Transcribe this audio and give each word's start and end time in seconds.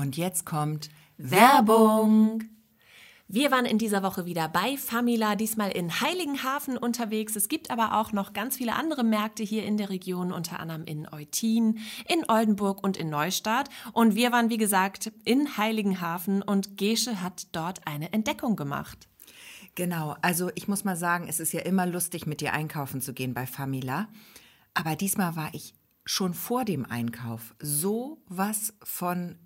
Und 0.00 0.16
jetzt 0.16 0.46
kommt 0.46 0.88
Werbung. 1.18 2.44
Wir 3.28 3.50
waren 3.50 3.66
in 3.66 3.76
dieser 3.76 4.02
Woche 4.02 4.24
wieder 4.24 4.48
bei 4.48 4.78
Famila, 4.78 5.36
diesmal 5.36 5.72
in 5.72 6.00
Heiligenhafen 6.00 6.78
unterwegs. 6.78 7.36
Es 7.36 7.48
gibt 7.48 7.70
aber 7.70 8.00
auch 8.00 8.12
noch 8.12 8.32
ganz 8.32 8.56
viele 8.56 8.74
andere 8.76 9.04
Märkte 9.04 9.42
hier 9.42 9.62
in 9.64 9.76
der 9.76 9.90
Region, 9.90 10.32
unter 10.32 10.58
anderem 10.58 10.84
in 10.84 11.06
Eutin, 11.12 11.80
in 12.08 12.24
Oldenburg 12.28 12.82
und 12.82 12.96
in 12.96 13.10
Neustadt. 13.10 13.68
Und 13.92 14.14
wir 14.14 14.32
waren, 14.32 14.48
wie 14.48 14.56
gesagt, 14.56 15.12
in 15.24 15.58
Heiligenhafen 15.58 16.40
und 16.40 16.78
Gesche 16.78 17.20
hat 17.20 17.48
dort 17.52 17.86
eine 17.86 18.14
Entdeckung 18.14 18.56
gemacht. 18.56 19.06
Genau, 19.74 20.16
also 20.22 20.50
ich 20.54 20.66
muss 20.66 20.82
mal 20.82 20.96
sagen, 20.96 21.26
es 21.28 21.40
ist 21.40 21.52
ja 21.52 21.60
immer 21.60 21.84
lustig, 21.84 22.26
mit 22.26 22.40
dir 22.40 22.54
einkaufen 22.54 23.02
zu 23.02 23.12
gehen 23.12 23.34
bei 23.34 23.46
Famila. 23.46 24.08
Aber 24.72 24.96
diesmal 24.96 25.36
war 25.36 25.50
ich 25.52 25.74
schon 26.06 26.32
vor 26.32 26.64
dem 26.64 26.86
Einkauf 26.86 27.54
so 27.60 28.22
was 28.28 28.72
von 28.82 29.36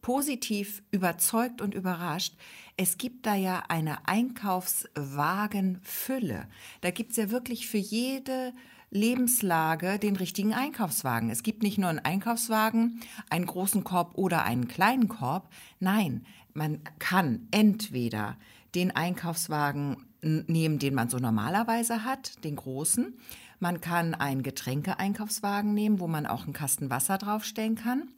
positiv 0.00 0.82
überzeugt 0.90 1.60
und 1.60 1.74
überrascht. 1.74 2.34
Es 2.76 2.98
gibt 2.98 3.26
da 3.26 3.34
ja 3.34 3.64
eine 3.68 4.08
Einkaufswagenfülle. 4.08 6.48
Da 6.80 6.90
gibt 6.90 7.12
es 7.12 7.16
ja 7.16 7.30
wirklich 7.30 7.68
für 7.68 7.78
jede 7.78 8.52
Lebenslage 8.90 9.98
den 9.98 10.16
richtigen 10.16 10.54
Einkaufswagen. 10.54 11.30
Es 11.30 11.42
gibt 11.42 11.62
nicht 11.62 11.78
nur 11.78 11.90
einen 11.90 11.98
Einkaufswagen, 11.98 13.00
einen 13.28 13.46
großen 13.46 13.84
Korb 13.84 14.16
oder 14.16 14.44
einen 14.44 14.68
kleinen 14.68 15.08
Korb. 15.08 15.50
Nein, 15.78 16.24
man 16.54 16.80
kann 16.98 17.48
entweder 17.50 18.36
den 18.74 18.94
Einkaufswagen 18.94 20.06
nehmen, 20.22 20.78
den 20.78 20.94
man 20.94 21.08
so 21.08 21.18
normalerweise 21.18 22.04
hat, 22.04 22.42
den 22.44 22.56
großen. 22.56 23.18
Man 23.60 23.80
kann 23.80 24.14
einen 24.14 24.42
Getränkeeinkaufswagen 24.42 25.74
nehmen, 25.74 26.00
wo 26.00 26.06
man 26.06 26.26
auch 26.26 26.44
einen 26.44 26.52
Kasten 26.52 26.90
Wasser 26.90 27.18
draufstellen 27.18 27.74
kann. 27.74 28.10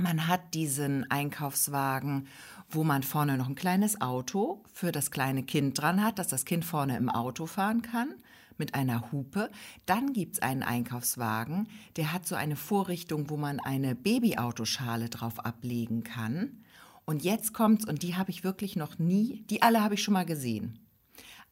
Man 0.00 0.26
hat 0.26 0.54
diesen 0.54 1.10
Einkaufswagen, 1.10 2.26
wo 2.68 2.82
man 2.82 3.02
vorne 3.02 3.36
noch 3.38 3.48
ein 3.48 3.54
kleines 3.54 4.00
Auto 4.00 4.64
für 4.72 4.90
das 4.90 5.10
kleine 5.10 5.44
Kind 5.44 5.80
dran 5.80 6.02
hat, 6.02 6.18
dass 6.18 6.28
das 6.28 6.44
Kind 6.44 6.64
vorne 6.64 6.96
im 6.96 7.08
Auto 7.08 7.46
fahren 7.46 7.82
kann 7.82 8.14
mit 8.58 8.74
einer 8.74 9.12
Hupe. 9.12 9.50
Dann 9.86 10.12
gibt 10.12 10.34
es 10.34 10.42
einen 10.42 10.62
Einkaufswagen, 10.62 11.68
der 11.96 12.12
hat 12.12 12.26
so 12.26 12.34
eine 12.34 12.56
Vorrichtung, 12.56 13.30
wo 13.30 13.36
man 13.36 13.60
eine 13.60 13.94
Babyautoschale 13.94 15.08
drauf 15.08 15.44
ablegen 15.44 16.02
kann. 16.02 16.60
Und 17.04 17.22
jetzt 17.22 17.52
kommt's, 17.52 17.86
und 17.86 18.02
die 18.02 18.16
habe 18.16 18.30
ich 18.30 18.44
wirklich 18.44 18.76
noch 18.76 18.98
nie, 18.98 19.44
die 19.50 19.62
alle 19.62 19.82
habe 19.82 19.94
ich 19.94 20.02
schon 20.02 20.14
mal 20.14 20.24
gesehen. 20.24 20.78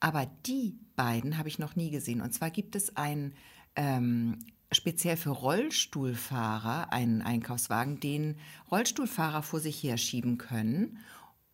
Aber 0.00 0.26
die 0.46 0.78
beiden 0.96 1.38
habe 1.38 1.48
ich 1.48 1.58
noch 1.58 1.76
nie 1.76 1.90
gesehen. 1.90 2.22
Und 2.22 2.32
zwar 2.32 2.50
gibt 2.50 2.74
es 2.74 2.96
einen 2.96 3.34
ähm, 3.76 4.38
speziell 4.72 5.16
für 5.16 5.30
Rollstuhlfahrer 5.30 6.92
einen 6.92 7.22
Einkaufswagen, 7.22 8.00
den 8.00 8.36
Rollstuhlfahrer 8.70 9.42
vor 9.42 9.60
sich 9.60 9.82
herschieben 9.82 10.38
können. 10.38 10.98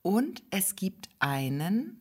Und 0.02 0.42
es 0.50 0.76
gibt 0.76 1.08
einen, 1.18 2.00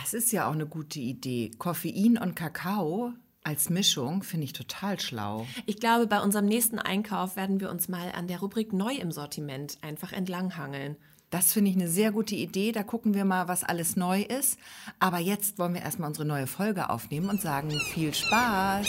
Das 0.00 0.14
ist 0.14 0.32
ja 0.32 0.48
auch 0.48 0.52
eine 0.52 0.66
gute 0.66 1.00
Idee. 1.00 1.50
Koffein 1.58 2.18
und 2.18 2.36
Kakao 2.36 3.12
als 3.42 3.70
Mischung 3.70 4.22
finde 4.22 4.44
ich 4.44 4.52
total 4.52 5.00
schlau. 5.00 5.46
Ich 5.66 5.80
glaube, 5.80 6.06
bei 6.06 6.20
unserem 6.20 6.46
nächsten 6.46 6.78
Einkauf 6.78 7.36
werden 7.36 7.60
wir 7.60 7.70
uns 7.70 7.88
mal 7.88 8.12
an 8.12 8.28
der 8.28 8.40
Rubrik 8.40 8.72
Neu 8.72 8.94
im 8.94 9.10
Sortiment 9.10 9.78
einfach 9.80 10.12
entlanghangeln. 10.12 10.96
Das 11.30 11.52
finde 11.52 11.70
ich 11.70 11.76
eine 11.76 11.88
sehr 11.88 12.12
gute 12.12 12.34
Idee. 12.34 12.72
Da 12.72 12.82
gucken 12.82 13.14
wir 13.14 13.24
mal, 13.24 13.48
was 13.48 13.64
alles 13.64 13.96
neu 13.96 14.22
ist. 14.22 14.58
Aber 14.98 15.18
jetzt 15.18 15.58
wollen 15.58 15.74
wir 15.74 15.82
erstmal 15.82 16.08
unsere 16.08 16.26
neue 16.26 16.46
Folge 16.46 16.90
aufnehmen 16.90 17.28
und 17.28 17.40
sagen 17.40 17.70
viel 17.92 18.14
Spaß. 18.14 18.86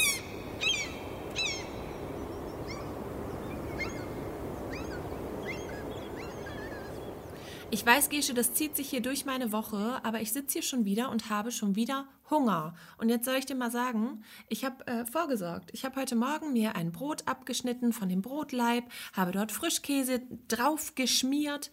Ich 7.72 7.86
weiß, 7.86 8.10
Gesche, 8.10 8.34
das 8.34 8.56
zieht 8.56 8.76
sich 8.76 8.90
hier 8.90 9.02
durch 9.02 9.26
meine 9.26 9.52
Woche, 9.52 10.04
aber 10.04 10.22
ich 10.22 10.34
sitze 10.34 10.54
hier 10.54 10.62
schon 10.64 10.86
wieder 10.86 11.12
und 11.12 11.30
habe 11.30 11.52
schon 11.52 11.76
wieder 11.76 12.08
Hunger. 12.32 12.74
Und 12.98 13.10
jetzt 13.10 13.26
soll 13.26 13.36
ich 13.36 13.46
dir 13.46 13.56
mal 13.56 13.70
sagen, 13.70 14.24
ich 14.48 14.66
habe 14.66 14.88
äh, 14.88 15.06
vorgesorgt. 15.06 15.70
Ich 15.72 15.86
habe 15.86 16.02
heute 16.02 16.16
Morgen 16.16 16.52
mir 16.52 16.76
ein 16.76 16.92
Brot 16.92 17.28
abgeschnitten 17.28 17.94
von 17.94 18.10
dem 18.10 18.24
Brotleib, 18.24 18.86
habe 19.14 19.32
dort 19.32 19.52
Frischkäse 19.52 20.24
drauf 20.48 20.96
geschmiert. 20.96 21.70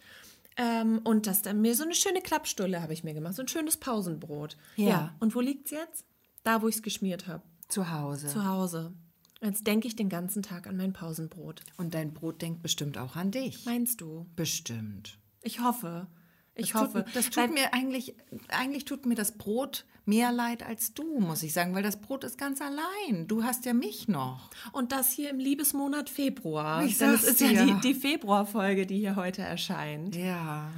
Ähm, 0.55 1.01
und 1.03 1.25
das 1.25 1.41
dann 1.41 1.61
mir 1.61 1.73
so 1.75 1.83
eine 1.83 1.95
schöne 1.95 2.21
Klappstulle 2.21 2.81
habe 2.81 2.93
ich 2.93 3.03
mir 3.03 3.15
gemacht, 3.15 3.33
so 3.33 3.41
ein 3.41 3.47
schönes 3.47 3.77
Pausenbrot. 3.77 4.55
Ja. 4.75 4.87
ja. 4.87 5.15
Und 5.19 5.33
wo 5.33 5.41
liegt's 5.41 5.71
jetzt? 5.71 6.05
Da, 6.43 6.61
wo 6.61 6.67
ich 6.67 6.75
es 6.75 6.83
geschmiert 6.83 7.25
habe. 7.25 7.41
Zu 7.69 7.91
Hause. 7.91 8.27
Zu 8.27 8.45
Hause. 8.45 8.93
Jetzt 9.41 9.65
denke 9.65 9.87
ich 9.87 9.95
den 9.95 10.09
ganzen 10.09 10.43
Tag 10.43 10.67
an 10.67 10.77
mein 10.77 10.93
Pausenbrot. 10.93 11.61
Und 11.77 11.95
dein 11.95 12.13
Brot 12.13 12.43
denkt 12.43 12.61
bestimmt 12.61 12.99
auch 12.99 13.15
an 13.15 13.31
dich. 13.31 13.65
Meinst 13.65 14.01
du? 14.01 14.27
Bestimmt. 14.35 15.17
Ich 15.41 15.59
hoffe. 15.61 16.07
Ich 16.55 16.71
das 16.71 16.81
hoffe. 16.81 17.05
Tut, 17.05 17.15
das 17.15 17.29
tut 17.29 17.53
mir 17.53 17.73
eigentlich, 17.73 18.15
eigentlich 18.49 18.85
tut 18.85 19.05
mir 19.05 19.15
das 19.15 19.37
Brot 19.37 19.85
mehr 20.05 20.31
leid 20.31 20.63
als 20.63 20.93
du, 20.93 21.19
muss 21.19 21.43
ich 21.43 21.53
sagen, 21.53 21.75
weil 21.75 21.83
das 21.83 21.97
Brot 21.97 22.23
ist 22.23 22.37
ganz 22.37 22.61
allein. 22.61 23.27
Du 23.27 23.43
hast 23.43 23.65
ja 23.65 23.73
mich 23.73 24.07
noch. 24.07 24.49
Und 24.71 24.91
das 24.91 25.11
hier 25.11 25.29
im 25.29 25.39
Liebesmonat 25.39 26.09
Februar. 26.09 26.83
Ich 26.83 26.97
Denn 26.97 27.11
das 27.11 27.23
ist 27.23 27.41
ja 27.41 27.65
die, 27.65 27.73
die 27.81 27.93
Februarfolge, 27.93 28.85
die 28.85 28.97
hier 28.97 29.15
heute 29.15 29.41
erscheint. 29.41 30.15
Ja. 30.15 30.71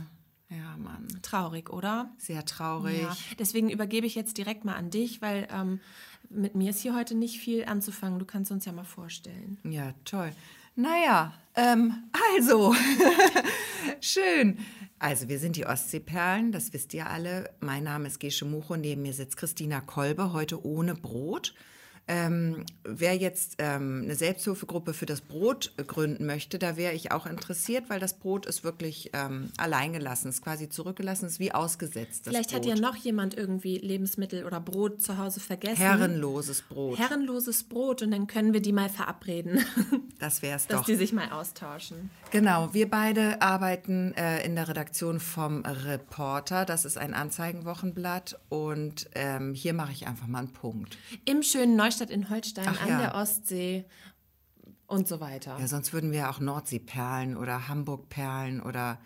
Ja, 0.49 0.77
Mann. 0.77 1.07
Traurig, 1.21 1.69
oder? 1.69 2.11
Sehr 2.17 2.43
traurig. 2.43 3.01
Ja, 3.03 3.15
deswegen 3.37 3.69
übergebe 3.69 4.07
ich 4.07 4.15
jetzt 4.15 4.37
direkt 4.37 4.65
mal 4.65 4.73
an 4.75 4.89
dich, 4.89 5.21
weil 5.21 5.47
ähm, 5.53 5.79
mit 6.29 6.55
mir 6.55 6.71
ist 6.71 6.81
hier 6.81 6.95
heute 6.95 7.13
nicht 7.13 7.39
viel 7.39 7.65
anzufangen. 7.65 8.17
Du 8.17 8.25
kannst 8.25 8.51
uns 8.51 8.65
ja 8.65 8.71
mal 8.71 8.83
vorstellen. 8.83 9.59
Ja, 9.63 9.93
toll. 10.05 10.31
Naja, 10.79 11.33
ähm, 11.55 12.09
also, 12.37 12.73
schön. 13.99 14.59
Also, 14.97 15.27
wir 15.27 15.37
sind 15.37 15.57
die 15.57 15.65
Ostseeperlen, 15.65 16.53
das 16.53 16.71
wisst 16.71 16.93
ihr 16.93 17.09
alle. 17.09 17.49
Mein 17.59 17.83
Name 17.83 18.07
ist 18.07 18.21
Gesche 18.21 18.45
Mucho, 18.45 18.77
neben 18.77 19.01
mir 19.01 19.11
sitzt 19.11 19.35
Christina 19.35 19.81
Kolbe, 19.81 20.31
heute 20.31 20.65
ohne 20.65 20.95
Brot. 20.95 21.53
Ähm, 22.11 22.65
wer 22.83 23.15
jetzt 23.15 23.57
ähm, 23.59 24.01
eine 24.03 24.15
Selbsthilfegruppe 24.15 24.95
für 24.95 25.05
das 25.05 25.21
Brot 25.21 25.73
gründen 25.77 26.25
möchte, 26.25 26.57
da 26.57 26.75
wäre 26.75 26.93
ich 26.93 27.11
auch 27.11 27.27
interessiert, 27.27 27.83
weil 27.87 27.99
das 27.99 28.17
Brot 28.17 28.47
ist 28.47 28.63
wirklich 28.63 29.11
ähm, 29.13 29.51
alleingelassen, 29.57 30.31
ist 30.31 30.41
quasi 30.41 30.69
zurückgelassen, 30.69 31.27
ist 31.27 31.39
wie 31.39 31.51
ausgesetzt. 31.51 32.23
Vielleicht 32.25 32.49
Brot. 32.49 32.61
hat 32.61 32.65
ja 32.65 32.75
noch 32.75 32.95
jemand 32.95 33.37
irgendwie 33.37 33.77
Lebensmittel 33.77 34.43
oder 34.43 34.59
Brot 34.59 35.03
zu 35.03 35.19
Hause 35.19 35.39
vergessen. 35.39 35.77
Herrenloses 35.77 36.63
Brot. 36.63 36.97
Herrenloses 36.97 37.63
Brot 37.63 38.01
und 38.01 38.09
dann 38.09 38.25
können 38.25 38.53
wir 38.53 38.61
die 38.61 38.73
mal 38.73 38.89
verabreden. 38.89 39.63
Das 40.19 40.41
wäre 40.41 40.57
es 40.57 40.67
doch. 40.67 40.79
Dass 40.79 40.85
die 40.85 40.95
sich 40.95 41.13
mal 41.13 41.31
austauschen. 41.31 42.09
Genau, 42.31 42.73
wir 42.73 42.89
beide 42.89 43.41
arbeiten 43.41 44.13
äh, 44.15 44.45
in 44.45 44.55
der 44.55 44.67
Redaktion 44.67 45.21
vom 45.21 45.63
Reporter. 45.63 46.65
Das 46.65 46.83
ist 46.83 46.97
ein 46.97 47.13
Anzeigenwochenblatt 47.13 48.37
und 48.49 49.09
ähm, 49.15 49.53
hier 49.53 49.73
mache 49.73 49.93
ich 49.93 50.07
einfach 50.07 50.27
mal 50.27 50.39
einen 50.39 50.51
Punkt. 50.51 50.97
Im 51.23 51.41
schönen 51.41 51.77
Neustadt 51.77 51.98
in 52.09 52.29
Holstein 52.29 52.67
Ach 52.67 52.81
an 52.81 52.87
ja. 52.87 52.99
der 52.99 53.15
Ostsee. 53.15 53.85
und 54.87 55.07
so 55.07 55.19
weiter. 55.19 55.57
Ja, 55.59 55.67
sonst 55.67 55.93
würden 55.93 56.11
wir 56.11 56.29
auch 56.29 56.39
Nordseeperlen 56.39 57.35
oder 57.37 57.67
Hamburgperlen 57.67 58.61
oder 58.61 58.99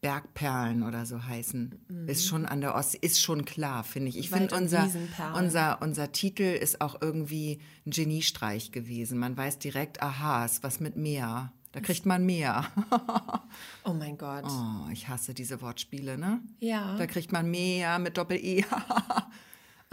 Bergperlen 0.00 0.82
oder 0.82 1.06
so 1.06 1.24
heißen. 1.24 2.06
Ist 2.06 2.26
schon 2.26 2.44
an 2.46 2.60
der 2.60 2.74
Ostsee, 2.74 2.98
ist 3.00 3.20
schon 3.20 3.44
klar, 3.44 3.82
finde 3.82 4.10
ich. 4.10 4.18
Ich 4.18 4.30
finde, 4.30 4.54
unser, 4.54 4.88
unser, 5.34 5.80
unser 5.82 6.12
Titel 6.12 6.42
ist 6.42 6.80
auch 6.80 7.00
irgendwie 7.00 7.60
ein 7.86 7.90
Geniestreich 7.90 8.72
gewesen. 8.72 9.18
Man 9.18 9.36
weiß 9.36 9.58
direkt, 9.58 10.02
aha, 10.02 10.44
ist 10.44 10.62
was 10.62 10.80
mit 10.80 10.96
Meer. 10.96 11.52
Da 11.72 11.80
kriegt 11.80 12.06
man 12.06 12.24
mehr. 12.24 12.64
Oh 13.84 13.92
mein 13.92 14.16
Gott. 14.16 14.44
Oh, 14.46 14.88
ich 14.92 15.08
hasse 15.08 15.34
diese 15.34 15.60
Wortspiele, 15.60 16.16
ne? 16.18 16.40
Ja. 16.58 16.96
Da 16.96 17.06
kriegt 17.06 17.32
man 17.32 17.50
mehr 17.50 17.98
mit 17.98 18.16
Doppel-E. 18.16 18.64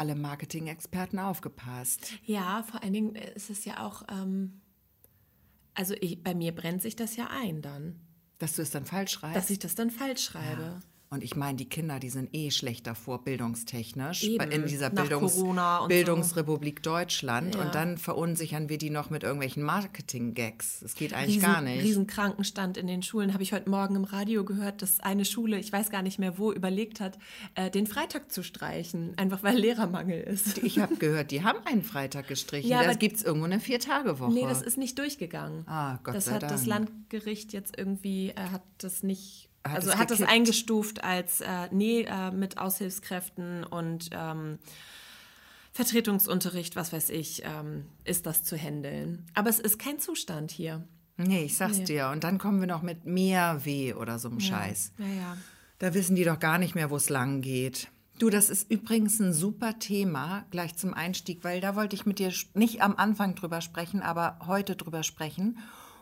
Alle 0.03 0.15
Marketing-Experten 0.15 1.17
aufgepasst. 1.17 2.11
Ja, 2.25 2.63
vor 2.63 2.83
allen 2.83 2.91
Dingen 2.91 3.15
ist 3.15 3.49
es 3.49 3.63
ja 3.63 3.87
auch, 3.87 4.03
ähm, 4.11 4.59
also 5.75 5.93
ich, 6.01 6.21
bei 6.21 6.35
mir 6.35 6.53
brennt 6.53 6.81
sich 6.81 6.97
das 6.97 7.15
ja 7.15 7.27
ein 7.27 7.61
dann, 7.61 8.01
Dass 8.37 8.57
du 8.57 8.63
es 8.63 8.69
dann 8.69 8.83
falsch 8.85 9.13
schreibst. 9.13 9.37
dass 9.37 9.49
ich 9.49 9.59
das 9.59 9.75
dann 9.75 9.91
falsch 9.91 10.25
schreibe. 10.25 10.81
Und 11.13 11.23
ich 11.23 11.35
meine, 11.35 11.57
die 11.57 11.69
Kinder, 11.69 11.99
die 11.99 12.09
sind 12.09 12.33
eh 12.33 12.49
schlecht 12.49 12.87
davor, 12.87 13.23
bildungstechnisch, 13.23 14.23
Eben, 14.23 14.49
in 14.49 14.65
dieser 14.65 14.89
Bildungs 14.89 15.35
und 15.35 15.57
so. 15.57 15.87
Bildungsrepublik 15.87 16.81
Deutschland. 16.81 17.53
Ja. 17.53 17.61
Und 17.61 17.75
dann 17.75 17.99
verunsichern 17.99 18.67
wir 18.67 18.79
die 18.79 18.89
noch 18.89 19.11
mit 19.11 19.21
irgendwelchen 19.21 19.61
Marketing-Gags. 19.61 20.79
Das 20.81 20.95
geht 20.95 21.13
eigentlich 21.13 21.35
Riesen, 21.35 21.53
gar 21.53 21.61
nicht. 21.61 21.83
Riesenkrankenstand 21.83 22.77
in 22.77 22.87
den 22.87 23.03
Schulen. 23.03 23.33
Habe 23.33 23.43
ich 23.43 23.53
heute 23.53 23.69
Morgen 23.69 23.95
im 23.95 24.05
Radio 24.05 24.43
gehört, 24.43 24.81
dass 24.81 25.01
eine 25.01 25.23
Schule, 25.23 25.59
ich 25.59 25.71
weiß 25.71 25.91
gar 25.91 26.01
nicht 26.01 26.17
mehr 26.17 26.39
wo, 26.39 26.51
überlegt 26.51 26.99
hat, 26.99 27.19
äh, 27.53 27.69
den 27.69 27.85
Freitag 27.85 28.31
zu 28.31 28.41
streichen, 28.41 29.15
einfach 29.17 29.43
weil 29.43 29.57
Lehrermangel 29.57 30.19
ist. 30.19 30.57
Ich 30.63 30.79
habe 30.79 30.95
gehört, 30.95 31.29
die 31.29 31.43
haben 31.43 31.59
einen 31.65 31.83
Freitag 31.83 32.27
gestrichen. 32.27 32.71
Ja, 32.71 32.83
da 32.83 32.93
gibt 32.93 33.17
es 33.17 33.23
irgendwo 33.23 33.45
eine 33.45 33.59
Vier-Tage-Woche. 33.59 34.33
Nee, 34.33 34.47
das 34.47 34.63
ist 34.63 34.79
nicht 34.79 34.97
durchgegangen. 34.97 35.67
Ah, 35.67 35.99
Gott 36.03 36.15
das 36.15 36.25
sei 36.25 36.33
hat 36.33 36.43
das. 36.43 36.65
Landgericht 36.65 37.53
jetzt 37.53 37.77
irgendwie, 37.77 38.29
äh, 38.29 38.49
hat 38.51 38.63
das 38.79 39.03
nicht, 39.03 39.49
Hat 39.65 39.75
also 39.75 39.89
es 39.91 39.97
hat 39.97 40.11
das 40.11 40.17
gekippt. 40.17 40.33
eingestuft 40.33 41.03
als, 41.03 41.41
äh, 41.41 41.69
nee, 41.71 42.01
äh, 42.01 42.31
mit 42.31 42.57
Aushilfskräften 42.57 43.63
und 43.63 44.09
ähm, 44.11 44.59
Vertretungsunterricht, 45.71 46.75
was 46.75 46.93
weiß 46.93 47.09
ich, 47.09 47.43
ähm, 47.45 47.85
ist 48.03 48.25
das 48.25 48.43
zu 48.43 48.57
handeln. 48.57 49.25
Aber 49.33 49.49
es 49.49 49.59
ist 49.59 49.79
kein 49.79 49.99
Zustand 49.99 50.51
hier. 50.51 50.87
nee, 51.17 51.45
ich 51.45 51.57
sag's 51.57 51.83
dir. 51.83 52.09
Und 52.09 52.23
dann 52.23 52.37
kommen 52.37 52.59
wir 52.59 52.67
noch 52.67 52.81
mit 52.81 53.05
mehr 53.05 53.65
weh 53.65 53.93
oder 53.93 54.19
so 54.19 54.29
einem 54.29 54.39
Scheiß. 54.39 54.93
Ja, 54.97 55.05
ja. 55.05 55.37
Da 55.79 55.93
wissen 55.93 56.15
die 56.15 56.23
doch 56.23 56.39
gar 56.39 56.57
nicht 56.57 56.75
mehr, 56.75 56.89
wo 56.89 56.95
es 56.95 57.09
lang 57.09 57.41
geht. 57.41 57.87
Du, 58.19 58.29
das 58.29 58.49
ist 58.49 58.69
übrigens 58.69 59.19
ein 59.19 59.33
super 59.33 59.79
Thema 59.79 60.45
gleich 60.51 60.75
zum 60.75 60.93
Einstieg, 60.93 61.43
weil 61.43 61.61
da 61.61 61.75
wollte 61.75 61.95
ich 61.95 62.05
mit 62.05 62.19
dir 62.19 62.31
nicht 62.53 62.81
am 62.81 62.95
Anfang 62.95 63.35
drüber 63.35 63.59
sprechen, 63.61 64.01
aber 64.01 64.37
heute 64.45 64.75
drüber 64.75 65.03
sprechen. 65.03 65.57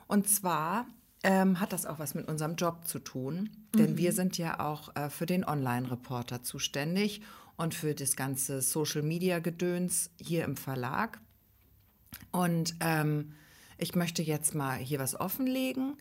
Und 0.07 0.27
zwar 0.27 0.85
ähm, 1.23 1.59
hat 1.59 1.73
das 1.73 1.85
auch 1.85 2.00
was 2.00 2.15
mit 2.15 2.27
unserem 2.27 2.56
Job 2.56 2.85
zu 2.85 3.00
tun, 3.00 3.50
denn 3.75 3.97
wir 3.97 4.12
sind 4.12 4.38
ja 4.38 4.59
auch 4.59 4.95
äh, 4.95 5.09
für 5.09 5.25
den 5.25 5.45
Online-Reporter 5.45 6.44
zuständig 6.44 7.21
und 7.57 7.75
für 7.75 7.94
das 7.94 8.15
ganze 8.15 8.62
Social-Media-Gedöns 8.62 10.09
hier 10.19 10.45
im 10.45 10.57
Verlag. 10.57 11.19
Und 12.31 12.75
ähm, 12.79 13.33
ich 13.77 13.95
möchte 13.95 14.23
jetzt 14.23 14.56
mal 14.56 14.77
hier 14.77 15.00
was 15.00 15.19
offenlegen. 15.19 15.97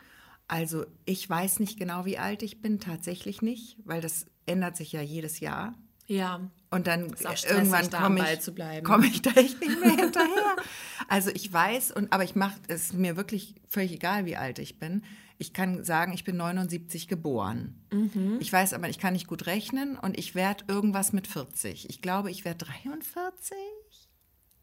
Also 0.49 0.87
ich 1.05 1.29
weiß 1.29 1.61
nicht 1.61 1.79
genau, 1.79 2.05
wie 2.07 2.19
alt 2.19 2.43
ich 2.43 2.63
bin, 2.63 2.81
tatsächlich 2.81 3.43
nicht, 3.43 3.77
weil 3.85 4.01
das 4.01 4.27
ändert 4.47 4.77
sich 4.77 4.93
ja 4.93 5.03
jedes 5.03 5.41
Jahr. 5.41 5.75
Ja, 6.11 6.51
Und 6.73 6.89
dann 6.89 7.15
irgendwann 7.49 7.89
komme 7.89 8.33
ich, 8.33 8.41
zu 8.41 8.53
bleiben. 8.53 8.85
komme 8.85 9.07
ich 9.07 9.23
da 9.23 9.31
echt 9.31 9.61
nicht 9.61 9.79
mehr 9.79 9.95
hinterher. 9.95 10.57
Also 11.07 11.31
ich 11.31 11.53
weiß, 11.53 11.93
und, 11.93 12.13
aber 12.13 12.25
ich 12.25 12.35
mache 12.35 12.59
es 12.67 12.93
mir 12.93 13.17
wirklich 13.17 13.55
völlig 13.69 13.93
egal, 13.93 14.27
wie 14.27 14.37
alt 14.37 14.59
ich 14.59 14.81
bin. 14.81 15.05
Ich 15.39 15.53
kann 15.53 15.85
sagen, 15.85 16.13
ich 16.13 16.25
bin 16.25 16.37
79 16.37 17.07
geboren. 17.07 17.81
Mhm. 17.93 18.39
Ich 18.41 18.53
weiß 18.53 18.73
aber, 18.73 18.89
ich 18.89 18.99
kann 18.99 19.13
nicht 19.13 19.29
gut 19.29 19.47
rechnen 19.47 19.97
und 19.97 20.19
ich 20.19 20.35
werde 20.35 20.65
irgendwas 20.67 21.13
mit 21.13 21.29
40. 21.29 21.89
Ich 21.89 22.03
glaube, 22.03 22.33
ich 22.33 22.45
werde 22.45 22.65
43 22.65 23.57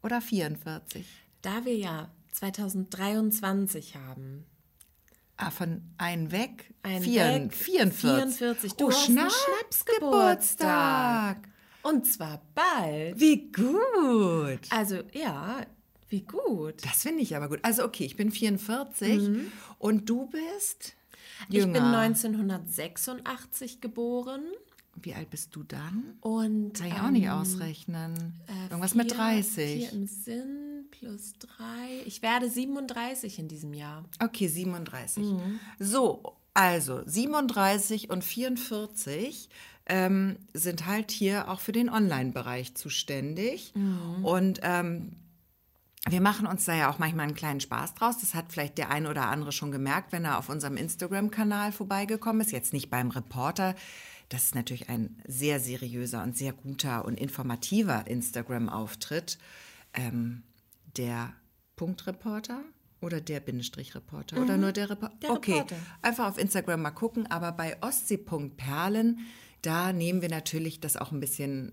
oder 0.02 0.20
44. 0.20 1.06
da 1.40 1.64
wir 1.64 1.76
ja 1.76 2.10
2023 2.32 3.96
haben, 3.96 4.44
Ah, 5.40 5.50
von 5.52 5.82
ein 5.98 6.32
weg? 6.32 6.74
Ein 6.82 7.00
Vier, 7.02 7.22
weg, 7.24 7.54
44. 7.54 8.36
44. 8.36 8.72
Du 8.74 8.86
oh, 8.86 8.90
hast 8.90 9.04
Schnaps, 9.06 9.34
Schnapsgeburtstag. 9.44 11.42
Geburtstag. 11.42 11.48
und 11.82 12.06
zwar 12.06 12.42
bald. 12.54 13.18
Wie 13.20 13.50
gut. 13.52 14.60
Also 14.70 14.96
ja, 15.12 15.60
wie 16.08 16.22
gut. 16.22 16.84
Das 16.84 17.02
finde 17.02 17.22
ich 17.22 17.36
aber 17.36 17.48
gut. 17.48 17.60
Also 17.62 17.84
okay, 17.84 18.04
ich 18.04 18.16
bin 18.16 18.30
44 18.32 19.30
und 19.78 20.08
du 20.10 20.26
bist 20.26 20.94
jünger. 21.48 21.66
Mhm. 21.68 21.74
Ich 21.74 21.80
bin 21.80 21.84
1986 21.84 23.80
geboren 23.80 24.42
Wie 25.00 25.14
alt 25.14 25.30
bist 25.30 25.54
du 25.54 25.62
dann? 25.62 26.16
und 26.20 26.74
Kann 26.74 26.86
ich 26.88 26.94
auch 26.94 27.10
nicht 27.10 27.30
ausrechnen. 27.30 28.34
Irgendwas 28.64 28.94
mit 28.94 29.12
vier- 29.12 29.20
30. 29.20 29.54
Vier 29.88 29.92
im 29.92 30.06
Sinn 30.08 30.67
plus 30.98 31.34
drei. 31.38 32.02
Ich 32.06 32.22
werde 32.22 32.48
37 32.48 33.38
in 33.38 33.48
diesem 33.48 33.74
Jahr. 33.74 34.04
Okay, 34.22 34.48
37. 34.48 35.24
Mhm. 35.24 35.60
So, 35.78 36.36
also 36.54 37.02
37 37.04 38.10
und 38.10 38.24
44 38.24 39.48
ähm, 39.86 40.36
sind 40.52 40.86
halt 40.86 41.10
hier 41.10 41.48
auch 41.48 41.60
für 41.60 41.72
den 41.72 41.88
Online-Bereich 41.88 42.74
zuständig. 42.74 43.72
Mhm. 43.74 44.24
Und 44.24 44.60
ähm, 44.62 45.12
wir 46.08 46.20
machen 46.20 46.46
uns 46.46 46.64
da 46.64 46.74
ja 46.74 46.90
auch 46.90 46.98
manchmal 46.98 47.26
einen 47.26 47.34
kleinen 47.34 47.60
Spaß 47.60 47.94
draus. 47.94 48.18
Das 48.18 48.34
hat 48.34 48.52
vielleicht 48.52 48.78
der 48.78 48.90
ein 48.90 49.06
oder 49.06 49.26
andere 49.26 49.52
schon 49.52 49.72
gemerkt, 49.72 50.12
wenn 50.12 50.24
er 50.24 50.38
auf 50.38 50.48
unserem 50.48 50.76
Instagram-Kanal 50.76 51.72
vorbeigekommen 51.72 52.40
ist. 52.40 52.52
Jetzt 52.52 52.72
nicht 52.72 52.90
beim 52.90 53.10
Reporter. 53.10 53.74
Das 54.28 54.44
ist 54.44 54.54
natürlich 54.54 54.88
ein 54.88 55.16
sehr 55.26 55.58
seriöser 55.58 56.22
und 56.22 56.36
sehr 56.36 56.52
guter 56.52 57.04
und 57.04 57.18
informativer 57.18 58.06
Instagram-Auftritt. 58.06 59.38
Ähm, 59.94 60.42
der 60.98 61.34
Punktreporter 61.76 62.62
oder 63.00 63.20
der 63.20 63.40
Bindestrich-Reporter 63.40 64.42
oder 64.42 64.56
nur 64.56 64.72
der 64.72 64.90
Reporter? 64.90 65.14
Mhm. 65.14 65.20
Der 65.20 65.30
okay, 65.30 65.52
Reporter. 65.52 65.76
einfach 66.02 66.28
auf 66.28 66.38
Instagram 66.38 66.82
mal 66.82 66.90
gucken. 66.90 67.26
Aber 67.30 67.52
bei 67.52 67.80
Ostsee.perlen, 67.82 69.20
da 69.62 69.92
nehmen 69.92 70.20
wir 70.20 70.28
natürlich 70.28 70.80
das 70.80 70.96
auch 70.96 71.12
ein 71.12 71.20
bisschen 71.20 71.72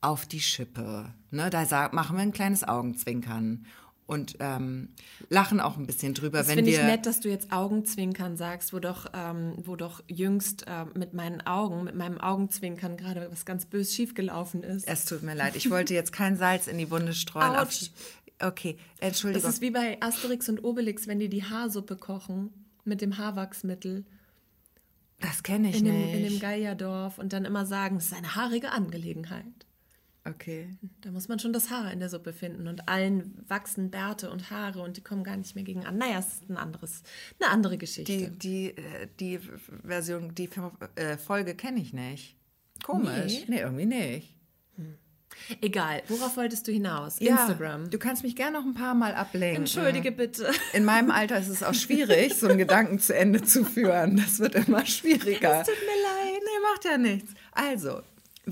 auf 0.00 0.26
die 0.26 0.40
Schippe. 0.40 1.12
Ne? 1.30 1.50
Da 1.50 1.88
machen 1.92 2.16
wir 2.16 2.22
ein 2.22 2.32
kleines 2.32 2.62
Augenzwinkern 2.62 3.66
und 4.08 4.36
ähm, 4.40 4.88
lachen 5.28 5.60
auch 5.60 5.76
ein 5.76 5.86
bisschen 5.86 6.14
drüber, 6.14 6.38
Das 6.38 6.48
wenn 6.48 6.56
finde 6.56 6.70
ich 6.70 6.78
nett, 6.78 7.04
dass 7.04 7.20
du 7.20 7.28
jetzt 7.28 7.52
Augenzwinkern 7.52 8.38
sagst, 8.38 8.72
wo 8.72 8.78
doch, 8.78 9.06
ähm, 9.12 9.52
wo 9.58 9.76
doch 9.76 10.02
jüngst 10.08 10.66
äh, 10.66 10.86
mit 10.94 11.12
meinen 11.12 11.42
Augen, 11.46 11.84
mit 11.84 11.94
meinem 11.94 12.18
Augenzwinkern 12.18 12.96
gerade 12.96 13.28
was 13.30 13.44
ganz 13.44 13.66
bös 13.66 13.94
schiefgelaufen 13.94 14.62
ist. 14.62 14.88
Es 14.88 15.04
tut 15.04 15.22
mir 15.22 15.34
leid, 15.34 15.56
ich 15.56 15.68
wollte 15.70 15.92
jetzt 15.92 16.12
kein 16.12 16.38
Salz 16.38 16.66
in 16.68 16.78
die 16.78 16.90
Wunde 16.90 17.12
streuen. 17.12 17.54
Auf, 17.54 17.68
okay, 18.40 18.78
Das 18.98 19.08
Entschuldigung. 19.08 19.50
ist 19.50 19.60
wie 19.60 19.70
bei 19.70 19.98
Asterix 20.00 20.48
und 20.48 20.64
Obelix, 20.64 21.06
wenn 21.06 21.18
die 21.18 21.28
die 21.28 21.44
Haarsuppe 21.44 21.96
kochen 21.96 22.48
mit 22.84 23.02
dem 23.02 23.18
Haarwachsmittel 23.18 24.06
Das 25.20 25.42
kenne 25.42 25.68
ich 25.68 25.76
in 25.80 25.84
dem, 25.84 25.94
nicht. 26.00 26.14
in 26.14 26.22
dem 26.30 26.40
Geierdorf 26.40 27.18
und 27.18 27.34
dann 27.34 27.44
immer 27.44 27.66
sagen, 27.66 27.96
es 27.96 28.06
ist 28.06 28.14
eine 28.14 28.36
haarige 28.36 28.70
Angelegenheit. 28.72 29.44
Okay. 30.30 30.68
Da 31.00 31.10
muss 31.10 31.28
man 31.28 31.38
schon 31.38 31.52
das 31.52 31.70
Haar 31.70 31.92
in 31.92 32.00
der 32.00 32.08
Suppe 32.08 32.32
finden 32.32 32.68
und 32.68 32.88
allen 32.88 33.44
wachsen 33.48 33.90
Bärte 33.90 34.30
und 34.30 34.50
Haare 34.50 34.80
und 34.80 34.96
die 34.96 35.02
kommen 35.02 35.24
gar 35.24 35.36
nicht 35.36 35.54
mehr 35.54 35.64
gegen 35.64 35.84
an. 35.86 35.98
Naja, 35.98 36.18
es 36.18 36.34
ist 36.34 36.50
ein 36.50 36.56
anderes, 36.56 37.02
eine 37.40 37.50
andere 37.50 37.78
Geschichte. 37.78 38.30
Die, 38.30 38.30
die, 38.38 38.76
äh, 38.76 39.08
die 39.20 39.40
Version, 39.84 40.34
die 40.34 40.48
äh, 40.96 41.16
Folge 41.16 41.54
kenne 41.54 41.80
ich 41.80 41.92
nicht. 41.92 42.36
Komisch. 42.82 43.44
Nee. 43.48 43.56
Nee, 43.56 43.60
irgendwie 43.60 43.86
nicht. 43.86 44.38
Egal, 45.60 46.02
worauf 46.08 46.36
wolltest 46.36 46.66
du 46.66 46.72
hinaus? 46.72 47.18
Ja, 47.20 47.36
Instagram. 47.36 47.90
Du 47.90 47.98
kannst 47.98 48.22
mich 48.22 48.36
gerne 48.36 48.58
noch 48.58 48.66
ein 48.66 48.74
paar 48.74 48.94
Mal 48.94 49.14
ablenken. 49.14 49.62
Entschuldige 49.62 50.12
bitte. 50.12 50.50
In 50.72 50.84
meinem 50.84 51.10
Alter 51.10 51.38
ist 51.38 51.48
es 51.48 51.62
auch 51.62 51.74
schwierig, 51.74 52.34
so 52.34 52.48
einen 52.48 52.58
Gedanken 52.58 52.98
zu 52.98 53.14
Ende 53.14 53.42
zu 53.42 53.64
führen. 53.64 54.16
Das 54.16 54.38
wird 54.40 54.54
immer 54.54 54.84
schwieriger. 54.84 55.60
Es 55.60 55.66
tut 55.66 55.76
mir 55.80 56.02
leid. 56.02 56.42
Nee, 56.42 56.72
macht 56.72 56.84
ja 56.84 56.98
nichts. 56.98 57.32
Also, 57.52 58.02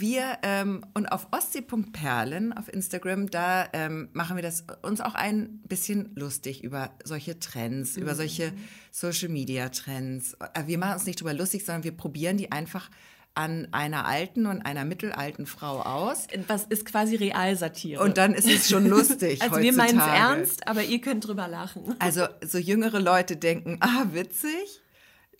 wir 0.01 0.39
ähm, 0.43 0.85
und 0.95 1.07
auf 1.07 1.29
ostsee.perlen 1.33 2.53
auf 2.53 2.73
Instagram, 2.73 3.31
da 3.31 3.69
ähm, 3.73 4.09
machen 4.13 4.37
wir 4.37 4.43
das 4.43 4.65
uns 4.83 5.01
auch 5.01 5.15
ein 5.15 5.61
bisschen 5.69 6.13
lustig 6.15 6.63
über 6.63 6.91
solche 7.05 7.39
Trends, 7.39 7.97
über 7.97 8.15
solche 8.15 8.53
Social 8.91 9.29
Media 9.29 9.69
Trends. 9.71 10.37
Äh, 10.55 10.67
Wir 10.67 10.79
machen 10.79 10.95
uns 10.95 11.07
nicht 11.07 11.21
drüber 11.21 11.35
lustig, 11.35 11.65
sondern 11.65 11.85
wir 11.85 11.93
probieren 11.97 12.37
die 12.37 12.53
einfach 12.53 12.91
an 13.35 13.69
einer 13.73 14.07
alten 14.07 14.47
und 14.47 14.63
einer 14.63 14.85
mittelalten 14.87 15.47
Frau 15.47 15.83
aus. 15.83 16.27
Was 16.49 16.65
ist 16.65 16.87
quasi 16.87 17.17
Realsatire? 17.17 18.03
Und 18.03 18.17
dann 18.17 18.33
ist 18.33 18.47
es 18.49 18.69
schon 18.69 18.87
lustig. 18.87 19.43
also 19.43 19.57
wir 19.57 19.73
meinen 19.75 19.99
es 19.99 20.05
heutzutage. 20.05 20.39
ernst, 20.39 20.67
aber 20.67 20.83
ihr 20.85 21.01
könnt 21.03 21.27
drüber 21.27 21.47
lachen. 21.47 21.95
Also 21.99 22.27
so 22.43 22.57
jüngere 22.57 22.99
Leute 22.99 23.37
denken, 23.37 23.77
ah, 23.81 24.07
witzig, 24.13 24.81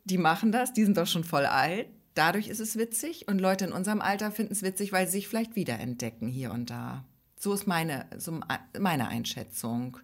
die 0.05 0.19
machen 0.19 0.53
das, 0.53 0.75
die 0.75 0.85
sind 0.85 0.99
doch 0.99 1.07
schon 1.07 1.25
voll 1.25 1.47
alt. 1.47 1.89
Dadurch 2.17 2.49
ist 2.49 2.61
es 2.61 2.79
witzig 2.79 3.29
und 3.29 3.41
Leute 3.41 3.67
in 3.67 3.73
unserem 3.73 4.01
Alter 4.01 4.33
finden 4.33 4.55
es 4.55 4.63
witzig, 4.63 4.91
weil 4.91 5.07
sie 5.07 5.19
sich 5.19 5.29
vielleicht 5.29 5.55
wiederentdecken 5.55 6.29
hier 6.29 6.51
und 6.51 6.71
da. 6.71 7.05
So 7.39 7.53
ist 7.53 7.67
meine, 7.67 8.07
so 8.17 8.41
meine 8.79 9.09
Einschätzung. 9.09 9.99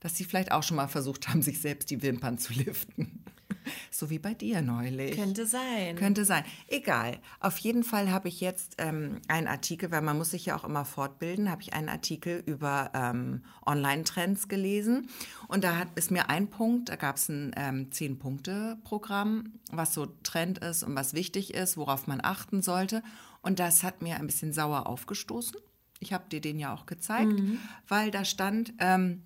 dass 0.00 0.16
sie 0.16 0.24
vielleicht 0.24 0.52
auch 0.52 0.62
schon 0.62 0.76
mal 0.76 0.88
versucht 0.88 1.28
haben, 1.28 1.40
sich 1.40 1.62
selbst 1.62 1.88
die 1.90 2.02
Wimpern 2.02 2.36
zu 2.36 2.52
liften. 2.52 3.23
So 3.90 4.10
wie 4.10 4.18
bei 4.18 4.34
dir 4.34 4.60
neulich. 4.60 5.16
Könnte 5.16 5.46
sein. 5.46 5.96
Könnte 5.96 6.24
sein. 6.24 6.44
Egal. 6.68 7.18
Auf 7.40 7.58
jeden 7.58 7.84
Fall 7.84 8.10
habe 8.10 8.28
ich 8.28 8.40
jetzt 8.40 8.74
ähm, 8.78 9.20
einen 9.28 9.46
Artikel, 9.46 9.90
weil 9.90 10.02
man 10.02 10.18
muss 10.18 10.32
sich 10.32 10.46
ja 10.46 10.56
auch 10.56 10.64
immer 10.64 10.84
fortbilden, 10.84 11.50
habe 11.50 11.62
ich 11.62 11.74
einen 11.74 11.88
Artikel 11.88 12.42
über 12.44 12.90
ähm, 12.94 13.44
Online-Trends 13.64 14.48
gelesen. 14.48 15.08
Und 15.48 15.64
da 15.64 15.76
hat, 15.76 15.88
ist 15.94 16.10
mir 16.10 16.28
ein 16.28 16.48
Punkt, 16.48 16.88
da 16.88 16.96
gab 16.96 17.16
es 17.16 17.28
ein 17.28 17.52
ähm, 17.56 17.92
Zehn-Punkte-Programm, 17.92 19.52
was 19.70 19.94
so 19.94 20.06
Trend 20.22 20.58
ist 20.58 20.82
und 20.82 20.96
was 20.96 21.14
wichtig 21.14 21.54
ist, 21.54 21.76
worauf 21.76 22.06
man 22.06 22.20
achten 22.22 22.62
sollte. 22.62 23.02
Und 23.42 23.58
das 23.58 23.82
hat 23.82 24.02
mir 24.02 24.16
ein 24.16 24.26
bisschen 24.26 24.52
sauer 24.52 24.86
aufgestoßen. 24.86 25.56
Ich 26.00 26.12
habe 26.12 26.24
dir 26.28 26.40
den 26.40 26.58
ja 26.58 26.74
auch 26.74 26.86
gezeigt, 26.86 27.38
mhm. 27.38 27.58
weil 27.86 28.10
da 28.10 28.24
stand, 28.24 28.72
ähm, 28.78 29.22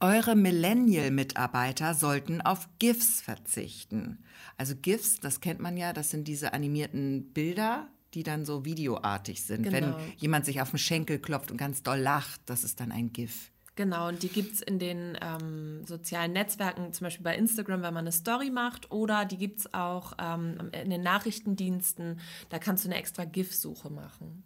eure 0.00 0.36
Millennial-Mitarbeiter 0.36 1.94
sollten 1.94 2.40
auf 2.40 2.68
GIFs 2.78 3.20
verzichten. 3.20 4.24
Also 4.56 4.74
GIFs, 4.76 5.20
das 5.20 5.40
kennt 5.40 5.60
man 5.60 5.76
ja, 5.76 5.92
das 5.92 6.10
sind 6.10 6.28
diese 6.28 6.52
animierten 6.52 7.32
Bilder, 7.32 7.88
die 8.14 8.22
dann 8.22 8.44
so 8.44 8.64
videoartig 8.64 9.42
sind. 9.42 9.62
Genau. 9.62 9.74
Wenn 9.74 9.94
jemand 10.16 10.44
sich 10.44 10.60
auf 10.60 10.70
den 10.70 10.78
Schenkel 10.78 11.18
klopft 11.18 11.50
und 11.50 11.56
ganz 11.56 11.82
doll 11.82 11.98
lacht, 11.98 12.40
das 12.46 12.64
ist 12.64 12.80
dann 12.80 12.92
ein 12.92 13.12
GIF. 13.12 13.50
Genau, 13.76 14.08
und 14.08 14.22
die 14.22 14.28
gibt 14.28 14.54
es 14.54 14.62
in 14.62 14.78
den 14.78 15.18
ähm, 15.20 15.84
sozialen 15.84 16.32
Netzwerken, 16.32 16.94
zum 16.94 17.04
Beispiel 17.04 17.24
bei 17.24 17.36
Instagram, 17.36 17.82
wenn 17.82 17.92
man 17.92 18.04
eine 18.04 18.12
Story 18.12 18.50
macht, 18.50 18.90
oder 18.90 19.26
die 19.26 19.36
gibt 19.36 19.60
es 19.60 19.74
auch 19.74 20.14
ähm, 20.18 20.70
in 20.72 20.88
den 20.88 21.02
Nachrichtendiensten, 21.02 22.18
da 22.48 22.58
kannst 22.58 22.84
du 22.84 22.88
eine 22.88 22.98
extra 22.98 23.26
GIF-Suche 23.26 23.90
machen. 23.90 24.44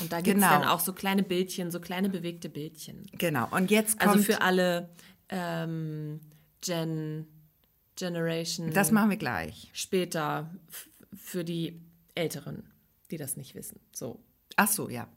Und 0.00 0.12
da 0.12 0.20
gibt 0.20 0.38
es 0.38 0.44
genau. 0.44 0.60
dann 0.60 0.68
auch 0.68 0.80
so 0.80 0.92
kleine 0.92 1.22
Bildchen, 1.22 1.70
so 1.70 1.80
kleine 1.80 2.08
bewegte 2.08 2.48
Bildchen. 2.48 3.06
Genau. 3.12 3.48
Und 3.50 3.70
jetzt 3.70 4.00
also 4.00 4.12
kommt... 4.12 4.28
Also 4.28 4.32
für 4.32 4.40
alle 4.42 4.90
ähm, 5.28 6.20
Gen... 6.60 7.26
Generation... 7.96 8.72
Das 8.72 8.90
machen 8.92 9.10
wir 9.10 9.16
gleich. 9.16 9.68
Später 9.72 10.54
für 11.14 11.44
die 11.44 11.80
Älteren, 12.14 12.64
die 13.10 13.16
das 13.16 13.36
nicht 13.36 13.54
wissen. 13.54 13.80
So. 13.92 14.20
Ach 14.60 14.68
so, 14.68 14.88
ja. 14.90 15.08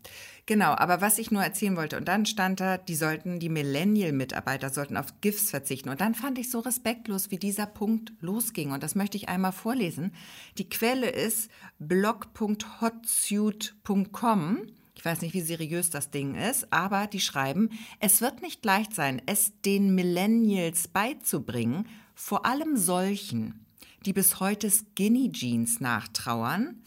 Genau, 0.46 0.72
aber 0.72 1.02
was 1.02 1.18
ich 1.18 1.30
nur 1.30 1.44
erzählen 1.44 1.76
wollte, 1.76 1.98
und 1.98 2.08
dann 2.08 2.26
stand 2.26 2.62
da, 2.62 2.78
die 2.78 2.96
sollten, 2.96 3.40
die 3.40 3.50
Millennial-Mitarbeiter 3.50 4.70
sollten 4.70 4.96
auf 4.96 5.20
GIFs 5.20 5.50
verzichten. 5.50 5.90
Und 5.90 6.00
dann 6.00 6.16
fand 6.16 6.40
ich 6.40 6.50
so 6.50 6.60
respektlos, 6.60 7.30
wie 7.30 7.38
dieser 7.38 7.66
Punkt 7.66 8.14
losging. 8.22 8.72
Und 8.72 8.84
das 8.84 8.96
möchte 8.96 9.18
ich 9.18 9.28
einmal 9.28 9.52
vorlesen. 9.52 10.14
Die 10.58 10.70
Quelle 10.70 11.10
ist 11.10 11.52
blog.hotsuit.com. 11.80 14.60
Ich 14.96 15.04
weiß 15.04 15.20
nicht, 15.20 15.34
wie 15.34 15.42
seriös 15.42 15.90
das 15.90 16.10
Ding 16.10 16.36
ist, 16.36 16.72
aber 16.72 17.08
die 17.08 17.20
schreiben, 17.20 17.70
es 18.00 18.22
wird 18.22 18.42
nicht 18.42 18.64
leicht 18.64 18.96
sein, 18.96 19.22
es 19.26 19.52
den 19.66 19.94
Millennials 19.94 20.88
beizubringen, 20.88 21.86
vor 22.16 22.46
allem 22.46 22.78
solchen, 22.78 23.66
die 24.06 24.14
bis 24.14 24.40
heute 24.40 24.72
Skinny 24.72 25.34
Jeans 25.34 25.82
nachtrauern, 25.82 26.82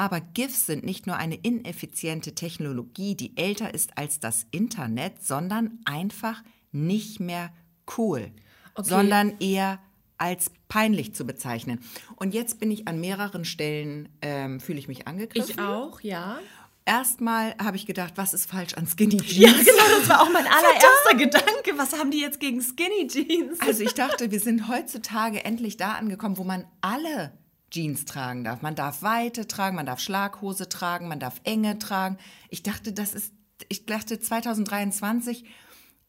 aber 0.00 0.22
GIFs 0.22 0.64
sind 0.64 0.82
nicht 0.82 1.06
nur 1.06 1.16
eine 1.16 1.34
ineffiziente 1.34 2.34
Technologie, 2.34 3.14
die 3.14 3.36
älter 3.36 3.74
ist 3.74 3.98
als 3.98 4.18
das 4.18 4.46
Internet, 4.50 5.22
sondern 5.22 5.78
einfach 5.84 6.42
nicht 6.72 7.20
mehr 7.20 7.52
cool, 7.98 8.32
okay. 8.76 8.88
sondern 8.88 9.38
eher 9.40 9.78
als 10.16 10.52
peinlich 10.68 11.14
zu 11.14 11.26
bezeichnen. 11.26 11.80
Und 12.16 12.32
jetzt 12.32 12.60
bin 12.60 12.70
ich 12.70 12.88
an 12.88 12.98
mehreren 12.98 13.44
Stellen, 13.44 14.08
ähm, 14.22 14.58
fühle 14.60 14.78
ich 14.78 14.88
mich 14.88 15.06
angegriffen. 15.06 15.50
Ich 15.50 15.60
auch, 15.60 16.00
ja. 16.00 16.38
Erstmal 16.86 17.54
habe 17.62 17.76
ich 17.76 17.84
gedacht, 17.84 18.14
was 18.16 18.32
ist 18.32 18.46
falsch 18.46 18.72
an 18.78 18.86
Skinny 18.86 19.18
Jeans? 19.18 19.36
Ja, 19.36 19.52
genau, 19.52 19.98
das 19.98 20.08
war 20.08 20.22
auch 20.22 20.32
mein 20.32 20.46
allererster 20.46 21.16
Gedanke. 21.18 21.76
Was 21.76 21.92
haben 21.92 22.10
die 22.10 22.20
jetzt 22.20 22.40
gegen 22.40 22.62
Skinny 22.62 23.06
Jeans? 23.06 23.60
Also 23.60 23.82
ich 23.82 23.92
dachte, 23.94 24.30
wir 24.30 24.40
sind 24.40 24.66
heutzutage 24.66 25.44
endlich 25.44 25.76
da 25.76 25.92
angekommen, 25.92 26.38
wo 26.38 26.44
man 26.44 26.64
alle 26.80 27.38
Jeans 27.70 28.04
tragen 28.04 28.44
darf. 28.44 28.62
Man 28.62 28.74
darf 28.74 29.02
Weite 29.02 29.46
tragen, 29.46 29.76
man 29.76 29.86
darf 29.86 30.00
Schlaghose 30.00 30.68
tragen, 30.68 31.08
man 31.08 31.20
darf 31.20 31.40
Enge 31.44 31.78
tragen. 31.78 32.18
Ich 32.48 32.62
dachte, 32.62 32.92
das 32.92 33.14
ist, 33.14 33.32
ich 33.68 33.86
dachte 33.86 34.18
2023 34.20 35.44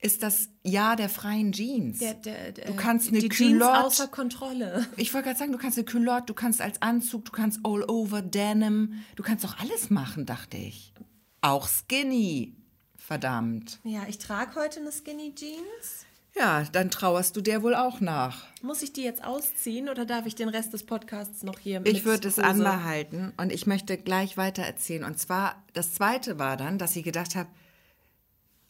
ist 0.01 0.23
das 0.23 0.49
Jahr 0.63 0.95
der 0.95 1.09
freien 1.09 1.51
Jeans. 1.51 1.99
Der, 1.99 2.15
der, 2.15 2.51
der, 2.51 2.65
du 2.65 2.75
kannst 2.75 3.09
eine 3.09 3.19
die 3.19 3.29
Culotte, 3.29 3.73
Jeans 3.73 3.85
außer 3.85 4.07
Kontrolle. 4.07 4.87
Ich 4.97 5.13
wollte 5.13 5.27
gerade 5.27 5.39
sagen, 5.39 5.51
du 5.51 5.59
kannst 5.59 5.77
eine 5.77 5.85
Culotte, 5.85 6.25
du 6.25 6.33
kannst 6.33 6.59
als 6.59 6.81
Anzug, 6.81 7.25
du 7.25 7.31
kannst 7.31 7.59
all 7.63 7.83
over 7.83 8.23
Denim, 8.23 9.03
du 9.15 9.21
kannst 9.23 9.43
doch 9.43 9.59
alles 9.59 9.91
machen, 9.91 10.25
dachte 10.25 10.57
ich. 10.57 10.93
Auch 11.41 11.67
Skinny. 11.67 12.55
Verdammt. 12.95 13.79
Ja, 13.83 14.03
ich 14.07 14.19
trage 14.19 14.55
heute 14.55 14.79
eine 14.79 14.91
Skinny 14.91 15.33
Jeans. 15.35 16.05
Ja, 16.33 16.63
dann 16.71 16.89
trauerst 16.89 17.35
du 17.35 17.41
der 17.41 17.61
wohl 17.61 17.75
auch 17.75 17.99
nach. 17.99 18.45
Muss 18.61 18.81
ich 18.81 18.93
die 18.93 19.03
jetzt 19.03 19.23
ausziehen 19.23 19.89
oder 19.89 20.05
darf 20.05 20.25
ich 20.25 20.35
den 20.35 20.47
Rest 20.47 20.73
des 20.73 20.85
Podcasts 20.85 21.43
noch 21.43 21.59
hier 21.59 21.81
Ich 21.85 22.05
würde 22.05 22.27
es 22.27 22.39
anbehalten 22.39 23.33
und 23.37 23.51
ich 23.51 23.67
möchte 23.67 23.97
gleich 23.97 24.37
weiter 24.37 24.63
erzählen. 24.63 25.03
Und 25.03 25.19
zwar, 25.19 25.61
das 25.73 25.93
zweite 25.93 26.39
war 26.39 26.55
dann, 26.55 26.77
dass 26.77 26.95
ich 26.95 27.03
gedacht 27.03 27.35
habe, 27.35 27.49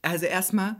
also 0.02 0.26
erstmal 0.26 0.78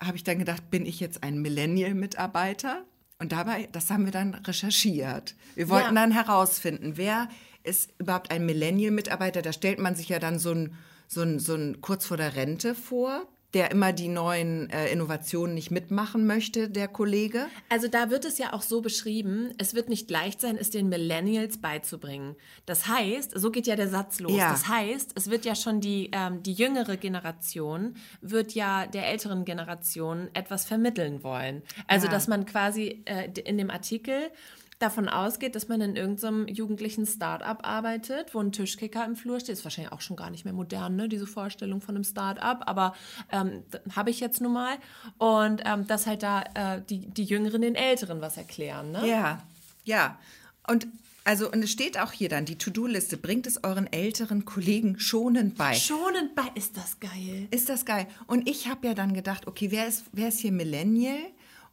habe 0.00 0.16
ich 0.16 0.24
dann 0.24 0.38
gedacht, 0.38 0.70
bin 0.70 0.86
ich 0.86 0.98
jetzt 1.00 1.22
ein 1.22 1.42
Millennial-Mitarbeiter? 1.42 2.84
Und 3.18 3.32
dabei, 3.32 3.68
das 3.72 3.90
haben 3.90 4.04
wir 4.04 4.12
dann 4.12 4.34
recherchiert. 4.34 5.34
Wir 5.56 5.68
wollten 5.68 5.94
ja. 5.96 6.02
dann 6.02 6.12
herausfinden, 6.12 6.92
wer 6.96 7.28
ist 7.64 7.90
überhaupt 7.98 8.30
ein 8.30 8.46
Millennial-Mitarbeiter? 8.46 9.42
Da 9.42 9.52
stellt 9.52 9.80
man 9.80 9.96
sich 9.96 10.08
ja 10.08 10.20
dann 10.20 10.38
so 10.38 10.52
ein, 10.52 10.74
so 11.08 11.22
ein, 11.22 11.40
so 11.40 11.54
ein 11.54 11.80
kurz 11.80 12.06
vor 12.06 12.16
der 12.16 12.36
Rente 12.36 12.74
vor 12.74 13.26
der 13.54 13.70
immer 13.70 13.94
die 13.94 14.08
neuen 14.08 14.68
äh, 14.68 14.88
Innovationen 14.88 15.54
nicht 15.54 15.70
mitmachen 15.70 16.26
möchte, 16.26 16.68
der 16.68 16.86
Kollege? 16.86 17.46
Also 17.70 17.88
da 17.88 18.10
wird 18.10 18.26
es 18.26 18.36
ja 18.36 18.52
auch 18.52 18.60
so 18.60 18.82
beschrieben, 18.82 19.54
es 19.56 19.74
wird 19.74 19.88
nicht 19.88 20.10
leicht 20.10 20.42
sein, 20.42 20.58
es 20.58 20.68
den 20.68 20.90
Millennials 20.90 21.58
beizubringen. 21.58 22.36
Das 22.66 22.88
heißt, 22.88 23.38
so 23.38 23.50
geht 23.50 23.66
ja 23.66 23.74
der 23.74 23.88
Satz 23.88 24.20
los. 24.20 24.36
Ja. 24.36 24.50
Das 24.50 24.68
heißt, 24.68 25.12
es 25.14 25.30
wird 25.30 25.46
ja 25.46 25.54
schon 25.54 25.80
die, 25.80 26.10
ähm, 26.12 26.42
die 26.42 26.52
jüngere 26.52 26.98
Generation, 26.98 27.94
wird 28.20 28.52
ja 28.52 28.86
der 28.86 29.08
älteren 29.08 29.46
Generation 29.46 30.28
etwas 30.34 30.66
vermitteln 30.66 31.22
wollen. 31.22 31.62
Also 31.86 32.06
ja. 32.06 32.12
dass 32.12 32.28
man 32.28 32.44
quasi 32.44 33.02
äh, 33.06 33.30
in 33.44 33.56
dem 33.56 33.70
Artikel 33.70 34.30
davon 34.78 35.08
ausgeht, 35.08 35.54
dass 35.54 35.68
man 35.68 35.80
in 35.80 35.96
irgendeinem 35.96 36.46
jugendlichen 36.46 37.06
Start-up 37.06 37.66
arbeitet, 37.66 38.34
wo 38.34 38.40
ein 38.40 38.52
Tischkicker 38.52 39.04
im 39.04 39.16
Flur 39.16 39.40
steht. 39.40 39.54
Ist 39.54 39.64
wahrscheinlich 39.64 39.92
auch 39.92 40.00
schon 40.00 40.16
gar 40.16 40.30
nicht 40.30 40.44
mehr 40.44 40.54
modern, 40.54 40.96
ne, 40.96 41.08
diese 41.08 41.26
Vorstellung 41.26 41.80
von 41.80 41.96
einem 41.96 42.04
Start-up, 42.04 42.62
aber 42.66 42.94
ähm, 43.32 43.64
habe 43.94 44.10
ich 44.10 44.20
jetzt 44.20 44.40
nun 44.40 44.52
mal. 44.52 44.76
Und 45.18 45.62
ähm, 45.64 45.86
dass 45.86 46.06
halt 46.06 46.22
da 46.22 46.42
äh, 46.54 46.82
die, 46.88 47.06
die 47.06 47.24
Jüngeren 47.24 47.62
den 47.62 47.74
Älteren 47.74 48.20
was 48.20 48.36
erklären. 48.36 48.92
Ne? 48.92 49.08
Ja, 49.08 49.42
ja. 49.84 50.18
Und 50.66 50.86
also, 51.24 51.50
und 51.52 51.62
es 51.62 51.70
steht 51.70 51.98
auch 51.98 52.12
hier 52.12 52.30
dann, 52.30 52.46
die 52.46 52.56
To-Do-Liste, 52.56 53.18
bringt 53.18 53.46
es 53.46 53.62
euren 53.62 53.92
älteren 53.92 54.46
Kollegen 54.46 54.98
schonend 54.98 55.58
bei. 55.58 55.74
Schonend 55.74 56.34
bei, 56.34 56.50
ist 56.54 56.74
das 56.78 57.00
geil. 57.00 57.48
Ist 57.50 57.68
das 57.68 57.84
geil. 57.84 58.06
Und 58.26 58.48
ich 58.48 58.66
habe 58.66 58.86
ja 58.86 58.94
dann 58.94 59.12
gedacht, 59.12 59.46
okay, 59.46 59.70
wer 59.70 59.86
ist, 59.86 60.04
wer 60.12 60.28
ist 60.28 60.38
hier 60.38 60.52
Millennial? 60.52 61.18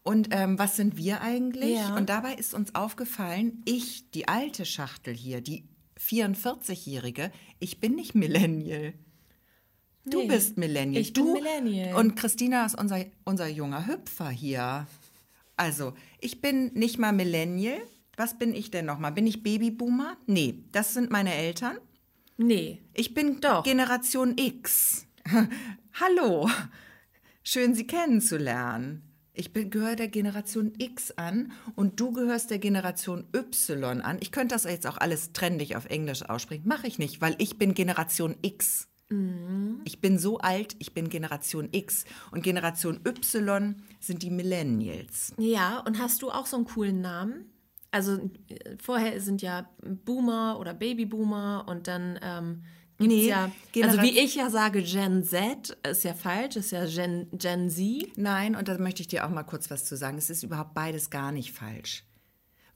Und 0.06 0.28
ähm, 0.30 0.60
was 0.60 0.76
sind 0.76 0.98
wir 0.98 1.22
eigentlich? 1.22 1.78
Ja. 1.78 1.98
Und 1.98 2.10
dabei 2.10 2.36
ist 2.36 2.54
uns 2.54 2.76
aufgefallen, 2.76 3.64
ich, 3.66 4.12
die 4.12 4.28
alte 4.28 4.64
Schachtel 4.64 5.16
hier, 5.16 5.42
die 5.42 5.68
44-Jährige, 6.00 7.32
ich 7.58 7.80
bin 7.80 7.96
nicht 7.96 8.14
Millennial. 8.14 8.94
Du 10.06 10.20
nee, 10.20 10.28
bist 10.28 10.58
Millennial. 10.58 11.02
Ich 11.02 11.14
du, 11.14 11.34
bin 11.34 11.44
Millennial. 11.44 11.96
Und 11.96 12.16
Christina 12.16 12.68
ist 12.68 12.78
unser, 12.78 13.04
unser 13.24 13.48
junger 13.48 13.88
Hüpfer 13.88 14.30
hier. 14.30 14.86
Also, 15.58 15.96
ich 16.20 16.40
bin 16.40 16.72
nicht 16.74 17.00
mal 17.00 17.12
Millennial. 17.12 17.82
Was 18.16 18.38
bin 18.38 18.54
ich 18.54 18.70
denn 18.70 18.86
nochmal? 18.86 19.12
Bin 19.12 19.26
ich 19.26 19.42
Babyboomer? 19.42 20.18
Nee, 20.28 20.66
das 20.72 20.94
sind 20.94 21.10
meine 21.10 21.34
Eltern. 21.34 21.80
Nee. 22.38 22.80
Ich 22.94 23.16
bin 23.16 23.42
Doch. 23.42 23.64
Generation 23.64 24.38
X. 24.38 25.08
Hallo. 26.00 26.48
Schön, 27.42 27.74
Sie 27.74 27.88
kennenzulernen. 27.88 29.05
Ich 29.36 29.54
gehöre 29.54 29.96
der 29.96 30.08
Generation 30.08 30.74
X 30.78 31.12
an 31.12 31.52
und 31.76 32.00
du 32.00 32.12
gehörst 32.12 32.50
der 32.52 32.60
Generation 32.60 33.26
Y 33.36 34.02
an. 34.02 34.18
Ich 34.22 34.32
könnte 34.32 34.56
das 34.56 34.64
jetzt 34.64 34.88
auch 34.88 34.98
alles 34.98 35.34
trendig 35.34 35.76
auf 35.76 35.86
Englisch 35.86 36.24
aussprechen. 36.24 36.68
Mache 36.68 36.88
ich 36.88 37.00
nicht, 37.00 37.22
weil 37.22 37.36
ich 37.38 37.58
bin 37.58 37.74
Generation 37.74 38.36
X. 38.42 38.88
Mhm. 39.10 39.82
Ich 39.86 40.02
bin 40.02 40.18
so 40.18 40.40
alt, 40.40 40.76
ich 40.80 40.94
bin 40.94 41.10
Generation 41.10 41.70
X. 41.72 42.06
Und 42.32 42.44
Generation 42.44 43.00
Y 43.06 43.76
sind 44.00 44.24
die 44.24 44.32
Millennials. 44.32 45.34
Ja, 45.38 45.80
und 45.80 46.00
hast 46.00 46.22
du 46.22 46.32
auch 46.32 46.46
so 46.46 46.58
einen 46.58 46.66
coolen 46.66 47.02
Namen? 47.02 47.52
Also 47.92 48.30
vorher 48.82 49.22
sind 49.22 49.42
ja 49.42 49.70
Boomer 49.82 50.60
oder 50.60 50.74
Babyboomer 50.74 51.66
und 51.68 51.88
dann 51.88 52.20
ähm, 52.22 52.64
Nee, 52.98 53.28
ja, 53.28 53.52
also 53.84 54.02
wie 54.02 54.18
ich 54.20 54.36
ja 54.36 54.50
sage, 54.50 54.82
Gen 54.82 55.24
Z 55.24 55.78
ist 55.86 56.04
ja 56.04 56.14
falsch, 56.14 56.56
ist 56.56 56.72
ja 56.72 56.86
Gen, 56.86 57.28
Gen 57.34 57.70
Z. 57.70 58.18
Nein, 58.18 58.56
und 58.56 58.68
da 58.68 58.78
möchte 58.78 59.02
ich 59.02 59.08
dir 59.08 59.26
auch 59.26 59.30
mal 59.30 59.44
kurz 59.44 59.70
was 59.70 59.84
zu 59.84 59.98
sagen. 59.98 60.18
Es 60.18 60.30
ist 60.30 60.44
überhaupt 60.44 60.74
beides 60.74 61.10
gar 61.10 61.32
nicht 61.32 61.52
falsch. 61.52 62.06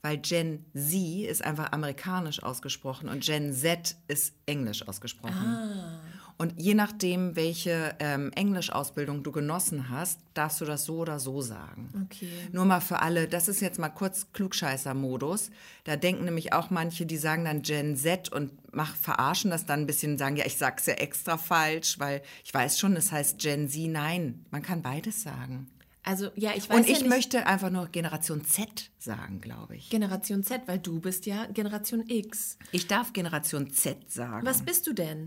Weil 0.02 0.18
Gen 0.18 0.66
Z 0.74 0.92
ist 1.26 1.42
einfach 1.42 1.72
amerikanisch 1.72 2.42
ausgesprochen 2.42 3.08
und 3.08 3.24
Gen 3.24 3.52
Z 3.52 3.96
ist 4.08 4.34
englisch 4.46 4.86
ausgesprochen. 4.86 5.46
Ah. 5.46 6.00
Und 6.40 6.54
je 6.58 6.72
nachdem, 6.72 7.36
welche 7.36 7.94
ähm, 7.98 8.32
Englischausbildung 8.34 9.22
du 9.22 9.30
genossen 9.30 9.90
hast, 9.90 10.20
darfst 10.32 10.58
du 10.62 10.64
das 10.64 10.86
so 10.86 11.00
oder 11.00 11.20
so 11.20 11.42
sagen. 11.42 11.90
Okay. 12.06 12.30
Nur 12.50 12.64
mal 12.64 12.80
für 12.80 13.02
alle, 13.02 13.28
das 13.28 13.46
ist 13.46 13.60
jetzt 13.60 13.78
mal 13.78 13.90
kurz 13.90 14.32
Klugscheißer-Modus. 14.32 15.50
Da 15.84 15.96
denken 15.96 16.24
nämlich 16.24 16.54
auch 16.54 16.70
manche, 16.70 17.04
die 17.04 17.18
sagen 17.18 17.44
dann 17.44 17.60
Gen 17.60 17.94
Z 17.94 18.32
und 18.32 18.52
mach, 18.72 18.96
verarschen 18.96 19.50
das 19.50 19.66
dann 19.66 19.80
ein 19.80 19.86
bisschen, 19.86 20.16
sagen, 20.16 20.36
ja, 20.36 20.46
ich 20.46 20.56
sag's 20.56 20.86
ja 20.86 20.94
extra 20.94 21.36
falsch, 21.36 21.98
weil 21.98 22.22
ich 22.42 22.54
weiß 22.54 22.78
schon, 22.78 22.96
es 22.96 23.12
heißt 23.12 23.38
Gen 23.38 23.68
Z. 23.68 23.90
Nein, 23.90 24.46
man 24.50 24.62
kann 24.62 24.80
beides 24.80 25.22
sagen. 25.22 25.68
Also 26.04 26.30
ja, 26.36 26.52
ich 26.56 26.70
weiß 26.70 26.74
Und 26.78 26.86
ja 26.86 26.94
ich 26.94 27.02
nicht, 27.02 27.10
möchte 27.10 27.46
einfach 27.46 27.68
nur 27.68 27.88
Generation 27.88 28.46
Z 28.46 28.90
sagen, 28.98 29.42
glaube 29.42 29.76
ich. 29.76 29.90
Generation 29.90 30.42
Z, 30.42 30.62
weil 30.64 30.78
du 30.78 31.00
bist 31.00 31.26
ja 31.26 31.44
Generation 31.52 32.02
X. 32.08 32.56
Ich 32.72 32.86
darf 32.86 33.12
Generation 33.12 33.70
Z 33.70 34.10
sagen. 34.10 34.46
Was 34.46 34.62
bist 34.62 34.86
du 34.86 34.94
denn? 34.94 35.26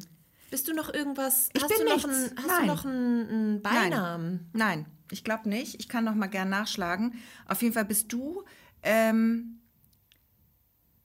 Bist 0.54 0.68
du 0.68 0.76
noch 0.76 0.94
irgendwas? 0.94 1.50
Ich 1.54 1.64
hast 1.64 1.70
bin 1.70 1.88
du 1.88 1.96
noch 1.96 2.04
einen, 2.04 2.32
hast 2.38 2.48
Nein. 2.48 2.62
du 2.62 2.66
noch 2.68 2.86
einen, 2.86 3.62
Beinamen? 3.64 4.50
Nein, 4.54 4.84
nein 4.84 4.86
ich 5.10 5.24
glaube 5.24 5.50
nicht. 5.50 5.80
Ich 5.80 5.90
kann 5.90 6.04
noch 6.04 6.14
mal 6.14 6.28
gern 6.28 6.50
nachschlagen. 6.50 7.16
Auf 7.48 7.64
jeden 7.64 7.74
Fall 7.74 7.86
bist 7.86 8.14
du. 8.14 8.44
Ähm, 8.84 9.62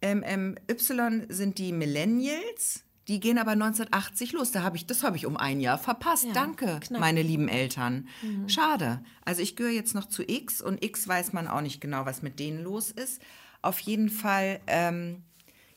ähm, 0.02 0.22
ähm, 0.26 0.56
y 0.70 1.26
sind 1.30 1.56
die 1.56 1.72
Millennials. 1.72 2.84
Die 3.08 3.20
gehen 3.20 3.38
aber 3.38 3.52
1980 3.52 4.32
los. 4.32 4.52
Da 4.52 4.62
habe 4.62 4.76
ich, 4.76 4.86
das 4.86 5.02
habe 5.02 5.16
ich 5.16 5.24
um 5.24 5.38
ein 5.38 5.60
Jahr 5.60 5.78
verpasst. 5.78 6.26
Ja, 6.26 6.32
Danke, 6.34 6.80
knapp. 6.80 7.00
meine 7.00 7.22
lieben 7.22 7.48
Eltern. 7.48 8.06
Schade. 8.48 9.02
Also 9.24 9.40
ich 9.40 9.56
gehöre 9.56 9.72
jetzt 9.72 9.94
noch 9.94 10.10
zu 10.10 10.22
X 10.28 10.60
und 10.60 10.84
X 10.84 11.08
weiß 11.08 11.32
man 11.32 11.48
auch 11.48 11.62
nicht 11.62 11.80
genau, 11.80 12.04
was 12.04 12.20
mit 12.20 12.38
denen 12.38 12.62
los 12.62 12.90
ist. 12.90 13.22
Auf 13.62 13.78
jeden 13.80 14.10
Fall, 14.10 14.60
ähm, 14.66 15.22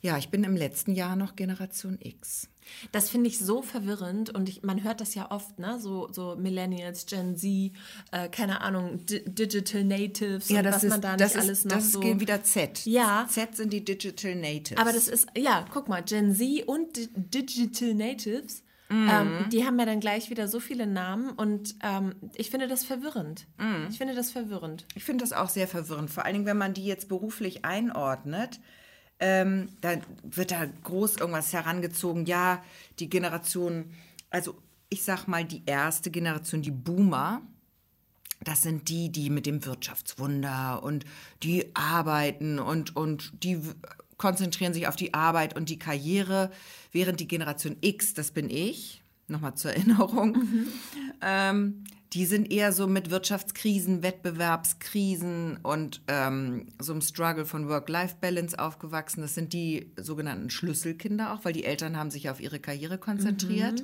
ja, 0.01 0.17
ich 0.17 0.27
bin 0.27 0.43
im 0.43 0.57
letzten 0.57 0.93
Jahr 0.93 1.15
noch 1.15 1.37
Generation 1.37 1.97
X. 2.01 2.50
Das 2.91 3.09
finde 3.09 3.27
ich 3.29 3.39
so 3.39 3.61
verwirrend 3.61 4.29
und 4.29 4.49
ich, 4.49 4.63
man 4.63 4.83
hört 4.83 5.01
das 5.01 5.15
ja 5.15 5.31
oft, 5.31 5.59
ne? 5.59 5.79
So, 5.79 6.09
so 6.11 6.35
Millennials, 6.35 7.05
Gen 7.05 7.35
Z, 7.35 7.71
äh, 8.11 8.29
keine 8.29 8.61
Ahnung, 8.61 9.05
Di 9.05 9.23
Digital 9.25 9.83
Natives 9.83 10.49
und 10.49 10.63
was 10.65 10.83
man 10.83 11.01
da 11.01 11.11
nicht 11.11 11.21
das 11.21 11.35
alles 11.35 11.59
ist, 11.59 11.65
noch 11.65 11.75
das 11.75 11.91
so. 11.91 12.01
ist 12.01 12.19
wieder 12.19 12.43
Z. 12.43 12.85
Ja. 12.85 13.25
Z 13.29 13.55
sind 13.55 13.73
die 13.73 13.83
Digital 13.83 14.35
Natives. 14.35 14.77
Aber 14.77 14.93
das 14.93 15.07
ist, 15.07 15.27
ja, 15.37 15.65
guck 15.71 15.87
mal, 15.89 16.03
Gen 16.03 16.35
Z 16.35 16.67
und 16.67 16.95
Di 16.95 17.07
Digital 17.15 17.93
Natives, 17.93 18.63
Mhm. 18.89 19.09
ähm, 19.09 19.45
die 19.53 19.65
haben 19.65 19.79
ja 19.79 19.85
dann 19.85 20.01
gleich 20.01 20.29
wieder 20.29 20.49
so 20.49 20.59
viele 20.59 20.85
Namen 20.85 21.29
und 21.29 21.75
ähm, 21.81 22.13
ich 22.35 22.49
finde 22.49 22.67
das 22.67 22.83
verwirrend. 22.83 23.47
Mhm. 23.57 23.87
Ich 23.89 23.97
finde 23.97 24.13
das 24.15 24.31
verwirrend. 24.31 24.85
Ich 24.95 25.05
finde 25.05 25.23
das 25.23 25.31
auch 25.31 25.47
sehr 25.47 25.69
verwirrend, 25.69 26.09
vor 26.09 26.25
allen 26.25 26.33
Dingen, 26.33 26.45
wenn 26.45 26.57
man 26.57 26.73
die 26.73 26.83
jetzt 26.85 27.07
beruflich 27.07 27.63
einordnet. 27.63 28.59
Ähm, 29.21 29.69
da 29.81 29.93
wird 30.23 30.51
da 30.51 30.65
groß 30.83 31.17
irgendwas 31.17 31.53
herangezogen. 31.53 32.25
Ja, 32.25 32.63
die 32.99 33.09
Generation, 33.09 33.93
also 34.29 34.57
ich 34.89 35.03
sag 35.03 35.27
mal, 35.27 35.45
die 35.45 35.61
erste 35.65 36.11
Generation, 36.11 36.61
die 36.61 36.71
Boomer, 36.71 37.41
das 38.43 38.63
sind 38.63 38.89
die, 38.89 39.11
die 39.11 39.29
mit 39.29 39.45
dem 39.45 39.63
Wirtschaftswunder 39.65 40.81
und 40.83 41.05
die 41.43 41.73
arbeiten 41.75 42.59
und, 42.59 42.95
und 42.95 43.31
die 43.43 43.61
konzentrieren 44.17 44.73
sich 44.73 44.87
auf 44.87 44.95
die 44.95 45.13
Arbeit 45.13 45.55
und 45.55 45.69
die 45.69 45.79
Karriere, 45.79 46.51
während 46.91 47.19
die 47.19 47.27
Generation 47.27 47.77
X, 47.81 48.13
das 48.13 48.31
bin 48.31 48.49
ich, 48.49 49.01
nochmal 49.27 49.55
zur 49.55 49.71
Erinnerung, 49.71 50.37
ähm, 51.21 51.83
die 52.13 52.25
sind 52.25 52.51
eher 52.51 52.73
so 52.73 52.87
mit 52.87 53.09
Wirtschaftskrisen, 53.09 54.03
Wettbewerbskrisen 54.03 55.57
und 55.63 56.01
ähm, 56.07 56.67
so 56.79 56.91
einem 56.91 57.01
Struggle 57.01 57.45
von 57.45 57.69
Work-Life-Balance 57.69 58.59
aufgewachsen. 58.59 59.21
Das 59.21 59.33
sind 59.33 59.53
die 59.53 59.91
sogenannten 59.95 60.49
Schlüsselkinder 60.49 61.33
auch, 61.33 61.45
weil 61.45 61.53
die 61.53 61.63
Eltern 61.63 61.95
haben 61.95 62.11
sich 62.11 62.29
auf 62.29 62.41
ihre 62.41 62.59
Karriere 62.59 62.97
konzentriert. 62.97 63.83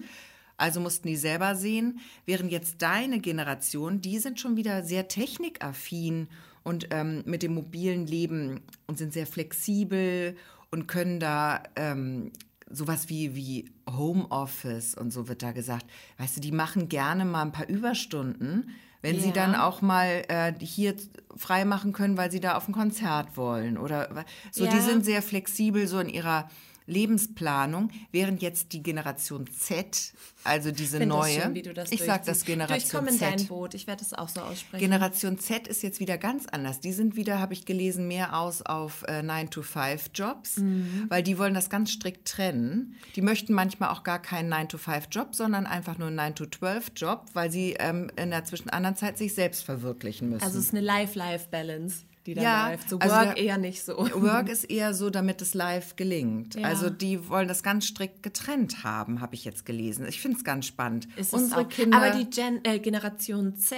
Also 0.58 0.80
mussten 0.82 1.08
die 1.08 1.16
selber 1.16 1.56
sehen. 1.56 2.00
Während 2.26 2.52
jetzt 2.52 2.82
deine 2.82 3.20
Generation, 3.20 4.02
die 4.02 4.20
sind 4.20 4.40
schon 4.40 4.58
wieder 4.58 4.84
sehr 4.84 5.08
technikaffin 5.08 6.28
und 6.64 6.88
ähm, 6.92 7.24
mit 7.26 7.44
dem 7.44 7.54
mobilen 7.54 8.08
Leben 8.08 8.62
und 8.88 8.98
sind 8.98 9.14
sehr 9.14 9.28
flexibel 9.28 10.36
und 10.70 10.88
können 10.88 11.20
da 11.22 11.64
ähm, 11.76 12.32
sowas 12.70 13.10
wie, 13.10 13.36
wie 13.36 13.72
Homeoffice 13.90 14.96
und 14.96 15.12
so 15.12 15.28
wird 15.28 15.44
da 15.44 15.52
gesagt. 15.52 15.86
Weißt 16.18 16.38
du, 16.38 16.42
die 16.42 16.52
machen 16.52 16.90
gerne 16.90 17.26
mal 17.26 17.42
ein 17.44 17.52
paar 17.52 17.68
Überstunden, 17.70 18.70
wenn 19.02 19.20
sie 19.20 19.28
Ja. 19.28 19.34
dann 19.34 19.56
auch 19.56 19.82
mal 19.82 20.24
äh, 20.28 20.54
hier 20.60 20.96
frei 21.36 21.66
machen 21.66 21.94
können, 21.94 22.18
weil 22.18 22.32
sie 22.32 22.40
da 22.40 22.56
auf 22.58 22.68
ein 22.68 22.74
Konzert 22.74 23.38
wollen. 23.38 23.78
Oder 23.78 24.26
so, 24.52 24.66
die 24.66 24.76
Ja. 24.76 24.82
sind 24.82 25.06
sehr 25.06 25.22
flexibel 25.22 25.88
so 25.88 26.00
in 26.00 26.10
ihrer 26.10 26.50
Lebensplanung, 26.88 27.92
während 28.12 28.42
jetzt 28.42 28.74
die 28.74 28.82
Generation 28.82 29.46
Z, 29.48 30.14
also 30.44 30.72
diese 30.72 30.98
Finde 30.98 31.16
neue, 31.16 31.42
schön, 31.42 31.54
wie 31.54 31.62
du 31.62 31.74
das 31.74 31.92
ich 31.92 32.02
sag 32.02 32.26
das 32.26 32.44
durchziehst. 32.44 32.48
Du, 32.48 32.52
Ich 32.52 32.58
Generation 32.58 33.00
komme 33.00 33.12
in 33.12 33.20
dein 33.20 33.38
Z. 33.40 33.48
Boot. 33.50 33.74
Ich 33.74 33.86
werde 33.88 34.02
es 34.04 34.14
auch 34.14 34.30
so 34.30 34.42
aussprechen. 34.42 34.80
Generation 34.82 35.38
Z 35.38 35.68
ist 35.68 35.84
jetzt 35.84 36.00
wieder 36.00 36.18
ganz 36.18 36.46
anders. 36.48 36.80
Die 36.80 36.94
sind 36.94 37.16
wieder, 37.16 37.40
habe 37.40 37.54
ich 37.54 37.66
gelesen, 37.66 38.08
mehr 38.08 38.38
aus 38.40 38.62
auf 38.62 39.04
äh, 39.08 39.22
9-to-5-Jobs, 39.22 40.58
Mhm. 40.58 41.06
weil 41.10 41.24
die 41.24 41.38
wollen 41.38 41.54
das 41.54 41.70
ganz 41.70 41.92
strikt 41.92 42.28
trennen. 42.28 42.96
Die 43.16 43.22
möchten 43.22 43.54
manchmal 43.54 43.90
auch 43.90 44.04
gar 44.04 44.22
keinen 44.22 44.52
9-to-5-Job, 44.54 45.36
sondern 45.36 45.66
einfach 45.66 45.98
nur 45.98 46.08
einen 46.08 46.20
9-to-12-Job, 46.34 47.26
weil 47.34 47.52
sie 47.52 47.74
ähm, 47.80 48.10
in 48.16 48.32
der 48.32 48.44
zwischen 48.46 48.70
anderen 48.70 48.96
Zeit 48.96 49.18
sich 49.18 49.34
selbst 49.34 49.64
verwirklichen 49.64 50.30
müssen. 50.30 50.44
also 50.44 50.58
es 50.58 50.66
ist 50.66 50.72
eine 50.74 50.82
Life-Life-Balance, 50.82 52.04
die 52.28 52.36
da 52.36 52.42
Ja, 52.44 52.70
läuft. 52.70 52.90
So 52.90 53.00
also 53.00 53.16
Work 53.16 53.40
eher 53.40 53.58
nicht 53.58 53.84
so. 53.84 53.98
Work 53.98 54.50
ist 54.52 54.66
eher 54.66 54.94
so, 54.94 55.10
damit 55.10 55.42
es 55.42 55.54
live 55.56 55.96
gelingt. 55.96 56.54
Ja. 56.56 56.68
Also 56.68 56.90
die 56.92 57.28
wollen 57.30 57.48
das 57.48 57.64
ganz 57.64 57.86
strikt 57.88 58.22
getrennt 58.22 58.84
haben, 58.84 59.22
habe 59.22 59.34
ich 59.34 59.44
jetzt 59.46 59.66
gelesen. 59.66 60.06
Ich 60.08 60.22
finde 60.22 60.38
es 60.38 60.44
ganz 60.44 60.66
spannend. 60.68 61.08
Ist 61.16 61.34
es 61.34 61.42
Unsere 61.42 61.62
auch. 61.62 61.70
Kinder, 61.70 61.98
Aber 61.98 62.12
die 62.12 62.30
Gen 62.30 62.60
äh, 62.64 62.78
Generation 62.80 63.56
Z 63.56 63.76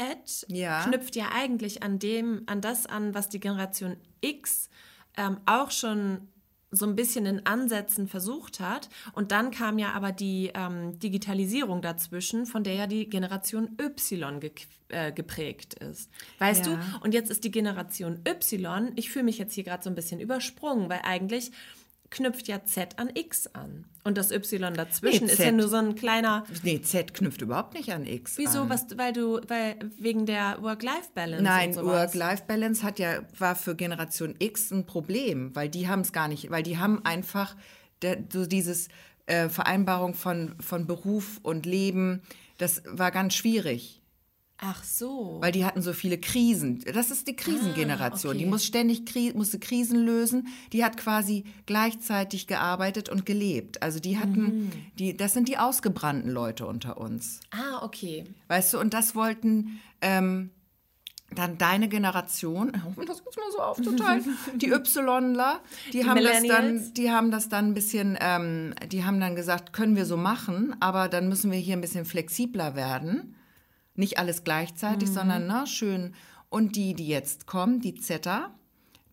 Ja. 0.48 0.84
knüpft 0.84 1.16
ja 1.16 1.30
eigentlich 1.34 1.84
an 1.84 2.00
dem, 2.00 2.44
an 2.48 2.60
das 2.60 2.86
an, 2.86 3.14
was 3.14 3.30
die 3.30 3.40
Generation 3.40 3.96
X 4.22 4.70
ähm, 5.16 5.38
auch 5.46 5.72
schon 5.72 6.28
so 6.72 6.86
ein 6.86 6.96
bisschen 6.96 7.26
in 7.26 7.46
Ansätzen 7.46 8.08
versucht 8.08 8.60
hat. 8.60 8.90
Und 9.14 9.32
dann 9.32 9.52
kam 9.52 9.80
ja 9.80 9.94
aber 9.94 10.12
die 10.12 10.52
ähm, 10.54 11.00
Digitalisierung 11.00 11.82
dazwischen, 11.82 12.46
von 12.46 12.64
der 12.64 12.74
ja 12.76 12.88
die 12.88 13.10
Generation 13.10 13.78
Y 13.82 14.40
ge 14.40 14.52
äh, 14.90 15.12
geprägt 15.12 15.76
ist. 15.76 16.10
Weißt 16.40 16.66
Ja. 16.66 16.76
du? 16.76 17.00
Und 17.06 17.14
jetzt 17.14 17.30
ist 17.30 17.44
die 17.44 17.52
Generation 17.52 18.20
Y, 18.28 18.92
ich 18.96 19.12
fühle 19.12 19.26
mich 19.26 19.38
jetzt 19.38 19.54
hier 19.54 19.64
gerade 19.64 19.84
so 19.84 19.90
ein 19.90 19.96
bisschen 19.96 20.20
übersprungen, 20.20 20.90
weil 20.90 21.02
eigentlich 21.04 21.52
knüpft 22.10 22.48
ja 22.48 22.64
Z 22.64 22.98
an 22.98 23.10
X 23.14 23.48
an. 23.54 23.86
Und 24.04 24.18
das 24.18 24.32
Y 24.32 24.74
dazwischen 24.74 25.26
Nee, 25.26 25.34
ist 25.34 25.40
ja 25.40 25.52
nur 25.52 25.68
so 25.68 25.76
ein 25.78 25.96
kleiner 25.96 26.44
nee, 26.64 26.82
Z 26.82 27.14
knüpft 27.14 27.42
überhaupt 27.42 27.74
nicht 27.74 27.92
an 27.92 28.06
X. 28.06 28.38
Wieso? 28.38 28.62
an. 28.62 28.70
Was, 28.70 28.98
weil 28.98 29.14
du, 29.14 29.42
weil 29.48 29.76
wegen 29.98 30.26
der 30.26 30.62
Work-Life-Balance 30.62 31.44
Nein. 31.44 31.76
Work-Life-Balance 31.76 32.84
hat 32.84 33.00
ja, 33.00 33.22
war 33.38 33.56
für 33.56 33.76
Generation 33.76 34.36
X 34.40 34.72
ein 34.72 34.86
Problem, 34.86 35.56
weil 35.56 35.70
die 35.70 35.88
haben 35.88 36.02
es 36.02 36.12
gar 36.12 36.28
nicht, 36.28 36.50
weil 36.50 36.64
die 36.64 36.78
haben 36.78 37.04
einfach 37.06 37.56
der, 38.02 38.24
so 38.32 38.46
dieses 38.46 38.88
äh, 39.28 39.50
Vereinbarung 39.50 40.14
von, 40.14 40.56
von 40.60 40.88
Beruf 40.88 41.40
und 41.44 41.66
Leben, 41.66 42.22
das 42.58 42.82
war 42.86 43.12
ganz 43.12 43.36
schwierig. 43.36 43.99
Ach 44.62 44.84
so. 44.84 45.38
Weil 45.40 45.54
die 45.54 45.64
hatten 45.64 45.82
so 45.82 45.94
viele 45.94 46.18
Krisen. 46.18 46.84
Das 46.94 47.12
ist 47.12 47.28
die 47.28 47.36
Krisengeneration. 47.36 48.32
Ah, 48.32 48.36
okay. 48.36 48.44
Die 48.44 48.50
muss 48.50 48.66
ständig 48.66 49.06
Kri 49.06 49.32
musste 49.34 49.58
Krisen 49.58 49.98
lösen. 50.06 50.48
Die 50.74 50.84
hat 50.84 50.98
quasi 50.98 51.46
gleichzeitig 51.66 52.46
gearbeitet 52.48 53.08
und 53.08 53.26
gelebt. 53.26 53.82
Also 53.82 54.00
die 54.00 54.18
hatten, 54.20 54.42
Mhm. 54.66 54.72
die, 54.98 55.16
das 55.16 55.34
sind 55.34 55.48
die 55.48 55.58
ausgebrannten 55.58 56.30
Leute 56.30 56.66
unter 56.68 56.98
uns. 56.98 57.40
ah, 57.52 57.84
okay. 57.84 58.26
Weißt 58.50 58.74
du, 58.74 58.80
und 58.80 58.94
das 58.94 59.16
wollten 59.16 59.80
ähm, 60.02 60.50
dann 61.34 61.58
deine 61.58 61.88
Generation, 61.88 62.72
oh, 62.98 63.02
das 63.04 63.20
ist 63.22 63.38
mal 63.38 63.52
so 63.52 63.60
aufzuteilen, 63.62 64.26
die 64.56 64.68
Yler, 64.72 65.62
die, 65.94 66.06
haben 66.06 66.22
das 66.24 66.44
dann, 66.44 66.94
die 66.96 67.12
haben 67.12 67.32
das 67.32 67.48
dann 67.50 67.68
ein 67.68 67.74
bisschen, 67.76 68.18
ähm, 68.20 68.74
die 68.92 69.06
haben 69.06 69.20
dann 69.22 69.36
gesagt, 69.36 69.72
können 69.72 69.96
wir 69.96 70.06
so 70.06 70.18
machen, 70.18 70.76
aber 70.82 71.08
dann 71.08 71.30
müssen 71.30 71.52
wir 71.52 71.60
hier 71.60 71.78
ein 71.78 71.82
bisschen 71.82 72.04
flexibler 72.06 72.76
werden. 72.76 73.36
Nicht 74.00 74.18
alles 74.18 74.44
gleichzeitig, 74.46 75.10
sondern 75.10 75.46
na, 75.46 75.66
schön. 75.66 76.14
Und 76.50 76.76
die, 76.78 76.94
die 76.94 77.08
jetzt 77.08 77.46
kommen, 77.48 77.82
die 77.82 77.96
Zeta, 77.96 78.56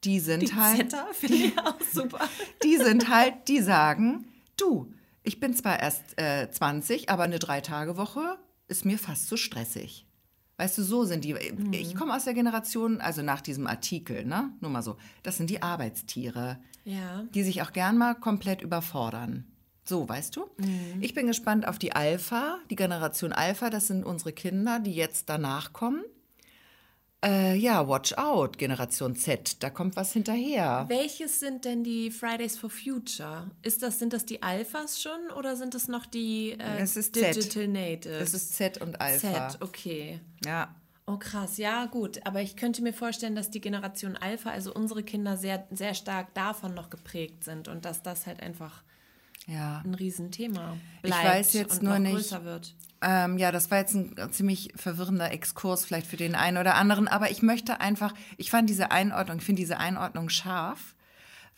die 0.05 0.21
sind 0.21 0.43
Die 0.43 0.55
halt 0.55 0.93
Zeta 0.93 1.07
finde 1.13 1.37
ich 1.37 1.59
auch 1.59 1.75
super. 1.93 2.21
die 2.63 2.77
sind 2.77 3.09
halt, 3.11 3.49
die 3.49 3.61
sagen, 3.61 4.27
du, 4.57 4.93
ich 5.25 5.41
bin 5.41 5.55
zwar 5.55 5.81
erst 5.81 6.19
äh, 6.21 6.49
20, 6.51 7.09
aber 7.11 7.25
eine 7.25 7.41
Drei-Tage-Woche 7.41 8.39
ist 8.69 8.85
mir 8.85 8.97
fast 8.99 9.27
zu 9.29 9.37
stressig. 9.37 10.07
Weißt 10.59 10.79
du, 10.79 10.83
so 10.85 11.05
sind 11.05 11.25
die. 11.25 11.35
Ich 11.73 11.95
komme 11.97 12.15
aus 12.15 12.25
der 12.25 12.33
Generation, 12.35 13.01
also 13.01 13.23
nach 13.23 13.41
diesem 13.41 13.67
Artikel, 13.67 14.25
ne? 14.25 14.51
Nur 14.61 14.71
mal 14.71 14.83
so. 14.83 14.97
Das 15.23 15.37
sind 15.37 15.51
die 15.51 15.63
Arbeitstiere, 15.63 16.59
Ja. 16.85 17.25
die 17.35 17.43
sich 17.43 17.61
auch 17.63 17.73
gern 17.73 17.99
mal 17.99 18.15
komplett 18.15 18.63
überfordern. 18.63 19.45
So, 19.89 20.09
weißt 20.09 20.35
du? 20.37 20.51
Ich 21.01 21.15
bin 21.15 21.29
gespannt 21.29 21.69
auf 21.69 21.79
die 21.79 21.93
Alpha, 21.93 22.59
die 22.71 22.77
Generation 22.77 23.33
Alpha. 23.33 23.71
Das 23.71 23.87
sind 23.87 24.05
unsere 24.05 24.33
Kinder, 24.33 24.81
die 24.81 24.93
jetzt 24.93 25.29
danach 25.29 25.73
kommen. 25.73 26.05
Äh, 27.25 27.57
ja, 27.57 27.89
Watch 27.89 28.13
Out, 28.15 28.59
Generation 28.59 29.17
Z, 29.17 29.63
da 29.63 29.71
kommt 29.71 29.97
was 29.97 30.13
hinterher. 30.13 30.85
Welches 30.89 31.41
sind 31.41 31.65
denn 31.65 31.83
die 31.83 32.11
Fridays 32.11 32.59
for 32.59 32.69
Future? 32.69 33.51
Ist 33.63 33.83
das, 33.83 33.99
sind 33.99 34.13
das 34.13 34.27
die 34.27 34.43
Alphas 34.43 35.01
schon 35.01 35.31
oder 35.37 35.57
sind 35.57 35.75
es 35.75 35.89
noch 35.89 36.05
die 36.05 36.53
äh, 36.53 36.79
Es 36.79 36.97
ist 36.97 37.17
Digital 37.17 37.43
Z. 37.43 37.71
Natives? 37.71 38.19
Das 38.19 38.35
ist 38.35 38.55
Z 38.55 38.81
und 38.83 39.01
Alpha. 39.01 39.49
Z, 39.49 39.63
okay. 39.63 40.21
Ja. 40.45 40.75
Oh 41.07 41.17
krass, 41.17 41.57
ja 41.57 41.87
gut, 41.87 42.21
aber 42.27 42.43
ich 42.43 42.57
könnte 42.57 42.83
mir 42.83 42.93
vorstellen, 42.93 43.35
dass 43.35 43.51
die 43.51 43.61
Generation 43.61 44.17
Alpha, 44.17 44.51
also 44.51 44.75
unsere 44.75 45.03
Kinder, 45.03 45.37
sehr, 45.37 45.67
sehr 45.71 45.95
stark 45.95 46.35
davon 46.35 46.75
noch 46.75 46.91
geprägt 46.91 47.45
sind 47.45 47.69
und 47.69 47.85
dass 47.85 48.03
das 48.03 48.27
halt 48.27 48.41
einfach 48.41 48.83
Ja. 49.47 49.81
ein 49.85 49.95
Riesenthema 49.95 50.77
Ich 51.03 51.11
bleibt 51.11 51.25
weiß 51.25 51.53
jetzt 51.53 51.75
und 51.79 51.83
nur 51.85 51.93
noch 51.95 51.99
nicht- 52.01 52.15
größer 52.15 52.45
wird. 52.45 52.75
Ähm, 53.03 53.39
ja, 53.39 53.53
das 53.53 53.71
war 53.71 53.79
jetzt 53.79 53.95
ein 53.95 54.17
ziemlich 54.33 54.73
verwirrender 54.75 55.31
Exkurs 55.31 55.85
vielleicht 55.85 56.07
für 56.07 56.17
den 56.17 56.35
einen 56.35 56.57
oder 56.57 56.75
anderen, 56.77 57.09
aber 57.09 57.31
ich 57.31 57.43
möchte 57.43 57.81
einfach, 57.81 58.15
ich 58.39 58.51
fand 58.51 58.69
diese 58.71 58.91
Einordnung, 58.91 59.39
ich 59.39 59.45
finde 59.45 59.61
diese 59.61 59.79
Einordnung 59.79 60.31
scharf, 60.31 60.97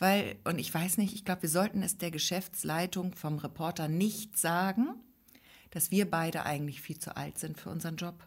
weil, 0.01 0.37
und 0.45 0.59
ich 0.59 0.73
weiß 0.75 0.99
nicht, 0.99 1.15
ich 1.15 1.25
glaube, 1.25 1.43
wir 1.43 1.49
sollten 1.49 1.83
es 1.83 1.97
der 1.97 2.11
Geschäftsleitung 2.11 3.15
vom 3.15 3.39
Reporter 3.39 3.89
nicht 3.89 4.37
sagen, 4.37 4.89
dass 5.71 5.91
wir 5.91 6.11
beide 6.11 6.45
eigentlich 6.45 6.81
viel 6.83 6.99
zu 6.99 7.17
alt 7.17 7.39
sind 7.39 7.59
für 7.59 7.71
unseren 7.71 7.97
Job. 7.97 8.25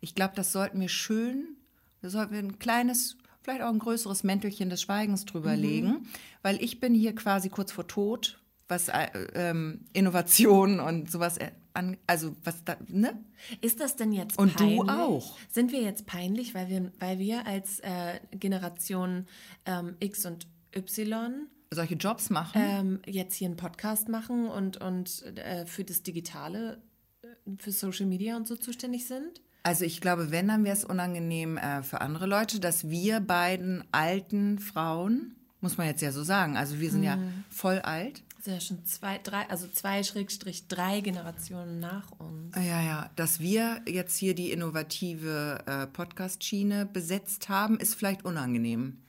Ich 0.00 0.14
glaube, 0.14 0.34
das 0.34 0.50
sollten 0.50 0.80
wir 0.80 0.88
schön, 0.88 1.56
da 2.00 2.08
sollten 2.10 2.32
wir 2.32 2.38
ein 2.40 2.58
kleines, 2.58 3.16
vielleicht 3.42 3.62
auch 3.62 3.68
ein 3.72 3.78
größeres 3.78 4.24
Mäntelchen 4.24 4.70
des 4.70 4.80
Schweigens 4.82 5.26
drüber 5.26 5.56
legen, 5.56 6.08
weil 6.42 6.62
ich 6.62 6.80
bin 6.80 6.94
hier 6.94 7.14
quasi 7.14 7.48
kurz 7.50 7.70
vor 7.70 7.86
Tod, 7.86 8.40
was 8.68 8.88
äh, 8.88 9.08
ähm, 9.34 9.80
Innovation 9.92 10.78
und 10.80 11.10
sowas, 11.10 11.38
äh, 11.38 11.50
an, 11.74 11.96
also 12.06 12.34
was 12.44 12.64
da, 12.64 12.76
ne? 12.88 13.18
Ist 13.60 13.80
das 13.80 13.96
denn 13.96 14.12
jetzt 14.12 14.38
Und 14.38 14.58
du 14.60 14.78
peinlich? 14.78 14.90
auch. 14.90 15.38
Sind 15.50 15.72
wir 15.72 15.80
jetzt 15.80 16.06
peinlich, 16.06 16.54
weil 16.54 16.68
wir, 16.68 16.92
weil 16.98 17.18
wir 17.18 17.46
als 17.46 17.80
äh, 17.80 18.20
Generation 18.32 19.26
ähm, 19.64 19.96
X 20.00 20.26
und 20.26 20.46
Y 20.76 21.48
Solche 21.70 21.94
Jobs 21.94 22.30
machen. 22.30 22.60
ähm, 22.62 23.00
jetzt 23.06 23.34
hier 23.34 23.46
einen 23.46 23.56
Podcast 23.56 24.08
machen 24.08 24.48
und, 24.48 24.78
und 24.78 25.24
äh, 25.36 25.66
für 25.66 25.84
das 25.84 26.02
Digitale, 26.02 26.82
äh, 27.22 27.26
für 27.58 27.72
Social 27.72 28.06
Media 28.06 28.36
und 28.36 28.46
so 28.48 28.56
zuständig 28.56 29.06
sind? 29.06 29.40
Also 29.62 29.84
ich 29.84 30.00
glaube, 30.00 30.30
wenn, 30.30 30.48
dann 30.48 30.64
wäre 30.64 30.76
es 30.76 30.84
unangenehm 30.84 31.58
äh, 31.58 31.82
für 31.82 32.00
andere 32.00 32.26
Leute, 32.26 32.58
dass 32.58 32.88
wir 32.88 33.20
beiden 33.20 33.84
alten 33.92 34.58
Frauen, 34.58 35.36
muss 35.60 35.76
man 35.76 35.86
jetzt 35.88 36.00
ja 36.00 36.10
so 36.10 36.22
sagen, 36.22 36.56
also 36.56 36.80
wir 36.80 36.90
sind 36.90 37.02
ja 37.02 37.18
voll 37.50 37.80
alt, 37.80 38.22
Sind 38.48 38.54
ja 38.54 38.60
schon 38.62 38.84
zwei, 38.86 39.18
drei, 39.18 39.46
also 39.50 39.68
zwei 39.68 40.02
Schrägstrich 40.02 40.68
drei 40.68 41.02
Generationen 41.02 41.80
nach 41.80 42.12
uns. 42.12 42.56
Ja, 42.56 42.80
ja, 42.80 43.10
dass 43.14 43.40
wir 43.40 43.82
jetzt 43.86 44.16
hier 44.16 44.34
die 44.34 44.52
innovative 44.52 45.58
äh, 45.66 45.86
Podcast-Schiene 45.86 46.86
besetzt 46.86 47.50
haben, 47.50 47.78
ist 47.78 47.94
vielleicht 47.94 48.24
unangenehm. 48.24 49.02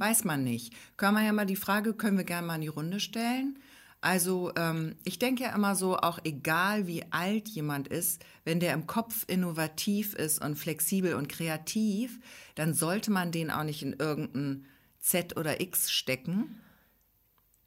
Weiß 0.00 0.24
man 0.24 0.44
nicht. 0.44 0.72
Können 0.96 1.18
wir 1.18 1.22
ja 1.26 1.34
mal 1.34 1.44
die 1.44 1.56
Frage, 1.56 1.92
können 1.92 2.16
wir 2.16 2.24
gerne 2.24 2.46
mal 2.46 2.54
in 2.54 2.62
die 2.62 2.68
Runde 2.68 2.98
stellen. 2.98 3.58
Also 4.00 4.52
ähm, 4.56 4.96
ich 5.04 5.18
denke 5.18 5.42
ja 5.42 5.54
immer 5.54 5.76
so, 5.76 5.98
auch 5.98 6.18
egal 6.24 6.86
wie 6.86 7.04
alt 7.10 7.48
jemand 7.48 7.88
ist, 7.88 8.24
wenn 8.44 8.60
der 8.60 8.72
im 8.72 8.86
Kopf 8.86 9.24
innovativ 9.26 10.14
ist 10.14 10.42
und 10.42 10.56
flexibel 10.56 11.16
und 11.16 11.28
kreativ, 11.28 12.18
dann 12.54 12.72
sollte 12.72 13.10
man 13.10 13.30
den 13.30 13.50
auch 13.50 13.64
nicht 13.64 13.82
in 13.82 13.92
irgendein 13.92 14.64
Z 15.00 15.36
oder 15.36 15.60
X 15.60 15.92
stecken. 15.92 16.62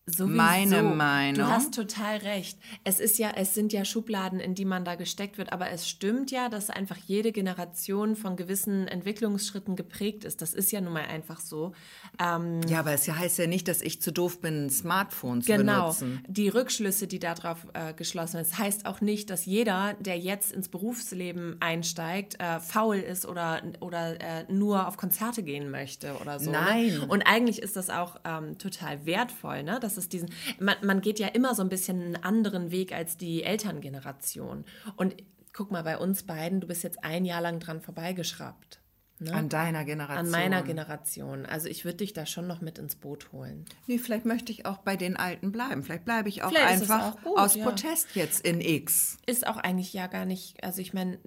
Sowieso. 0.09 0.35
Meine 0.35 0.83
Meinung. 0.83 1.45
Du 1.45 1.47
hast 1.47 1.73
total 1.73 2.17
recht. 2.17 2.57
Es 2.83 2.99
ist 2.99 3.17
ja, 3.19 3.31
es 3.35 3.53
sind 3.53 3.71
ja 3.73 3.85
Schubladen, 3.85 4.39
in 4.39 4.55
die 4.55 4.65
man 4.65 4.83
da 4.85 4.95
gesteckt 4.95 5.37
wird, 5.37 5.53
aber 5.53 5.69
es 5.69 5.87
stimmt 5.87 6.31
ja, 6.31 6.49
dass 6.49 6.69
einfach 6.69 6.97
jede 7.05 7.31
Generation 7.31 8.15
von 8.15 8.35
gewissen 8.35 8.87
Entwicklungsschritten 8.87 9.75
geprägt 9.75 10.23
ist. 10.25 10.41
Das 10.41 10.53
ist 10.53 10.71
ja 10.71 10.81
nun 10.81 10.93
mal 10.93 11.05
einfach 11.05 11.39
so. 11.39 11.73
Ähm, 12.19 12.61
Ja, 12.67 12.79
aber 12.79 12.93
es 12.93 13.07
heißt 13.07 13.37
ja 13.39 13.47
nicht, 13.47 13.67
dass 13.67 13.81
ich 13.81 14.01
zu 14.01 14.11
doof 14.11 14.41
bin, 14.41 14.65
ein 14.65 14.69
Smartphone 14.69 15.41
zu 15.41 15.51
Genau, 15.51 15.81
benutzen. 15.93 16.23
die 16.27 16.49
Rückschlüsse, 16.49 17.07
die 17.07 17.19
darauf 17.19 17.67
äh, 17.73 17.93
geschlossen 17.93 18.37
sind. 18.37 18.51
Das 18.51 18.57
heißt 18.57 18.85
auch 18.85 19.01
nicht, 19.01 19.29
dass 19.29 19.45
jeder, 19.45 19.95
der 19.99 20.17
jetzt 20.17 20.51
ins 20.51 20.69
Berufsleben 20.69 21.57
einsteigt, 21.59 22.39
äh, 22.39 22.59
faul 22.59 22.97
ist 22.97 23.25
oder, 23.27 23.61
oder 23.79 24.19
äh, 24.19 24.45
nur 24.51 24.87
auf 24.87 24.97
Konzerte 24.97 25.43
gehen 25.43 25.69
möchte 25.69 26.15
oder 26.21 26.39
so. 26.39 26.49
Nein. 26.51 26.87
Ne? 26.99 27.05
Und 27.07 27.23
eigentlich 27.23 27.61
ist 27.61 27.75
das 27.75 27.89
auch 27.89 28.17
ähm, 28.25 28.57
total 28.57 29.05
wertvoll, 29.05 29.63
ne? 29.63 29.79
dass 29.79 29.97
es 29.99 30.09
diesen, 30.09 30.29
man, 30.59 30.75
man 30.83 31.01
geht 31.01 31.19
ja 31.19 31.27
immer 31.27 31.53
so 31.55 31.61
ein 31.61 31.69
bisschen 31.69 32.01
einen 32.01 32.15
anderen 32.17 32.71
Weg 32.71 32.93
als 32.93 33.17
die 33.17 33.43
Elterngeneration. 33.43 34.65
Und 34.95 35.15
guck 35.53 35.71
mal, 35.71 35.83
bei 35.83 35.97
uns 35.97 36.23
beiden, 36.23 36.61
du 36.61 36.67
bist 36.67 36.83
jetzt 36.83 37.03
ein 37.03 37.25
Jahr 37.25 37.41
lang 37.41 37.59
dran 37.59 37.81
vorbeigeschraubt. 37.81 38.79
Ne? 39.21 39.33
An 39.33 39.49
deiner 39.49 39.83
Generation. 39.83 40.25
An 40.25 40.31
meiner 40.31 40.63
Generation. 40.63 41.45
Also 41.45 41.67
ich 41.67 41.83
würde 41.83 41.97
dich 41.97 42.13
da 42.13 42.25
schon 42.25 42.47
noch 42.47 42.61
mit 42.61 42.77
ins 42.77 42.95
Boot 42.95 43.33
holen. 43.33 43.65
Nee, 43.85 43.97
vielleicht 43.97 44.25
möchte 44.25 44.53
ich 44.53 44.65
auch 44.65 44.77
bei 44.77 44.95
den 44.95 45.17
Alten 45.17 45.51
bleiben. 45.51 45.83
Vielleicht 45.83 46.05
bleibe 46.05 46.29
ich 46.29 46.41
auch 46.41 46.49
Vielleicht 46.49 46.83
es 46.83 46.89
einfach 46.89 47.15
auch 47.15 47.21
gut, 47.23 47.37
aus 47.37 47.55
ja. 47.55 47.65
Protest 47.65 48.15
jetzt 48.15 48.45
in 48.45 48.61
X. 48.61 49.17
ist 49.25 49.45
auch 49.45 49.57
eigentlich 49.57 49.91
ja 49.91 50.07
gar 50.07 50.25
nicht, 50.25 50.63
also 50.63 50.79
ich 50.79 50.93
meine, 50.93 51.19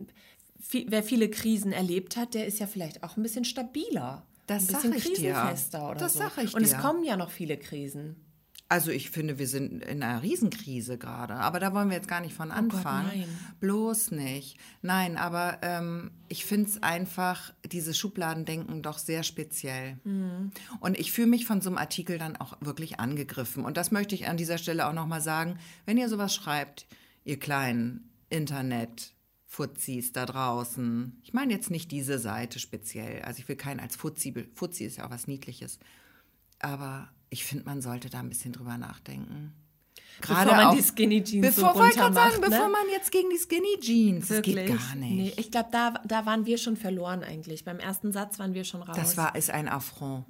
viel, 0.59 0.87
wer 0.89 1.03
viele 1.03 1.29
Krisen 1.29 1.73
erlebt 1.73 2.17
hat, 2.17 2.33
der 2.33 2.47
ist 2.47 2.59
ja 2.61 2.67
vielleicht 2.67 3.03
auch 3.03 3.19
ein 3.19 3.23
bisschen 3.23 3.45
stabiler. 3.45 4.27
Das 4.47 4.63
ein 4.71 4.75
bisschen 4.75 4.95
ich 4.95 5.05
dir. 5.05 5.33
krisenfester 5.35 5.91
oder 5.91 5.99
Das 6.01 6.15
so. 6.15 6.21
sag 6.21 6.39
ich 6.43 6.55
Und 6.55 6.63
es 6.63 6.71
dir. 6.71 6.79
kommen 6.79 7.05
ja 7.05 7.19
noch 7.19 7.31
viele 7.31 7.59
Krisen. 7.59 8.17
Also 8.73 8.91
ich 8.91 9.11
finde, 9.11 9.39
wir 9.39 9.47
sind 9.47 9.85
in 9.85 10.03
einer 10.03 10.23
Riesenkrise 10.23 10.97
gerade. 10.97 11.35
Aber 11.35 11.61
da 11.61 11.75
wollen 11.75 11.91
wir 11.91 11.97
jetzt 11.97 12.09
gar 12.09 12.23
nicht 12.23 12.33
von 12.35 12.51
Oh 12.51 12.55
Gott, 12.55 12.75
anfangen. 12.75 13.25
Bloß 13.61 14.13
nicht. 14.13 14.57
Nein, 14.81 15.19
aber 15.19 15.59
ähm, 15.61 16.11
ich 16.29 16.47
finde 16.47 16.71
es 16.71 16.83
einfach, 16.83 17.53
diese 17.71 17.93
Schubladendenken 17.93 18.81
doch 18.81 18.97
sehr 18.97 19.25
speziell. 19.25 19.99
Mhm. 20.05 20.53
Und 20.81 20.99
ich 20.99 21.13
fühle 21.13 21.27
mich 21.27 21.45
von 21.45 21.61
so 21.61 21.69
einem 21.69 21.77
Artikel 21.77 22.17
dann 22.17 22.37
auch 22.37 22.57
wirklich 22.63 22.99
angegriffen. 22.99 23.63
Und 23.67 23.77
das 23.77 23.91
möchte 23.91 24.15
ich 24.15 24.27
an 24.27 24.39
dieser 24.39 24.57
Stelle 24.57 24.89
auch 24.89 24.95
nochmal 24.95 25.21
sagen. 25.21 25.59
Wenn 25.85 25.99
ihr 25.99 26.09
sowas 26.09 26.35
schreibt, 26.35 26.87
ihr 27.25 27.39
kleinen 27.39 28.11
Internet- 28.31 29.13
Fuzis 29.45 30.15
da 30.15 30.25
draußen. 30.25 31.21
Ich 31.23 31.35
meine 31.35 31.53
jetzt 31.53 31.71
nicht 31.71 31.91
diese 31.91 32.19
Seite 32.19 32.59
speziell. 32.59 33.21
Also 33.21 33.41
ich 33.41 33.49
will 33.51 33.57
keinen 33.57 33.81
als 33.81 33.97
Fuzzi. 33.97 34.33
Fuzzi 34.55 34.85
ist 34.87 34.97
ja 34.97 35.05
auch 35.05 35.11
was 35.11 35.27
Niedliches. 35.27 35.79
Aber 36.59 37.11
ich 37.33 37.45
finde, 37.47 37.65
man 37.65 37.81
sollte 37.81 38.11
da 38.11 38.21
ein 38.21 38.29
bisschen 38.29 38.53
drüber 38.53 38.77
nachdenken. 38.77 39.55
Bevor 40.21 40.45
man 40.45 40.77
die 40.77 40.83
Skinny 40.83 41.23
Jeans 41.23 41.57
so 41.57 41.63
bevor, 41.63 41.89
gerade 41.89 42.03
runter 42.05 42.15
sagen, 42.15 42.41
macht, 42.41 42.51
bevor 42.51 42.67
ne? 42.67 42.73
man 42.73 42.83
jetzt 42.93 43.11
gegen 43.11 43.31
die 43.31 43.39
Skinny 43.39 43.81
Jeans. 43.81 44.29
Das 44.29 44.43
geht 44.43 44.57
Wirklich? 44.57 44.79
gar 44.79 44.95
nicht. 44.97 45.11
Nee, 45.11 45.33
ich 45.37 45.51
glaube, 45.51 45.69
da, 45.73 45.95
da 46.05 46.27
waren 46.27 46.47
wir 46.47 46.59
schon 46.59 46.77
verloren 46.77 47.25
eigentlich. 47.25 47.65
Beim 47.65 47.79
ersten 47.79 48.13
Satz 48.13 48.39
waren 48.39 48.55
wir 48.55 48.65
schon 48.65 48.83
raus. 48.83 48.97
das 48.97 49.17
war, 49.17 49.35
ist 49.35 49.51
ein 49.51 49.69
Affront. 49.69 50.27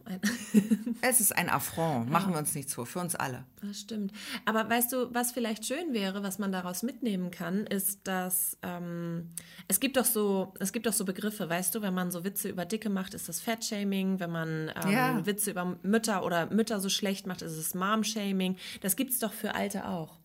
es 1.02 1.20
ist 1.20 1.36
ein 1.36 1.48
Affront. 1.48 2.10
Machen 2.10 2.32
wir 2.32 2.38
uns 2.38 2.54
nichts 2.54 2.74
vor. 2.74 2.86
Für 2.86 3.00
uns 3.00 3.14
alle. 3.14 3.44
Das 3.60 3.80
stimmt. 3.80 4.12
Aber 4.44 4.68
weißt 4.68 4.92
du, 4.92 5.12
was 5.14 5.32
vielleicht 5.32 5.66
schön 5.66 5.92
wäre, 5.92 6.22
was 6.22 6.38
man 6.38 6.52
daraus 6.52 6.82
mitnehmen 6.82 7.30
kann, 7.30 7.66
ist, 7.66 8.00
dass 8.04 8.58
ähm, 8.62 9.30
es 9.68 9.80
gibt 9.80 9.96
doch 9.96 10.04
so, 10.04 10.52
es 10.58 10.72
gibt 10.72 10.86
doch 10.86 10.92
so 10.92 11.04
Begriffe, 11.04 11.48
weißt 11.48 11.74
du, 11.74 11.82
wenn 11.82 11.94
man 11.94 12.10
so 12.10 12.24
Witze 12.24 12.48
über 12.48 12.64
Dicke 12.64 12.90
macht, 12.90 13.14
ist 13.14 13.28
das 13.28 13.40
Fettshaming, 13.40 14.20
wenn 14.20 14.30
man 14.30 14.72
ähm, 14.84 14.90
Ja. 14.90 15.26
Witze 15.26 15.50
über 15.50 15.76
Mütter 15.82 16.24
oder 16.24 16.46
Mütter 16.46 16.80
so 16.80 16.88
schlecht 16.88 17.26
macht, 17.26 17.42
ist 17.42 17.56
es 17.56 17.74
Mom-Shaming. 17.74 18.56
Das 18.80 18.96
gibt's 18.96 19.18
doch 19.18 19.32
für 19.32 19.54
Alte 19.72 19.88
auch. 19.88 20.18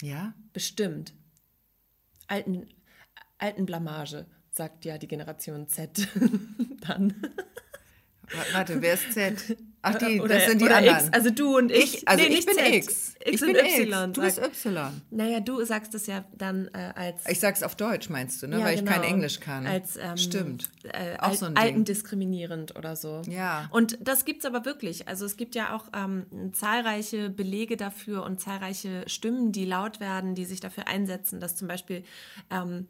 Ja? 0.00 0.34
Bestimmt. 0.52 1.14
Alten, 2.26 2.68
Altenblamage, 3.38 4.26
sagt 4.50 4.84
ja 4.84 4.98
die 4.98 5.06
Generation 5.06 5.68
Z 5.68 6.08
dann. 6.80 7.14
Warte, 8.52 8.82
wer 8.82 8.94
ist 8.94 9.12
Z? 9.12 9.56
Ach, 9.84 9.96
die, 9.96 10.20
Oder- 10.20 10.34
das 10.36 10.46
sind 10.46 10.60
die 10.60 10.68
anderen. 10.68 10.96
X, 10.96 11.08
also 11.12 11.30
du 11.30 11.56
und 11.58 11.72
ich. 11.72 11.98
ich 11.98 12.08
also 12.08 12.22
Nee, 12.24 12.34
ich 12.34 12.46
bin 12.46 12.54
Z. 12.54 12.74
X. 12.74 12.86
X 12.86 13.14
ich 13.24 13.40
bin 13.40 13.56
Y. 13.56 14.08
X. 14.10 14.12
Du 14.12 14.20
bist 14.20 14.38
Y. 14.38 15.02
Naja, 15.10 15.40
du 15.40 15.64
sagst 15.64 15.94
es 15.96 16.06
ja 16.06 16.24
dann 16.36 16.68
äh, 16.72 16.92
als. 16.94 17.26
Ich 17.28 17.40
sag's 17.40 17.64
auf 17.64 17.74
Deutsch, 17.74 18.08
meinst 18.08 18.40
du, 18.42 18.46
ne? 18.46 18.60
Ja, 18.60 18.64
Weil 18.64 18.74
ich 18.76 18.84
kein 18.84 19.00
genau. 19.02 19.14
Englisch 19.14 19.40
kann. 19.40 19.66
Als, 19.66 19.96
ähm, 19.96 20.16
Stimmt. 20.16 20.70
Äh, 20.84 21.18
Auch 21.18 21.34
so 21.34 21.46
ein 21.46 21.54
Ding. 21.56 21.64
altendiskriminierend 21.64 22.76
oder 22.76 22.94
so. 22.94 23.22
Ja. 23.28 23.68
Und 23.72 23.98
das 24.00 24.24
gibt's 24.24 24.44
aber 24.44 24.64
wirklich. 24.64 25.08
Also 25.08 25.26
es 25.26 25.36
gibt 25.36 25.54
ja 25.56 25.74
auch 25.74 25.86
ähm, 25.94 26.26
zahlreiche 26.52 27.28
Belege 27.30 27.76
dafür 27.76 28.22
und 28.22 28.40
zahlreiche 28.40 29.02
Stimmen, 29.08 29.50
die 29.50 29.64
laut 29.64 29.98
werden, 29.98 30.34
die 30.36 30.44
sich 30.44 30.60
dafür 30.60 30.86
einsetzen, 30.86 31.40
dass 31.40 31.56
zum 31.56 31.66
Beispiel 31.66 32.04
ähm, 32.50 32.86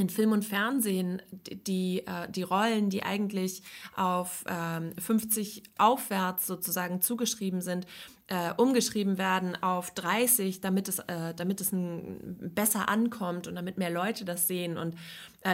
in 0.00 0.08
Film 0.08 0.32
und 0.32 0.44
Fernsehen 0.44 1.22
die, 1.66 2.06
äh, 2.06 2.28
die 2.30 2.42
Rollen, 2.42 2.90
die 2.90 3.02
eigentlich 3.02 3.62
auf 3.94 4.44
ähm, 4.48 4.92
50 4.98 5.62
aufwärts 5.78 6.46
sozusagen 6.46 7.02
zugeschrieben 7.02 7.60
sind, 7.60 7.86
äh, 8.28 8.52
umgeschrieben 8.56 9.18
werden 9.18 9.62
auf 9.62 9.90
30, 9.90 10.60
damit 10.60 10.88
es, 10.88 11.00
äh, 11.00 11.34
damit 11.34 11.60
es 11.60 11.70
besser 11.72 12.88
ankommt 12.88 13.46
und 13.46 13.54
damit 13.56 13.76
mehr 13.78 13.90
Leute 13.90 14.24
das 14.24 14.48
sehen. 14.48 14.78
Und 14.78 14.96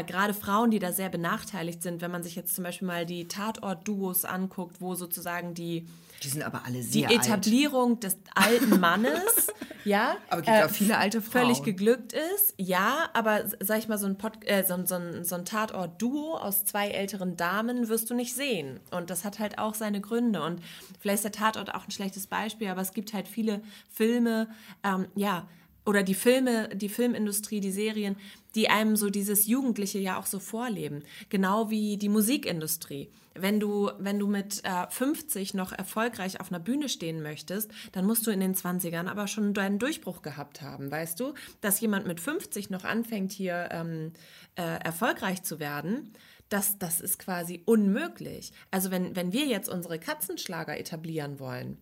gerade 0.09 0.35
Frauen, 0.35 0.73
die 0.73 0.81
da 0.81 0.91
sehr 0.91 1.09
benachteiligt 1.09 1.81
sind, 1.81 2.01
wenn 2.01 2.11
man 2.11 2.25
sich 2.25 2.35
jetzt 2.35 2.57
zum 2.57 2.65
Beispiel 2.65 2.89
mal 2.89 3.07
die 3.07 3.29
Tatort-Duos 3.29 4.25
anguckt, 4.25 4.81
wo 4.81 4.97
sozusagen 4.97 5.55
die 5.55 5.87
Die 6.23 6.29
sind 6.29 6.43
aber 6.43 6.65
alle 6.65 6.79
die 6.79 6.83
sehr 6.83 7.09
alt. 7.09 7.27
Etablierung 7.27 8.01
des 8.01 8.17
alten 8.35 8.81
Mannes, 8.81 9.49
ja, 9.85 10.17
Aber 10.29 10.43
gibt 10.43 10.57
auch 10.57 10.71
viele 10.71 10.97
alte 10.99 11.21
völlig 11.21 11.59
Frauen. 11.59 11.65
geglückt 11.67 12.13
ist, 12.13 12.55
ja, 12.57 13.09
aber 13.13 13.45
sag 13.61 13.79
ich 13.79 13.89
mal, 13.89 13.99
so 13.99 14.07
ein, 14.07 14.17
Pod, 14.19 14.33
äh, 14.47 14.65
so, 14.67 14.77
so 14.85 14.97
so 15.23 15.35
ein 15.35 15.45
Tatort-Duo 15.45 16.37
aus 16.37 16.65
zwei 16.65 16.89
älteren 16.89 17.37
Damen 17.37 17.89
wirst 17.89 18.11
du 18.11 18.15
nicht 18.15 18.35
sehen. 18.35 18.81
Und 18.91 19.11
das 19.11 19.25
hat 19.25 19.39
halt 19.39 19.59
auch 19.59 19.75
seine 19.75 20.01
Gründe. 20.01 20.43
Und 20.43 20.61
vielleicht 21.01 21.25
ist 21.25 21.25
der 21.25 21.33
Tatort 21.33 21.75
auch 21.75 21.85
ein 21.85 21.91
schlechtes 21.91 22.27
Beispiel, 22.27 22.69
aber 22.69 22.81
es 22.81 22.93
gibt 22.93 23.13
halt 23.13 23.29
viele 23.29 23.61
Filme, 23.91 24.49
ähm, 24.83 25.07
ja, 25.15 25.47
oder 25.85 26.03
die 26.03 26.15
Filme, 26.15 26.69
die 26.75 26.89
Filmindustrie, 26.89 27.61
die 27.61 27.71
Serien, 27.71 28.17
die 28.57 28.69
einem 28.69 28.97
so 28.97 29.09
dieses 29.09 29.47
Jugendliche 29.47 29.99
ja 30.01 30.19
auch 30.19 30.27
so 30.27 30.41
vorleben. 30.41 31.05
Genau 31.29 31.71
wie 31.71 31.97
die 31.97 32.09
Musikindustrie. 32.09 33.09
Wenn 33.41 33.61
du, 33.61 33.91
wenn 33.99 34.19
du 34.19 34.27
mit 34.27 34.65
äh, 34.65 34.87
50 34.89 35.55
noch 35.55 35.73
erfolgreich 35.73 36.41
auf 36.41 36.51
einer 36.51 36.61
Bühne 36.61 36.89
stehen 36.89 37.23
möchtest, 37.23 37.71
dann 37.93 38.07
musst 38.07 38.27
du 38.27 38.31
in 38.31 38.41
den 38.41 38.55
20ern 38.55 39.09
aber 39.09 39.27
schon 39.27 39.55
deinen 39.55 39.79
Durchbruch 39.79 40.23
gehabt 40.23 40.63
haben, 40.63 40.91
weißt 40.91 41.21
du? 41.21 41.35
Dass 41.61 41.81
jemand 41.81 42.07
mit 42.07 42.21
50 42.21 42.71
noch 42.71 42.85
anfängt, 42.85 43.33
hier 43.33 43.69
ähm, 43.73 44.13
äh, 44.57 44.63
erfolgreich 44.63 45.43
zu 45.43 45.61
werden, 45.61 46.13
das, 46.49 46.79
das 46.79 47.01
ist 47.01 47.19
quasi 47.19 47.63
unmöglich. 47.65 48.53
Also 48.71 48.91
wenn, 48.91 49.17
wenn 49.17 49.33
wir 49.33 49.47
jetzt 49.47 49.69
unsere 49.69 49.99
Katzenschlager 49.99 50.79
etablieren 50.79 51.41
wollen, 51.41 51.77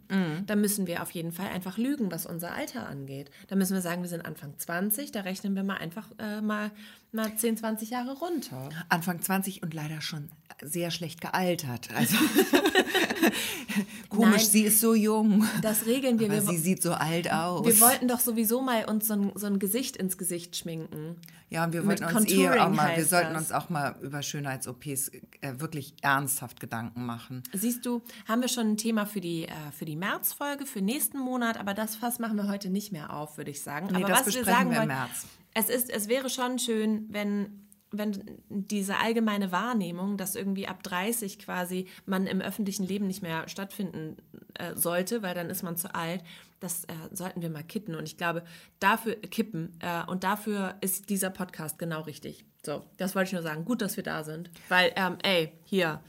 dann 0.47 0.61
müssen 0.61 0.87
wir 0.87 1.03
auf 1.03 1.11
jeden 1.11 1.33
Fall 1.33 1.49
einfach 1.49 1.77
lügen, 1.77 2.11
was 2.11 2.25
unser 2.25 2.53
Alter 2.53 2.88
angeht. 2.88 3.31
Da 3.49 3.57
müssen 3.57 3.75
wir 3.75 3.83
sagen, 3.83 4.03
wir 4.03 4.09
sind 4.09 4.25
Anfang 4.25 4.59
20, 4.59 5.12
da 5.12 5.21
rechnen 5.21 5.55
wir 5.55 5.64
mal 5.64 5.77
einfach 5.77 6.11
äh, 6.19 6.40
mal, 6.40 6.71
mal 7.14 7.35
10, 7.37 7.57
20 7.59 7.90
Jahre 7.90 8.12
runter. 8.18 8.68
Anfang 8.88 9.20
20 9.20 9.62
und 9.62 9.74
leider 9.74 10.00
schon 10.00 10.29
sehr 10.62 10.90
schlecht 10.90 11.20
gealtert. 11.20 11.88
Also 11.94 12.16
komisch, 14.09 14.42
Nein. 14.42 14.50
sie 14.50 14.62
ist 14.62 14.81
so 14.81 14.94
jung. 14.94 15.46
Das 15.62 15.87
regeln 15.87 16.18
wir. 16.18 16.31
Wir, 16.31 16.42
sie 16.42 16.57
sieht 16.59 16.83
so 16.83 16.92
alt 16.92 17.31
aus. 17.33 17.66
wir 17.66 17.81
wollten 17.81 18.09
doch 18.09 18.20
sowieso 18.20 18.61
mal 18.61 18.85
uns 18.85 19.09
so 19.09 19.14
ein, 19.14 19.33
so 19.35 19.46
ein 19.46 19.59
Gesicht 19.59 19.96
ins 19.96 20.16
Gesicht 20.16 20.57
schminken. 20.57 21.16
ja, 21.50 21.64
und 21.64 21.72
wir 21.72 21.83
mit 21.83 22.00
wollten 22.00 22.16
uns 22.16 22.31
eh 22.31 22.48
auch 22.48 22.70
mal, 22.70 22.96
wir 22.96 23.05
sollten 23.05 23.35
das. 23.35 23.42
uns 23.44 23.53
auch 23.53 23.68
mal 23.68 23.96
über 24.03 24.22
Schönheits-OPs 24.22 25.09
äh, 25.40 25.55
wirklich 25.59 25.94
ernsthaft 26.03 26.61
Gedanken 26.61 27.05
machen. 27.05 27.42
Siehst 27.53 27.85
du, 27.87 28.03
haben 28.29 28.40
wir 28.40 28.48
schon 28.48 28.72
ein 28.72 28.77
Thema 28.77 29.07
für 29.07 29.20
die, 29.20 29.44
äh, 29.44 29.53
für 29.77 29.85
die 29.85 29.96
Märzfolge, 29.96 30.66
für 30.66 30.81
nächsten 30.81 31.18
Monat, 31.18 31.59
aber 31.59 31.74
das 31.74 31.96
Fass 31.96 32.18
machen 32.18 32.37
wir 32.37 32.48
heute 32.48 32.70
nicht 32.70 32.92
mehr 32.92 33.12
auf, 33.12 33.37
würde 33.37 33.50
ich 33.50 33.62
sagen. 33.62 33.88
Nee, 33.90 33.98
aber 33.98 34.09
das 34.09 34.20
was 34.20 34.35
wir 34.35 34.40
besprechen 34.40 34.55
sagen 34.55 34.70
wir 34.70 34.83
im 34.83 34.88
wollen, 34.88 34.98
März. 34.98 35.27
Es, 35.55 35.69
ist, 35.69 35.90
es 35.90 36.09
wäre 36.09 36.29
schon 36.29 36.59
schön, 36.59 37.07
wenn, 37.11 37.69
wenn 37.90 38.40
diese 38.49 38.99
allgemeine 38.99 39.53
Wahrnehmung, 39.53 40.17
dass 40.17 40.35
irgendwie 40.35 40.67
ab 40.67 40.83
30 40.83 41.38
quasi 41.38 41.87
man 42.07 42.27
im 42.27 42.40
öffentlichen 42.40 42.87
Leben 42.87 43.07
nicht 43.07 43.23
mehr 43.23 43.49
stattfinden 43.49 44.17
äh, 44.55 44.75
sollte, 44.75 45.23
weil 45.23 45.35
dann 45.35 45.51
ist 45.51 45.62
man 45.62 45.77
zu 45.77 45.95
alt, 45.95 46.23
das 46.61 46.85
äh, 46.85 46.95
sollten 47.12 47.43
wir 47.43 47.51
mal 47.51 47.62
kitten. 47.62 47.95
Und 47.95 48.05
ich 48.05 48.17
glaube, 48.17 48.43
dafür 48.81 49.14
kippen. 49.17 49.79
Äh, 49.81 50.05
und 50.11 50.25
dafür 50.25 50.75
ist 50.81 51.11
dieser 51.11 51.31
Podcast 51.31 51.79
genau 51.79 52.03
richtig. 52.03 52.45
So, 52.64 52.85
das 52.97 53.14
wollte 53.14 53.29
ich 53.29 53.33
nur 53.35 53.43
sagen. 53.43 53.64
Gut, 53.64 53.83
dass 53.83 53.97
wir 53.97 54.05
da 54.05 54.25
sind. 54.25 54.51
Weil, 54.69 54.93
ähm, 54.97 55.19
ey, 55.23 55.53
hier, 55.64 56.01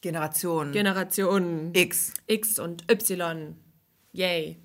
Generation 0.00 0.72
Generation 0.72 1.70
X. 1.74 2.14
X 2.26 2.58
und 2.58 2.90
Y. 2.90 3.56
Yay. 4.12 4.56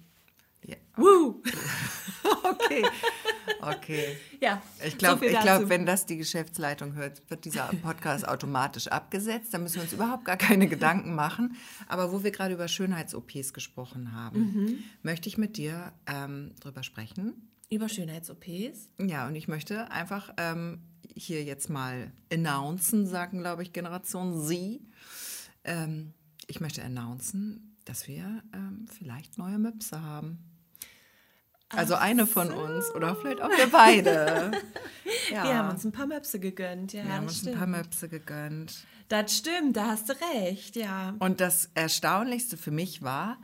Ja. 0.65 0.76
Woo! 0.97 1.41
Okay. 2.43 2.84
Okay. 3.62 4.17
Ja, 4.39 4.62
Ich 4.86 4.97
glaube, 4.97 5.26
so 5.30 5.38
glaub, 5.39 5.69
wenn 5.69 5.86
das 5.86 6.06
die 6.06 6.17
Geschäftsleitung 6.17 6.93
hört, 6.93 7.30
wird 7.30 7.45
dieser 7.45 7.65
Podcast 7.82 8.28
automatisch 8.28 8.88
abgesetzt. 8.88 9.54
Da 9.54 9.58
müssen 9.58 9.76
wir 9.76 9.84
uns 9.84 9.93
überhaupt 9.93 10.26
gar 10.26 10.38
keine 10.38 10.67
Gedanken 10.67 11.13
machen. 11.15 11.56
Aber 11.88 12.12
wo 12.12 12.24
wir 12.24 12.32
gerade 12.32 12.54
über 12.54 12.67
Schönheits-OPs 12.67 13.54
gesprochen 13.54 14.13
haben, 14.13 14.39
Mhm. 14.39 14.84
möchte 15.04 15.28
ich 15.30 15.38
mit 15.38 15.58
dir 15.58 15.91
ähm, 16.08 16.54
drüber 16.60 16.84
sprechen. 16.84 17.50
Über 17.69 17.89
Schönheits-OPs. 17.89 18.89
Ja, 19.00 19.28
und 19.28 19.36
ich 19.36 19.47
möchte 19.47 19.89
einfach 19.91 20.34
ähm, 20.38 20.82
hier 21.13 21.43
jetzt 21.43 21.69
mal 21.69 22.12
announcen, 22.32 23.08
sagen, 23.08 23.39
glaube 23.39 23.63
ich, 23.63 23.74
Generation 23.74 24.41
Sie. 24.41 24.82
Ähm, 25.63 26.13
ich 26.47 26.60
möchte 26.62 26.84
announcen, 26.84 27.76
dass 27.86 28.08
wir 28.08 28.43
ähm, 28.54 28.86
vielleicht 28.91 29.38
neue 29.38 29.58
Möpse 29.60 30.02
haben. 30.02 30.39
Also 31.73 31.95
eine 31.95 32.27
von 32.27 32.51
uns 32.51 32.93
oder 32.95 33.15
vielleicht 33.15 33.41
auch 33.41 33.49
wir 33.49 33.67
beide. 33.71 34.51
Ja. 35.29 35.43
Wir 35.43 35.57
haben 35.57 35.69
uns 35.71 35.84
ein 35.84 35.91
paar 35.91 36.07
Möpse 36.07 36.39
gegönnt. 36.39 36.93
Ja, 36.93 37.03
Wir 37.03 37.13
haben 37.13 37.25
das 37.25 37.34
uns 37.34 37.41
stimmt. 37.41 37.55
ein 37.55 37.60
paar 37.60 37.67
Möpse 37.67 38.07
gegönnt. 38.10 38.86
das 39.10 39.38
stimmt, 39.38 39.75
da 39.75 39.88
hast 39.88 40.07
du 40.07 40.13
recht, 40.36 40.77
ja. 40.77 41.15
Und 41.19 41.41
das 41.41 41.69
Erstaunlichste 41.75 42.55
für 42.55 42.71
mich 42.71 43.01
war, 43.01 43.38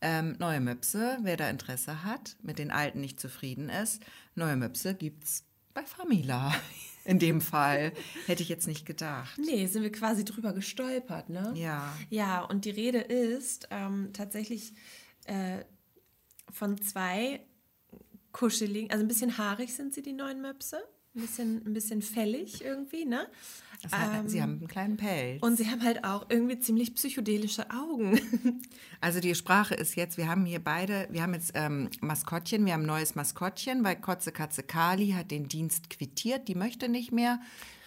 ähm, 0.00 0.36
neue 0.38 0.60
Möpse, 0.60 1.18
wer 1.20 1.36
da 1.36 1.50
Interesse 1.50 2.04
hat, 2.04 2.36
mit 2.42 2.58
den 2.58 2.70
alten 2.70 3.00
nicht 3.02 3.20
zufrieden 3.20 3.68
ist, 3.68 4.02
neue 4.34 4.56
Möpse 4.56 4.94
gibt's 4.94 5.44
bei 5.74 5.82
Famila. 5.82 6.54
In 7.04 7.18
dem 7.18 7.40
Fall 7.42 7.92
hätte 8.26 8.42
ich 8.42 8.48
jetzt 8.48 8.66
nicht 8.66 8.86
gedacht. 8.86 9.38
Nee, 9.38 9.66
sind 9.66 9.82
wir 9.82 9.92
quasi 9.92 10.24
drüber 10.24 10.52
gestolpert, 10.54 11.28
ne? 11.28 11.52
Ja. 11.54 11.92
Ja, 12.08 12.40
und 12.42 12.64
die 12.64 12.70
Rede 12.70 12.98
ist 13.00 13.68
ähm, 13.70 14.10
tatsächlich 14.14 14.72
äh, 15.24 15.58
von 16.50 16.80
zwei 16.80 17.40
kuscheligen, 18.32 18.90
also 18.90 19.04
ein 19.04 19.08
bisschen 19.08 19.38
haarig 19.38 19.74
sind 19.74 19.94
sie, 19.94 20.02
die 20.02 20.12
neuen 20.12 20.40
Möpse. 20.40 20.78
Ein 21.14 21.22
bisschen, 21.22 21.66
ein 21.66 21.72
bisschen 21.72 22.02
fällig 22.02 22.64
irgendwie, 22.64 23.04
ne? 23.04 23.26
Das 23.82 23.92
hat, 23.92 24.30
Sie 24.30 24.42
haben 24.42 24.58
einen 24.58 24.68
kleinen 24.68 24.96
Pelz. 24.96 25.42
Und 25.42 25.56
sie 25.56 25.68
haben 25.68 25.82
halt 25.82 26.04
auch 26.04 26.26
irgendwie 26.28 26.58
ziemlich 26.60 26.94
psychedelische 26.94 27.70
Augen. 27.70 28.20
Also 29.02 29.18
die 29.20 29.34
Sprache 29.34 29.74
ist 29.74 29.96
jetzt, 29.96 30.18
wir 30.18 30.28
haben 30.28 30.44
hier 30.44 30.62
beide, 30.62 31.08
wir 31.10 31.22
haben 31.22 31.32
jetzt 31.32 31.52
ähm, 31.54 31.88
Maskottchen, 32.02 32.66
wir 32.66 32.74
haben 32.74 32.82
ein 32.82 32.86
neues 32.86 33.14
Maskottchen, 33.14 33.82
weil 33.82 33.96
Kotze 33.96 34.30
Katze 34.30 34.62
Kali 34.62 35.12
hat 35.12 35.30
den 35.30 35.48
Dienst 35.48 35.88
quittiert, 35.88 36.48
die 36.48 36.54
möchte 36.54 36.90
nicht 36.90 37.10
mehr. 37.10 37.40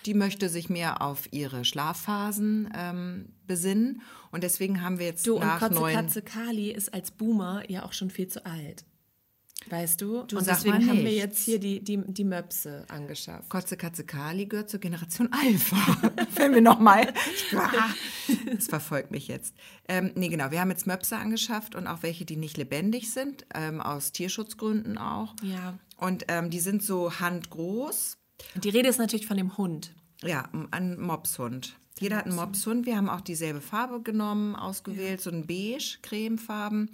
Die 0.08 0.16
möchte 0.16 0.50
sich 0.50 0.70
mehr 0.70 1.04
auf 1.04 1.32
ihre 1.32 1.66
Schlafphasen 1.66 2.74
ähm, 2.76 3.30
besinnen. 3.46 4.02
Und 4.32 4.44
deswegen 4.44 4.82
haben 4.82 4.98
wir 4.98 5.06
jetzt 5.06 5.28
Du, 5.28 5.36
und 5.36 5.42
nach 5.42 5.60
Kotze 5.60 5.76
neuen... 5.76 5.96
Katze 5.96 6.24
Kali 6.24 6.72
ist 6.72 6.92
als 6.92 7.12
Boomer 7.12 7.70
ja 7.70 7.86
auch 7.86 7.94
schon 7.94 8.10
viel 8.10 8.28
zu 8.28 8.44
alt. 8.44 8.86
Weißt 9.74 10.02
du? 10.02 10.22
Du 10.22 10.38
und 10.38 10.46
deswegen 10.46 10.88
haben 10.88 11.00
wir 11.00 11.12
jetzt 11.12 11.40
hier 11.40 11.60
die, 11.60 11.84
die, 11.84 12.00
die 12.06 12.24
Möpse 12.24 12.86
angeschafft. 12.90 13.50
Kotze 13.50 13.76
Katze 13.76 14.04
Kali 14.04 14.46
gehört 14.46 14.70
zur 14.70 14.80
Generation 14.80 15.30
Alpha. 15.32 16.12
Wenn 16.36 16.54
wir 16.54 16.62
nochmal. 16.62 17.12
Das 18.54 18.68
verfolgt 18.68 19.12
mich 19.12 19.28
jetzt. 19.28 19.56
Ähm, 19.88 20.12
nee, 20.16 20.30
genau. 20.30 20.52
Wir 20.52 20.62
haben 20.62 20.70
jetzt 20.70 20.86
Möpse 20.86 21.18
angeschafft 21.18 21.76
und 21.76 21.88
auch 21.88 22.04
welche, 22.04 22.24
die 22.24 22.38
nicht 22.38 22.56
lebendig 22.56 23.12
sind, 23.12 23.46
ähm, 23.54 23.82
aus 23.82 24.12
Tierschutzgründen 24.12 24.98
auch. 24.98 25.36
Ja. 25.42 25.78
Und 25.98 26.26
ähm, 26.28 26.50
die 26.50 26.60
sind 26.60 26.84
so 26.84 27.20
handgroß. 27.20 28.18
Und 28.56 28.64
die 28.64 28.70
Rede 28.70 28.88
ist 28.88 29.00
natürlich 29.00 29.28
von 29.28 29.38
dem 29.38 29.58
Hund. 29.58 29.94
Ja, 30.22 30.50
ein 30.72 31.00
Mopshund. 31.00 31.78
Jeder 32.00 32.18
hat 32.18 32.28
einen 32.28 32.36
Mopshund. 32.36 32.86
Wir 32.86 32.96
haben 32.96 33.10
auch 33.10 33.22
dieselbe 33.22 33.60
Farbe 33.60 34.02
genommen, 34.02 34.56
ausgewählt, 34.56 35.20
so 35.20 35.32
ein 35.32 35.48
beige, 35.48 35.98
cremefarben. 36.02 36.90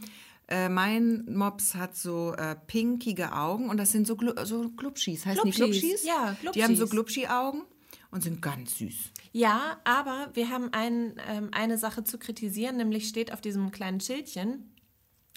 Äh, 0.49 0.67
mein 0.67 1.25
Mops 1.29 1.75
hat 1.75 1.95
so 1.95 2.33
äh, 2.33 2.55
pinkige 2.67 3.33
Augen 3.33 3.69
und 3.69 3.77
das 3.77 3.91
sind 3.91 4.07
so, 4.07 4.15
Glu 4.15 4.33
so 4.45 4.69
Glubschis. 4.69 5.23
Die 5.23 5.29
Glubschis, 5.29 5.55
Glubschis? 5.55 6.05
ja, 6.05 6.35
Die 6.55 6.63
haben 6.63 6.75
so 6.75 6.87
Glubschis. 6.87 7.23
Glubschi-Augen 7.25 7.61
und 8.09 8.23
sind 8.23 8.41
ganz 8.41 8.77
süß. 8.79 8.95
Ja, 9.31 9.79
aber 9.83 10.31
wir 10.33 10.49
haben 10.49 10.69
ein, 10.71 11.21
ähm, 11.27 11.49
eine 11.51 11.77
Sache 11.77 12.03
zu 12.03 12.17
kritisieren, 12.17 12.77
nämlich 12.77 13.07
steht 13.07 13.31
auf 13.31 13.41
diesem 13.41 13.71
kleinen 13.71 13.99
Schildchen 13.99 14.73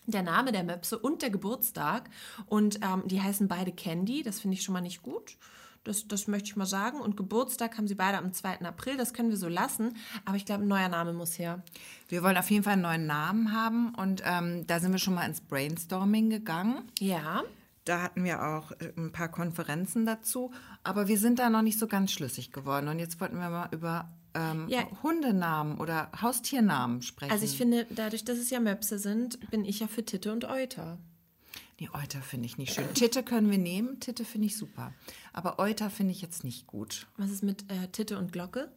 der 0.06 0.22
Name 0.22 0.50
der 0.50 0.64
Möpse 0.64 0.98
und 0.98 1.22
der 1.22 1.30
Geburtstag. 1.30 2.08
Und 2.46 2.80
ähm, 2.82 3.02
die 3.06 3.20
heißen 3.20 3.48
beide 3.48 3.72
Candy, 3.72 4.22
das 4.22 4.40
finde 4.40 4.56
ich 4.56 4.62
schon 4.62 4.72
mal 4.72 4.80
nicht 4.80 5.02
gut. 5.02 5.36
Das, 5.84 6.06
das 6.06 6.28
möchte 6.28 6.46
ich 6.48 6.56
mal 6.56 6.66
sagen. 6.66 7.00
Und 7.00 7.16
Geburtstag 7.16 7.76
haben 7.76 7.88
sie 7.88 7.94
beide 7.94 8.18
am 8.18 8.32
2. 8.32 8.60
April, 8.60 8.96
das 8.96 9.12
können 9.12 9.30
wir 9.30 9.36
so 9.36 9.48
lassen. 9.48 9.96
Aber 10.24 10.36
ich 10.36 10.44
glaube, 10.46 10.62
ein 10.64 10.68
neuer 10.68 10.88
Name 10.88 11.12
muss 11.12 11.38
her. 11.38 11.62
Wir 12.08 12.22
wollen 12.22 12.36
auf 12.36 12.50
jeden 12.50 12.62
Fall 12.62 12.74
einen 12.74 12.82
neuen 12.82 13.06
Namen 13.06 13.52
haben 13.52 13.94
und 13.94 14.22
ähm, 14.24 14.66
da 14.66 14.78
sind 14.80 14.92
wir 14.92 14.98
schon 14.98 15.14
mal 15.14 15.26
ins 15.26 15.40
Brainstorming 15.40 16.30
gegangen. 16.30 16.84
Ja. 17.00 17.42
Da 17.84 18.02
hatten 18.02 18.22
wir 18.22 18.44
auch 18.46 18.70
äh, 18.72 18.92
ein 18.96 19.10
paar 19.10 19.28
Konferenzen 19.28 20.06
dazu, 20.06 20.52
aber 20.84 21.08
wir 21.08 21.18
sind 21.18 21.40
da 21.40 21.50
noch 21.50 21.62
nicht 21.62 21.78
so 21.80 21.88
ganz 21.88 22.12
schlüssig 22.12 22.52
geworden. 22.52 22.86
Und 22.88 23.00
jetzt 23.00 23.20
wollten 23.20 23.38
wir 23.38 23.50
mal 23.50 23.68
über 23.72 24.08
ähm, 24.34 24.66
Ja. 24.68 24.82
Hundenamen 25.02 25.78
oder 25.78 26.10
Haustiernamen 26.20 27.02
sprechen. 27.02 27.32
Also 27.32 27.44
ich 27.44 27.56
finde, 27.56 27.86
dadurch, 27.90 28.24
dass 28.24 28.38
es 28.38 28.50
ja 28.50 28.60
Möpse 28.60 28.98
sind, 28.98 29.50
bin 29.50 29.64
ich 29.64 29.80
ja 29.80 29.88
für 29.88 30.04
Titte 30.04 30.32
und 30.32 30.44
Euter. 30.44 30.98
Nee, 31.82 31.88
Euter 31.94 32.22
finde 32.22 32.46
ich 32.46 32.58
nicht 32.58 32.74
schön. 32.74 32.94
Titte 32.94 33.24
können 33.24 33.50
wir 33.50 33.58
nehmen, 33.58 33.98
Titte 33.98 34.24
finde 34.24 34.46
ich 34.46 34.56
super. 34.56 34.94
Aber 35.32 35.58
Euter 35.58 35.90
finde 35.90 36.12
ich 36.12 36.22
jetzt 36.22 36.44
nicht 36.44 36.68
gut. 36.68 37.08
Was 37.16 37.28
ist 37.32 37.42
mit 37.42 37.68
äh, 37.72 37.88
Titte 37.88 38.18
und 38.18 38.30
Glocke? 38.30 38.70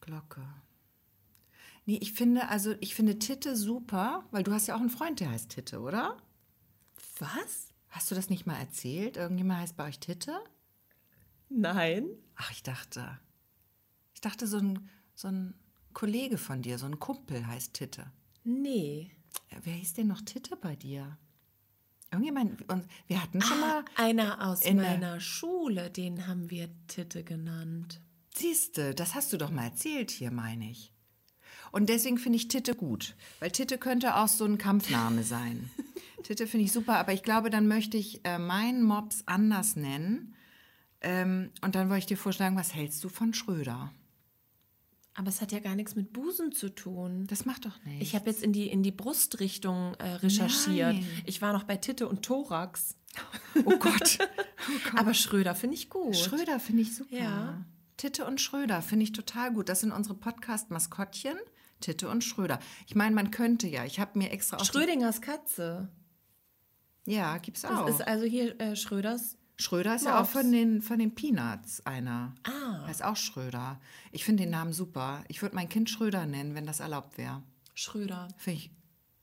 Glocke. 0.00 0.42
Nee, 1.84 1.98
ich 2.00 2.14
finde, 2.14 2.48
also 2.48 2.74
ich 2.80 2.94
finde 2.94 3.18
Titte 3.18 3.56
super, 3.56 4.24
weil 4.30 4.42
du 4.42 4.52
hast 4.52 4.68
ja 4.68 4.74
auch 4.74 4.80
einen 4.80 4.88
Freund, 4.88 5.20
der 5.20 5.28
heißt 5.28 5.50
Titte, 5.50 5.80
oder? 5.80 6.16
Was? 7.18 7.74
Hast 7.88 8.10
du 8.10 8.14
das 8.14 8.30
nicht 8.30 8.46
mal 8.46 8.56
erzählt? 8.56 9.18
Irgendjemand 9.18 9.60
heißt 9.60 9.76
bei 9.76 9.86
euch 9.86 10.00
Titte? 10.00 10.40
Nein. 11.50 12.08
Ach, 12.36 12.50
ich 12.52 12.62
dachte. 12.62 13.18
Ich 14.14 14.22
dachte, 14.22 14.46
so 14.46 14.56
ein, 14.56 14.88
so 15.14 15.28
ein 15.28 15.52
Kollege 15.92 16.38
von 16.38 16.62
dir, 16.62 16.78
so 16.78 16.86
ein 16.86 17.00
Kumpel 17.00 17.46
heißt 17.46 17.74
Titte. 17.74 18.10
Nee. 18.44 19.10
Wer 19.62 19.74
hieß 19.74 19.92
denn 19.92 20.06
noch 20.06 20.22
Titte 20.22 20.56
bei 20.56 20.74
dir? 20.74 21.18
Irgendjemand, 22.10 22.68
und 22.70 22.86
wir 23.06 23.22
hatten 23.22 23.42
schon 23.42 23.60
mal, 23.60 23.84
Einer 23.96 24.46
aus 24.48 24.64
meiner 24.64 25.20
Schule, 25.20 25.90
den 25.90 26.26
haben 26.26 26.50
wir 26.50 26.68
Titte 26.86 27.22
genannt. 27.22 28.00
siehste, 28.34 28.94
das 28.94 29.14
hast 29.14 29.32
du 29.32 29.36
doch 29.36 29.50
mal 29.50 29.64
erzählt 29.64 30.10
hier, 30.10 30.30
meine 30.30 30.70
ich. 30.70 30.92
Und 31.70 31.90
deswegen 31.90 32.16
finde 32.16 32.36
ich 32.36 32.48
Titte 32.48 32.74
gut, 32.74 33.14
weil 33.40 33.50
Titte 33.50 33.76
könnte 33.76 34.16
auch 34.16 34.28
so 34.28 34.44
ein 34.46 34.56
Kampfname 34.56 35.22
sein. 35.22 35.70
Titte 36.22 36.46
finde 36.46 36.64
ich 36.64 36.72
super, 36.72 36.96
aber 36.96 37.12
ich 37.12 37.22
glaube, 37.22 37.50
dann 37.50 37.68
möchte 37.68 37.96
ich 37.96 38.24
äh, 38.24 38.38
meinen 38.38 38.82
Mops 38.82 39.22
anders 39.26 39.76
nennen. 39.76 40.34
Ähm, 41.00 41.50
und 41.60 41.74
dann 41.74 41.90
wollte 41.90 42.00
ich 42.00 42.06
dir 42.06 42.16
vorschlagen, 42.16 42.56
was 42.56 42.74
hältst 42.74 43.04
du 43.04 43.08
von 43.08 43.34
Schröder? 43.34 43.92
Aber 45.18 45.30
es 45.30 45.40
hat 45.40 45.50
ja 45.50 45.58
gar 45.58 45.74
nichts 45.74 45.96
mit 45.96 46.12
Busen 46.12 46.52
zu 46.52 46.68
tun. 46.72 47.26
Das 47.26 47.44
macht 47.44 47.64
doch 47.64 47.84
nicht. 47.84 48.00
Ich 48.00 48.14
habe 48.14 48.30
jetzt 48.30 48.40
in 48.40 48.52
die, 48.52 48.68
in 48.68 48.84
die 48.84 48.92
Brustrichtung 48.92 49.94
äh, 49.94 50.10
recherchiert. 50.14 50.94
Nein. 50.94 51.22
Ich 51.26 51.42
war 51.42 51.52
noch 51.52 51.64
bei 51.64 51.76
Titte 51.76 52.08
und 52.08 52.22
Thorax. 52.24 52.94
Oh 53.64 53.76
Gott. 53.78 54.18
Aber 54.96 55.14
Schröder 55.14 55.56
finde 55.56 55.74
ich 55.74 55.90
gut. 55.90 56.14
Schröder 56.16 56.60
finde 56.60 56.82
ich 56.82 56.94
super. 56.94 57.16
Ja. 57.16 57.64
Titte 57.96 58.26
und 58.26 58.40
Schröder 58.40 58.80
finde 58.80 59.02
ich 59.02 59.12
total 59.12 59.52
gut. 59.52 59.68
Das 59.68 59.80
sind 59.80 59.90
unsere 59.90 60.14
Podcast-Maskottchen. 60.14 61.36
Titte 61.80 62.08
und 62.08 62.22
Schröder. 62.22 62.60
Ich 62.86 62.94
meine, 62.94 63.16
man 63.16 63.32
könnte 63.32 63.66
ja. 63.66 63.84
Ich 63.84 63.98
habe 63.98 64.16
mir 64.16 64.30
extra 64.30 64.58
auch. 64.58 64.64
Schrödingers 64.64 65.20
Katze. 65.20 65.88
Ja, 67.06 67.38
gibt's 67.38 67.62
Das 67.62 67.72
auch. 67.72 67.88
ist 67.88 68.06
also 68.06 68.24
hier 68.24 68.60
äh, 68.60 68.76
Schröders. 68.76 69.36
Schröder 69.60 69.96
ist 69.96 70.04
ja 70.04 70.16
auch 70.16 70.20
Mops. 70.20 70.32
von 70.32 70.52
den, 70.52 70.82
von 70.82 70.98
den 70.98 71.14
Peanuts 71.14 71.84
einer. 71.84 72.34
Ah. 72.44 72.86
Heißt 72.86 73.02
auch 73.04 73.16
Schröder. 73.16 73.80
Ich 74.12 74.24
finde 74.24 74.44
den 74.44 74.50
Namen 74.50 74.72
super. 74.72 75.24
Ich 75.26 75.42
würde 75.42 75.56
mein 75.56 75.68
Kind 75.68 75.90
Schröder 75.90 76.26
nennen, 76.26 76.54
wenn 76.54 76.64
das 76.64 76.78
erlaubt 76.80 77.18
wäre. 77.18 77.42
Schröder. 77.74 78.28
Finde 78.36 78.60
ich 78.60 78.70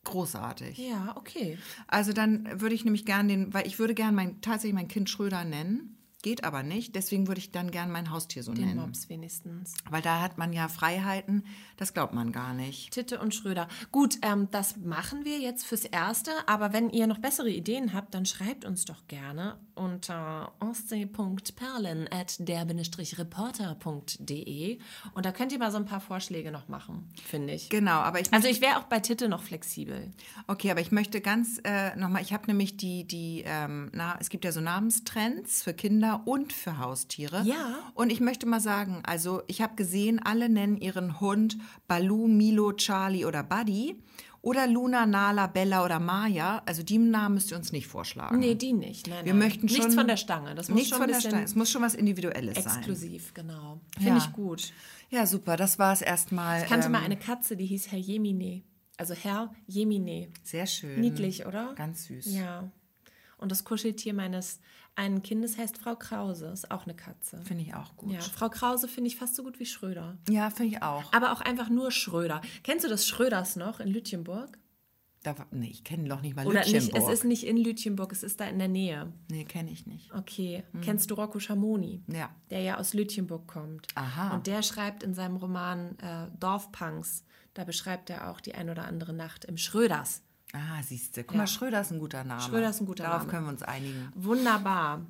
großartig. 0.03 0.77
Ja, 0.77 1.15
okay. 1.15 1.57
Also 1.87 2.11
dann 2.11 2.61
würde 2.61 2.75
ich 2.75 2.83
nämlich 2.83 3.05
gern 3.05 3.27
den, 3.27 3.53
weil 3.53 3.65
ich 3.65 3.79
würde 3.79 3.95
gern 3.95 4.13
mein, 4.13 4.41
tatsächlich 4.41 4.75
mein 4.75 4.89
Kind 4.89 5.09
Schröder 5.09 5.45
nennen. 5.45 5.94
Geht 6.25 6.43
aber 6.43 6.63
nicht. 6.63 6.95
Deswegen 6.95 7.27
würde 7.27 7.37
ich 7.37 7.51
dann 7.51 7.69
gern 7.69 7.91
mein 7.91 8.09
Haustier 8.09 8.41
so 8.41 8.51
Den 8.51 8.65
nennen. 8.65 8.79
Mops 8.79 9.09
wenigstens. 9.09 9.75
Weil 9.91 10.01
da 10.01 10.21
hat 10.21 10.39
man 10.39 10.53
ja 10.53 10.69
Freiheiten, 10.69 11.45
das 11.77 11.93
glaubt 11.93 12.15
man 12.15 12.31
gar 12.31 12.55
nicht. 12.55 12.89
Titte 12.89 13.19
und 13.19 13.35
Schröder. 13.35 13.67
Gut, 13.91 14.17
ähm, 14.23 14.47
das 14.49 14.77
machen 14.77 15.23
wir 15.23 15.37
jetzt 15.37 15.67
fürs 15.67 15.85
Erste. 15.85 16.31
Aber 16.47 16.73
wenn 16.73 16.89
ihr 16.89 17.05
noch 17.05 17.19
bessere 17.19 17.51
Ideen 17.51 17.93
habt, 17.93 18.15
dann 18.15 18.25
schreibt 18.25 18.65
uns 18.65 18.85
doch 18.85 19.05
gerne 19.07 19.59
unter 19.75 20.53
ostsee.perlen 20.59 22.11
at 22.11 22.37
der-reporter.de. 22.39 24.79
Und 25.13 25.25
da 25.27 25.31
könnt 25.31 25.51
ihr 25.51 25.59
mal 25.59 25.71
so 25.71 25.77
ein 25.77 25.85
paar 25.85 26.01
Vorschläge 26.01 26.49
noch 26.49 26.69
machen, 26.69 27.07
finde 27.23 27.53
ich. 27.53 27.69
Genau, 27.69 27.99
aber 27.99 28.19
ich 28.19 28.33
Also 28.33 28.47
ich 28.47 28.61
wäre 28.61 28.79
auch 28.79 28.85
bei 28.85 28.99
Titte 28.99 29.29
noch 29.29 29.43
flexibel. 29.43 30.11
okay, 30.47 30.71
aber 30.71 30.81
ich 30.81 30.91
möchte 30.91 31.21
ganz 31.21 31.61
äh, 31.63 31.95
nochmal, 31.97 32.23
ich 32.23 32.33
habe 32.33 32.47
nämlich 32.47 32.77
die, 32.77 33.05
die, 33.05 33.43
ähm, 33.45 33.91
na, 33.93 34.17
es 34.19 34.29
gibt 34.29 34.43
ja 34.43 34.51
so 34.51 34.61
Namenstrends 34.61 35.61
für 35.61 35.75
Kinder 35.75 36.14
und 36.15 36.53
für 36.53 36.77
Haustiere. 36.79 37.41
Ja. 37.43 37.79
Und 37.93 38.11
ich 38.11 38.19
möchte 38.19 38.45
mal 38.45 38.59
sagen, 38.59 39.01
also 39.05 39.41
ich 39.47 39.61
habe 39.61 39.75
gesehen, 39.75 40.19
alle 40.23 40.49
nennen 40.49 40.77
ihren 40.77 41.19
Hund 41.19 41.57
Balu, 41.87 42.27
Milo, 42.27 42.73
Charlie 42.73 43.25
oder 43.25 43.43
Buddy. 43.43 44.01
Oder 44.41 44.67
Luna, 44.67 45.07
Nala, 45.07 45.47
Bella 45.47 45.83
oder 45.83 45.99
Maya. 45.99 46.61
Also 46.67 46.83
die 46.83 46.99
Namen 46.99 47.33
müsst 47.33 47.49
ihr 47.49 47.57
uns 47.57 47.71
nicht 47.71 47.87
vorschlagen. 47.87 48.37
Nee, 48.37 48.53
die 48.53 48.73
nicht. 48.73 49.07
Nein, 49.07 49.25
Wir 49.25 49.33
nein. 49.33 49.39
möchten 49.39 49.67
schon 49.67 49.77
Nichts 49.79 49.95
von 49.95 50.07
der 50.07 50.17
Stange. 50.17 50.53
Das 50.53 50.69
muss 50.69 50.75
Nichts 50.75 50.89
schon 50.89 50.99
von 50.99 51.07
der 51.07 51.19
Stange. 51.19 51.43
Es 51.43 51.55
muss 51.55 51.71
schon 51.71 51.81
was 51.81 51.95
Individuelles 51.95 52.63
sein. 52.63 52.77
exklusiv, 52.77 53.33
genau. 53.33 53.81
Finde 53.95 54.09
Ja. 54.09 54.17
ich 54.17 54.31
gut. 54.33 54.71
Ja, 55.09 55.25
super. 55.25 55.57
Das 55.57 55.79
war 55.79 55.93
es 55.93 56.03
erstmal. 56.03 56.61
Ich 56.61 56.69
kannte 56.69 56.85
ähm, 56.85 56.91
mal 56.91 57.01
eine 57.01 57.17
Katze, 57.17 57.57
die 57.57 57.65
hieß 57.65 57.91
Herr 57.91 57.97
Jemine. 57.97 58.61
Also 58.97 59.15
Herr 59.15 59.51
Jemine. 59.65 60.27
Sehr 60.43 60.67
schön. 60.67 61.01
Niedlich, 61.01 61.47
oder? 61.47 61.73
Ganz 61.75 62.05
süß. 62.05 62.31
Ja. 62.35 62.69
Und 63.37 63.51
das 63.51 63.63
Kuscheltier 63.63 64.13
meines 64.13 64.59
einen 64.95 65.21
Kindes 65.23 65.57
heißt 65.57 65.77
Frau 65.77 65.95
Krause. 65.95 66.47
Ist 66.47 66.71
auch 66.71 66.85
eine 66.85 66.95
Katze. 66.95 67.41
Finde 67.43 67.63
ich 67.63 67.73
auch 67.75 67.95
gut. 67.97 68.13
Ja, 68.13 68.21
Frau 68.21 68.49
Krause 68.49 68.87
finde 68.87 69.09
ich 69.09 69.17
fast 69.17 69.35
so 69.35 69.43
gut 69.43 69.59
wie 69.59 69.65
Schröder. 69.65 70.17
Ja, 70.29 70.49
finde 70.49 70.75
ich 70.75 70.81
auch. 70.83 71.11
Aber 71.13 71.31
auch 71.33 71.41
einfach 71.41 71.69
nur 71.69 71.91
Schröder. 71.91 72.41
Kennst 72.63 72.85
du 72.85 72.89
das 72.89 73.07
Schröders 73.07 73.55
noch 73.55 73.79
in 73.79 73.87
Lütjenburg? 73.89 74.57
Da, 75.23 75.37
war- 75.39 75.47
nee, 75.49 75.69
ich 75.71 75.83
kenne 75.83 76.07
doch 76.07 76.21
nicht 76.21 76.35
mal 76.35 76.45
Oder 76.45 76.59
nicht, 76.65 76.95
es 76.95 77.07
ist 77.09 77.23
nicht 77.23 77.45
in 77.47 77.57
Lütjenburg, 77.57 78.11
es 78.11 78.21
ist 78.21 78.39
da 78.39 78.45
in 78.45 78.59
der 78.59 78.67
Nähe. 78.67 79.11
Nee, 79.31 79.43
kenne 79.45 79.71
ich 79.71 79.87
nicht. 79.87 80.13
Okay. 80.13 80.63
Kennst 80.83 81.09
du 81.09 81.15
Rocco 81.15 81.39
Schamoni? 81.39 82.03
Ja. 82.07 82.29
Der 82.51 82.61
ja 82.61 82.77
aus 82.77 82.93
Lütjenburg 82.93 83.47
kommt. 83.47 83.87
Aha. 83.95 84.35
Und 84.35 84.45
der 84.45 84.61
schreibt 84.61 85.01
in 85.01 85.15
seinem 85.15 85.37
Roman 85.37 85.97
äh, 85.97 86.27
Dorfpunks, 86.39 87.23
da 87.55 87.63
beschreibt 87.63 88.11
er 88.11 88.29
auch 88.29 88.39
die 88.39 88.53
ein 88.53 88.69
oder 88.69 88.85
andere 88.85 89.13
Nacht 89.13 89.45
im 89.45 89.57
Schröders. 89.57 90.21
Ah, 90.55 90.81
siehst 90.81 91.17
du. 91.17 91.23
Guck 91.23 91.35
mal, 91.35 91.47
Schröder 91.47 91.81
ist 91.81 91.91
ein 91.91 91.99
guter 91.99 92.23
Name. 92.23 92.41
Schröder 92.41 92.69
ist 92.69 92.81
ein 92.81 92.85
guter 92.85 93.03
Darauf 93.03 93.19
Name. 93.19 93.31
können 93.31 93.45
wir 93.45 93.51
uns 93.51 93.63
einigen. 93.63 94.11
Wunderbar. 94.15 95.01